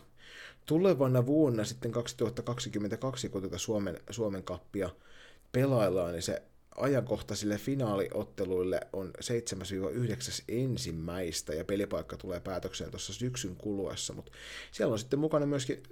tulevana 0.66 1.26
vuonna 1.26 1.64
sitten 1.64 1.92
2022, 1.92 3.28
kun 3.28 3.42
tätä 3.42 3.58
Suomen, 3.58 4.00
Suomen 4.10 4.42
kappia 4.42 4.90
pelaillaan, 5.52 6.12
niin 6.12 6.22
se 6.22 6.42
ajankohtaisille 6.76 7.58
finaaliotteluille 7.58 8.80
on 8.92 9.12
7-9 9.20 10.44
ensimmäistä 10.48 11.54
ja 11.54 11.64
pelipaikka 11.64 12.16
tulee 12.16 12.40
päätökseen 12.40 12.90
tuossa 12.90 13.12
syksyn 13.12 13.56
kuluessa, 13.56 14.12
mutta 14.12 14.32
siellä 14.72 14.92
on 14.92 14.98
sitten 14.98 15.18
mukana 15.18 15.46
myöskin 15.46 15.82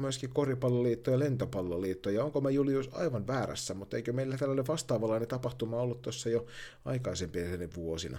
myöskin 0.00 0.30
koripalloliitto 0.30 1.10
ja 1.10 1.18
lentopalloliitto, 1.18 2.10
ja 2.10 2.24
onko 2.24 2.40
mä 2.40 2.50
Julius 2.50 2.88
aivan 2.92 3.26
väärässä, 3.26 3.74
mutta 3.74 3.96
eikö 3.96 4.12
meillä 4.12 4.36
tällainen 4.36 4.66
vastaavanlainen 4.66 5.28
tapahtuma 5.28 5.80
ollut 5.80 6.02
tuossa 6.02 6.28
jo 6.28 6.46
aikaisempien 6.84 7.74
vuosina, 7.74 8.18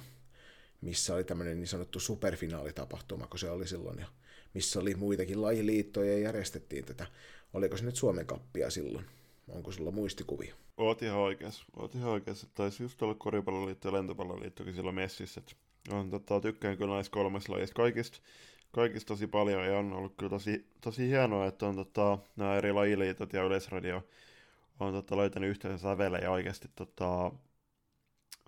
missä 0.81 1.15
oli 1.15 1.23
tämmöinen 1.23 1.57
niin 1.57 1.67
sanottu 1.67 1.99
superfinaalitapahtuma, 1.99 3.27
kun 3.27 3.39
se 3.39 3.49
oli 3.49 3.67
silloin, 3.67 3.99
ja 3.99 4.07
missä 4.53 4.79
oli 4.79 4.95
muitakin 4.95 5.41
lajiliittoja 5.41 6.11
ja 6.11 6.19
järjestettiin 6.19 6.85
tätä. 6.85 7.07
Oliko 7.53 7.77
se 7.77 7.85
nyt 7.85 7.95
Suomen 7.95 8.25
kappia 8.25 8.69
silloin? 8.69 9.05
Onko 9.47 9.71
sulla 9.71 9.91
muistikuvia? 9.91 10.55
Oot 10.77 11.01
ihan 11.01 11.17
oikeas. 11.17 11.63
Oot 11.75 11.95
ihan 11.95 12.09
oikeas. 12.09 12.47
Taisi 12.53 12.83
just 12.83 13.01
olla 13.01 13.15
koripalloliitto 13.15 13.87
ja 13.87 13.93
lentopalloliittokin 13.93 14.73
silloin 14.73 14.95
messissä. 14.95 15.41
On, 15.91 16.09
tota, 16.09 16.39
tykkään 16.39 16.77
kyllä 16.77 16.93
näistä 16.93 17.13
kolmesta 17.13 17.53
lajista 17.53 17.73
kaikista 17.73 18.19
kaikista 18.71 19.07
tosi 19.07 19.27
paljon 19.27 19.65
ja 19.65 19.77
on 19.79 19.93
ollut 19.93 20.13
kyllä 20.17 20.29
tosi, 20.29 20.65
tosi 20.81 21.07
hienoa, 21.07 21.47
että 21.47 21.65
on 21.65 21.75
tota, 21.75 22.17
nämä 22.35 22.55
eri 22.55 22.73
lajiliitot 22.73 23.33
ja 23.33 23.43
Yleisradio 23.43 24.03
on 24.79 24.93
tota, 24.93 25.17
löytänyt 25.17 25.49
yhteisen 25.49 25.79
sävele 25.79 26.17
ja 26.17 26.31
oikeasti 26.31 26.67
tota, 26.75 27.31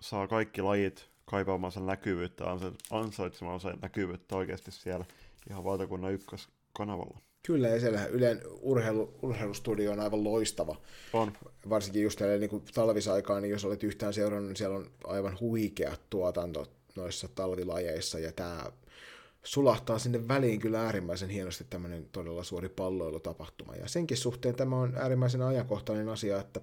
saa 0.00 0.28
kaikki 0.28 0.62
lajit 0.62 1.08
kaipaamansa 1.24 1.80
näkyvyyttä, 1.80 2.44
ansaitsemansa 2.90 3.74
näkyvyyttä 3.82 4.36
oikeasti 4.36 4.70
siellä 4.70 5.04
ihan 5.50 5.64
valtakunnan 5.64 6.12
ykköskanavalla. 6.12 7.20
Kyllä, 7.46 7.68
ja 7.68 7.80
siellä 7.80 8.06
Ylen 8.06 8.40
urheilu, 8.60 9.14
urheilustudio 9.22 9.92
on 9.92 10.00
aivan 10.00 10.24
loistava. 10.24 10.76
On. 11.12 11.32
Varsinkin 11.68 12.02
just 12.02 12.18
tälle 12.18 12.38
niin 12.38 12.64
talvisaikaan, 12.74 13.42
niin 13.42 13.50
jos 13.50 13.64
olet 13.64 13.82
yhtään 13.82 14.14
seurannut, 14.14 14.48
niin 14.48 14.56
siellä 14.56 14.76
on 14.76 14.90
aivan 15.04 15.36
huikea 15.40 15.96
tuotanto 16.10 16.66
noissa 16.96 17.28
talvilajeissa, 17.34 18.18
ja 18.18 18.32
tämä 18.32 18.64
sulahtaa 19.44 19.98
sinne 19.98 20.28
väliin 20.28 20.60
kyllä 20.60 20.82
äärimmäisen 20.82 21.30
hienosti 21.30 21.64
tämmöinen 21.70 22.08
todella 22.12 22.44
suuri 22.44 22.68
palloilutapahtuma. 22.68 23.74
Ja 23.74 23.88
senkin 23.88 24.16
suhteen 24.16 24.54
tämä 24.54 24.76
on 24.76 24.96
äärimmäisen 24.96 25.42
ajankohtainen 25.42 26.08
asia, 26.08 26.40
että 26.40 26.60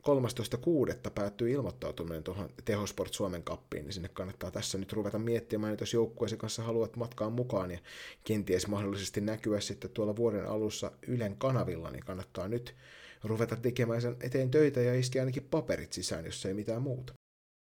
13.6. 0.00 1.10
päättyy 1.14 1.50
ilmoittautuminen 1.50 2.22
tuohon 2.22 2.50
Tehosport 2.64 3.12
Suomen 3.14 3.42
kappiin, 3.42 3.84
niin 3.84 3.92
sinne 3.92 4.08
kannattaa 4.08 4.50
tässä 4.50 4.78
nyt 4.78 4.92
ruveta 4.92 5.18
miettimään, 5.18 5.72
että 5.72 5.82
jos 5.82 5.94
joukkueesi 5.94 6.36
kanssa 6.36 6.62
haluat 6.62 6.96
matkaan 6.96 7.32
mukaan 7.32 7.70
ja 7.70 7.78
kenties 8.24 8.66
mahdollisesti 8.66 9.20
näkyä 9.20 9.60
sitten 9.60 9.90
tuolla 9.90 10.16
vuoden 10.16 10.46
alussa 10.46 10.92
Ylen 11.06 11.36
kanavilla, 11.36 11.90
niin 11.90 12.04
kannattaa 12.04 12.48
nyt 12.48 12.76
ruveta 13.24 13.56
tekemään 13.56 14.02
sen 14.02 14.16
eteen 14.20 14.50
töitä 14.50 14.80
ja 14.80 14.94
iskeä 14.94 15.22
ainakin 15.22 15.48
paperit 15.50 15.92
sisään, 15.92 16.24
jos 16.24 16.46
ei 16.46 16.54
mitään 16.54 16.82
muuta. 16.82 17.12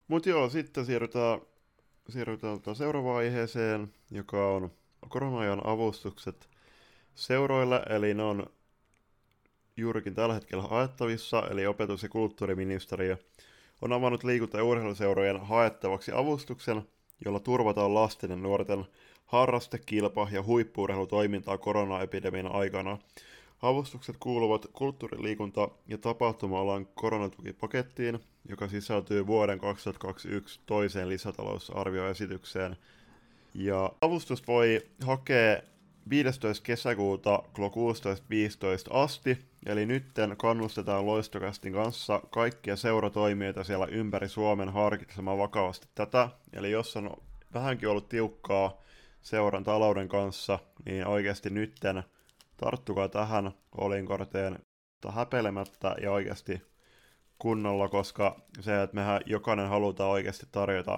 Mutta 0.08 0.30
joo, 0.30 0.50
sitten 0.50 0.86
siirrytään 0.86 1.42
siirrytään 2.10 2.62
tota 2.62 2.76
seuraavaan 2.76 3.18
aiheeseen, 3.18 3.94
joka 4.12 4.48
on 4.48 4.72
korona-ajan 5.10 5.62
avustukset 5.68 6.50
seuroille, 7.16 7.82
eli 7.90 8.14
ne 8.14 8.24
on 8.24 8.46
juurikin 9.78 10.16
tällä 10.16 10.34
hetkellä 10.34 10.64
haettavissa, 10.64 11.44
eli 11.52 11.68
opetus- 11.68 12.04
ja 12.04 12.10
kulttuuriministeriö 12.10 13.18
on 13.82 13.94
avannut 13.94 14.24
liikunta- 14.24 14.58
ja 14.58 14.64
urheiluseurojen 14.64 15.42
haettavaksi 15.42 16.12
avustuksen, 16.16 16.88
jolla 17.26 17.40
turvataan 17.40 17.94
lasten 17.94 18.30
ja 18.30 18.36
nuorten 18.36 18.86
harraste, 19.26 19.78
kilpa- 19.78 20.28
ja 20.32 20.44
huippuurheilutoimintaa 20.44 21.58
koronaepidemian 21.58 22.52
aikana. 22.52 22.98
Avustukset 23.62 24.18
kuuluvat 24.20 24.66
kulttuuri-, 24.74 25.24
liikunta- 25.24 25.70
ja 25.88 25.98
tapahtuma-alan 25.98 26.86
koronatukipakettiin, 26.86 28.20
joka 28.50 28.68
sisältyy 28.68 29.28
vuoden 29.28 29.60
2021 29.60 30.60
toiseen 30.66 31.10
lisätalousarvioesitykseen. 31.10 32.78
Ja 33.54 33.92
avustus 34.02 34.48
voi 34.48 34.82
hakea 35.06 35.62
15. 36.10 36.64
kesäkuuta 36.64 37.44
kello 37.56 37.70
16.15 37.70 37.74
asti, 38.98 39.38
eli 39.66 39.86
nytten 39.86 40.36
kannustetaan 40.38 41.06
Loistokästin 41.06 41.74
kanssa 41.74 42.22
kaikkia 42.30 42.76
seuratoimijoita 42.76 43.64
siellä 43.64 43.86
ympäri 43.86 44.30
Suomen 44.30 44.70
harkitsemaan 44.70 45.38
vakavasti 45.38 45.88
tätä. 45.96 46.30
Eli 46.54 46.72
jos 46.72 46.98
on 46.98 47.18
vähänkin 47.54 47.90
ollut 47.90 48.10
tiukkaa 48.10 48.82
seuran 49.22 49.64
talouden 49.64 50.08
kanssa, 50.08 50.60
niin 50.86 51.08
oikeasti 51.08 51.50
nytten 51.50 52.04
tarttukaa 52.58 53.10
tähän 53.10 53.52
olinkorteen 53.78 54.60
häpeilemättä 55.10 55.96
ja 56.02 56.12
oikeasti 56.12 56.62
kunnolla, 57.40 57.90
koska 57.90 58.40
se, 58.60 58.82
että 58.82 58.96
mehän 58.96 59.22
jokainen 59.26 59.70
halutaan 59.70 60.10
oikeasti 60.10 60.46
tarjota 60.52 60.98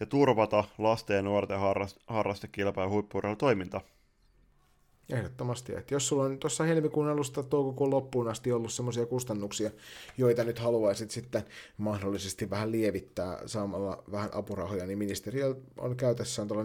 ja 0.00 0.06
turvata 0.06 0.64
lasten 0.78 1.16
ja 1.16 1.22
nuorten 1.22 1.58
harrast- 1.58 2.02
harrastekilpailu 2.06 2.90
ja 2.90 2.92
huippuurheilutoiminta. 2.92 3.80
Ehdottomasti. 5.12 5.74
Että 5.74 5.94
jos 5.94 6.08
sulla 6.08 6.24
on 6.24 6.38
tuossa 6.38 6.64
helmikuun 6.64 7.08
alusta 7.08 7.42
toukokuun 7.42 7.90
loppuun 7.90 8.28
asti 8.28 8.52
ollut 8.52 8.72
semmoisia 8.72 9.06
kustannuksia, 9.06 9.70
joita 10.18 10.44
nyt 10.44 10.58
haluaisit 10.58 11.10
sitten 11.10 11.42
mahdollisesti 11.78 12.50
vähän 12.50 12.72
lievittää 12.72 13.38
saamalla 13.46 14.04
vähän 14.12 14.30
apurahoja, 14.34 14.86
niin 14.86 14.98
ministeriö 14.98 15.54
on 15.78 15.96
käytössään 15.96 16.48
tuolla 16.48 16.64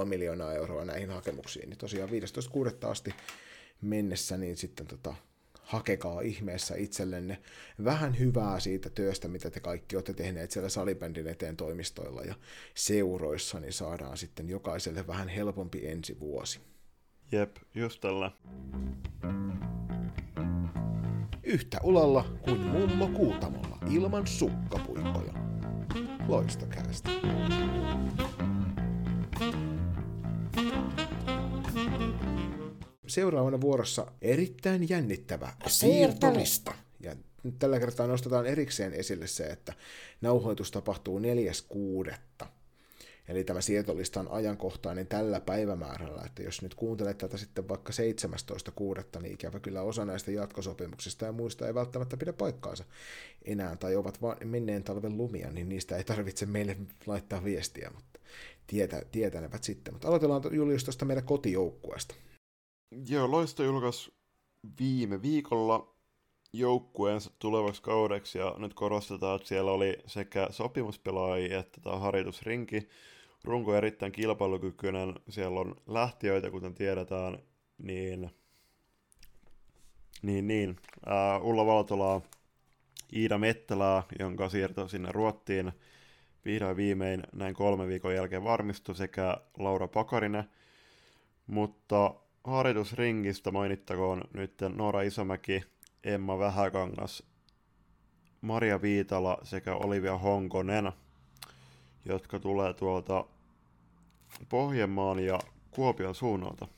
4,5 0.00 0.04
miljoonaa 0.04 0.54
euroa 0.54 0.84
näihin 0.84 1.10
hakemuksiin. 1.10 1.68
Niin 1.68 1.78
tosiaan 1.78 2.10
15.6. 2.10 2.88
asti 2.88 3.14
mennessä, 3.80 4.36
niin 4.36 4.56
sitten 4.56 4.86
tota, 4.86 5.14
hakekaa 5.62 6.20
ihmeessä 6.20 6.74
itsellenne 6.76 7.38
vähän 7.84 8.18
hyvää 8.18 8.60
siitä 8.60 8.90
työstä, 8.90 9.28
mitä 9.28 9.50
te 9.50 9.60
kaikki 9.60 9.96
olette 9.96 10.14
tehneet 10.14 10.50
siellä 10.50 10.68
salibändin 10.68 11.26
eteen 11.26 11.56
toimistoilla 11.56 12.22
ja 12.22 12.34
seuroissa, 12.74 13.60
niin 13.60 13.72
saadaan 13.72 14.16
sitten 14.16 14.48
jokaiselle 14.48 15.06
vähän 15.06 15.28
helpompi 15.28 15.86
ensi 15.86 16.20
vuosi. 16.20 16.60
Jep, 17.32 17.56
just 17.74 18.00
tällä. 18.00 18.30
Yhtä 21.42 21.78
ulalla 21.82 22.24
kuin 22.42 22.60
mummo 22.60 23.08
Kuutamolla 23.08 23.78
ilman 23.90 24.26
sukkapuikkoja. 24.26 25.32
Loistokäästä. 26.28 27.10
Seuraavana 33.06 33.60
vuorossa 33.60 34.12
erittäin 34.22 34.88
jännittävä 34.88 35.52
siirtolista. 35.66 36.74
Ja 37.00 37.16
nyt 37.42 37.58
tällä 37.58 37.78
kertaa 37.78 38.06
nostetaan 38.06 38.46
erikseen 38.46 38.92
esille 38.92 39.26
se, 39.26 39.44
että 39.44 39.72
nauhoitus 40.20 40.70
tapahtuu 40.70 41.20
4.6. 42.08 42.14
Eli 43.28 43.44
tämä 43.44 43.60
siirtolista 43.60 44.20
on 44.20 44.30
ajankohtainen 44.30 45.06
tällä 45.06 45.40
päivämäärällä, 45.40 46.22
että 46.26 46.42
jos 46.42 46.62
nyt 46.62 46.74
kuuntelet 46.74 47.18
tätä 47.18 47.36
sitten 47.36 47.68
vaikka 47.68 47.92
17.6., 47.92 49.20
niin 49.22 49.34
ikävä 49.34 49.60
kyllä 49.60 49.82
osa 49.82 50.04
näistä 50.04 50.30
jatkosopimuksista 50.30 51.24
ja 51.24 51.32
muista 51.32 51.66
ei 51.66 51.74
välttämättä 51.74 52.16
pidä 52.16 52.32
paikkaansa 52.32 52.84
enää, 53.44 53.76
tai 53.76 53.96
ovat 53.96 54.22
vain 54.22 54.48
menneen 54.48 54.84
talven 54.84 55.16
lumia, 55.16 55.50
niin 55.50 55.68
niistä 55.68 55.96
ei 55.96 56.04
tarvitse 56.04 56.46
meille 56.46 56.76
laittaa 57.06 57.44
viestiä, 57.44 57.90
mutta 57.94 58.20
tietä, 58.66 59.02
tietänevät 59.12 59.64
sitten. 59.64 59.94
Mutta 59.94 60.08
aloitellaan 60.08 60.42
Julius 60.50 60.84
tuosta 60.84 61.04
meidän 61.04 61.24
kotijoukkueesta. 61.24 62.14
Joo, 63.08 63.30
Loisto 63.30 63.62
julkaisi 63.62 64.12
viime 64.80 65.22
viikolla 65.22 65.96
joukkueensa 66.52 67.30
tulevaksi 67.38 67.82
kaudeksi 67.82 68.38
ja 68.38 68.54
nyt 68.58 68.74
korostetaan, 68.74 69.36
että 69.36 69.48
siellä 69.48 69.70
oli 69.70 69.98
sekä 70.06 70.48
sopimuspelaajia 70.50 71.58
että 71.58 71.80
tämä 71.80 71.98
harjoitusrinki. 71.98 72.88
Runko 73.46 73.74
erittäin 73.74 74.12
kilpailukykyinen, 74.12 75.14
siellä 75.28 75.60
on 75.60 75.76
lähtiöitä, 75.86 76.50
kuten 76.50 76.74
tiedetään, 76.74 77.38
niin, 77.78 78.30
niin, 80.22 80.46
niin. 80.48 80.76
Uh, 81.40 81.46
Ulla 81.46 81.66
Valtolaa, 81.66 82.20
Iida 83.12 83.38
Mettälää, 83.38 84.02
jonka 84.18 84.48
siirto 84.48 84.88
sinne 84.88 85.12
Ruottiin 85.12 85.72
vihdoin 86.44 86.76
viimein 86.76 87.22
näin 87.32 87.54
kolme 87.54 87.86
viikon 87.86 88.14
jälkeen 88.14 88.44
varmistui, 88.44 88.94
sekä 88.94 89.36
Laura 89.58 89.88
Pakarinen. 89.88 90.44
Mutta 91.46 92.14
harjoitusringistä 92.44 93.50
mainittakoon 93.50 94.22
nyt 94.34 94.54
Noora 94.74 95.02
Isomäki, 95.02 95.64
Emma 96.04 96.38
Vähäkangas, 96.38 97.22
Maria 98.40 98.82
Viitala 98.82 99.38
sekä 99.42 99.74
Olivia 99.74 100.18
Honkonen, 100.18 100.92
jotka 102.04 102.38
tulee 102.38 102.74
tuolta 102.74 103.24
Pohjanmaan 104.48 105.18
ja 105.18 105.38
Kuopion 105.70 106.14
suunnalta. 106.14 106.68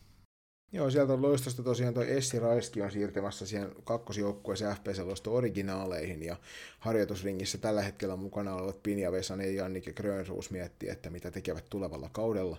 Joo, 0.73 0.91
sieltä 0.91 1.13
on 1.13 1.23
loistosta 1.23 1.63
tosiaan 1.63 1.95
toi 1.95 2.11
Essi 2.11 2.39
Raiski 2.39 2.83
on 2.83 2.91
siirtymässä 2.91 3.47
siihen 3.47 3.71
kakkosjoukkueeseen 3.85 4.77
FPC 4.77 4.99
Loisto 4.99 5.35
originaaleihin 5.35 6.23
ja 6.23 6.37
harjoitusringissä 6.79 7.59
tällä 7.59 7.83
hetkellä 7.83 8.17
mukana 8.17 8.55
olevat 8.55 8.83
Pinja 8.83 9.13
Vesanen 9.13 9.47
ja 9.47 9.63
Jannike 9.63 9.93
Grönruus 9.93 10.51
miettii, 10.51 10.89
että 10.89 11.11
mitä 11.11 11.31
tekevät 11.31 11.65
tulevalla 11.71 12.09
kaudella. 12.13 12.57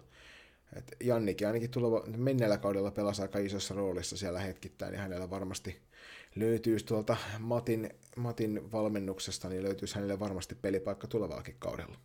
Et 0.75 0.95
Jannikin 1.03 1.47
ainakin 1.47 1.69
tuleva, 1.69 2.03
menneellä 2.17 2.57
kaudella 2.57 2.91
pelasi 2.91 3.21
aika 3.21 3.39
isossa 3.39 3.73
roolissa 3.73 4.17
siellä 4.17 4.39
hetkittäin, 4.39 4.93
ja 4.93 4.99
hänellä 4.99 5.29
varmasti 5.29 5.79
löytyisi 6.35 6.85
tuolta 6.85 7.17
Matin, 7.39 7.89
Matin 8.15 8.71
valmennuksesta, 8.71 9.49
niin 9.49 9.63
löytyisi 9.63 9.95
hänelle 9.95 10.19
varmasti 10.19 10.55
pelipaikka 10.55 11.07
tulevallakin 11.07 11.55
kaudella. 11.59 11.95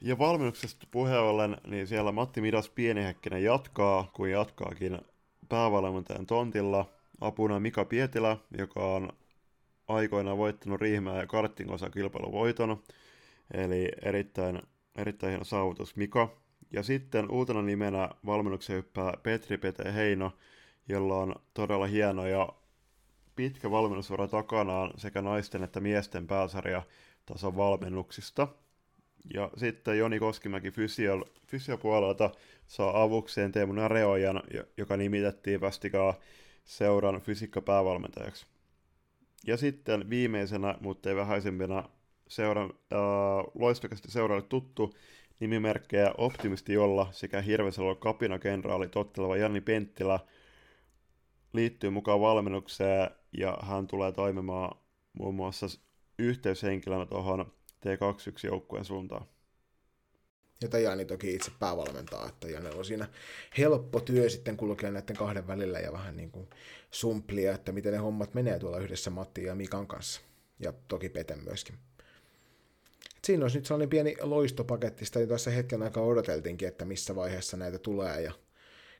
Ja 0.00 0.18
valmennuksesta 0.18 0.86
puheen 0.90 1.20
ollen, 1.20 1.56
niin 1.66 1.86
siellä 1.86 2.12
Matti 2.12 2.40
Midas 2.40 2.68
Pienihäkkinen 2.70 3.44
jatkaa, 3.44 4.10
kun 4.12 4.30
jatkaakin 4.30 4.98
päävalmentajan 5.48 6.26
tontilla. 6.26 6.90
Apuna 7.20 7.60
Mika 7.60 7.84
Pietilä, 7.84 8.36
joka 8.58 8.94
on 8.94 9.12
aikoinaan 9.88 10.38
voittanut 10.38 10.80
Riihmää 10.80 11.20
ja 11.20 11.26
Karttin 11.26 11.70
osa 11.70 11.90
kilpailuvoiton. 11.90 12.82
Eli 13.54 13.88
erittäin, 14.02 14.62
erittäin 14.96 15.30
hieno 15.30 15.44
saavutus 15.44 15.96
Mika. 15.96 16.28
Ja 16.72 16.82
sitten 16.82 17.30
uutena 17.30 17.62
nimenä 17.62 18.08
valmennuksen 18.26 18.76
hyppää 18.76 19.12
Petri 19.22 19.58
Pete 19.58 19.92
Heino, 19.94 20.32
jolla 20.88 21.16
on 21.16 21.34
todella 21.54 21.86
hieno 21.86 22.26
ja 22.26 22.48
pitkä 23.36 23.70
valmennusura 23.70 24.28
takanaan 24.28 24.90
sekä 24.96 25.22
naisten 25.22 25.62
että 25.62 25.80
miesten 25.80 26.26
pääsarja 26.26 26.82
tason 27.26 27.56
valmennuksista. 27.56 28.48
Ja 29.34 29.50
sitten 29.56 29.98
Joni 29.98 30.18
Koskimäki 30.18 30.70
fysio, 30.70 31.24
fysiopuolelta 31.46 32.30
saa 32.66 33.02
avukseen 33.02 33.52
Teemu 33.52 33.72
Nareojan, 33.72 34.42
joka 34.76 34.96
nimitettiin 34.96 35.60
vastikaa 35.60 36.14
seuran 36.64 37.20
fysiikkapäävalmentajaksi. 37.20 38.46
Ja 39.46 39.56
sitten 39.56 40.10
viimeisenä, 40.10 40.74
mutta 40.80 41.08
ei 41.08 41.16
vähäisempänä, 41.16 41.84
seuran, 42.28 42.70
äh, 42.92 42.98
loistokasti 43.54 44.10
seuralle 44.10 44.42
tuttu 44.42 44.94
nimimerkkejä 45.40 46.14
Optimisti 46.18 46.72
Jolla 46.72 47.08
sekä 47.12 47.40
Hirvesalo 47.40 47.94
kapinakenraali 47.94 48.88
totteleva 48.88 49.36
Janni 49.36 49.60
Penttilä 49.60 50.18
liittyy 51.52 51.90
mukaan 51.90 52.20
valmennukseen 52.20 53.10
ja 53.32 53.58
hän 53.62 53.86
tulee 53.86 54.12
toimimaan 54.12 54.78
muun 55.12 55.34
muassa 55.34 55.66
yhteyshenkilönä 56.18 57.06
tuohon 57.06 57.52
T21-joukkueen 57.80 58.84
suuntaan. 58.84 59.26
Jota 60.60 60.78
Jani 60.78 61.04
toki 61.04 61.34
itse 61.34 61.50
päävalmentaa, 61.58 62.28
että 62.28 62.48
Jani 62.48 62.68
on 62.68 62.84
siinä 62.84 63.08
helppo 63.58 64.00
työ 64.00 64.30
sitten 64.30 64.56
kulkea 64.56 64.90
näiden 64.90 65.16
kahden 65.16 65.46
välillä 65.46 65.78
ja 65.78 65.92
vähän 65.92 66.16
niin 66.16 66.30
kuin 66.30 66.48
sumplia, 66.90 67.54
että 67.54 67.72
miten 67.72 67.92
ne 67.92 67.98
hommat 67.98 68.34
menee 68.34 68.58
tuolla 68.58 68.78
yhdessä 68.78 69.10
Matti 69.10 69.44
ja 69.44 69.54
Mikan 69.54 69.86
kanssa. 69.86 70.20
Ja 70.58 70.72
toki 70.88 71.08
Peten 71.08 71.44
myöskin. 71.44 71.74
Et 73.16 73.24
siinä 73.24 73.44
olisi 73.44 73.58
nyt 73.58 73.66
sellainen 73.66 73.88
pieni 73.88 74.16
loistopakettista, 74.20 75.20
jota 75.20 75.34
tässä 75.34 75.50
hetken 75.50 75.82
aikaa 75.82 76.04
odoteltiinkin, 76.04 76.68
että 76.68 76.84
missä 76.84 77.16
vaiheessa 77.16 77.56
näitä 77.56 77.78
tulee 77.78 78.22
ja 78.22 78.32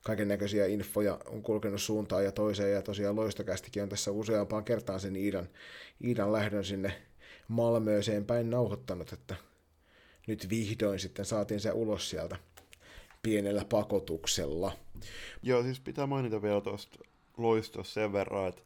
kaiken 0.04 0.28
näköisiä 0.28 0.66
infoja 0.66 1.18
on 1.26 1.42
kulkenut 1.42 1.82
suuntaan 1.82 2.24
ja 2.24 2.32
toiseen, 2.32 2.72
ja 2.72 2.82
tosiaan 2.82 3.16
loistokästikin 3.16 3.82
on 3.82 3.88
tässä 3.88 4.10
useampaan 4.10 4.64
kertaan 4.64 5.00
sen 5.00 5.16
Iidan, 5.16 5.48
Iidan 6.04 6.32
lähdön 6.32 6.64
sinne 6.64 7.02
Malmööseen 7.48 8.24
päin 8.24 8.50
nauhoittanut, 8.50 9.12
että 9.12 9.36
nyt 10.26 10.50
vihdoin 10.50 10.98
sitten 10.98 11.24
saatiin 11.24 11.60
se 11.60 11.72
ulos 11.72 12.10
sieltä 12.10 12.36
pienellä 13.22 13.64
pakotuksella. 13.64 14.72
Joo, 15.42 15.62
siis 15.62 15.80
pitää 15.80 16.06
mainita 16.06 16.42
vielä 16.42 16.60
tuosta 16.60 16.98
loistosta 17.36 17.94
sen 17.94 18.12
verran, 18.12 18.48
että 18.48 18.62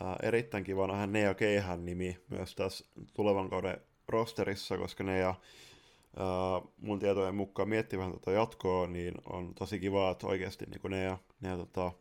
ää, 0.00 0.16
erittäin 0.22 0.64
kiva 0.64 0.86
nähdä 0.86 1.06
Nea 1.06 1.34
Keihän 1.34 1.84
nimi 1.84 2.18
myös 2.30 2.54
tässä 2.54 2.84
tulevan 3.14 3.50
kauden 3.50 3.80
rosterissa, 4.08 4.78
koska 4.78 5.04
Nea 5.04 5.28
ää, 5.28 6.62
mun 6.78 6.98
tietojen 6.98 7.34
mukaan 7.34 7.68
miettii 7.68 7.98
vähän 7.98 8.12
tätä 8.12 8.30
jatkoa, 8.30 8.86
niin 8.86 9.14
on 9.32 9.54
tosi 9.54 9.78
kiva, 9.78 10.10
että 10.10 10.26
oikeasti 10.26 10.64
niin 10.66 10.90
Nea, 10.90 11.18
Nea 11.40 11.56
tota, 11.56 11.92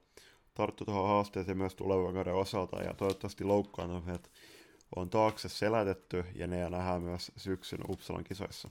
tarttu 0.54 0.86
tuohon 0.86 1.08
haasteeseen 1.08 1.58
myös 1.58 1.76
tulevan 1.76 2.14
kauden 2.14 2.36
osalta, 2.36 2.84
ja 2.84 2.94
toivottavasti 2.94 3.44
loukkaantumiset 3.44 4.32
on 4.96 5.10
taakse 5.10 5.50
selätetty, 5.50 6.24
ja 6.36 6.48
Nea 6.48 6.70
nähdään 6.70 7.02
myös 7.02 7.32
syksyn 7.38 7.80
Uppsalan 7.90 8.24
kisoissa. 8.24 8.70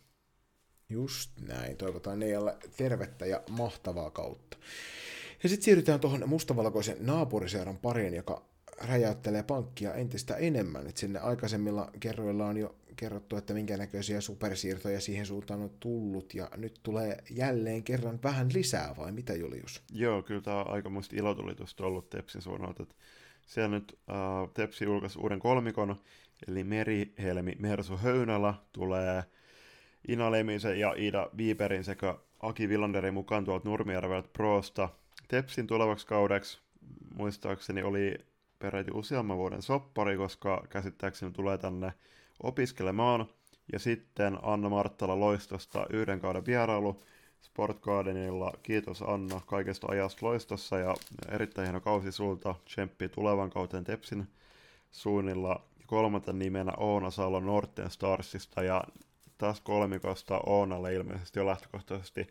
Just 0.88 1.30
näin. 1.40 1.76
Toivotaan 1.76 2.18
Nealle 2.18 2.56
tervettä 2.76 3.26
ja 3.26 3.42
mahtavaa 3.50 4.10
kautta. 4.10 4.56
Ja 5.42 5.48
sitten 5.48 5.64
siirrytään 5.64 6.00
tuohon 6.00 6.28
mustavalkoisen 6.28 6.96
naapuriseuran 7.00 7.78
pariin, 7.78 8.14
joka 8.14 8.44
räjäyttelee 8.88 9.42
pankkia 9.42 9.94
entistä 9.94 10.36
enemmän. 10.36 10.86
Et 10.86 10.96
sinne 10.96 11.18
aikaisemmilla 11.18 11.90
kerroilla 12.00 12.46
on 12.46 12.56
jo 12.56 12.74
kerrottu, 12.96 13.36
että 13.36 13.54
minkä 13.54 13.76
näköisiä 13.76 14.20
supersiirtoja 14.20 15.00
siihen 15.00 15.26
suuntaan 15.26 15.62
on 15.62 15.70
tullut, 15.80 16.34
ja 16.34 16.50
nyt 16.56 16.80
tulee 16.82 17.18
jälleen 17.30 17.82
kerran 17.82 18.18
vähän 18.22 18.48
lisää, 18.54 18.94
vai 18.96 19.12
mitä 19.12 19.34
Julius? 19.34 19.82
Joo, 19.92 20.22
kyllä 20.22 20.40
tämä 20.40 20.60
on 20.60 20.70
aika 20.70 20.90
muista 20.90 21.16
ilotulitusta 21.16 21.86
ollut 21.86 22.10
Tepsin 22.10 22.42
suunnalta. 22.42 22.82
että 22.82 22.94
Siellä 23.46 23.68
nyt 23.68 23.98
äh, 24.10 24.16
Tepsi 24.54 24.84
julkaisi 24.84 25.18
uuden 25.18 25.38
kolmikon, 25.38 25.96
eli 26.48 26.64
Merihelmi 26.64 27.56
Mersu 27.58 27.96
Höynälä 27.96 28.54
tulee 28.72 29.24
Ina 30.08 30.30
Lemisen 30.30 30.80
ja 30.80 30.94
Ida 30.96 31.30
Viiperin 31.36 31.84
sekä 31.84 32.14
Aki 32.40 32.68
Villanderin 32.68 33.14
mukaan 33.14 33.44
tuolta 33.44 33.68
Nurmijärveltä 33.68 34.28
Proosta. 34.32 34.88
Tepsin 35.28 35.66
tulevaksi 35.66 36.06
kaudeksi 36.06 36.60
muistaakseni 37.14 37.82
oli 37.82 38.18
peräti 38.58 38.90
useamman 38.94 39.36
vuoden 39.36 39.62
soppari, 39.62 40.16
koska 40.16 40.66
käsittääkseni 40.68 41.32
tulee 41.32 41.58
tänne 41.58 41.92
opiskelemaan. 42.42 43.26
Ja 43.72 43.78
sitten 43.78 44.38
Anna 44.42 44.68
Marttala 44.68 45.20
Loistosta 45.20 45.86
yhden 45.90 46.20
kauden 46.20 46.46
vierailu 46.46 47.02
Sport 47.44 47.80
Gardenilla. 47.80 48.52
Kiitos 48.62 49.02
Anna 49.02 49.40
kaikesta 49.46 49.86
ajasta 49.90 50.26
Loistossa 50.26 50.78
ja 50.78 50.94
erittäin 51.28 51.66
hieno 51.66 51.80
kausi 51.80 52.12
sulta. 52.12 52.54
Tsemppi 52.64 53.08
tulevan 53.08 53.50
kauteen 53.50 53.84
Tepsin 53.84 54.26
suunnilla. 54.90 55.64
Kolmantena 55.86 56.38
nimenä 56.38 56.72
Oona 56.76 57.10
Salo 57.10 57.40
Norten 57.40 57.90
Starsista 57.90 58.62
ja 58.62 58.84
taas 59.38 59.60
kolmikosta 59.60 60.40
Oonalle 60.46 60.94
ilmeisesti 60.94 61.40
on 61.40 61.46
lähtökohtaisesti 61.46 62.26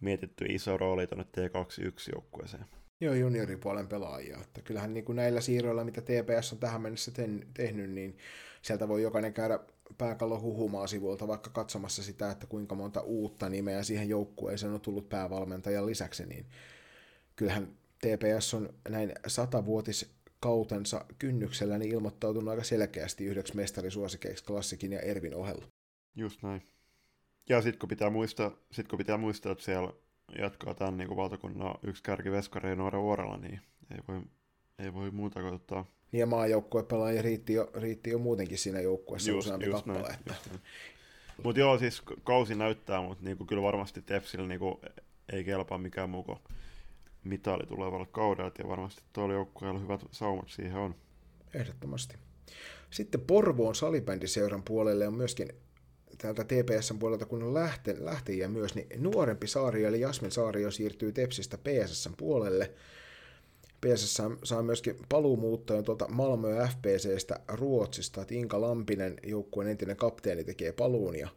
mietitty 0.00 0.44
iso 0.48 0.76
rooli 0.76 1.06
tuonne 1.06 1.24
T21-joukkueeseen. 1.24 2.64
Joo, 3.00 3.14
junioripuolen 3.14 3.88
pelaajia. 3.88 4.38
Että 4.40 4.62
kyllähän 4.62 4.94
niin 4.94 5.04
kuin 5.04 5.16
näillä 5.16 5.40
siirroilla, 5.40 5.84
mitä 5.84 6.00
TPS 6.00 6.52
on 6.52 6.58
tähän 6.58 6.80
mennessä 6.82 7.10
ten, 7.10 7.46
tehnyt, 7.54 7.90
niin 7.90 8.18
sieltä 8.62 8.88
voi 8.88 9.02
jokainen 9.02 9.34
käydä 9.34 9.60
pääkallo 9.98 10.40
huhumaa 10.40 10.86
sivuilta 10.86 11.28
vaikka 11.28 11.50
katsomassa 11.50 12.02
sitä, 12.02 12.30
että 12.30 12.46
kuinka 12.46 12.74
monta 12.74 13.00
uutta 13.00 13.48
nimeä 13.48 13.82
siihen 13.82 14.08
joukkueeseen 14.08 14.72
on 14.72 14.80
tullut 14.80 15.08
päävalmentajan 15.08 15.86
lisäksi, 15.86 16.26
niin 16.26 16.46
kyllähän 17.36 17.68
TPS 17.98 18.54
on 18.54 18.74
näin 18.88 19.12
satavuotis 19.26 20.10
kautensa 20.40 21.04
kynnyksellä 21.18 21.78
niin 21.78 21.92
ilmoittautunut 21.92 22.48
aika 22.48 22.64
selkeästi 22.64 23.24
yhdeksi 23.24 23.56
mestarisuosikeiksi 23.56 24.44
klassikin 24.44 24.92
ja 24.92 25.00
Ervin 25.00 25.34
ohella. 25.34 25.64
Just 26.16 26.42
näin. 26.42 26.62
Ja 27.48 27.62
sitten 27.62 27.78
kun 27.78 27.88
pitää 27.88 28.10
muistaa, 28.10 28.56
sit 28.72 28.88
kun 28.88 28.98
pitää 28.98 29.16
muistaa, 29.16 29.52
että 29.52 29.64
siellä 29.64 29.92
jatkaa 30.38 30.74
tämän 30.74 30.96
niin 30.96 31.16
valtakunnan 31.16 31.74
yksi 31.82 32.02
kärki 32.02 32.30
veskari 32.30 32.76
Noora 32.76 33.02
Vuorella, 33.02 33.36
niin 33.36 33.60
ei 33.90 33.98
voi, 34.08 34.22
ei 34.78 34.94
voi 34.94 35.10
muuta 35.10 35.40
kuin 35.40 35.54
ottaa. 35.54 35.84
Niin 36.12 36.20
ja 36.20 36.26
maajoukkuepelaajia 36.26 37.22
riitti 37.22 37.52
jo, 37.52 37.70
riitti 37.74 38.10
jo 38.10 38.18
muutenkin 38.18 38.58
siinä 38.58 38.80
joukkueessa 38.80 39.30
just, 39.30 39.46
useampi 39.46 39.66
just 39.66 39.76
kappale. 39.86 40.08
Näin, 40.08 40.14
että... 40.14 40.34
Mutta 41.42 41.60
joo, 41.60 41.78
siis 41.78 42.02
kausi 42.24 42.54
näyttää, 42.54 43.02
mutta 43.02 43.24
niinku 43.24 43.44
kyllä 43.44 43.62
varmasti 43.62 44.02
Tepsillä 44.02 44.48
niinku 44.48 44.80
ei 45.32 45.44
kelpaa 45.44 45.78
mikään 45.78 46.10
muu 46.10 46.22
kuin 46.22 46.38
mitali 47.24 47.66
tulevalle 47.66 48.06
kaudelle, 48.06 48.52
ja 48.58 48.68
varmasti 48.68 49.02
tuolla 49.12 49.34
joukkueella 49.34 49.80
hyvät 49.80 50.00
saumat 50.10 50.48
siihen 50.48 50.76
on. 50.76 50.94
Ehdottomasti. 51.54 52.16
Sitten 52.90 53.20
Porvoon 53.20 53.74
salibändiseuran 53.74 54.62
puolelle 54.62 55.08
on 55.08 55.14
myöskin 55.14 55.48
täältä 56.18 56.44
TPSn 56.44 56.98
puolelta, 56.98 57.26
kun 57.26 57.42
on 57.42 57.54
lähte, 57.54 57.96
lähtejä 57.98 58.48
myös, 58.48 58.74
niin 58.74 58.86
nuorempi 58.96 59.46
Saario, 59.46 59.88
eli 59.88 60.00
Jasmin 60.00 60.30
Saario, 60.30 60.70
siirtyy 60.70 61.12
Tepsistä 61.12 61.58
PSSn 61.58 62.14
puolelle. 62.16 62.72
PSS 63.80 64.22
saa 64.44 64.62
myöskin 64.62 64.96
paluumuuttajan 65.08 65.84
tuolta 65.84 66.08
Malmö 66.08 66.66
FPCstä 66.66 67.40
Ruotsista, 67.48 68.22
että 68.22 68.34
Inka 68.34 68.60
Lampinen, 68.60 69.16
joukkueen 69.22 69.70
entinen 69.70 69.96
kapteeni, 69.96 70.44
tekee 70.44 70.72
paluun 70.72 71.16
ja 71.16 71.28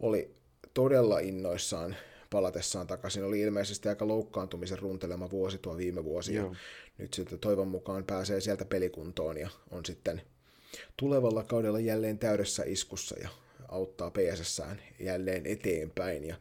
oli 0.00 0.34
todella 0.74 1.18
innoissaan 1.18 1.96
palatessaan 2.30 2.86
takaisin. 2.86 3.24
Oli 3.24 3.40
ilmeisesti 3.40 3.88
aika 3.88 4.08
loukkaantumisen 4.08 4.78
runtelema 4.78 5.30
vuosi 5.30 5.58
tuo 5.58 5.76
viime 5.76 6.04
vuosi 6.04 6.34
Joo. 6.34 6.46
ja 6.46 6.56
nyt 6.98 7.14
sitten 7.14 7.38
toivon 7.38 7.68
mukaan 7.68 8.04
pääsee 8.04 8.40
sieltä 8.40 8.64
pelikuntoon 8.64 9.36
ja 9.36 9.48
on 9.70 9.84
sitten 9.84 10.22
tulevalla 10.96 11.44
kaudella 11.44 11.80
jälleen 11.80 12.18
täydessä 12.18 12.62
iskussa 12.66 13.16
ja 13.22 13.28
auttaa 13.68 14.10
PSSään 14.10 14.80
jälleen 14.98 15.46
eteenpäin. 15.46 16.24
Ja 16.24 16.36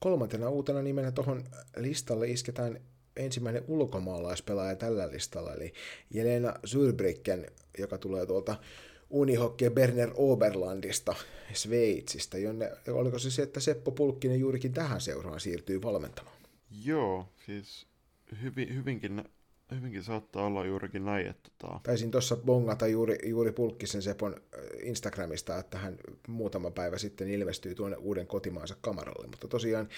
kolmantena 0.00 0.48
uutena 0.48 0.82
nimenä 0.82 1.12
tuohon 1.12 1.44
listalle 1.76 2.28
isketään 2.28 2.80
ensimmäinen 3.20 3.64
ulkomaalaispelaaja 3.68 4.76
tällä 4.76 5.10
listalla, 5.10 5.54
eli 5.54 5.72
Jelena 6.10 6.54
Zurbricken, 6.66 7.46
joka 7.78 7.98
tulee 7.98 8.26
tuolta 8.26 8.56
Unihokke 9.10 9.70
Berner 9.70 10.10
Oberlandista, 10.14 11.14
Sveitsistä, 11.52 12.38
jonne, 12.38 12.72
oliko 12.88 13.18
se 13.18 13.30
se, 13.30 13.42
että 13.42 13.60
Seppo 13.60 13.90
Pulkkinen 13.90 14.40
juurikin 14.40 14.72
tähän 14.72 15.00
seuraan 15.00 15.40
siirtyy 15.40 15.82
valmentamaan? 15.82 16.36
Joo, 16.84 17.28
siis 17.46 17.86
hyvin, 18.42 18.74
hyvinkin 18.74 19.24
hyvinkin 19.76 20.02
saattaa 20.02 20.46
olla 20.46 20.66
juurikin 20.66 21.04
näin. 21.04 21.26
Että 21.26 21.50
tota... 21.58 21.80
Taisin 21.82 22.10
tuossa 22.10 22.36
bongata 22.36 22.86
juuri, 22.86 23.18
juuri 23.24 23.52
Pulkkisen 23.52 24.02
Sepon 24.02 24.36
Instagramista, 24.82 25.58
että 25.58 25.78
hän 25.78 25.96
muutama 26.28 26.70
päivä 26.70 26.98
sitten 26.98 27.28
ilmestyy 27.28 27.74
tuonne 27.74 27.96
uuden 27.96 28.26
kotimaansa 28.26 28.76
kamaralle, 28.80 29.26
mutta 29.26 29.48
tosiaan 29.48 29.88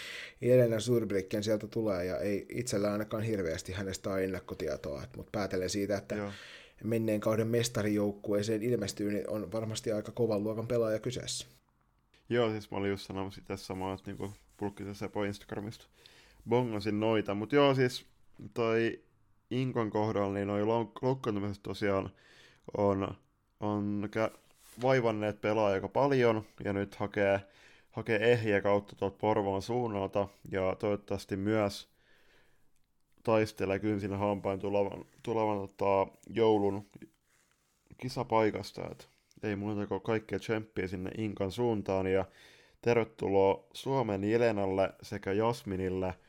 Jelena 0.41 0.81
Surbricken 0.81 1.43
sieltä 1.43 1.67
tulee 1.67 2.05
ja 2.05 2.19
ei 2.19 2.47
itsellä 2.49 2.93
ainakaan 2.93 3.23
hirveästi 3.23 3.73
hänestä 3.73 4.11
ole 4.11 4.25
ennakkotietoa, 4.25 5.03
mutta 5.17 5.31
päätellen 5.33 5.71
siitä, 5.71 5.97
että 5.97 6.15
Joo. 6.15 6.31
menneen 6.85 7.21
kauden 7.21 7.49
mestarijoukkueeseen 7.49 8.63
ilmestyy, 8.63 9.13
niin 9.13 9.31
on 9.31 9.53
varmasti 9.53 9.93
aika 9.93 10.13
kovan 10.13 10.43
luokan 10.43 10.67
pelaaja 10.67 10.99
kyseessä. 10.99 11.47
Joo, 12.29 12.51
siis 12.51 12.71
mä 12.71 12.79
olin 12.79 12.91
just 12.91 13.07
sanomassa 13.07 13.41
tässä 13.47 13.67
samaa, 13.67 13.95
että 13.95 14.13
niin 14.13 14.33
Pulkkisen 14.57 14.95
Sepo 14.95 15.25
Instagramista 15.25 15.85
bongasin 16.49 17.01
noita, 17.01 17.35
mutta 17.35 17.55
joo, 17.55 17.75
siis 17.75 18.07
toi 18.55 19.01
Inkon 19.53 19.91
kohdalla, 19.91 20.35
niin 20.35 20.49
noin 20.49 20.69
loukkaantumiset 21.03 21.63
tosiaan 21.63 22.11
on, 22.77 23.15
on 23.61 24.09
vaivanneet 24.83 25.41
pelaa 25.41 25.67
aika 25.67 25.89
paljon, 25.89 26.45
ja 26.65 26.73
nyt 26.73 26.95
hakee, 26.95 27.41
hakee 27.91 28.33
ehjiä 28.33 28.61
kautta 28.61 28.97
tuolta 28.97 29.17
Porvoon 29.21 29.63
suunnalta, 29.63 30.29
ja 30.51 30.77
toivottavasti 30.79 31.37
myös 31.37 31.89
taistelee 33.23 33.79
kynsin 33.79 34.19
hampain 34.19 34.61
tulevan, 34.61 35.05
tulevan 35.23 35.59
tota, 35.59 36.13
joulun 36.31 36.91
kisapaikasta, 37.99 38.83
että 38.91 39.05
ei 39.43 39.57
muuta 39.57 39.87
kuin 39.87 40.01
kaikkea 40.01 40.39
tsemppiä 40.39 40.89
sinne 40.89 41.11
Inkan 41.19 41.53
suuntaan, 41.53 42.07
ja 42.07 42.25
tervetuloa 42.83 43.65
Suomen 43.75 44.25
Jelenalle 44.25 44.93
sekä 45.03 45.33
Jasminille– 45.33 46.15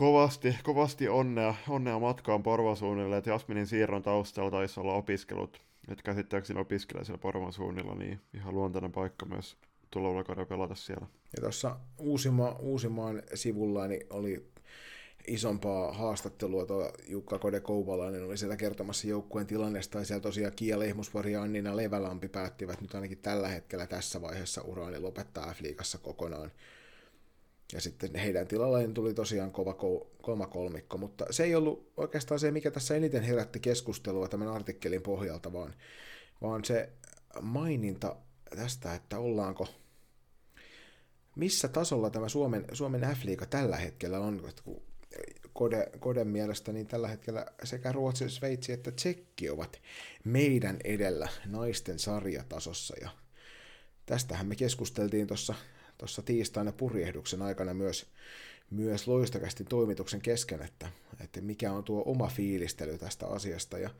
kovasti, 0.00 0.56
kovasti 0.62 1.08
onnea, 1.08 1.54
onnea 1.68 1.98
matkaan 1.98 2.42
Porvasuunnille, 2.42 3.16
että 3.16 3.30
Jasminin 3.30 3.66
siirron 3.66 4.02
taustalla 4.02 4.50
taisi 4.50 4.80
olla 4.80 4.94
opiskelut, 4.94 5.60
että 5.88 6.02
käsittääkseni 6.02 6.60
opiskelee 6.60 7.04
siellä 7.04 7.18
Porvasuunnilla, 7.18 7.94
niin 7.94 8.20
ihan 8.34 8.54
luontainen 8.54 8.92
paikka 8.92 9.26
myös 9.26 9.56
tulevalla 9.90 10.24
kaudella 10.24 10.46
pelata 10.46 10.74
siellä. 10.74 11.06
Ja 11.36 11.40
tuossa 11.40 11.76
Uusima, 11.98 12.56
Uusimaan 12.58 13.22
sivulla 13.34 13.86
niin 13.86 14.06
oli 14.10 14.50
isompaa 15.26 15.92
haastattelua 15.92 16.66
tuo 16.66 16.92
Jukka 17.08 17.38
Kode 17.38 17.60
Kouvalainen 17.60 18.24
oli 18.24 18.36
siellä 18.36 18.56
kertomassa 18.56 19.08
joukkueen 19.08 19.46
tilannesta, 19.46 19.98
ja 19.98 20.04
siellä 20.04 20.22
tosiaan 20.22 20.52
Kia 20.56 20.78
Lehmusvari 20.78 21.32
ja 21.32 21.42
Annina 21.42 21.76
Levälampi 21.76 22.28
päättivät 22.28 22.80
nyt 22.80 22.94
ainakin 22.94 23.18
tällä 23.18 23.48
hetkellä 23.48 23.86
tässä 23.86 24.22
vaiheessa 24.22 24.62
uraani 24.62 24.98
lopettaa 24.98 25.52
F-liigassa 25.52 25.98
kokonaan. 25.98 26.50
Ja 27.72 27.80
sitten 27.80 28.14
heidän 28.14 28.46
tilalleen 28.46 28.94
tuli 28.94 29.14
tosiaan 29.14 29.52
kova 29.52 29.74
kolma 30.22 30.46
kolmikko, 30.46 30.98
mutta 30.98 31.26
se 31.30 31.44
ei 31.44 31.54
ollut 31.54 31.92
oikeastaan 31.96 32.40
se, 32.40 32.50
mikä 32.50 32.70
tässä 32.70 32.96
eniten 32.96 33.22
herätti 33.22 33.60
keskustelua 33.60 34.28
tämän 34.28 34.48
artikkelin 34.48 35.02
pohjalta, 35.02 35.52
vaan, 35.52 35.74
vaan 36.42 36.64
se 36.64 36.92
maininta 37.40 38.16
tästä, 38.56 38.94
että 38.94 39.18
ollaanko 39.18 39.68
missä 41.36 41.68
tasolla 41.68 42.10
tämä 42.10 42.28
Suomen, 42.28 42.64
Suomen 42.72 43.00
F-liiga 43.00 43.46
tällä 43.46 43.76
hetkellä 43.76 44.18
on, 44.18 44.42
kun 44.64 44.82
Kode, 45.52 45.90
Koden 45.98 46.28
mielestä 46.28 46.72
niin 46.72 46.86
tällä 46.86 47.08
hetkellä 47.08 47.46
sekä 47.64 47.92
Ruotsi, 47.92 48.30
Sveitsi 48.30 48.72
että 48.72 48.90
Tsekki 48.90 49.50
ovat 49.50 49.80
meidän 50.24 50.76
edellä 50.84 51.28
naisten 51.46 51.98
sarjatasossa. 51.98 52.94
Ja 53.00 53.10
tästähän 54.06 54.46
me 54.46 54.56
keskusteltiin 54.56 55.26
tuossa 55.26 55.54
tuossa 56.00 56.22
tiistaina 56.22 56.72
purjehduksen 56.72 57.42
aikana 57.42 57.74
myös, 57.74 58.06
myös 58.70 59.08
loistakästi 59.08 59.64
toimituksen 59.64 60.20
kesken, 60.20 60.62
että, 60.62 60.88
että 61.24 61.40
mikä 61.40 61.72
on 61.72 61.84
tuo 61.84 62.02
oma 62.06 62.28
fiilistely 62.28 62.98
tästä 62.98 63.26
asiasta. 63.26 63.78
Ja 63.78 63.90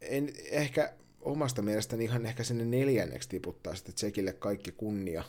en 0.00 0.32
ehkä 0.50 0.92
omasta 1.20 1.62
mielestäni 1.62 2.04
ihan 2.04 2.26
ehkä 2.26 2.44
sinne 2.44 2.64
neljänneksi 2.64 3.28
tiputtaa 3.28 3.74
sitten 3.74 3.94
Tsekille 3.94 4.32
kaikki 4.32 4.72
kunnia. 4.72 5.24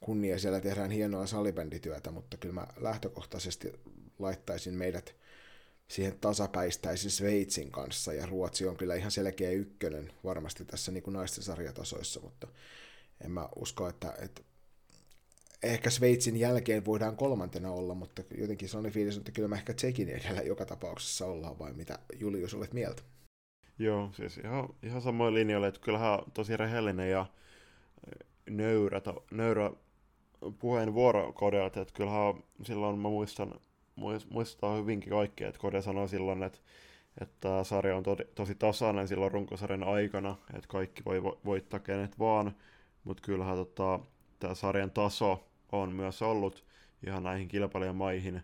Kunnia, 0.00 0.38
siellä 0.38 0.60
tehdään 0.60 0.90
hienoa 0.90 1.26
salibändityötä, 1.26 2.10
mutta 2.10 2.36
kyllä 2.36 2.54
mä 2.54 2.66
lähtökohtaisesti 2.76 3.72
laittaisin 4.18 4.74
meidät 4.74 5.14
siihen 5.88 6.18
tasapäistäisin 6.20 7.10
Sveitsin 7.10 7.70
kanssa, 7.70 8.12
ja 8.12 8.26
Ruotsi 8.26 8.66
on 8.66 8.76
kyllä 8.76 8.94
ihan 8.94 9.10
selkeä 9.10 9.50
ykkönen 9.50 10.12
varmasti 10.24 10.64
tässä 10.64 10.92
niin 10.92 11.02
kuin 11.02 11.14
naisten 11.14 11.44
sarjatasoissa, 11.44 12.20
mutta 12.20 12.48
en 13.24 13.30
mä 13.30 13.48
usko, 13.56 13.88
että, 13.88 14.14
että 14.18 14.42
ehkä 15.62 15.90
Sveitsin 15.90 16.36
jälkeen 16.36 16.84
voidaan 16.84 17.16
kolmantena 17.16 17.70
olla, 17.70 17.94
mutta 17.94 18.22
jotenkin 18.38 18.68
sellainen 18.68 18.92
fiilis, 18.92 19.16
että 19.16 19.32
kyllä 19.32 19.48
mä 19.48 19.54
ehkä 19.56 19.74
Tsekin 19.74 20.08
edellä 20.08 20.42
joka 20.42 20.66
tapauksessa 20.66 21.26
ollaan, 21.26 21.58
vai 21.58 21.72
mitä 21.72 21.98
Julius 22.18 22.54
olet 22.54 22.72
mieltä? 22.72 23.02
Joo, 23.78 24.10
siis 24.12 24.38
ihan, 24.38 24.68
ihan 24.82 25.02
samoin 25.02 25.34
linjoille, 25.34 25.68
että 25.68 25.80
kyllähän 25.80 26.18
tosi 26.34 26.56
rehellinen 26.56 27.10
ja 27.10 27.26
nöyrä, 28.50 29.00
nöyrä 29.30 29.70
puheenvuoro 30.58 31.32
Kodelta, 31.32 31.80
että 31.80 31.94
kyllähän 31.94 32.34
silloin 32.64 32.98
mä 32.98 33.08
muistan, 33.08 33.54
muistaa 34.30 34.76
hyvinkin 34.76 35.10
kaikkea, 35.10 35.48
että 35.48 35.60
Kode 35.60 35.82
sanoi 35.82 36.08
silloin, 36.08 36.42
että, 36.42 36.58
että 37.20 37.64
sarja 37.64 37.96
on 37.96 38.02
to, 38.02 38.16
tosi 38.34 38.54
tasainen 38.54 39.08
silloin 39.08 39.32
runkosarjan 39.32 39.84
aikana, 39.84 40.36
että 40.54 40.68
kaikki 40.68 41.04
voi 41.04 41.22
voittaa 41.22 41.80
kenet 41.80 42.18
vaan, 42.18 42.56
mutta 43.04 43.22
kyllähän 43.22 43.56
tota, 43.56 44.00
tämä 44.38 44.54
sarjan 44.54 44.90
taso 44.90 45.51
on 45.72 45.92
myös 45.92 46.22
ollut 46.22 46.64
ihan 47.06 47.22
näihin 47.22 47.48
kilpailijamaihin 47.48 48.42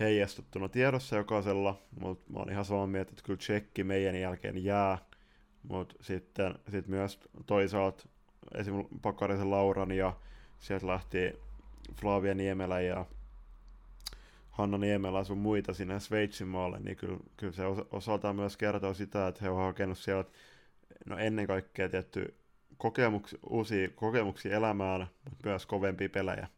heijastuttuna 0.00 0.68
tiedossa 0.68 1.16
jokaisella, 1.16 1.82
mutta 2.00 2.32
mä 2.32 2.38
oon 2.38 2.50
ihan 2.50 2.64
samaa 2.64 2.86
mieltä, 2.86 3.10
että 3.10 3.22
kyllä 3.22 3.38
tsekki 3.38 3.84
meidän 3.84 4.20
jälkeen 4.20 4.64
jää, 4.64 4.98
mutta 5.62 5.94
sitten 6.00 6.54
sit 6.70 6.88
myös 6.88 7.20
toisaalta 7.46 8.08
esim. 8.54 8.74
Pakarisen 9.02 9.50
Lauran 9.50 9.92
ja 9.92 10.16
sieltä 10.58 10.86
lähti 10.86 11.32
Flavia 12.00 12.34
Niemelä 12.34 12.80
ja 12.80 13.06
Hanna 14.50 14.78
Niemelä 14.78 15.24
sun 15.24 15.38
muita 15.38 15.74
sinne 15.74 16.00
Sveitsin 16.00 16.48
maalle, 16.48 16.80
niin 16.80 16.96
kyllä, 16.96 17.18
kyllä 17.36 17.52
se 17.52 17.62
osaltaan 17.90 18.36
myös 18.36 18.56
kertoo 18.56 18.94
sitä, 18.94 19.28
että 19.28 19.40
he 19.42 19.50
ovat 19.50 19.64
hakenut 19.64 19.98
sieltä 19.98 20.30
no 21.06 21.18
ennen 21.18 21.46
kaikkea 21.46 21.88
tietty 21.88 22.34
kokemuks, 22.78 23.36
uusia 23.50 23.88
kokemuksia 23.88 24.56
elämään, 24.56 25.06
mutta 25.30 25.48
myös 25.48 25.66
kovempia 25.66 26.08
pelejä. 26.08 26.48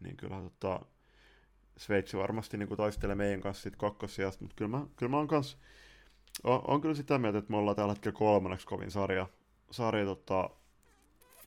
Niin 0.00 0.16
kyllä 0.16 0.40
tota, 0.40 0.80
Sveitsi 1.76 2.16
varmasti 2.16 2.56
niin 2.56 2.76
taistelee 2.76 3.14
meidän 3.14 3.40
kanssa 3.40 3.62
sit 3.62 3.76
kakkosijasta, 3.76 4.44
mutta 4.44 4.56
kyllä 4.56 4.70
mä, 4.70 4.86
kyllä 4.96 5.10
mä 5.10 5.16
oon, 5.16 5.28
kans, 5.28 5.58
on, 6.44 6.62
on, 6.68 6.80
kyllä 6.80 6.94
sitä 6.94 7.18
mieltä, 7.18 7.38
että 7.38 7.50
me 7.50 7.56
ollaan 7.56 7.76
tällä 7.76 7.92
hetkellä 7.92 8.18
kolmanneksi 8.18 8.66
kovin 8.66 8.90
sarja, 8.90 9.26
sarja 9.70 10.04
tota, 10.04 10.50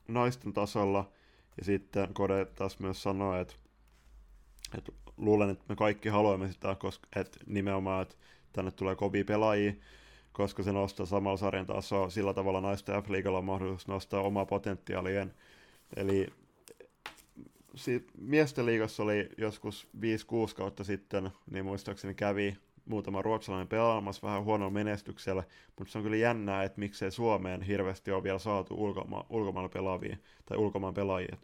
naisten 0.08 0.54
tasolla. 0.54 1.12
Ja 1.58 1.66
sitten 1.66 2.14
Kode 2.14 2.46
taas 2.46 2.80
myös 2.80 3.04
sanoi, 3.04 3.42
että, 3.42 3.54
että 4.78 4.92
luulen, 5.18 5.50
että 5.50 5.66
me 5.70 5.76
kaikki 5.76 6.10
haluamme 6.10 6.52
sitä, 6.52 6.76
koska 6.76 7.08
että 7.16 7.40
nimenomaan, 7.46 8.02
että 8.02 8.16
tänne 8.54 8.72
tulee 8.72 8.96
kovia 8.96 9.26
pelaajia, 9.26 9.74
koska 10.38 10.64
se 10.64 10.72
nostaa 10.72 11.06
samalla 11.06 11.38
sarjan 11.38 11.66
tasoa. 11.66 12.10
Sillä 12.10 12.34
tavalla 12.34 12.62
naisten 12.62 13.04
F-liigalla 13.04 13.38
on 13.38 13.46
mahdollisuus 13.46 13.88
nostaa 13.88 14.22
omaa 14.22 14.46
potentiaalien. 14.46 15.34
Eli 15.96 16.28
miesten 18.18 18.66
liigassa 18.66 19.04
oli 19.04 19.30
joskus 19.38 19.88
5-6 19.96 20.00
kautta 20.56 20.84
sitten, 20.84 21.30
niin 21.52 21.66
muistaakseni 21.66 22.14
kävi 22.14 22.58
muutama 22.86 23.22
ruotsalainen 23.22 23.68
pelaamassa 23.68 24.28
vähän 24.28 24.44
huonolla 24.44 24.72
menestyksellä, 24.72 25.44
mutta 25.78 25.92
se 25.92 25.98
on 25.98 26.04
kyllä 26.04 26.18
jännää, 26.18 26.64
että 26.64 26.80
miksei 26.80 27.12
Suomeen 27.12 27.62
hirveästi 27.62 28.12
ole 28.12 28.24
vielä 28.24 28.40
saatu 28.40 28.76
ulkoma- 28.76 29.26
ulkomailla 29.30 29.70
pelaavia 29.70 30.18
tai 30.46 30.58
ulkomaan 30.58 30.94
pelaajia. 30.94 31.38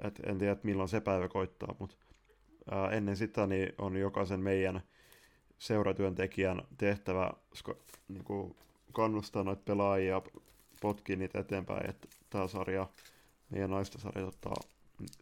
Et 0.00 0.20
en 0.26 0.38
tiedä, 0.38 0.56
milloin 0.62 0.88
se 0.88 1.00
päivä 1.00 1.28
koittaa, 1.28 1.74
mutta 1.78 1.96
ää, 2.70 2.90
ennen 2.90 3.16
sitä 3.16 3.46
niin 3.46 3.72
on 3.78 3.96
jokaisen 3.96 4.40
meidän 4.40 4.82
seuratyöntekijän 5.62 6.62
tehtävä 6.78 7.32
niin 8.08 8.24
kuin 8.24 8.56
kannustaa 8.92 9.44
noita 9.44 9.62
pelaajia, 9.64 10.22
potkii 10.80 11.16
niitä 11.16 11.38
eteenpäin, 11.38 11.90
että 11.90 12.08
tämä 12.30 12.48
sarja, 12.48 12.88
meidän 13.50 13.70
naista 13.70 13.98
sarja, 13.98 14.26
ottaa 14.26 14.54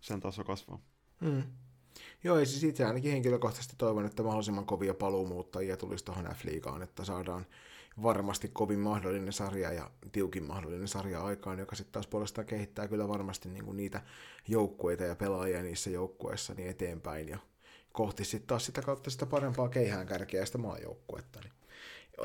sen 0.00 0.20
taso 0.20 0.44
kasvaa. 0.44 0.78
Mm. 1.20 1.42
Joo, 2.24 2.38
ja 2.38 2.46
siis 2.46 2.64
itse 2.64 2.84
ainakin 2.84 3.12
henkilökohtaisesti 3.12 3.74
toivon, 3.78 4.06
että 4.06 4.22
mahdollisimman 4.22 4.66
kovia 4.66 4.94
paluumuuttajia 4.94 5.76
tulisi 5.76 6.04
tuohon 6.04 6.24
F-liigaan, 6.24 6.82
että 6.82 7.04
saadaan 7.04 7.46
varmasti 8.02 8.48
kovin 8.48 8.78
mahdollinen 8.78 9.32
sarja 9.32 9.72
ja 9.72 9.90
tiukin 10.12 10.44
mahdollinen 10.44 10.88
sarja 10.88 11.22
aikaan, 11.22 11.58
joka 11.58 11.76
sitten 11.76 11.92
taas 11.92 12.06
puolestaan 12.06 12.46
kehittää 12.46 12.88
kyllä 12.88 13.08
varmasti 13.08 13.48
niinku 13.48 13.72
niitä 13.72 14.00
joukkueita 14.48 15.04
ja 15.04 15.16
pelaajia 15.16 15.62
niissä 15.62 15.90
joukkueissa 15.90 16.54
niin 16.54 16.70
eteenpäin 16.70 17.28
ja 17.28 17.38
kohti 17.92 18.24
sitten 18.24 18.46
taas 18.48 18.66
sitä 18.66 18.82
kautta 18.82 19.10
sitä 19.10 19.26
parempaa 19.26 19.68
keihään 19.68 20.06
kärkeä 20.06 20.46
sitä 20.46 20.58
maajoukkuetta. 20.58 21.40
Niin 21.40 21.52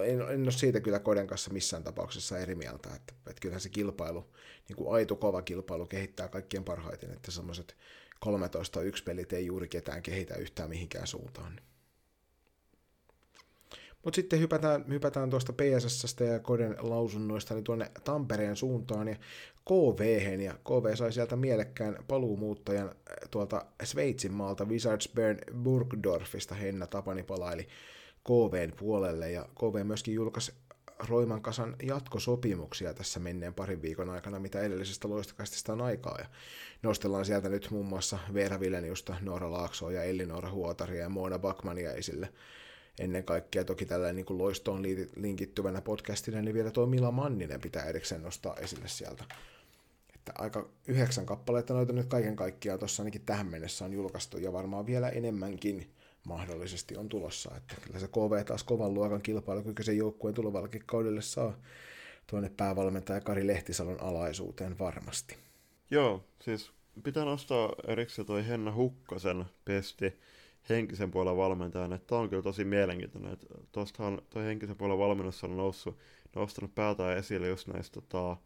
en, 0.04 0.22
en 0.22 0.44
ole 0.44 0.52
siitä 0.52 0.80
kyllä 0.80 1.00
Koden 1.00 1.28
kanssa 1.28 1.54
missään 1.54 1.84
tapauksessa 1.84 2.40
eri 2.40 2.56
mieltä, 2.56 2.90
että, 2.96 3.14
että 3.28 3.40
kyllähän 3.42 3.62
se 3.62 3.70
kilpailu, 3.70 4.26
niin 4.70 4.76
kuin 4.76 4.96
aito 4.96 5.16
kova 5.16 5.42
kilpailu 5.42 5.86
kehittää 5.86 6.28
kaikkien 6.28 6.64
parhaiten, 6.64 7.12
että 7.12 7.32
semmoiset 7.32 7.76
13-1 8.26 8.30
pelit 9.06 9.34
ei 9.34 9.46
juuri 9.46 9.68
ketään 9.68 10.02
kehitä 10.04 10.36
yhtään 10.36 10.70
mihinkään 10.70 11.08
suuntaan. 11.08 11.60
Mutta 14.06 14.16
sitten 14.16 14.40
hypätään, 14.40 14.86
hypätään 14.90 15.30
tuosta 15.30 15.54
PSS 15.54 16.16
ja 16.20 16.40
Koden 16.40 16.76
lausunnoista 16.80 17.54
niin 17.54 17.64
tuonne 17.64 17.92
Tampereen 18.04 18.56
suuntaan 18.56 19.08
ja 19.08 19.16
KV, 19.66 20.00
ja 20.42 20.54
KV 20.54 20.96
sai 20.96 21.14
sieltä 21.14 21.36
mielekkään 21.36 21.98
paluumuuttajan 22.08 22.88
äh, 22.88 23.30
tuolta 23.32 23.66
Sveitsin 23.84 24.34
maalta 24.34 24.66
Wizardsburn 24.66 25.38
Burgdorfista 25.64 26.56
Henna 26.56 26.88
Tapani 26.88 27.24
palaili 27.24 27.68
KVn 28.24 28.74
puolelle, 28.80 29.32
ja 29.32 29.46
KV 29.56 29.86
myöskin 29.86 30.14
julkaisi 30.14 30.54
Roiman 31.10 31.42
kasan 31.42 31.76
jatkosopimuksia 31.84 32.94
tässä 32.94 33.20
menneen 33.20 33.54
parin 33.54 33.82
viikon 33.82 34.10
aikana, 34.10 34.40
mitä 34.40 34.62
edellisestä 34.62 35.10
loistokastista 35.10 35.74
on 35.74 35.82
aikaa. 35.82 36.18
Ja 36.20 36.26
nostellaan 36.84 37.26
sieltä 37.26 37.50
nyt 37.50 37.68
muun 37.72 37.86
muassa 37.86 38.20
Veera 38.34 38.60
Vileniusta, 38.60 39.16
Noora 39.22 39.52
Laaksoa 39.52 39.92
ja 39.92 40.04
Elli-Noora 40.04 40.52
Huotaria 40.52 41.02
ja 41.02 41.10
Moona 41.10 41.40
Bakmania 41.40 41.94
esille. 41.94 42.30
Ennen 43.00 43.24
kaikkea 43.24 43.66
toki 43.66 43.86
tällä 43.86 44.14
niin 44.14 44.26
kuin 44.26 44.38
loistoon 44.38 44.84
linkittyvänä 45.16 45.82
podcastina, 45.82 46.42
niin 46.42 46.54
vielä 46.54 46.72
tuo 46.72 46.86
Mila 46.86 47.12
Manninen 47.12 47.62
pitää 47.62 47.86
erikseen 47.86 48.24
nostaa 48.24 48.56
esille 48.56 48.88
sieltä. 48.88 49.24
Että 50.16 50.34
aika 50.38 50.70
yhdeksän 50.88 51.26
kappaletta 51.26 51.74
noita 51.74 51.94
nyt 51.94 52.08
kaiken 52.08 52.36
kaikkiaan 52.36 52.80
tuossa 52.80 53.04
ainakin 53.04 53.22
tähän 53.26 53.48
mennessä 53.48 53.86
on 53.86 53.94
julkaistu 53.94 54.38
ja 54.38 54.54
varmaan 54.54 54.86
vielä 54.86 55.10
enemmänkin 55.10 55.92
mahdollisesti 56.26 56.98
on 56.98 57.10
tulossa. 57.10 57.52
Että 57.58 57.76
kyllä 57.84 58.00
se 58.00 58.08
KV 58.08 58.46
taas 58.46 58.64
kovan 58.64 58.94
luokan 58.94 59.22
kilpailukykyisen 59.22 59.98
joukkueen 59.98 60.36
tulevallakin 60.36 60.84
kaudelle 60.86 61.22
saa 61.22 61.58
tuonne 62.28 62.52
päävalmentaja 62.58 63.22
Kari 63.22 63.48
Lehtisalon 63.48 64.02
alaisuuteen 64.02 64.80
varmasti. 64.80 65.38
Joo, 65.92 66.24
siis 66.42 66.72
pitää 67.04 67.26
nostaa 67.26 67.76
erikseen 67.88 68.26
toi 68.26 68.48
Henna 68.48 68.76
Hukkasen 68.76 69.46
pesti 69.66 70.20
henkisen 70.70 71.12
puolen 71.12 71.38
valmentajan, 71.38 71.94
että 71.94 72.16
on 72.16 72.30
kyllä 72.30 72.44
tosi 72.44 72.66
mielenkiintoinen. 72.66 73.34
Että 73.34 73.48
tuostahan 73.72 74.22
toi 74.30 74.46
henkisen 74.46 74.76
puolen 74.76 74.98
valmennus 74.98 75.44
on 75.44 75.58
noussut, 75.58 75.98
nostanut 76.36 76.76
päätään 76.76 77.18
esille 77.18 77.48
just 77.48 77.68
näistä, 77.68 78.02
tota, 78.02 78.38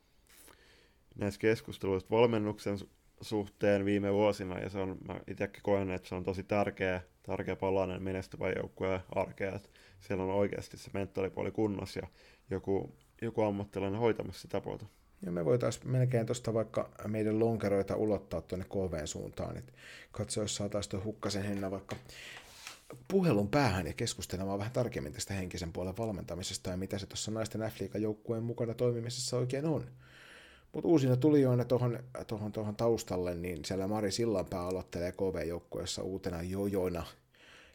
näistä 1.15 1.39
keskusteluista 1.39 2.09
valmennuksen 2.15 2.77
suhteen 3.21 3.85
viime 3.85 4.13
vuosina, 4.13 4.59
ja 4.59 4.69
se 4.69 4.79
on, 4.79 4.97
mä 5.07 5.19
itsekin 5.27 5.63
koen, 5.63 5.91
että 5.91 6.09
se 6.09 6.15
on 6.15 6.23
tosi 6.23 6.43
tärkeä, 6.43 7.01
tärkeä 7.23 7.55
palanen 7.55 8.03
menestyvän 8.03 8.53
joukkueen 8.55 8.99
arkea, 9.15 9.55
että 9.55 9.69
siellä 9.99 10.23
on 10.23 10.29
oikeasti 10.29 10.77
se 10.77 10.89
mentaalipuoli 10.93 11.51
kunnossa 11.51 11.99
ja 11.99 12.07
joku, 12.49 12.95
joku 13.21 13.41
ammattilainen 13.41 13.99
hoitamassa 13.99 14.41
sitä 14.41 14.61
puolta. 14.61 14.85
Ja 15.21 15.31
me 15.31 15.45
voitaisiin 15.45 15.87
melkein 15.87 16.25
tuosta 16.25 16.53
vaikka 16.53 16.89
meidän 17.07 17.39
lonkeroita 17.39 17.95
ulottaa 17.95 18.41
tuonne 18.41 18.65
KVn 18.65 19.07
suuntaan, 19.07 19.57
että 19.57 19.73
katso, 20.11 20.41
jos 20.41 20.55
saataisiin 20.55 20.91
tuon 20.91 21.03
hukkasen 21.03 21.43
henna 21.43 21.71
vaikka 21.71 21.95
puhelun 23.07 23.49
päähän 23.49 23.87
ja 23.87 23.93
keskustelemaan 23.93 24.59
vähän 24.59 24.73
tarkemmin 24.73 25.13
tästä 25.13 25.33
henkisen 25.33 25.73
puolen 25.73 25.97
valmentamisesta 25.97 26.69
ja 26.69 26.77
mitä 26.77 26.97
se 26.97 27.05
tuossa 27.05 27.31
naisten 27.31 27.61
f 27.61 27.95
joukkueen 27.95 28.43
mukana 28.43 28.73
toimimisessa 28.73 29.37
oikein 29.37 29.65
on. 29.65 29.85
Mutta 30.73 30.87
uusina 30.87 31.17
tulijoina 31.17 31.65
tuohon 31.65 31.99
tohon, 32.27 32.51
tohon 32.51 32.75
taustalle, 32.75 33.35
niin 33.35 33.65
siellä 33.65 33.87
Mari 33.87 34.11
Sillanpää 34.11 34.61
aloittelee 34.61 35.11
KV-joukkueessa 35.11 36.03
uutena 36.03 36.41
jojoina, 36.41 37.05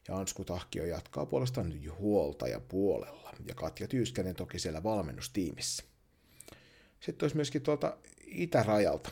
ja 0.08 0.16
Ansku 0.16 0.44
Tahkio 0.44 0.84
jatkaa 0.84 1.26
puolestaan 1.26 1.72
huoltaja 1.98 2.60
puolella, 2.60 3.32
ja 3.48 3.54
Katja 3.54 3.88
Tyyskänen 3.88 4.36
toki 4.36 4.58
siellä 4.58 4.82
valmennustiimissä. 4.82 5.93
Sitten 7.04 7.24
olisi 7.24 7.36
myöskin 7.36 7.62
tuolta 7.62 7.96
itärajalta. 8.26 9.10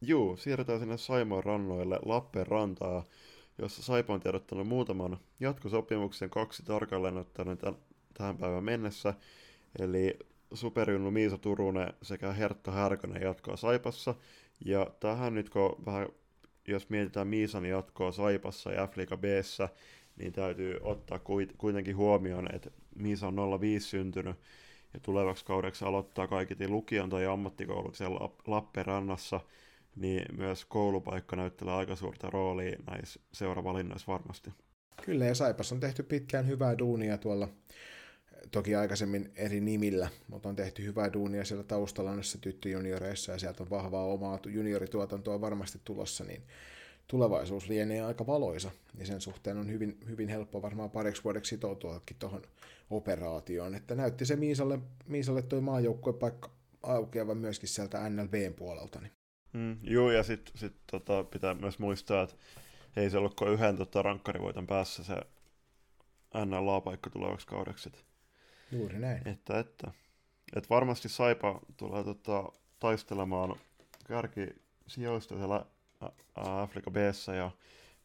Juu, 0.00 0.36
siirrytään 0.36 0.78
sinne 0.80 0.98
Saimaan 0.98 1.44
rannoille 1.44 1.98
Lappeenrantaa, 2.04 3.04
jossa 3.58 3.82
Saipa 3.82 4.14
on 4.14 4.20
tiedottanut 4.20 4.68
muutaman 4.68 5.18
jatkosopimuksen 5.40 6.30
kaksi 6.30 6.62
tarkalleen 6.62 7.16
ottaen 7.16 7.58
tähän 8.14 8.38
päivään 8.38 8.64
mennessä. 8.64 9.14
Eli 9.78 10.18
Superjunnu 10.54 11.10
Miisa 11.10 11.38
Turunen 11.38 11.92
sekä 12.02 12.32
Hertta 12.32 12.70
Härkönen 12.70 13.22
jatkoa 13.22 13.56
Saipassa. 13.56 14.14
Ja 14.64 14.90
tähän 15.00 15.34
nyt 15.34 15.50
kun 15.50 15.76
vähän, 15.86 16.08
jos 16.68 16.90
mietitään 16.90 17.28
Miisan 17.28 17.66
jatkoa 17.66 18.12
Saipassa 18.12 18.72
ja 18.72 18.86
F-Liiga 18.86 19.16
b 19.16 19.24
niin 20.16 20.32
täytyy 20.32 20.78
ottaa 20.80 21.20
kuitenkin 21.58 21.96
huomioon, 21.96 22.54
että 22.54 22.70
Miisa 22.94 23.28
on 23.28 23.60
05 23.60 23.88
syntynyt 23.88 24.36
ja 24.96 25.00
tulevaksi 25.00 25.44
kaudeksi 25.44 25.84
aloittaa 25.84 26.28
kaikiti 26.28 26.68
lukion 26.68 27.10
tai 27.10 27.26
ammattikouluksen 27.26 28.12
Lappeenrannassa, 28.46 29.40
niin 29.96 30.36
myös 30.36 30.64
koulupaikka 30.64 31.36
näyttelee 31.36 31.74
aika 31.74 31.96
suurta 31.96 32.30
roolia 32.30 32.76
näissä 32.90 33.20
seuravalinnoissa 33.32 34.12
varmasti. 34.12 34.50
Kyllä, 35.04 35.24
ja 35.24 35.34
Saipas 35.34 35.72
on 35.72 35.80
tehty 35.80 36.02
pitkään 36.02 36.46
hyvää 36.46 36.78
duunia 36.78 37.18
tuolla, 37.18 37.48
toki 38.50 38.74
aikaisemmin 38.74 39.32
eri 39.34 39.60
nimillä, 39.60 40.08
mutta 40.28 40.48
on 40.48 40.56
tehty 40.56 40.84
hyvää 40.84 41.12
duunia 41.12 41.44
siellä 41.44 41.64
taustalla 41.64 42.14
näissä 42.14 42.38
tyttöjunioreissa, 42.38 43.32
ja 43.32 43.38
sieltä 43.38 43.62
on 43.62 43.70
vahvaa 43.70 44.04
omaa 44.04 44.38
juniorituotantoa 44.46 45.40
varmasti 45.40 45.80
tulossa, 45.84 46.24
niin 46.24 46.42
tulevaisuus 47.08 47.68
lienee 47.68 48.02
aika 48.02 48.26
valoisa, 48.26 48.70
niin 48.94 49.06
sen 49.06 49.20
suhteen 49.20 49.56
on 49.56 49.70
hyvin, 49.70 49.98
hyvin 50.08 50.28
helppo 50.28 50.62
varmaan 50.62 50.90
pariksi 50.90 51.24
vuodeksi 51.24 51.48
sitoutuakin 51.48 52.16
tuohon 52.18 52.42
operaatioon, 52.90 53.74
että 53.74 53.94
näytti 53.94 54.26
se 54.26 54.36
Miisalle, 54.36 54.78
Miisalle 55.06 55.42
toi 55.42 55.60
maajoukkuepaikka 55.60 56.50
aukeavan 56.82 57.38
myöskin 57.38 57.68
sieltä 57.68 58.10
NLBn 58.10 58.54
puolelta. 58.54 59.00
Niin. 59.00 59.12
Mm, 59.52 59.78
joo, 59.82 60.10
ja 60.10 60.22
sitten 60.22 60.58
sit, 60.58 60.76
tota, 60.90 61.24
pitää 61.24 61.54
myös 61.54 61.78
muistaa, 61.78 62.22
että 62.22 62.36
ei 62.96 63.10
se 63.10 63.18
ollut 63.18 63.34
kuin 63.34 63.52
yhden 63.52 63.76
tota, 63.76 64.02
rankkarivoiton 64.02 64.66
päässä 64.66 65.04
se 65.04 65.14
NLA-paikka 66.44 67.10
tulevaksi 67.10 67.46
kaudeksi. 67.46 67.92
Juuri 68.72 68.98
näin. 68.98 69.28
Että, 69.28 69.58
että, 69.58 69.90
että 70.56 70.68
varmasti 70.70 71.08
Saipa 71.08 71.60
tulee 71.76 72.04
tota, 72.04 72.44
taistelemaan 72.80 73.56
kärki 74.08 74.46
sijoista 74.86 75.36
siellä 75.36 75.66
Afrika 76.34 76.90
b 76.90 76.96
ja 77.36 77.50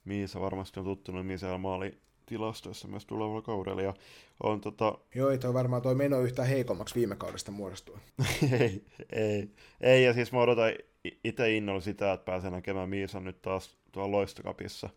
Miisa 0.05 0.41
varmasti 0.41 0.79
on 0.79 0.85
tuttunut 0.85 1.27
Miisa 1.27 1.57
maali 1.57 1.97
tilastoissa 2.25 2.87
myös 2.87 3.05
tulevalla 3.05 3.41
kaudella. 3.41 3.81
Ja 3.81 3.93
on 4.43 4.61
tota... 4.61 4.97
Joo, 5.15 5.29
ei 5.29 5.37
toi 5.37 5.53
varmaan 5.53 5.81
toi 5.81 5.95
meno 5.95 6.19
yhtään 6.19 6.47
heikommaksi 6.47 6.95
viime 6.95 7.15
kaudesta 7.15 7.51
muodostua. 7.51 7.99
ei, 8.59 8.83
ei, 9.09 9.49
ei, 9.81 10.03
ja 10.03 10.13
siis 10.13 10.31
mä 10.31 10.39
odotan 10.39 10.73
itse 11.23 11.55
innolla 11.55 11.81
sitä, 11.81 12.13
että 12.13 12.25
pääsen 12.25 12.51
näkemään 12.51 12.89
Miisan 12.89 13.23
nyt 13.23 13.41
taas 13.41 13.75
tuolla 13.91 14.11
loistokapissa 14.11 14.89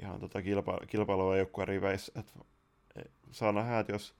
ihan 0.00 0.20
tota 0.20 0.42
kilpa, 0.42 0.78
kilpailua 0.86 1.36
joukkueen 1.36 1.68
riveissä. 1.68 2.12
Et, 2.20 2.34
e, 2.96 3.02
saa 3.30 3.52
nähdä, 3.52 3.78
että 3.78 3.92
jos 3.92 4.14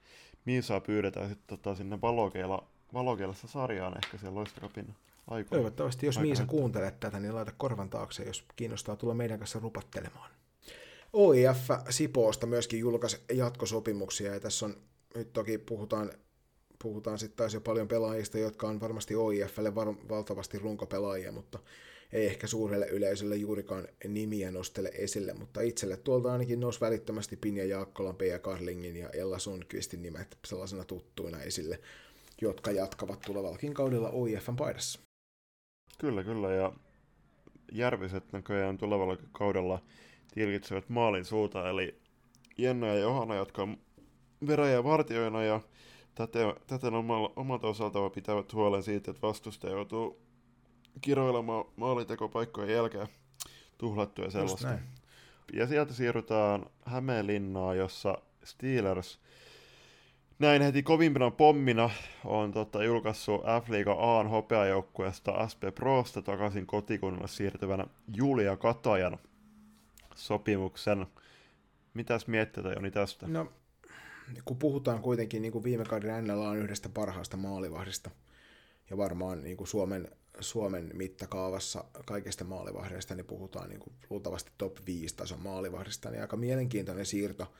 Miisaa 0.45 0.81
pyydetään 0.81 1.29
sitten 1.29 1.57
tota 1.57 1.75
sinne 1.75 2.01
valokeilla, 2.01 2.67
valokeilassa 2.93 3.47
sarjaan 3.47 3.97
ehkä 4.03 4.17
siellä 4.17 4.35
loistokapin 4.35 4.95
aikoina. 5.27 5.61
Toivottavasti, 5.61 6.05
jos 6.05 6.19
Miisa 6.19 6.45
kuuntelet 6.45 6.99
tätä, 6.99 7.19
niin 7.19 7.35
laita 7.35 7.53
korvan 7.57 7.89
taakse, 7.89 8.23
jos 8.23 8.43
kiinnostaa 8.55 8.95
tulla 8.95 9.13
meidän 9.13 9.39
kanssa 9.39 9.59
rupattelemaan. 9.59 10.31
OIF 11.13 11.69
Sipoosta 11.89 12.47
myöskin 12.47 12.79
julkaisi 12.79 13.17
jatkosopimuksia, 13.33 14.33
ja 14.33 14.39
tässä 14.39 14.65
on, 14.65 14.75
nyt 15.15 15.33
toki 15.33 15.57
puhutaan, 15.57 16.11
puhutaan 16.83 17.19
sitten 17.19 17.37
taas 17.37 17.53
jo 17.53 17.61
paljon 17.61 17.87
pelaajista, 17.87 18.37
jotka 18.37 18.67
on 18.67 18.79
varmasti 18.79 19.15
OIFlle 19.15 19.75
var, 19.75 19.87
valtavasti 20.09 20.59
runkopelaajia, 20.59 21.31
mutta 21.31 21.59
ei 22.13 22.25
ehkä 22.25 22.47
suurelle 22.47 22.87
yleisölle 22.87 23.35
juurikaan 23.35 23.87
nimiä 24.07 24.51
nostele 24.51 24.91
esille, 24.93 25.33
mutta 25.33 25.61
itselle 25.61 25.97
tuolta 25.97 26.31
ainakin 26.31 26.59
nousi 26.59 26.81
välittömästi 26.81 27.37
Pinja 27.37 27.65
Jaakkolan, 27.65 28.15
Pia 28.15 28.39
Karlingin 28.39 28.95
ja 28.95 29.09
Ella 29.09 29.39
Sundqvistin 29.39 30.01
nimet 30.01 30.37
sellaisena 30.45 30.83
tuttuina 30.83 31.41
esille, 31.41 31.79
jotka 32.41 32.71
jatkavat 32.71 33.21
tulevallakin 33.21 33.73
kaudella 33.73 34.09
OIFn 34.09 34.55
paidassa. 34.55 35.06
Kyllä, 35.97 36.23
kyllä, 36.23 36.51
ja 36.51 36.73
Järviset 37.71 38.33
näköjään 38.33 38.77
tulevalla 38.77 39.17
kaudella 39.31 39.81
tilkitsevät 40.33 40.89
maalin 40.89 41.25
suuta, 41.25 41.69
eli 41.69 42.01
Jenna 42.57 42.87
ja 42.87 42.99
Johanna, 42.99 43.35
jotka 43.35 43.61
on 43.61 43.77
veräjä 44.47 44.83
vartioina 44.83 45.43
ja 45.43 45.61
täten, 46.15 46.53
täten 46.67 46.93
omalla, 46.93 47.33
omalta 47.35 47.67
osaltaan 47.67 48.11
pitävät 48.11 48.53
huolen 48.53 48.83
siitä, 48.83 49.11
että 49.11 49.27
vastustaja 49.27 49.73
joutuu 49.73 50.21
kiroilemaan 51.01 51.65
maalitekopaikkojen 51.75 52.75
jälkeen 52.75 53.07
tuhlattuja 53.77 54.31
sellaista. 54.31 54.67
Ja 55.53 55.67
sieltä 55.67 55.93
siirrytään 55.93 56.65
Hämeenlinnaan, 56.85 57.77
jossa 57.77 58.17
Steelers 58.43 59.19
näin 60.39 60.61
heti 60.61 60.83
kovimpina 60.83 61.31
pommina 61.31 61.89
on 62.25 62.51
tota, 62.51 62.83
julkaissut 62.83 63.41
F-liiga 63.41 63.93
Aan 63.93 64.29
hopeajoukkueesta 64.29 65.47
SP 65.51 65.61
Prosta 65.75 66.21
takaisin 66.21 66.65
kotikunnalle 66.65 67.27
siirtyvänä 67.27 67.85
Julia 68.15 68.57
Katajan 68.57 69.17
sopimuksen. 70.15 71.07
Mitäs 71.93 72.27
mietteitä 72.27 72.69
Joni 72.69 72.91
tästä? 72.91 73.27
No, 73.27 73.51
kun 74.45 74.57
puhutaan 74.57 75.01
kuitenkin 75.01 75.41
niin 75.41 75.51
kuin 75.51 75.63
viime 75.63 75.85
kauden 75.85 76.27
NLA 76.27 76.49
on 76.49 76.57
yhdestä 76.57 76.89
parhaasta 76.89 77.37
maalivahdista, 77.37 78.11
ja 78.89 78.97
varmaan 78.97 79.43
niin 79.43 79.57
kuin 79.57 79.67
Suomen, 79.67 80.07
Suomen 80.39 80.91
mittakaavassa 80.93 81.83
kaikista 82.05 82.43
maalivahdeista, 82.43 83.15
niin 83.15 83.25
puhutaan 83.25 83.69
niin 83.69 83.79
kuin 83.79 83.93
luultavasti 84.09 84.51
top 84.57 84.77
5 84.85 85.15
tason 85.15 85.41
maalivahdista, 85.41 86.09
niin 86.09 86.21
aika 86.21 86.37
mielenkiintoinen 86.37 87.05
siirto 87.05 87.53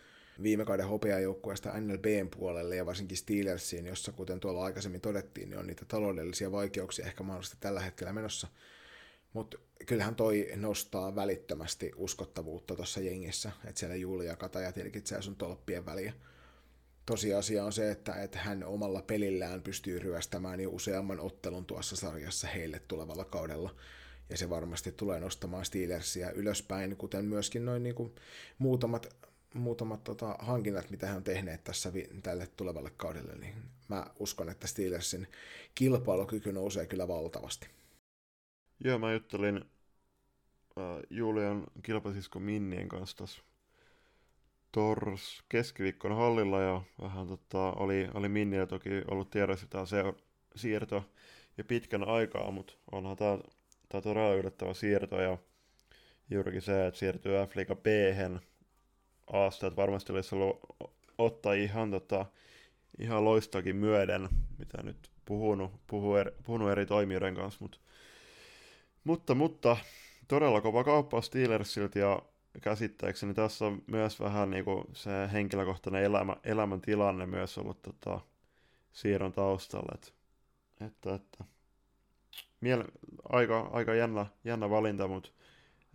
viime 0.43 0.65
kauden 0.65 0.87
hopeajoukkueesta 0.87 1.79
NLBn 1.79 2.29
puolelle 2.37 2.75
ja 2.75 2.85
varsinkin 2.85 3.17
Steelersiin, 3.17 3.85
jossa 3.85 4.11
kuten 4.11 4.39
tuolla 4.39 4.63
aikaisemmin 4.63 5.01
todettiin, 5.01 5.49
niin 5.49 5.59
on 5.59 5.67
niitä 5.67 5.85
taloudellisia 5.85 6.51
vaikeuksia 6.51 7.05
ehkä 7.05 7.23
mahdollisesti 7.23 7.57
tällä 7.59 7.79
hetkellä 7.79 8.13
menossa. 8.13 8.47
Mutta 9.33 9.57
kyllähän 9.85 10.15
toi 10.15 10.47
nostaa 10.55 11.15
välittömästi 11.15 11.91
uskottavuutta 11.95 12.75
tuossa 12.75 12.99
jengissä, 12.99 13.51
että 13.65 13.79
siellä 13.79 13.95
Julia 13.95 14.35
Kataja 14.35 14.71
tilkitsee 14.71 15.21
sun 15.21 15.35
tolppien 15.35 15.85
väliä. 15.85 16.13
Tosiasia 17.05 17.65
on 17.65 17.73
se, 17.73 17.91
että, 17.91 18.13
että 18.13 18.39
hän 18.39 18.63
omalla 18.63 19.01
pelillään 19.01 19.61
pystyy 19.61 19.99
ryöstämään 19.99 20.59
jo 20.59 20.69
useamman 20.69 21.19
ottelun 21.19 21.65
tuossa 21.65 21.95
sarjassa 21.95 22.47
heille 22.47 22.81
tulevalla 22.87 23.25
kaudella. 23.25 23.75
Ja 24.29 24.37
se 24.37 24.49
varmasti 24.49 24.91
tulee 24.91 25.19
nostamaan 25.19 25.65
Steelersia 25.65 26.31
ylöspäin, 26.31 26.97
kuten 26.97 27.25
myöskin 27.25 27.65
noin 27.65 27.83
niin 27.83 27.95
kuin 27.95 28.15
muutamat, 28.57 29.15
muutamat 29.53 30.03
tota, 30.03 30.35
hankinnat, 30.39 30.89
mitä 30.89 31.07
hän 31.07 31.17
on 31.17 31.23
tehneet 31.23 31.63
tässä 31.63 31.91
tälle 32.23 32.47
tulevalle 32.47 32.91
kaudelle. 32.97 33.35
Niin 33.35 33.55
mä 33.87 34.05
uskon, 34.19 34.49
että 34.49 34.67
Steelersin 34.67 35.27
kilpailukyky 35.75 36.51
nousee 36.51 36.85
kyllä 36.85 37.07
valtavasti. 37.07 37.67
Joo, 38.79 38.99
mä 38.99 39.13
juttelin 39.13 39.57
äh, 39.57 40.83
Julian 41.09 41.63
kilpasisko 41.83 42.39
Minnien 42.39 42.89
kanssa 42.89 43.17
tässä 43.17 43.41
tors 44.71 45.43
keskiviikkona 45.49 46.15
hallilla 46.15 46.61
ja 46.61 46.81
vähän 47.01 47.27
tota, 47.27 47.71
oli, 47.71 48.07
oli 48.13 48.29
Minniä 48.29 48.65
toki 48.65 48.89
ollut 49.11 49.29
tiedossa 49.29 49.67
tämä 49.67 49.85
se 49.85 50.03
siirto 50.55 51.03
ja 51.57 51.63
pitkän 51.63 52.03
aikaa, 52.03 52.51
mutta 52.51 52.73
onhan 52.91 53.17
tämä, 53.17 53.39
tämä 53.89 54.01
todella 54.01 54.33
yllättävä 54.33 54.73
siirto 54.73 55.21
ja 55.21 55.37
juurikin 56.29 56.61
se, 56.61 56.87
että 56.87 56.99
siirtyy 56.99 57.31
F-liiga 57.31 57.75
b 57.75 57.85
Asta, 59.33 59.67
että 59.67 59.81
varmasti 59.81 60.13
olisi 60.13 60.35
ollut 60.35 60.59
ottaa 61.17 61.53
ihan, 61.53 61.91
tota, 61.91 62.25
ihan 62.99 63.25
loistakin 63.25 63.75
myöden, 63.75 64.29
mitä 64.57 64.83
nyt 64.83 65.11
puhunut, 65.25 65.71
puhunut, 65.87 66.17
eri, 66.19 66.31
puhunut 66.43 66.71
eri 66.71 66.85
toimijoiden 66.85 67.35
kanssa, 67.35 67.57
mutta 67.61 67.77
mutta, 69.07 69.35
mutta 69.35 69.77
todella 70.27 70.61
kova 70.61 70.83
kauppa 70.83 71.21
Steelersiltä 71.21 71.99
ja 71.99 72.21
käsittääkseni 72.61 73.33
tässä 73.33 73.65
on 73.65 73.83
myös 73.87 74.19
vähän 74.19 74.49
niin 74.49 74.65
kuin 74.65 74.83
se 74.93 75.09
henkilökohtainen 75.33 76.03
elämä, 76.03 76.35
elämäntilanne 76.43 77.25
myös 77.25 77.57
ollut 77.57 77.81
tota, 77.81 78.19
siirron 78.91 79.31
taustalla. 79.31 79.91
Et, 79.95 80.13
että, 80.87 81.15
että, 81.15 81.43
miele, 82.61 82.85
aika, 83.29 83.69
aika 83.73 83.93
jännä, 83.93 84.25
jännä 84.43 84.69
valinta, 84.69 85.07
mutta 85.07 85.29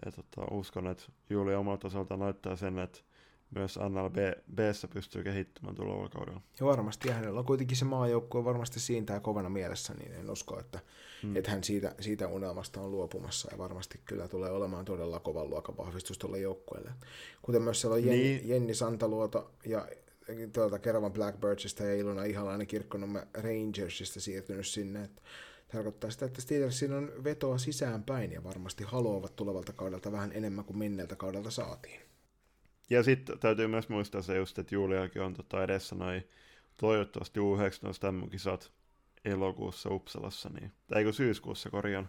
et, 0.06 0.14
tota, 0.14 0.46
uskon, 0.50 0.86
että 0.86 1.04
Julia 1.30 1.59
omalta 1.59 1.86
osalta 1.86 2.16
näyttää 2.16 2.56
sen, 2.56 2.78
että 2.78 2.98
myös 3.55 3.79
NLB 3.89 4.16
Bssä 4.55 4.89
pystyy 4.89 5.23
kehittymään 5.23 5.74
tulevalla 5.74 6.09
kaudella. 6.09 6.41
Ja 6.61 6.66
varmasti, 6.66 7.09
ja 7.09 7.15
hänellä 7.15 7.41
on 7.41 7.47
kuitenkin 7.47 7.77
se 7.77 7.85
maajoukkue 7.85 8.45
varmasti 8.45 8.81
siintää 8.81 9.20
kovana 9.20 9.49
mielessä, 9.49 9.95
niin 9.95 10.12
en 10.12 10.31
usko, 10.31 10.61
että, 10.61 10.81
hmm. 11.23 11.37
että 11.37 11.51
hän 11.51 11.65
siitä, 11.65 11.95
siitä 12.01 12.29
unelmasta 12.29 12.81
on 12.81 12.91
luopumassa, 12.91 13.49
ja 13.53 13.59
varmasti 13.59 14.01
kyllä 14.05 14.29
tulee 14.29 14.51
olemaan 14.51 14.85
todella 14.85 15.20
kovan 15.20 15.51
luokan 15.51 15.77
vahvistus 15.77 16.19
tuolle 16.19 16.39
joukkueelle. 16.39 16.91
Kuten 17.43 17.62
myös 17.62 17.81
siellä 17.81 17.95
on 17.95 18.05
Jenni, 18.05 18.23
niin. 18.23 18.49
Jenni 18.49 18.74
Santaluoto 18.74 19.51
ja 19.66 19.89
tuolta 20.53 20.79
Keravan 20.79 21.12
Blackbirdsista 21.12 21.85
ja 21.85 21.95
Ilona 21.95 22.24
Ihalainen 22.24 22.66
Kirkkonomme 22.66 23.27
Rangersista 23.35 24.20
siirtynyt 24.20 24.66
sinne, 24.66 25.05
että 25.05 25.23
tarkoittaa 25.73 26.11
sitä, 26.11 26.27
että 26.27 26.41
Steelersin 26.41 26.93
on 26.93 27.12
vetoa 27.24 27.59
sisäänpäin 27.59 28.33
ja 28.33 28.45
varmasti 28.45 28.85
haluavat 28.85 29.37
tulevalta 29.37 29.73
kaudelta 29.73 30.12
vähän 30.12 30.33
enemmän 30.35 30.65
kuin 30.65 30.79
menneeltä 30.79 31.16
kaudelta 31.16 31.51
saatiin. 31.51 32.02
Ja 32.93 33.02
sitten 33.02 33.39
täytyy 33.39 33.66
myös 33.66 33.89
muistaa 33.89 34.23
se 34.23 34.36
just, 34.36 34.59
että 34.59 34.74
Juliakin 34.74 35.23
on 35.23 35.35
tota 35.35 35.64
edessä 35.64 35.94
noin 35.94 36.28
toivottavasti 36.77 37.40
U19 37.40 38.12
MM-kisat 38.12 38.73
elokuussa 39.24 39.90
Uppsalassa, 39.90 40.48
niin, 40.48 40.73
tai 40.86 41.05
kun 41.05 41.14
syyskuussa 41.14 41.70
korjaan, 41.70 42.09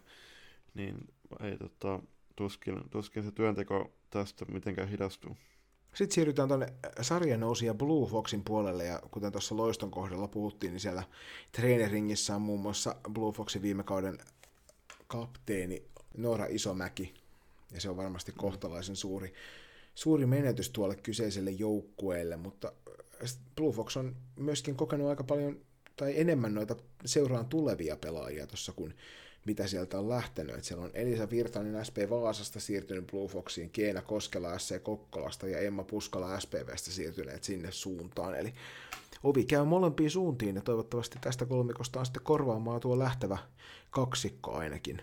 niin 0.74 1.08
ei 1.44 1.58
tota, 1.58 2.00
tuskin, 2.36 2.82
tuskin 2.90 3.24
se 3.24 3.32
työnteko 3.32 3.92
tästä 4.10 4.46
mitenkään 4.46 4.90
hidastuu. 4.90 5.38
Sitten 5.94 6.16
siirrytään 6.16 6.48
tuonne 6.48 6.74
sarjanousia 7.02 7.74
Blue 7.74 8.10
Foxin 8.10 8.44
puolelle, 8.44 8.86
ja 8.86 9.00
kuten 9.12 9.32
tuossa 9.32 9.58
Loiston 9.58 9.92
kohdalla 9.92 10.28
puhuttiin, 10.28 10.74
niin 10.74 10.80
siellä 10.80 11.04
treeneringissä 11.52 12.36
on 12.36 12.42
muun 12.42 12.60
muassa 12.60 12.96
Blue 13.14 13.34
Foxin 13.34 13.62
viime 13.62 13.84
kauden 13.84 14.18
kapteeni 15.08 15.84
Noora 16.18 16.46
Isomäki, 16.50 17.14
ja 17.74 17.82
se 17.82 17.90
on 17.90 17.98
varmasti 17.98 18.32
kohtalaisen 18.32 18.96
suuri, 18.96 19.34
suuri 19.96 20.26
menetys 20.26 20.70
tuolle 20.70 20.96
kyseiselle 20.96 21.52
joukkueelle, 21.52 22.36
mutta 22.38 22.74
Blue 23.56 23.72
Fox 23.72 23.98
on 23.98 24.16
myöskin 24.36 24.76
kokenut 24.76 25.10
aika 25.10 25.24
paljon 25.24 25.58
tai 25.96 26.20
enemmän 26.20 26.54
noita 26.54 26.76
seuraan 27.06 27.46
tulevia 27.46 27.96
pelaajia 27.96 28.48
tuossa 28.48 28.72
kuin 28.72 28.94
mitä 29.46 29.68
sieltä 29.68 30.00
on 30.00 30.10
lähtenyt. 30.10 30.56
Et 30.56 30.64
siellä 30.64 30.84
on 30.84 30.92
Elisa 30.94 31.30
Virtanen 31.30 31.86
SP 31.88 31.98
Vaasasta 32.10 32.60
siirtynyt 32.60 33.08
Blue 33.08 33.28
Foxiin, 33.28 33.70
Keena 33.70 34.02
Koskela 34.02 34.60
SC 34.60 34.84
Kokkolasta 34.84 35.48
ja 35.48 35.60
Emma 35.60 35.84
Puskala 35.84 36.40
SPVstä 36.40 36.92
siirtyneet 36.92 37.44
sinne 37.44 37.72
suuntaan. 37.72 38.36
Eli 38.36 38.54
ovi 39.24 39.46
käy 39.46 39.66
molempiin 39.66 40.12
suuntiin 40.12 40.56
ja 40.56 40.62
toivottavasti 40.62 41.18
tästä 41.22 41.46
kolmikosta 41.46 42.00
on 42.00 42.06
sitten 42.06 42.24
korvaamaan 42.24 42.82
tuo 42.82 43.00
lähtevä 43.00 43.38
kaksikko 43.92 44.54
ainakin. 44.54 45.02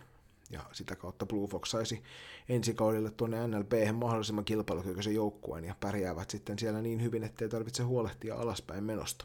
Ja 0.51 0.61
sitä 0.73 0.97
kautta 0.97 1.27
Blue 1.27 1.49
Fox 1.49 1.71
saisi 1.71 2.03
ensi 2.49 2.75
kaudelle 2.75 3.11
tuonne 3.11 3.47
NLP 3.47 3.73
mahdollisimman 3.93 4.45
kilpailukykyisen 4.45 5.15
joukkueen 5.15 5.65
ja 5.65 5.75
pärjäävät 5.81 6.31
sitten 6.31 6.59
siellä 6.59 6.83
niin 6.83 7.03
hyvin, 7.03 7.25
ettei 7.25 7.49
tarvitse 7.49 7.83
huolehtia 7.83 8.37
alaspäin 8.37 8.85
menosta. 8.85 9.25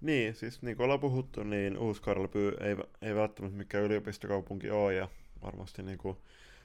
Niin, 0.00 0.34
siis 0.34 0.62
niin 0.62 0.76
kuin 0.76 0.84
ollaan 0.84 1.00
puhuttu, 1.00 1.42
niin 1.42 1.78
Uuskarlapy 1.78 2.56
ei, 2.60 2.76
ei 3.02 3.14
välttämättä 3.14 3.58
mikään 3.58 3.84
yliopistokaupunki 3.84 4.70
ole, 4.70 4.94
ja 4.94 5.08
varmasti 5.42 5.82
niin 5.82 5.98
kuin 5.98 6.16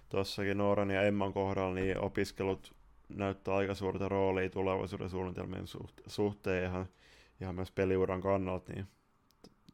tuossakin 0.10 0.58
Nooran 0.58 0.92
ja 0.92 1.02
Emman 1.02 1.34
kohdalla, 1.34 1.76
niin 1.76 1.98
opiskelut 1.98 2.76
näyttää 3.10 3.56
aika 3.56 3.76
suurta 3.76 4.10
roolia 4.10 4.50
tulevaisuuden 4.50 5.10
suunnitelmien 5.10 5.66
suhteen 6.08 6.66
ihan, 6.66 6.86
ihan 7.42 7.56
myös 7.56 7.72
peliuran 7.72 8.22
kannalta, 8.22 8.74
niin 8.74 8.88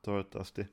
toivottavasti, 0.01 0.67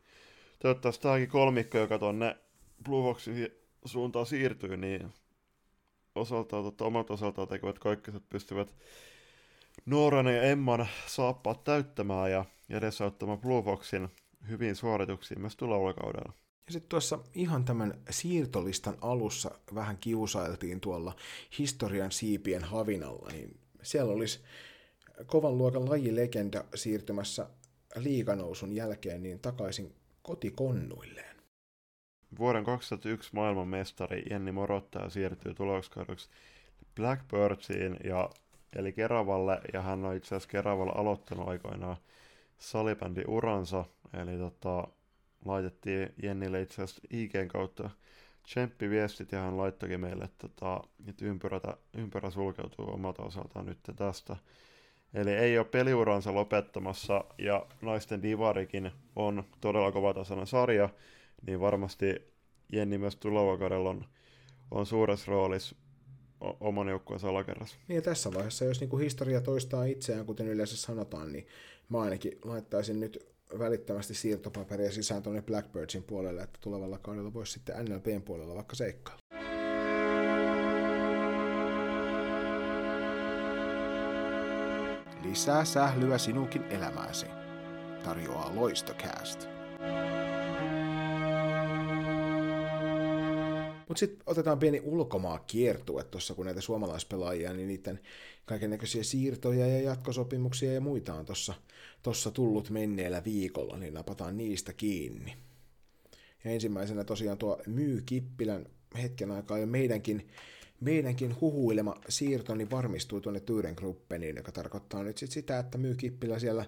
toivottavasti 0.58 1.02
tämäkin 1.02 1.28
kolmikko, 1.28 1.78
joka 1.78 1.98
tuonne 1.98 2.36
Blue 2.82 3.02
Foxin 3.02 3.48
suuntaan 3.84 4.26
siirtyy, 4.26 4.76
niin 4.76 5.12
osaltaan, 6.14 6.64
tota, 6.64 6.84
omalta 6.84 7.14
osaltaan 7.14 7.48
tekevät 7.48 7.78
kaikki, 7.78 8.10
että 8.10 8.28
pystyvät 8.30 8.74
Nooran 9.86 10.26
ja 10.26 10.42
Emman 10.42 10.88
saappaat 11.06 11.64
täyttämään 11.64 12.30
ja 12.30 12.44
edesauttamaan 12.70 13.38
Blue 13.38 13.62
Foxin 13.62 14.08
hyvin 14.48 14.76
suorituksiin 14.76 15.40
myös 15.40 15.56
tulevalla 15.56 15.94
kaudella. 15.94 16.32
Ja 16.66 16.72
sitten 16.72 16.88
tuossa 16.88 17.18
ihan 17.34 17.64
tämän 17.64 17.94
siirtolistan 18.10 18.96
alussa 19.00 19.50
vähän 19.74 19.98
kiusailtiin 19.98 20.80
tuolla 20.80 21.16
historian 21.58 22.12
siipien 22.12 22.64
havinalla, 22.64 23.28
niin 23.32 23.60
siellä 23.82 24.12
olisi 24.12 24.40
kovan 25.26 25.58
luokan 25.58 25.90
lajilegenda 25.90 26.64
siirtymässä 26.74 27.48
liiganousun 27.96 28.72
jälkeen 28.72 29.22
niin 29.22 29.40
takaisin 29.40 29.94
kotikonnuilleen. 30.22 31.31
Vuoden 32.38 32.64
2001 32.64 33.30
maailmanmestari 33.32 34.22
Jenni 34.30 34.52
Morottaja 34.52 35.10
siirtyy 35.10 35.54
tuloskaudeksi 35.54 36.28
Blackbirdsiin 36.96 37.96
ja 38.04 38.30
eli 38.76 38.92
Keravalle, 38.92 39.60
ja 39.72 39.82
hän 39.82 40.04
on 40.04 40.16
itse 40.16 40.28
asiassa 40.28 40.48
Keravalla 40.48 40.92
aloittanut 40.96 41.48
aikoinaan 41.48 41.96
salibändi 42.58 43.22
uransa, 43.28 43.84
eli 44.22 44.38
tota, 44.38 44.88
laitettiin 45.44 46.14
Jennille 46.22 46.62
itse 46.62 46.82
asiassa 46.82 47.02
IGn 47.10 47.48
kautta 47.48 47.90
tsemppiviestit, 48.42 49.32
ja 49.32 49.40
hän 49.40 49.56
laittokin 49.56 50.00
meille, 50.00 50.28
tota, 50.38 50.80
että 51.08 51.24
ympyrätä, 51.24 51.76
ympyrä 51.94 52.30
sulkeutuu 52.30 52.94
omalta 52.94 53.22
osaltaan 53.22 53.66
nyt 53.66 53.78
tästä. 53.96 54.36
Eli 55.14 55.30
ei 55.30 55.58
ole 55.58 55.66
peliuransa 55.66 56.34
lopettamassa, 56.34 57.24
ja 57.38 57.66
naisten 57.82 58.22
divarikin 58.22 58.90
on 59.16 59.44
todella 59.60 59.92
kovatasoinen 59.92 60.46
sarja, 60.46 60.88
niin 61.46 61.60
varmasti 61.60 62.32
Jenni 62.72 62.98
myös 62.98 63.16
tulevalla 63.16 63.90
on, 63.90 64.04
on 64.70 64.86
suuressa 64.86 65.32
roolissa 65.32 65.76
oman 66.60 66.88
joukkueensa 66.88 67.28
alakerrassa. 67.28 67.76
Niin 67.88 67.96
ja 67.96 68.02
tässä 68.02 68.34
vaiheessa, 68.34 68.64
jos 68.64 68.80
niinku 68.80 68.98
historia 68.98 69.40
toistaa 69.40 69.84
itseään, 69.84 70.26
kuten 70.26 70.48
yleensä 70.48 70.76
sanotaan, 70.76 71.32
niin 71.32 71.46
mä 71.88 72.00
ainakin 72.00 72.38
laittaisin 72.44 73.00
nyt 73.00 73.32
välittömästi 73.58 74.14
siirtopaperia 74.14 74.92
sisään 74.92 75.22
tuonne 75.22 75.42
Blackbirdsin 75.42 76.02
puolelle, 76.02 76.42
että 76.42 76.58
tulevalla 76.62 76.98
kaudella 76.98 77.34
voisi 77.34 77.52
sitten 77.52 77.84
NLPn 77.84 78.22
puolella 78.22 78.54
vaikka 78.54 78.76
seikkaa. 78.76 79.18
Lisää 85.22 85.64
sählyä 85.64 86.18
sinunkin 86.18 86.62
elämääsi. 86.62 87.26
Tarjoaa 88.04 88.54
Loistocast. 88.54 89.48
Mutta 93.88 93.98
sitten 93.98 94.22
otetaan 94.26 94.58
pieni 94.58 94.80
ulkomaa 94.84 95.38
kiertue 95.38 96.04
tuossa, 96.04 96.34
kun 96.34 96.44
näitä 96.44 96.60
suomalaispelaajia, 96.60 97.52
niin 97.52 97.68
niiden 97.68 98.00
kaikenlaisia 98.44 99.04
siirtoja 99.04 99.66
ja 99.66 99.80
jatkosopimuksia 99.80 100.72
ja 100.72 100.80
muita 100.80 101.14
on 101.14 101.26
tuossa 101.26 101.54
tossa 102.02 102.30
tullut 102.30 102.70
menneellä 102.70 103.24
viikolla, 103.24 103.76
niin 103.76 103.94
napataan 103.94 104.36
niistä 104.36 104.72
kiinni. 104.72 105.36
Ja 106.44 106.50
ensimmäisenä 106.50 107.04
tosiaan 107.04 107.38
tuo 107.38 107.62
Myy 107.66 108.02
Kippilän 108.06 108.66
hetken 109.02 109.30
aikaa 109.30 109.58
jo 109.58 109.66
meidänkin, 109.66 110.28
meidänkin 110.80 111.40
huhuilema 111.40 112.00
siirto 112.08 112.54
niin 112.54 112.70
varmistui 112.70 113.20
tuonne 113.20 113.40
Tyyrenkruppeniin, 113.40 114.36
joka 114.36 114.52
tarkoittaa 114.52 115.02
nyt 115.02 115.18
sit 115.18 115.30
sitä, 115.30 115.58
että 115.58 115.78
Myy 115.78 115.94
Kippilä 115.94 116.38
siellä, 116.38 116.64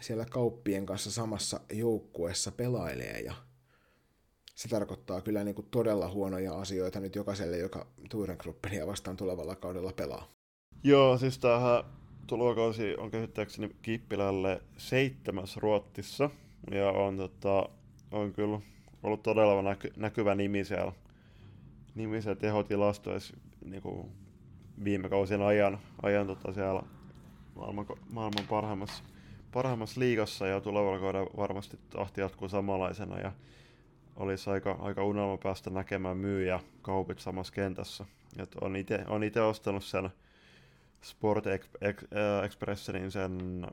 siellä 0.00 0.24
kauppien 0.24 0.86
kanssa 0.86 1.10
samassa 1.10 1.60
joukkueessa 1.72 2.52
pelailee 2.52 3.20
ja 3.20 3.34
se 4.54 4.68
tarkoittaa 4.68 5.20
kyllä 5.20 5.44
niin 5.44 5.54
kuin 5.54 5.66
todella 5.70 6.08
huonoja 6.08 6.54
asioita 6.58 7.00
nyt 7.00 7.14
jokaiselle, 7.14 7.58
joka 7.58 7.86
Turenkruppenia 8.10 8.86
vastaan 8.86 9.16
tulevalla 9.16 9.56
kaudella 9.56 9.92
pelaa. 9.92 10.28
Joo, 10.84 11.18
siis 11.18 11.38
tämähän 11.38 11.84
tulokausi 12.26 12.96
on 12.96 13.10
käsittääkseni 13.10 13.76
Kippilälle 13.82 14.62
seitsemäs 14.76 15.56
Ruottissa, 15.56 16.30
ja 16.70 16.90
on, 16.90 17.16
tota, 17.16 17.68
on 18.10 18.32
kyllä 18.32 18.60
ollut 19.02 19.22
todella 19.22 19.62
näky, 19.62 19.92
näkyvä 19.96 20.34
nimi 20.34 20.64
siellä, 20.64 20.92
nimi 21.94 22.22
siellä 22.22 22.40
tehotilastoissa 22.40 23.36
niin 23.64 23.82
kuin 23.82 24.08
viime 24.84 25.08
kausien 25.08 25.42
ajan, 25.42 25.78
ajan 26.02 26.26
tota 26.26 26.52
siellä 26.52 26.82
maailman, 27.54 27.86
maailman 28.10 28.46
parhaimmassa, 28.48 29.04
parhaimmassa 29.52 30.00
liigassa, 30.00 30.46
ja 30.46 30.60
tulevalla 30.60 30.98
kaudella 30.98 31.30
varmasti 31.36 31.78
tahti 31.90 32.20
jatkuu 32.20 32.48
samanlaisena, 32.48 33.18
ja 33.18 33.32
olisi 34.16 34.50
aika, 34.50 34.76
aika 34.80 35.04
unelma 35.04 35.36
päästä 35.36 35.70
näkemään 35.70 36.16
myyjä 36.16 36.60
kaupit 36.82 37.18
samassa 37.18 37.52
kentässä. 37.52 38.04
Et 38.38 38.54
on 38.60 38.76
itse 38.76 39.04
on 39.08 39.22
ostanut 39.48 39.84
sen 39.84 40.10
Sport 41.02 41.46
äh, 41.46 42.44
Expressenin 42.44 43.10
sen 43.10 43.66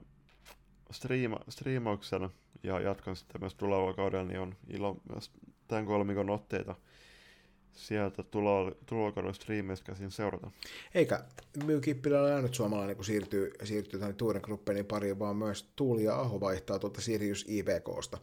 striima, 0.92 1.40
striimauksen 1.50 2.30
ja 2.64 2.80
jatkan 2.80 3.16
sitten 3.16 3.42
myös 3.42 3.56
tulevalla 3.56 3.94
kaudella, 3.94 4.26
niin 4.26 4.40
on 4.40 4.56
ilo 4.68 4.98
myös 5.12 5.32
tämän 5.68 5.86
kolmikon 5.86 6.30
otteita 6.30 6.76
sieltä 7.74 8.24
tulokauden 8.86 9.34
striimeistä 9.34 9.86
käsin 9.86 10.12
seurata. 10.12 10.52
Eikä 10.94 11.24
Myy 11.66 11.82
Kippilä 11.82 12.22
ole 12.22 12.54
suomalainen, 12.54 12.96
kun 12.96 13.06
siirtyy, 13.06 13.52
siirtyy 13.64 14.00
tänne 14.00 14.14
Tuuren 14.14 14.42
Gruppenin 14.46 14.86
pariin, 14.86 15.20
vaan 15.20 15.36
myös 15.36 15.72
Tuuli 15.76 16.04
ja 16.04 16.20
Aho 16.20 16.40
vaihtaa 16.40 16.80
tuolta 16.80 17.02
Sirius 17.02 17.46
IBKsta 17.48 18.18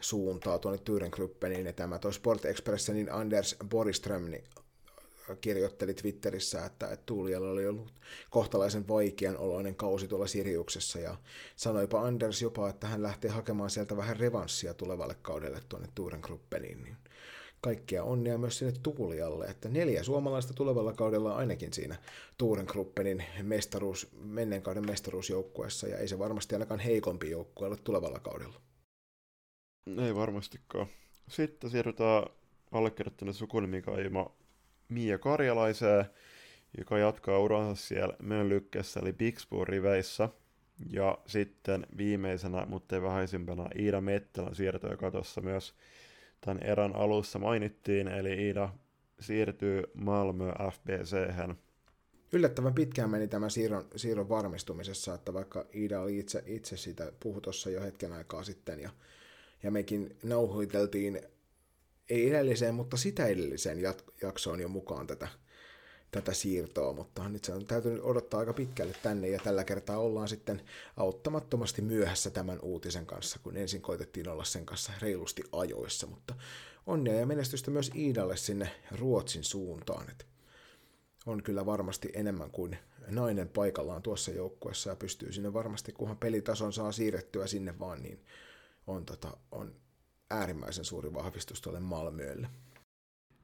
suuntaa 0.00 0.58
tuonne 0.58 0.78
Tyyrenkryppeniin, 0.84 1.66
ja 1.66 1.72
tämä 1.72 1.98
toi 1.98 2.12
Sport 2.12 2.44
Expressenin 2.44 3.12
Anders 3.12 3.56
Boriström 3.68 4.30
niin 4.30 4.44
kirjoitteli 5.40 5.94
Twitterissä, 5.94 6.64
että, 6.64 6.88
että 6.88 7.06
Tuulialla 7.06 7.50
oli 7.50 7.66
ollut 7.66 7.92
kohtalaisen 8.30 8.88
vaikean 8.88 9.36
oloinen 9.36 9.74
kausi 9.74 10.08
tuolla 10.08 10.26
Siriuksessa. 10.26 10.98
Ja 10.98 11.16
sanoipa 11.56 12.00
Anders 12.00 12.42
jopa, 12.42 12.68
että 12.68 12.86
hän 12.86 13.02
lähtee 13.02 13.30
hakemaan 13.30 13.70
sieltä 13.70 13.96
vähän 13.96 14.16
revanssia 14.16 14.74
tulevalle 14.74 15.16
kaudelle 15.22 15.60
tuonne 15.68 15.88
Tuuren 15.94 16.20
Gruppeniin, 16.20 16.82
niin 16.82 16.96
kaikkia 17.60 18.04
onnea 18.04 18.38
myös 18.38 18.58
sinne 18.58 18.74
Tuulialle, 18.82 19.46
että 19.46 19.68
neljä 19.68 20.02
suomalaista 20.02 20.54
tulevalla 20.54 20.92
kaudella 20.92 21.36
ainakin 21.36 21.72
siinä 21.72 21.96
Tuuren 22.38 22.66
Gruppenin 22.68 23.24
mestaruus, 23.42 24.08
menneen 24.12 24.62
kauden 24.62 24.86
mestaruusjoukkueessa, 24.86 25.88
ja 25.88 25.98
ei 25.98 26.08
se 26.08 26.18
varmasti 26.18 26.54
ainakaan 26.54 26.80
heikompi 26.80 27.30
joukkue 27.30 27.68
ole 27.68 27.76
tulevalla 27.84 28.18
kaudella. 28.18 28.60
Ei 29.86 30.14
varmastikaan. 30.14 30.86
Sitten 31.28 31.70
siirrytään 31.70 32.22
allekirjoittaneen 32.72 33.34
sukunimikaima 33.34 34.36
Mia 34.88 35.18
Karjalaiseen, 35.18 36.04
joka 36.78 36.98
jatkaa 36.98 37.38
uransa 37.38 37.86
siellä 37.86 38.16
Mönlykkässä 38.22 39.00
eli 39.00 39.12
Bixboon 39.12 39.68
riveissä. 39.68 40.28
Ja 40.90 41.18
sitten 41.26 41.86
viimeisenä, 41.96 42.66
mutta 42.66 42.96
ei 42.96 43.02
vähäisimpänä, 43.02 43.68
Iida 43.78 44.00
Mettelän 44.00 44.54
siirto, 44.54 44.90
joka 44.90 45.10
tuossa 45.10 45.40
myös 45.40 45.74
tämän 46.40 46.62
erän 46.62 46.96
alussa 46.96 47.38
mainittiin, 47.38 48.08
eli 48.08 48.46
Iida 48.46 48.68
siirtyy 49.20 49.82
Malmö 49.94 50.52
FBC. 50.72 51.16
Yllättävän 52.32 52.74
pitkään 52.74 53.10
meni 53.10 53.28
tämän 53.28 53.50
siirron, 53.50 53.88
siirron 53.96 54.28
varmistumisessa, 54.28 55.14
että 55.14 55.34
vaikka 55.34 55.66
Iida 55.74 56.00
oli 56.00 56.18
itse, 56.18 56.42
itse 56.46 56.76
siitä 56.76 57.12
puhu 57.20 57.40
tuossa 57.40 57.70
jo 57.70 57.80
hetken 57.80 58.12
aikaa 58.12 58.42
sitten, 58.42 58.80
ja, 58.80 58.90
ja 59.62 59.70
mekin 59.70 60.16
nauhoiteltiin 60.22 61.20
ei 62.10 62.30
edelliseen, 62.30 62.74
mutta 62.74 62.96
sitä 62.96 63.26
edelliseen 63.26 63.78
jaksoon 64.22 64.60
jo 64.60 64.68
mukaan 64.68 65.06
tätä, 65.06 65.28
tätä 66.10 66.32
siirtoa, 66.32 66.92
mutta 66.92 67.28
nyt 67.28 67.44
se 67.44 67.52
on 67.52 67.66
täytynyt 67.66 68.00
odottaa 68.02 68.40
aika 68.40 68.52
pitkälle 68.52 68.94
tänne, 69.02 69.28
ja 69.28 69.40
tällä 69.44 69.64
kertaa 69.64 69.98
ollaan 69.98 70.28
sitten 70.28 70.62
auttamattomasti 70.96 71.82
myöhässä 71.82 72.30
tämän 72.30 72.60
uutisen 72.60 73.06
kanssa, 73.06 73.38
kun 73.42 73.56
ensin 73.56 73.82
koitettiin 73.82 74.28
olla 74.28 74.44
sen 74.44 74.66
kanssa 74.66 74.92
reilusti 75.02 75.42
ajoissa, 75.52 76.06
mutta 76.06 76.34
onnea 76.86 77.14
ja 77.14 77.26
menestystä 77.26 77.70
myös 77.70 77.90
Iidalle 77.94 78.36
sinne 78.36 78.70
Ruotsin 78.98 79.44
suuntaan, 79.44 80.10
että 80.10 80.24
on 81.26 81.42
kyllä 81.42 81.66
varmasti 81.66 82.10
enemmän 82.14 82.50
kuin 82.50 82.78
nainen 83.08 83.48
paikallaan 83.48 84.02
tuossa 84.02 84.30
joukkuessa 84.30 84.90
ja 84.90 84.96
pystyy 84.96 85.32
sinne 85.32 85.52
varmasti, 85.52 85.92
kunhan 85.92 86.18
pelitason 86.18 86.72
saa 86.72 86.92
siirrettyä 86.92 87.46
sinne 87.46 87.78
vaan, 87.78 88.02
niin 88.02 88.24
on, 88.86 89.06
tota, 89.06 89.36
on 89.50 89.74
äärimmäisen 90.30 90.84
suuri 90.84 91.14
vahvistus 91.14 91.60
tuolle 91.60 91.80
Malmölle. 91.80 92.48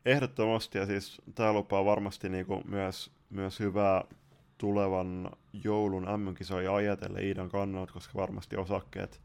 Ehdottomasti, 0.05 0.79
ja 0.79 0.87
siis 0.87 1.23
tämä 1.35 1.53
lupaa 1.53 1.85
varmasti 1.85 2.29
niinku 2.29 2.63
myös, 2.65 3.11
myös 3.31 3.61
hyvää 3.61 4.05
tulevan 4.59 5.31
joulun 5.65 6.07
MM-kisoja 6.17 6.75
ajatellen 6.75 7.25
Iidan 7.25 7.51
kannalta, 7.51 7.93
koska 7.93 8.15
varmasti 8.15 8.57
osakkeet, 8.57 9.21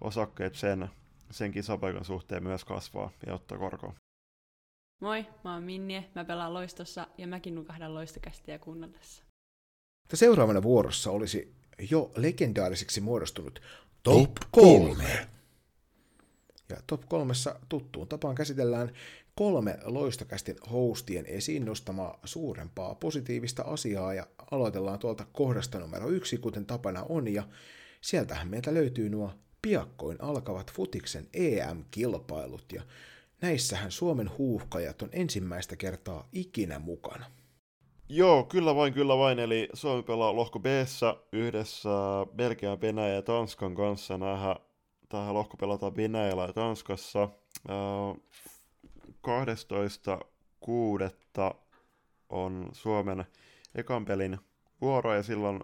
osakkeet 0.00 0.54
sen, 0.54 0.88
sen 1.30 1.52
kisapaikan 1.52 2.04
suhteen 2.04 2.42
myös 2.42 2.64
kasvaa 2.64 3.10
ja 3.26 3.34
ottaa 3.34 3.58
korkoa. 3.58 3.94
Moi, 5.00 5.26
mä 5.44 5.54
oon 5.54 5.62
Minnie, 5.62 6.04
mä 6.14 6.24
pelaan 6.24 6.54
loistossa 6.54 7.06
ja 7.18 7.26
mäkin 7.26 7.54
nukahdan 7.54 7.94
loistokästiä 7.94 8.58
kuunnellessa. 8.58 9.22
Seuraavana 10.14 10.62
vuorossa 10.62 11.10
olisi 11.10 11.54
jo 11.90 12.10
legendaariseksi 12.16 13.00
muodostunut 13.00 13.60
Top 14.06 14.30
3. 14.50 15.04
Ja 16.68 16.76
top 16.86 17.02
kolmessa 17.08 17.60
tuttuun 17.68 18.08
tapaan 18.08 18.34
käsitellään 18.34 18.92
kolme 19.34 19.78
loistokästin 19.84 20.56
hostien 20.72 21.26
esiin 21.26 21.64
nostamaa 21.64 22.18
suurempaa 22.24 22.94
positiivista 22.94 23.62
asiaa 23.62 24.14
ja 24.14 24.26
aloitellaan 24.50 24.98
tuolta 24.98 25.26
kohdasta 25.32 25.78
numero 25.78 26.08
yksi, 26.08 26.38
kuten 26.38 26.66
tapana 26.66 27.02
on, 27.08 27.28
ja 27.28 27.48
sieltähän 28.00 28.48
meiltä 28.48 28.74
löytyy 28.74 29.08
nuo 29.08 29.32
piakkoin 29.62 30.20
alkavat 30.20 30.72
futiksen 30.72 31.28
EM-kilpailut, 31.32 32.72
ja 32.72 32.82
näissähän 33.40 33.90
Suomen 33.90 34.30
huuhkajat 34.38 35.02
on 35.02 35.08
ensimmäistä 35.12 35.76
kertaa 35.76 36.28
ikinä 36.32 36.78
mukana. 36.78 37.26
Joo, 38.08 38.44
kyllä 38.44 38.74
vain, 38.74 38.92
kyllä 38.92 39.18
vain. 39.18 39.38
Eli 39.38 39.68
Suomi 39.72 40.02
pelaa 40.02 40.36
lohko 40.36 40.58
b 40.58 40.66
yhdessä 41.32 41.88
Belgian, 42.36 42.80
Venäjä 42.80 43.14
ja 43.14 43.22
Tanskan 43.22 43.74
kanssa. 43.74 44.18
Nähdään 44.18 44.56
tähän 45.08 45.34
lohko 45.34 45.56
pelataan 45.56 45.96
Venäjällä 45.96 46.42
ja 46.42 46.52
Tanskassa. 46.52 47.28
12.6. 51.38 51.54
on 52.28 52.68
Suomen 52.72 53.24
ekan 53.74 54.04
pelin 54.04 54.38
vuoro 54.80 55.14
ja 55.14 55.22
silloin 55.22 55.60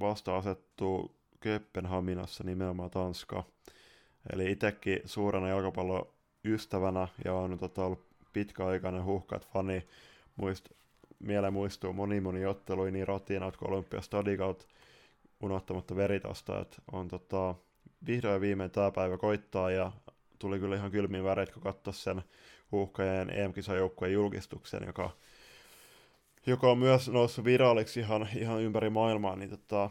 vasta 0.00 0.36
asettuu 0.36 1.16
Kööpenhaminassa 1.40 2.44
nimenomaan 2.44 2.90
Tanska. 2.90 3.44
Eli 4.32 4.52
itsekin 4.52 5.00
suurena 5.04 5.48
jalkapalloystävänä 5.48 7.08
ja 7.24 7.34
on 7.34 7.58
tota, 7.58 7.84
ollut 7.84 8.06
pitkäaikainen 8.32 9.04
huhkat 9.04 9.48
fani. 9.52 9.86
Muist, 10.36 10.68
mieleen 11.20 11.52
muistuu 11.52 11.92
moni 11.92 12.20
moni 12.20 12.46
otteluja 12.46 12.92
niin 12.92 13.08
Ratinat 13.08 13.56
kuin 13.56 13.70
Olympiastadikaut 13.70 14.68
unohtamatta 15.40 15.96
veritasta, 15.96 16.60
että 16.60 16.76
on 16.92 17.08
tota, 17.08 17.54
vihdoin 18.06 18.40
viimein 18.40 18.70
tämä 18.70 18.90
päivä 18.90 19.18
koittaa 19.18 19.70
ja 19.70 19.92
tuli 20.38 20.58
kyllä 20.58 20.76
ihan 20.76 20.90
kylmiin 20.90 21.24
väreet, 21.24 21.52
kun 21.52 21.62
katsoi 21.62 21.94
sen 21.94 22.22
huuhkajien 22.72 23.30
EM-kisajoukkueen 23.30 24.12
julkistuksen, 24.12 24.82
joka, 24.86 25.10
joka 26.46 26.70
on 26.70 26.78
myös 26.78 27.08
noussut 27.08 27.44
viraaliksi 27.44 28.00
ihan, 28.00 28.28
ihan 28.36 28.60
ympäri 28.60 28.90
maailmaa, 28.90 29.36
niin 29.36 29.50
tota, 29.50 29.90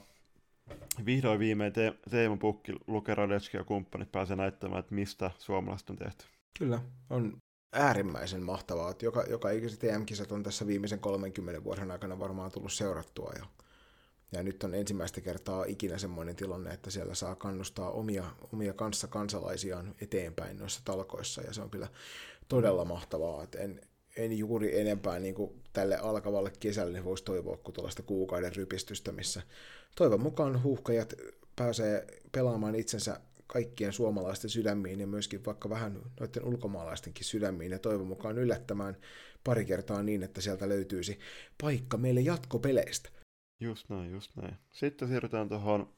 vihdoin 1.06 1.40
viimein 1.40 1.74
te- 1.74 1.94
Teemu 2.10 2.38
Pukki, 2.38 2.74
Luke 2.88 3.16
Radetski 3.16 3.58
ja 3.58 3.64
kumppanit 3.64 4.12
pääsee 4.12 4.36
näyttämään, 4.36 4.80
että 4.80 4.96
mistä 4.96 5.32
suomalaiset 5.38 5.90
on 5.90 5.96
tehty. 5.96 6.26
Kyllä, 6.60 6.82
on 7.10 7.38
äärimmäisen 7.72 8.44
mahtavaa, 8.44 8.92
että 8.92 9.06
joka, 9.06 9.24
joka 9.30 9.50
ikiset 9.50 9.84
EM-kisat 9.84 10.32
on 10.32 10.44
tässä 10.44 10.68
viimeisen 10.68 11.00
30 11.00 11.64
vuoden 11.64 11.92
aikana 11.92 12.20
varmaan 12.20 12.52
tullut 12.52 12.74
seurattua 12.74 13.34
ja 13.38 13.46
ja 14.32 14.44
nyt 14.44 14.64
on 14.64 14.76
ensimmäistä 14.76 15.22
kertaa 15.22 15.66
ikinä 15.66 15.98
semmoinen 15.98 16.36
tilanne, 16.36 16.72
että 16.72 16.92
siellä 16.92 17.16
saa 17.16 17.36
kannustaa 17.36 17.92
omia, 17.92 18.26
omia 18.54 18.74
kanssa 18.74 19.08
kansalaisiaan 19.08 19.96
eteenpäin 20.02 20.58
noissa 20.58 20.82
talkoissa, 20.86 21.42
ja 21.42 21.54
se 21.54 21.62
on 21.62 21.70
kyllä 21.70 21.88
todella 22.48 22.86
mahtavaa, 22.86 23.44
että 23.44 23.60
en, 23.60 23.82
en 24.18 24.38
juuri 24.38 24.80
enempää 24.80 25.20
niin 25.20 25.36
kuin 25.36 25.62
tälle 25.74 25.98
alkavalle 25.98 26.52
kesälle 26.60 27.04
voisi 27.04 27.24
toivoa 27.24 27.58
kuin 27.58 27.74
tuollaista 27.74 28.04
kuukauden 28.04 28.56
rypistystä, 28.56 29.12
missä 29.12 29.42
toivon 29.96 30.22
mukaan 30.22 30.64
huuhkajat 30.64 31.14
pääsee 31.56 32.08
pelaamaan 32.32 32.76
itsensä 32.76 33.20
kaikkien 33.50 33.94
suomalaisten 33.94 34.50
sydämiin 34.50 35.00
ja 35.00 35.08
myöskin 35.08 35.46
vaikka 35.46 35.70
vähän 35.70 36.02
noiden 36.20 36.46
ulkomaalaistenkin 36.46 37.26
sydämiin 37.26 37.72
ja 37.72 37.80
toivon 37.80 38.08
mukaan 38.08 38.38
yllättämään 38.38 38.98
pari 39.44 39.66
kertaa 39.66 40.04
niin, 40.04 40.24
että 40.24 40.42
sieltä 40.42 40.70
löytyisi 40.70 41.20
paikka 41.62 41.98
meille 41.98 42.22
jatkopeleistä. 42.22 43.10
Just 43.60 43.90
näin, 43.90 44.12
just 44.12 44.36
näin. 44.36 44.56
Sitten 44.72 45.08
siirrytään 45.08 45.50
tuohon 45.50 45.94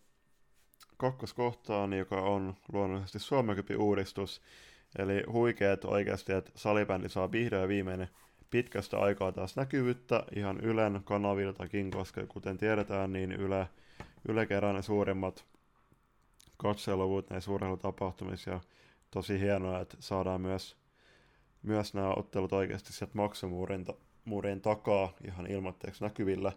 kakkoskohtaan, 0.98 1.94
joka 1.94 2.22
on 2.22 2.56
luonnollisesti 2.74 3.20
Suomekypi 3.20 3.76
uudistus. 3.76 4.42
Eli 4.98 5.24
huikeet 5.32 5.86
oikeasti, 5.86 6.34
että 6.34 6.52
salibändi 6.56 7.10
saa 7.10 7.32
vihdoin 7.32 7.70
viimeinen 7.70 8.10
pitkästä 8.50 8.98
aikaa 8.98 9.32
taas 9.32 9.56
näkyvyyttä 9.56 10.24
ihan 10.36 10.60
Ylen 10.60 11.02
kanaviltakin, 11.04 11.92
koska 11.92 12.28
kuten 12.28 12.58
tiedetään, 12.58 13.14
niin 13.14 13.32
Yle, 13.32 13.68
Yle 14.30 14.46
kerää 14.46 14.74
ne 14.74 14.82
suurimmat 14.82 15.46
katseluvut 16.62 17.30
näissä 17.30 17.52
urheilutapahtumissa 17.52 18.52
ja 18.52 18.60
tosi 19.12 19.40
hienoa, 19.40 19.80
että 19.80 19.98
saadaan 20.00 20.42
myös, 20.42 20.78
myös 21.64 21.94
nämä 21.94 22.14
ottelut 22.16 22.54
oikeasti 22.54 22.94
sieltä 22.94 23.14
maksumuurin 23.16 24.62
takaa 24.62 25.14
ihan 25.26 25.48
ilmoitteeksi 25.52 26.04
näkyvillä 26.04 26.52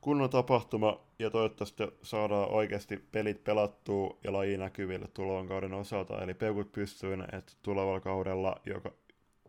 kunnon 0.00 0.30
tapahtuma 0.30 1.00
ja 1.18 1.30
toivottavasti 1.30 1.82
saadaan 2.02 2.50
oikeasti 2.50 2.96
pelit 3.12 3.44
pelattua 3.44 4.16
ja 4.24 4.32
laji 4.32 4.56
näkyville 4.56 5.08
tulevan 5.14 5.48
kauden 5.48 5.74
osalta. 5.74 6.22
Eli 6.22 6.34
peukut 6.34 6.72
pystyyn, 6.72 7.24
että 7.32 7.52
tulevalla 7.62 8.00
kaudella 8.00 8.56
joka, 8.64 8.92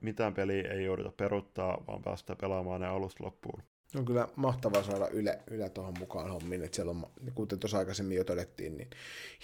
mitään 0.01 0.33
peliä 0.33 0.71
ei 0.71 0.85
jouduta 0.85 1.11
peruttaa, 1.11 1.83
vaan 1.87 2.01
päästä 2.01 2.35
pelaamaan 2.35 2.81
ne 2.81 2.87
alusta 2.87 3.23
loppuun. 3.23 3.63
On 3.95 4.05
kyllä 4.05 4.27
mahtavaa 4.35 4.83
saada 4.83 5.07
Yle, 5.07 5.39
Yle 5.51 5.69
tuohon 5.69 5.93
mukaan 5.99 6.31
hommiin, 6.31 6.63
että 6.63 6.75
siellä 6.75 6.91
on, 6.91 7.07
kuten 7.35 7.59
tuossa 7.59 7.77
aikaisemmin 7.77 8.17
jo 8.17 8.23
todettiin, 8.23 8.77
niin 8.77 8.89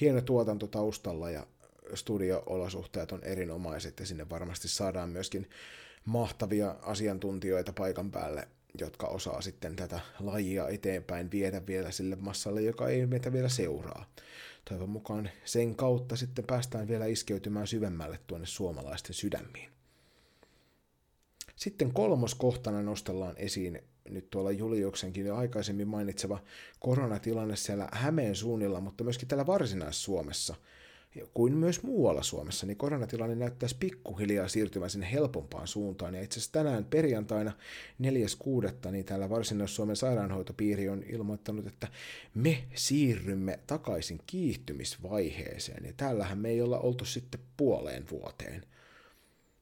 hieno 0.01 0.21
tuotanto 0.21 0.67
taustalla 0.67 1.29
ja 1.29 1.47
studio-olosuhteet 1.93 3.11
on 3.11 3.23
erinomaiset 3.23 3.99
ja 3.99 4.05
sinne 4.05 4.29
varmasti 4.29 4.67
saadaan 4.67 5.09
myöskin 5.09 5.49
mahtavia 6.05 6.75
asiantuntijoita 6.81 7.73
paikan 7.73 8.11
päälle 8.11 8.47
jotka 8.79 9.07
osaa 9.07 9.41
sitten 9.41 9.75
tätä 9.75 9.99
lajia 10.19 10.67
eteenpäin 10.67 11.31
viedä 11.31 11.67
vielä 11.67 11.91
sille 11.91 12.15
massalle, 12.15 12.61
joka 12.61 12.87
ei 12.87 13.05
meitä 13.05 13.33
vielä 13.33 13.49
seuraa. 13.49 14.05
Toivon 14.69 14.89
mukaan 14.89 15.29
sen 15.45 15.75
kautta 15.75 16.15
sitten 16.15 16.45
päästään 16.45 16.87
vielä 16.87 17.05
iskeytymään 17.05 17.67
syvemmälle 17.67 18.19
tuonne 18.27 18.47
suomalaisten 18.47 19.13
sydämiin. 19.13 19.69
Sitten 21.55 21.93
kolmoskohtana 21.93 22.81
nostellaan 22.81 23.37
esiin 23.37 23.83
nyt 24.09 24.29
tuolla 24.29 24.51
Juliuksenkin 24.51 25.25
jo 25.25 25.35
aikaisemmin 25.35 25.87
mainitseva 25.87 26.43
koronatilanne 26.79 27.55
siellä 27.55 27.87
Hämeen 27.91 28.35
suunnilla, 28.35 28.81
mutta 28.81 29.03
myöskin 29.03 29.27
täällä 29.27 29.45
Varsinais-Suomessa, 29.45 30.55
kuin 31.33 31.53
myös 31.53 31.83
muualla 31.83 32.23
Suomessa, 32.23 32.65
niin 32.65 32.77
koronatilanne 32.77 33.35
näyttäisi 33.35 33.75
pikkuhiljaa 33.79 34.47
siirtymään 34.47 34.89
sinne 34.89 35.11
helpompaan 35.11 35.67
suuntaan. 35.67 36.15
Ja 36.15 36.21
itse 36.21 36.39
asiassa 36.39 36.51
tänään 36.51 36.85
perjantaina 36.85 37.51
4.6. 38.85 38.91
niin 38.91 39.05
täällä 39.05 39.29
Varsinais-Suomen 39.29 39.95
sairaanhoitopiiri 39.95 40.89
on 40.89 41.03
ilmoittanut, 41.03 41.67
että 41.67 41.87
me 42.33 42.63
siirrymme 42.75 43.59
takaisin 43.67 44.19
kiihtymisvaiheeseen. 44.27 45.85
Ja 45.85 45.93
täällähän 45.97 46.37
me 46.37 46.49
ei 46.49 46.61
olla 46.61 46.79
oltu 46.79 47.05
sitten 47.05 47.41
puoleen 47.57 48.05
vuoteen, 48.11 48.63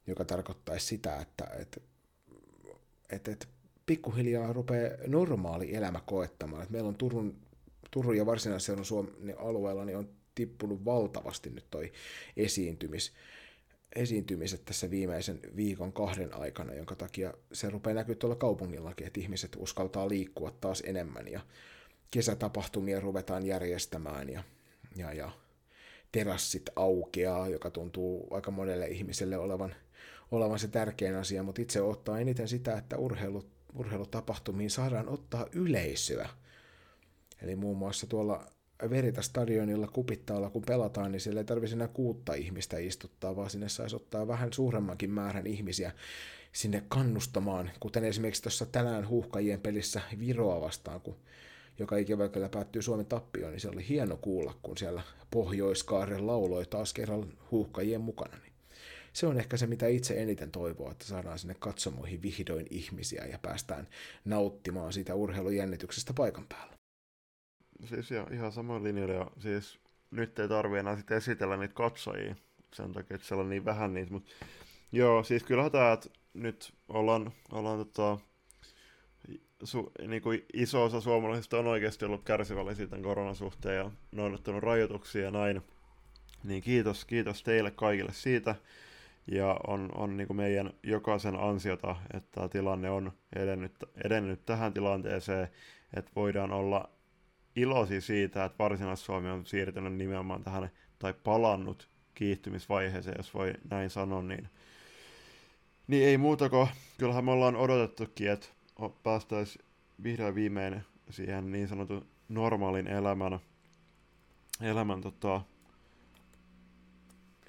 joka 0.08 0.26
tarkoittaisi 0.26 0.86
sitä, 0.86 1.18
että, 1.18 1.48
että, 1.60 1.82
että, 3.10 3.32
että 3.32 3.48
pikkuhiljaa 3.86 4.54
rupeaa 4.54 4.98
normaali 5.08 5.76
elämä 5.76 6.02
koettamaan. 6.06 6.64
Et 6.64 6.70
meillä 6.70 6.88
on 6.88 6.96
Turun, 6.96 7.36
Turun 7.92 8.18
ja 8.18 8.26
Varsinais-Suomen 8.26 8.86
Suomen 8.86 9.40
alueella 9.40 9.86
niin 9.86 9.98
on 9.98 10.10
tippunut 10.36 10.86
valtavasti 10.86 11.50
nyt 11.50 11.66
toi 11.72 11.92
esiintymis, 12.38 13.14
esiintymiset 13.96 14.66
tässä 14.66 14.90
viimeisen 14.90 15.40
viikon 15.56 15.94
kahden 15.94 16.34
aikana, 16.36 16.74
jonka 16.74 16.96
takia 16.96 17.34
se 17.54 17.70
rupeaa 17.70 17.94
näkyä 17.94 18.16
tuolla 18.16 18.36
kaupungillakin, 18.36 19.08
että 19.08 19.20
ihmiset 19.20 19.56
uskaltaa 19.60 20.10
liikkua 20.10 20.52
taas 20.52 20.84
enemmän 20.86 21.28
ja 21.28 21.42
kesätapahtumia 22.12 23.00
ruvetaan 23.00 23.46
järjestämään 23.46 24.30
ja, 24.30 24.44
ja, 24.96 25.14
ja 25.14 25.32
terassit 26.12 26.70
aukeaa, 26.76 27.50
joka 27.50 27.70
tuntuu 27.70 28.28
aika 28.32 28.52
monelle 28.52 28.88
ihmiselle 28.88 29.38
olevan, 29.38 29.76
olevan 30.32 30.60
se 30.60 30.68
tärkein 30.68 31.16
asia, 31.16 31.44
mutta 31.44 31.62
itse 31.62 31.82
ottaa 31.82 32.20
eniten 32.20 32.48
sitä, 32.48 32.78
että 32.78 32.98
urheilu, 32.98 33.46
urheilutapahtumiin 33.76 34.70
saadaan 34.70 35.10
ottaa 35.10 35.46
yleisöä. 35.52 36.30
Eli 37.42 37.56
muun 37.56 37.78
muassa 37.78 38.08
tuolla 38.08 38.46
Verita 38.90 39.22
stadionilla 39.22 39.88
kupittaalla, 39.88 40.50
kun 40.50 40.62
pelataan, 40.62 41.12
niin 41.12 41.20
siellä 41.20 41.42
ei 41.42 41.46
tarvitse 41.46 41.76
enää 41.76 41.88
kuutta 41.88 42.34
ihmistä 42.34 42.78
istuttaa, 42.78 43.36
vaan 43.36 43.50
sinne 43.50 43.70
saisi 43.70 43.96
ottaa 43.96 44.28
vähän 44.28 44.54
suuremmankin 44.54 45.10
määrän 45.10 45.48
ihmisiä 45.48 45.92
sinne 46.52 46.84
kannustamaan, 46.88 47.72
kuten 47.80 48.04
esimerkiksi 48.04 48.42
tuossa 48.42 48.66
tänään 48.66 49.08
huuhkajien 49.08 49.62
pelissä 49.62 50.02
Viroa 50.20 50.62
vastaan, 50.62 51.02
kun 51.02 51.16
joka 51.80 51.98
ikävä 51.98 52.30
kyllä 52.30 52.50
päättyy 52.50 52.82
Suomen 52.82 53.06
tappioon, 53.06 53.52
niin 53.52 53.62
se 53.62 53.70
oli 53.70 53.88
hieno 53.90 54.18
kuulla, 54.18 54.56
kun 54.62 54.78
siellä 54.78 55.02
Pohjoiskaaren 55.32 56.28
lauloi 56.28 56.66
taas 56.66 56.94
kerran 56.94 57.34
huuhkajien 57.52 58.02
mukana. 58.02 58.38
Niin 58.38 58.53
se 59.14 59.28
on 59.28 59.40
ehkä 59.40 59.58
se, 59.58 59.68
mitä 59.68 59.88
itse 59.88 60.22
eniten 60.22 60.52
toivoo, 60.52 60.92
että 60.92 61.06
saadaan 61.06 61.40
sinne 61.40 61.56
katsomoihin 61.60 62.22
vihdoin 62.22 62.68
ihmisiä 62.70 63.26
ja 63.26 63.40
päästään 63.40 63.88
nauttimaan 64.26 64.94
siitä 64.94 65.16
urheilujännityksestä 65.16 66.14
paikan 66.14 66.46
päällä. 66.50 66.74
Siis 67.86 68.12
ja, 68.12 68.28
ihan 68.32 68.52
samoin 68.52 68.84
linjoilla, 68.84 69.14
ja 69.14 69.32
siis 69.40 69.80
nyt 70.12 70.40
ei 70.40 70.48
tarvi 70.48 70.80
enää 70.80 70.98
sitten 70.98 71.18
esitellä 71.18 71.58
niitä 71.58 71.74
katsojia 71.74 72.36
sen 72.74 72.94
takia, 72.94 73.16
että 73.16 73.28
siellä 73.28 73.42
on 73.42 73.50
niin 73.50 73.66
vähän 73.66 73.94
niitä, 73.94 74.12
mutta 74.12 74.32
joo, 74.92 75.24
siis 75.24 75.44
kyllähän 75.44 75.72
tämä, 75.72 75.92
että 75.92 76.10
nyt 76.34 76.74
ollaan, 76.90 77.32
ollaan 77.52 77.78
tota, 77.78 78.18
su, 79.64 79.92
niin 80.08 80.22
kuin 80.22 80.46
iso 80.54 80.84
osa 80.84 81.02
suomalaisista 81.02 81.60
on 81.60 81.68
oikeasti 81.68 82.06
ollut 82.06 82.24
kärsivällisiä 82.24 82.88
tämän 82.88 83.04
koronan 83.04 83.36
suhteen 83.36 83.78
ja 83.78 83.92
noudattanut 84.12 84.64
rajoituksia 84.64 85.22
ja 85.22 85.32
näin. 85.32 85.62
Niin 86.44 86.64
kiitos, 86.64 87.06
kiitos 87.06 87.44
teille 87.44 87.72
kaikille 87.72 88.14
siitä. 88.14 88.56
Ja 89.32 89.60
on, 89.68 89.90
on 89.96 90.18
niin 90.18 90.28
kuin 90.28 90.38
meidän 90.38 90.74
jokaisen 90.84 91.36
ansiota, 91.40 91.96
että 92.14 92.30
tämä 92.32 92.48
tilanne 92.48 92.90
on 92.90 93.12
edennyt, 93.36 93.72
edennyt 94.04 94.46
tähän 94.46 94.74
tilanteeseen, 94.74 95.48
että 95.94 96.12
voidaan 96.16 96.52
olla 96.52 96.90
iloisia 97.56 98.02
siitä, 98.02 98.46
että 98.46 98.64
Varsinais-Suomi 98.64 99.30
on 99.30 99.46
siirtynyt 99.46 99.94
nimenomaan 99.94 100.44
tähän, 100.44 100.70
tai 101.00 101.14
palannut 101.24 101.90
kiihtymisvaiheeseen, 102.16 103.16
jos 103.18 103.34
voi 103.34 103.54
näin 103.70 103.90
sanoa, 103.90 104.22
niin, 104.22 104.50
niin 105.88 106.08
ei 106.08 106.18
muuta 106.18 106.50
kuin, 106.50 106.68
kyllähän 106.98 107.26
me 107.26 107.32
ollaan 107.32 107.56
odotettukin, 107.56 108.32
että 108.32 108.48
päästäisiin 109.04 109.66
vihdoin 110.04 110.36
viimein 110.36 110.82
siihen 111.10 111.52
niin 111.52 111.68
sanotun 111.68 112.08
normaalin 112.30 112.88
elämän, 112.88 113.40
elämän 114.62 115.02
tota, 115.02 115.42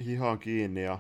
hihaan 0.05 0.39
kiinni 0.39 0.83
ja 0.83 0.99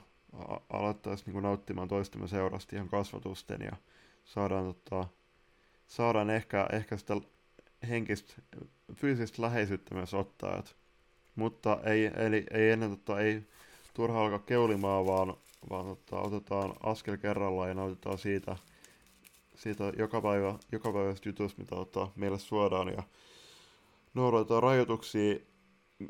alettaisiin 0.70 1.32
niin 1.34 1.42
nauttimaan 1.42 1.88
toistemme 1.88 2.28
seurasta 2.28 2.76
ihan 2.76 2.88
kasvatusten 2.88 3.60
ja 3.60 3.76
saadaan, 4.24 4.74
tota, 4.74 5.08
saadaan 5.86 6.30
ehkä, 6.30 6.66
ehkä 6.72 6.96
sitä 6.96 7.14
henkistä, 7.88 8.34
fyysistä 8.94 9.42
läheisyyttä 9.42 9.94
myös 9.94 10.14
ottaa. 10.14 10.58
Et, 10.58 10.76
mutta 11.34 11.78
ei, 11.84 12.10
eli, 12.16 12.46
ei 12.50 12.70
ennen 12.70 12.90
tota, 12.90 13.20
ei 13.20 13.42
turha 13.94 14.20
alkaa 14.20 14.38
keulimaan, 14.38 15.06
vaan, 15.06 15.34
vaan 15.70 15.86
tota, 15.86 16.20
otetaan 16.20 16.74
askel 16.82 17.16
kerrallaan 17.16 17.68
ja 17.68 17.74
nautitaan 17.74 18.18
siitä, 18.18 18.56
siitä 19.54 19.92
joka 19.98 20.20
päivä, 20.20 20.58
joka 20.72 20.92
päivä 20.92 21.14
jutusta, 21.26 21.60
mitä 21.60 21.76
tota, 21.76 22.08
meille 22.16 22.38
suodaan 22.38 22.88
ja 22.88 23.02
noudatetaan 24.14 24.62
rajoituksia, 24.62 25.36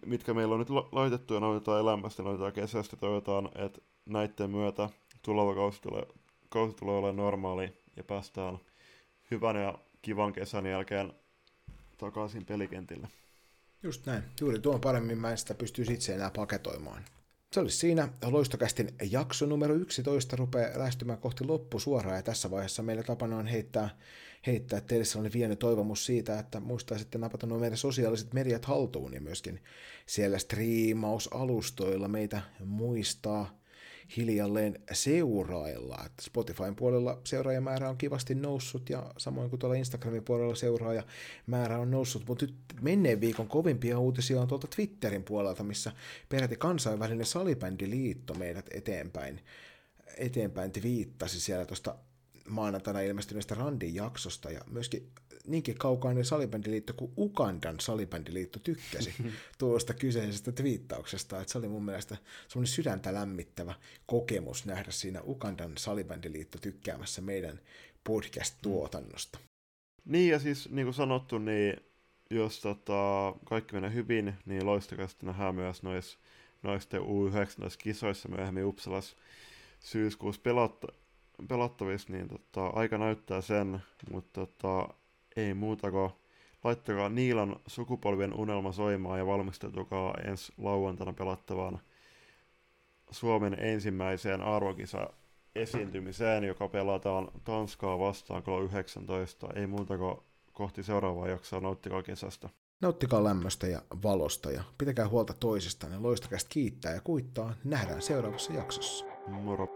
mitkä 0.07 0.35
meillä 0.35 0.55
on 0.55 0.59
nyt 0.59 0.71
laitettu 0.71 1.35
ja 1.35 1.41
nautitaan 1.41 1.81
elämästä, 1.81 2.23
nautitaan 2.23 2.53
kesästä, 2.53 2.97
toivotaan, 2.97 3.49
että 3.55 3.81
näiden 4.07 4.51
myötä 4.51 4.91
tuleva 5.23 5.55
kausi 5.55 5.83
tulee, 5.83 6.07
kausi 6.49 6.77
tulee 6.77 6.95
olemaan 6.97 7.17
normaali 7.17 7.73
ja 7.97 8.05
päästään 8.05 8.59
hyvän 9.31 9.57
ja 9.57 9.79
kivan 10.03 10.33
kesän 10.33 10.67
jälkeen 10.67 11.13
takaisin 11.99 12.47
pelikentille. 12.47 13.09
Just 13.83 14.07
näin. 14.07 14.23
Juuri 14.41 14.59
tuon 14.59 14.81
paremmin 14.81 15.19
mä 15.19 15.31
en 15.31 15.39
sitä 15.39 15.55
pystyisi 15.55 15.93
itse 15.93 16.15
enää 16.15 16.31
paketoimaan. 16.31 17.05
Se 17.53 17.61
olisi 17.61 17.77
siinä. 17.77 18.09
Loistokästin 18.25 18.95
jakso 19.11 19.47
numero 19.47 19.75
11 19.75 20.37
rupeaa 20.37 20.79
lähestymään 20.79 21.19
kohti 21.19 21.45
loppusuoraa 21.45 22.17
ja 22.17 22.23
tässä 22.23 22.51
vaiheessa 22.51 22.83
meillä 22.83 23.03
tapana 23.03 23.37
on 23.37 23.47
heittää, 23.47 23.97
heittää 24.47 24.81
teille 24.81 25.05
sellainen 25.05 25.33
vieni 25.33 25.57
toivomus 25.57 26.07
siitä, 26.07 26.39
että 26.39 26.61
muistaisitte 26.61 27.19
napata 27.19 27.47
nuo 27.47 27.59
meidän 27.59 27.79
sosiaaliset 27.79 28.33
mediat 28.33 28.65
haltuun 28.65 29.15
ja 29.15 29.21
myöskin 29.21 29.63
siellä 30.07 30.39
striimausalustoilla 30.39 32.09
meitä 32.09 32.43
muistaa 32.65 33.64
hiljalleen 34.17 34.79
seurailla. 34.93 36.05
Spotifyn 36.21 36.77
puolella 36.77 37.21
seuraajamäärä 37.25 37.91
on 37.91 37.99
kivasti 37.99 38.35
noussut 38.35 38.91
ja 38.91 39.13
samoin 39.19 39.51
kuin 39.51 39.61
tuolla 39.61 39.77
Instagramin 39.77 40.25
puolella 40.25 40.55
seuraajamäärä 40.55 41.79
on 41.79 41.91
noussut, 41.91 42.27
mutta 42.29 42.47
nyt 42.47 42.55
menneen 42.81 43.21
viikon 43.21 43.49
kovimpia 43.49 43.99
uutisia 43.99 44.41
on 44.41 44.49
tuolta 44.49 44.67
Twitterin 44.67 45.25
puolelta, 45.25 45.63
missä 45.63 45.93
peräti 46.29 46.57
kansainvälinen 46.57 47.27
salibändiliitto 47.27 48.35
meidät 48.35 48.67
eteenpäin, 48.71 49.41
eteenpäin 50.17 50.73
twiittasi 50.73 51.41
siellä 51.41 51.65
tuosta 51.67 51.97
maanantaina 52.49 53.01
ilmestyneestä 53.01 53.55
Randin 53.55 53.95
jaksosta 53.95 54.51
ja 54.51 54.61
myöskin 54.71 55.11
niinkin 55.47 55.79
kaukainen 55.79 56.25
salibändiliitto 56.25 56.93
kuin 56.93 57.13
Ugandan 57.19 57.81
salibändiliitto 57.81 58.59
tykkäsi 58.59 59.15
tuosta 59.59 59.95
kyseisestä 59.95 60.53
twiittauksesta, 60.53 61.41
että 61.41 61.53
se 61.53 61.59
oli 61.59 61.69
mun 61.69 61.85
mielestä 61.85 62.17
semmoinen 62.49 62.73
sydäntä 62.73 63.15
lämmittävä 63.15 63.75
kokemus 64.07 64.67
nähdä 64.67 64.91
siinä 64.91 65.23
Ugandan 65.23 65.73
salibändiliitto 65.79 66.59
tykkäämässä 66.59 67.23
meidän 67.23 67.61
podcast-tuotannosta. 68.05 69.39
Niin 70.05 70.31
ja 70.31 70.39
siis 70.39 70.71
niin 70.71 70.87
kuin 70.87 70.95
sanottu, 70.95 71.39
niin 71.39 71.77
jos 72.31 72.61
tota, 72.61 73.35
kaikki 73.45 73.75
menee 73.75 73.95
hyvin, 73.95 74.35
niin 74.47 74.67
loistakasti 74.67 75.27
nähdään 75.27 75.55
myös 75.55 75.83
noissa 75.83 76.19
noisten 76.63 77.01
U19-kisoissa 77.01 78.29
myöhemmin 78.29 78.65
Uppsalassa 78.65 79.17
syyskuussa 79.81 80.41
pelatta, 80.43 80.87
pelattavissa, 81.49 82.13
niin 82.13 82.29
tota, 82.29 82.67
aika 82.67 82.99
näyttää 82.99 83.41
sen, 83.41 83.79
mutta 84.11 84.47
tota, 84.47 84.95
ei 85.37 85.55
muuta 85.55 85.91
kuin 85.91 86.11
laittakaa 86.65 87.09
Niilan 87.09 87.57
sukupolvien 87.67 88.35
unelma 88.35 88.73
soimaan 88.73 89.19
ja 89.19 89.27
valmistautukaa 89.27 90.15
ensi 90.25 90.53
lauantaina 90.59 91.13
pelattavaan 91.13 91.81
Suomen 93.11 93.57
ensimmäiseen 93.59 94.41
arvokisa 94.41 95.11
esiintymiseen, 95.55 96.45
joka 96.45 96.69
pelataan 96.69 97.29
Tanskaa 97.45 97.99
vastaan 97.99 98.43
kello 98.43 98.61
19. 98.63 99.49
Ei 99.55 99.67
muuta 99.67 99.99
kuin 99.99 100.17
kohti 100.53 100.83
seuraavaa 100.83 101.29
jaksoa. 101.29 101.61
Nauttikaa 101.61 102.03
kesästä. 102.03 102.49
Nauttikaa 102.81 103.25
lämmöstä 103.25 103.67
ja 103.67 103.83
valosta 104.03 104.51
ja 104.51 104.63
pitäkää 104.79 105.09
huolta 105.09 105.35
toisistaan. 105.41 106.03
Loistakästä 106.03 106.49
kiittää 106.53 106.95
ja 106.95 107.01
kuittaa. 107.01 107.55
Nähdään 107.65 108.03
seuraavassa 108.03 108.53
jaksossa. 108.53 109.05
Moro. 109.27 109.69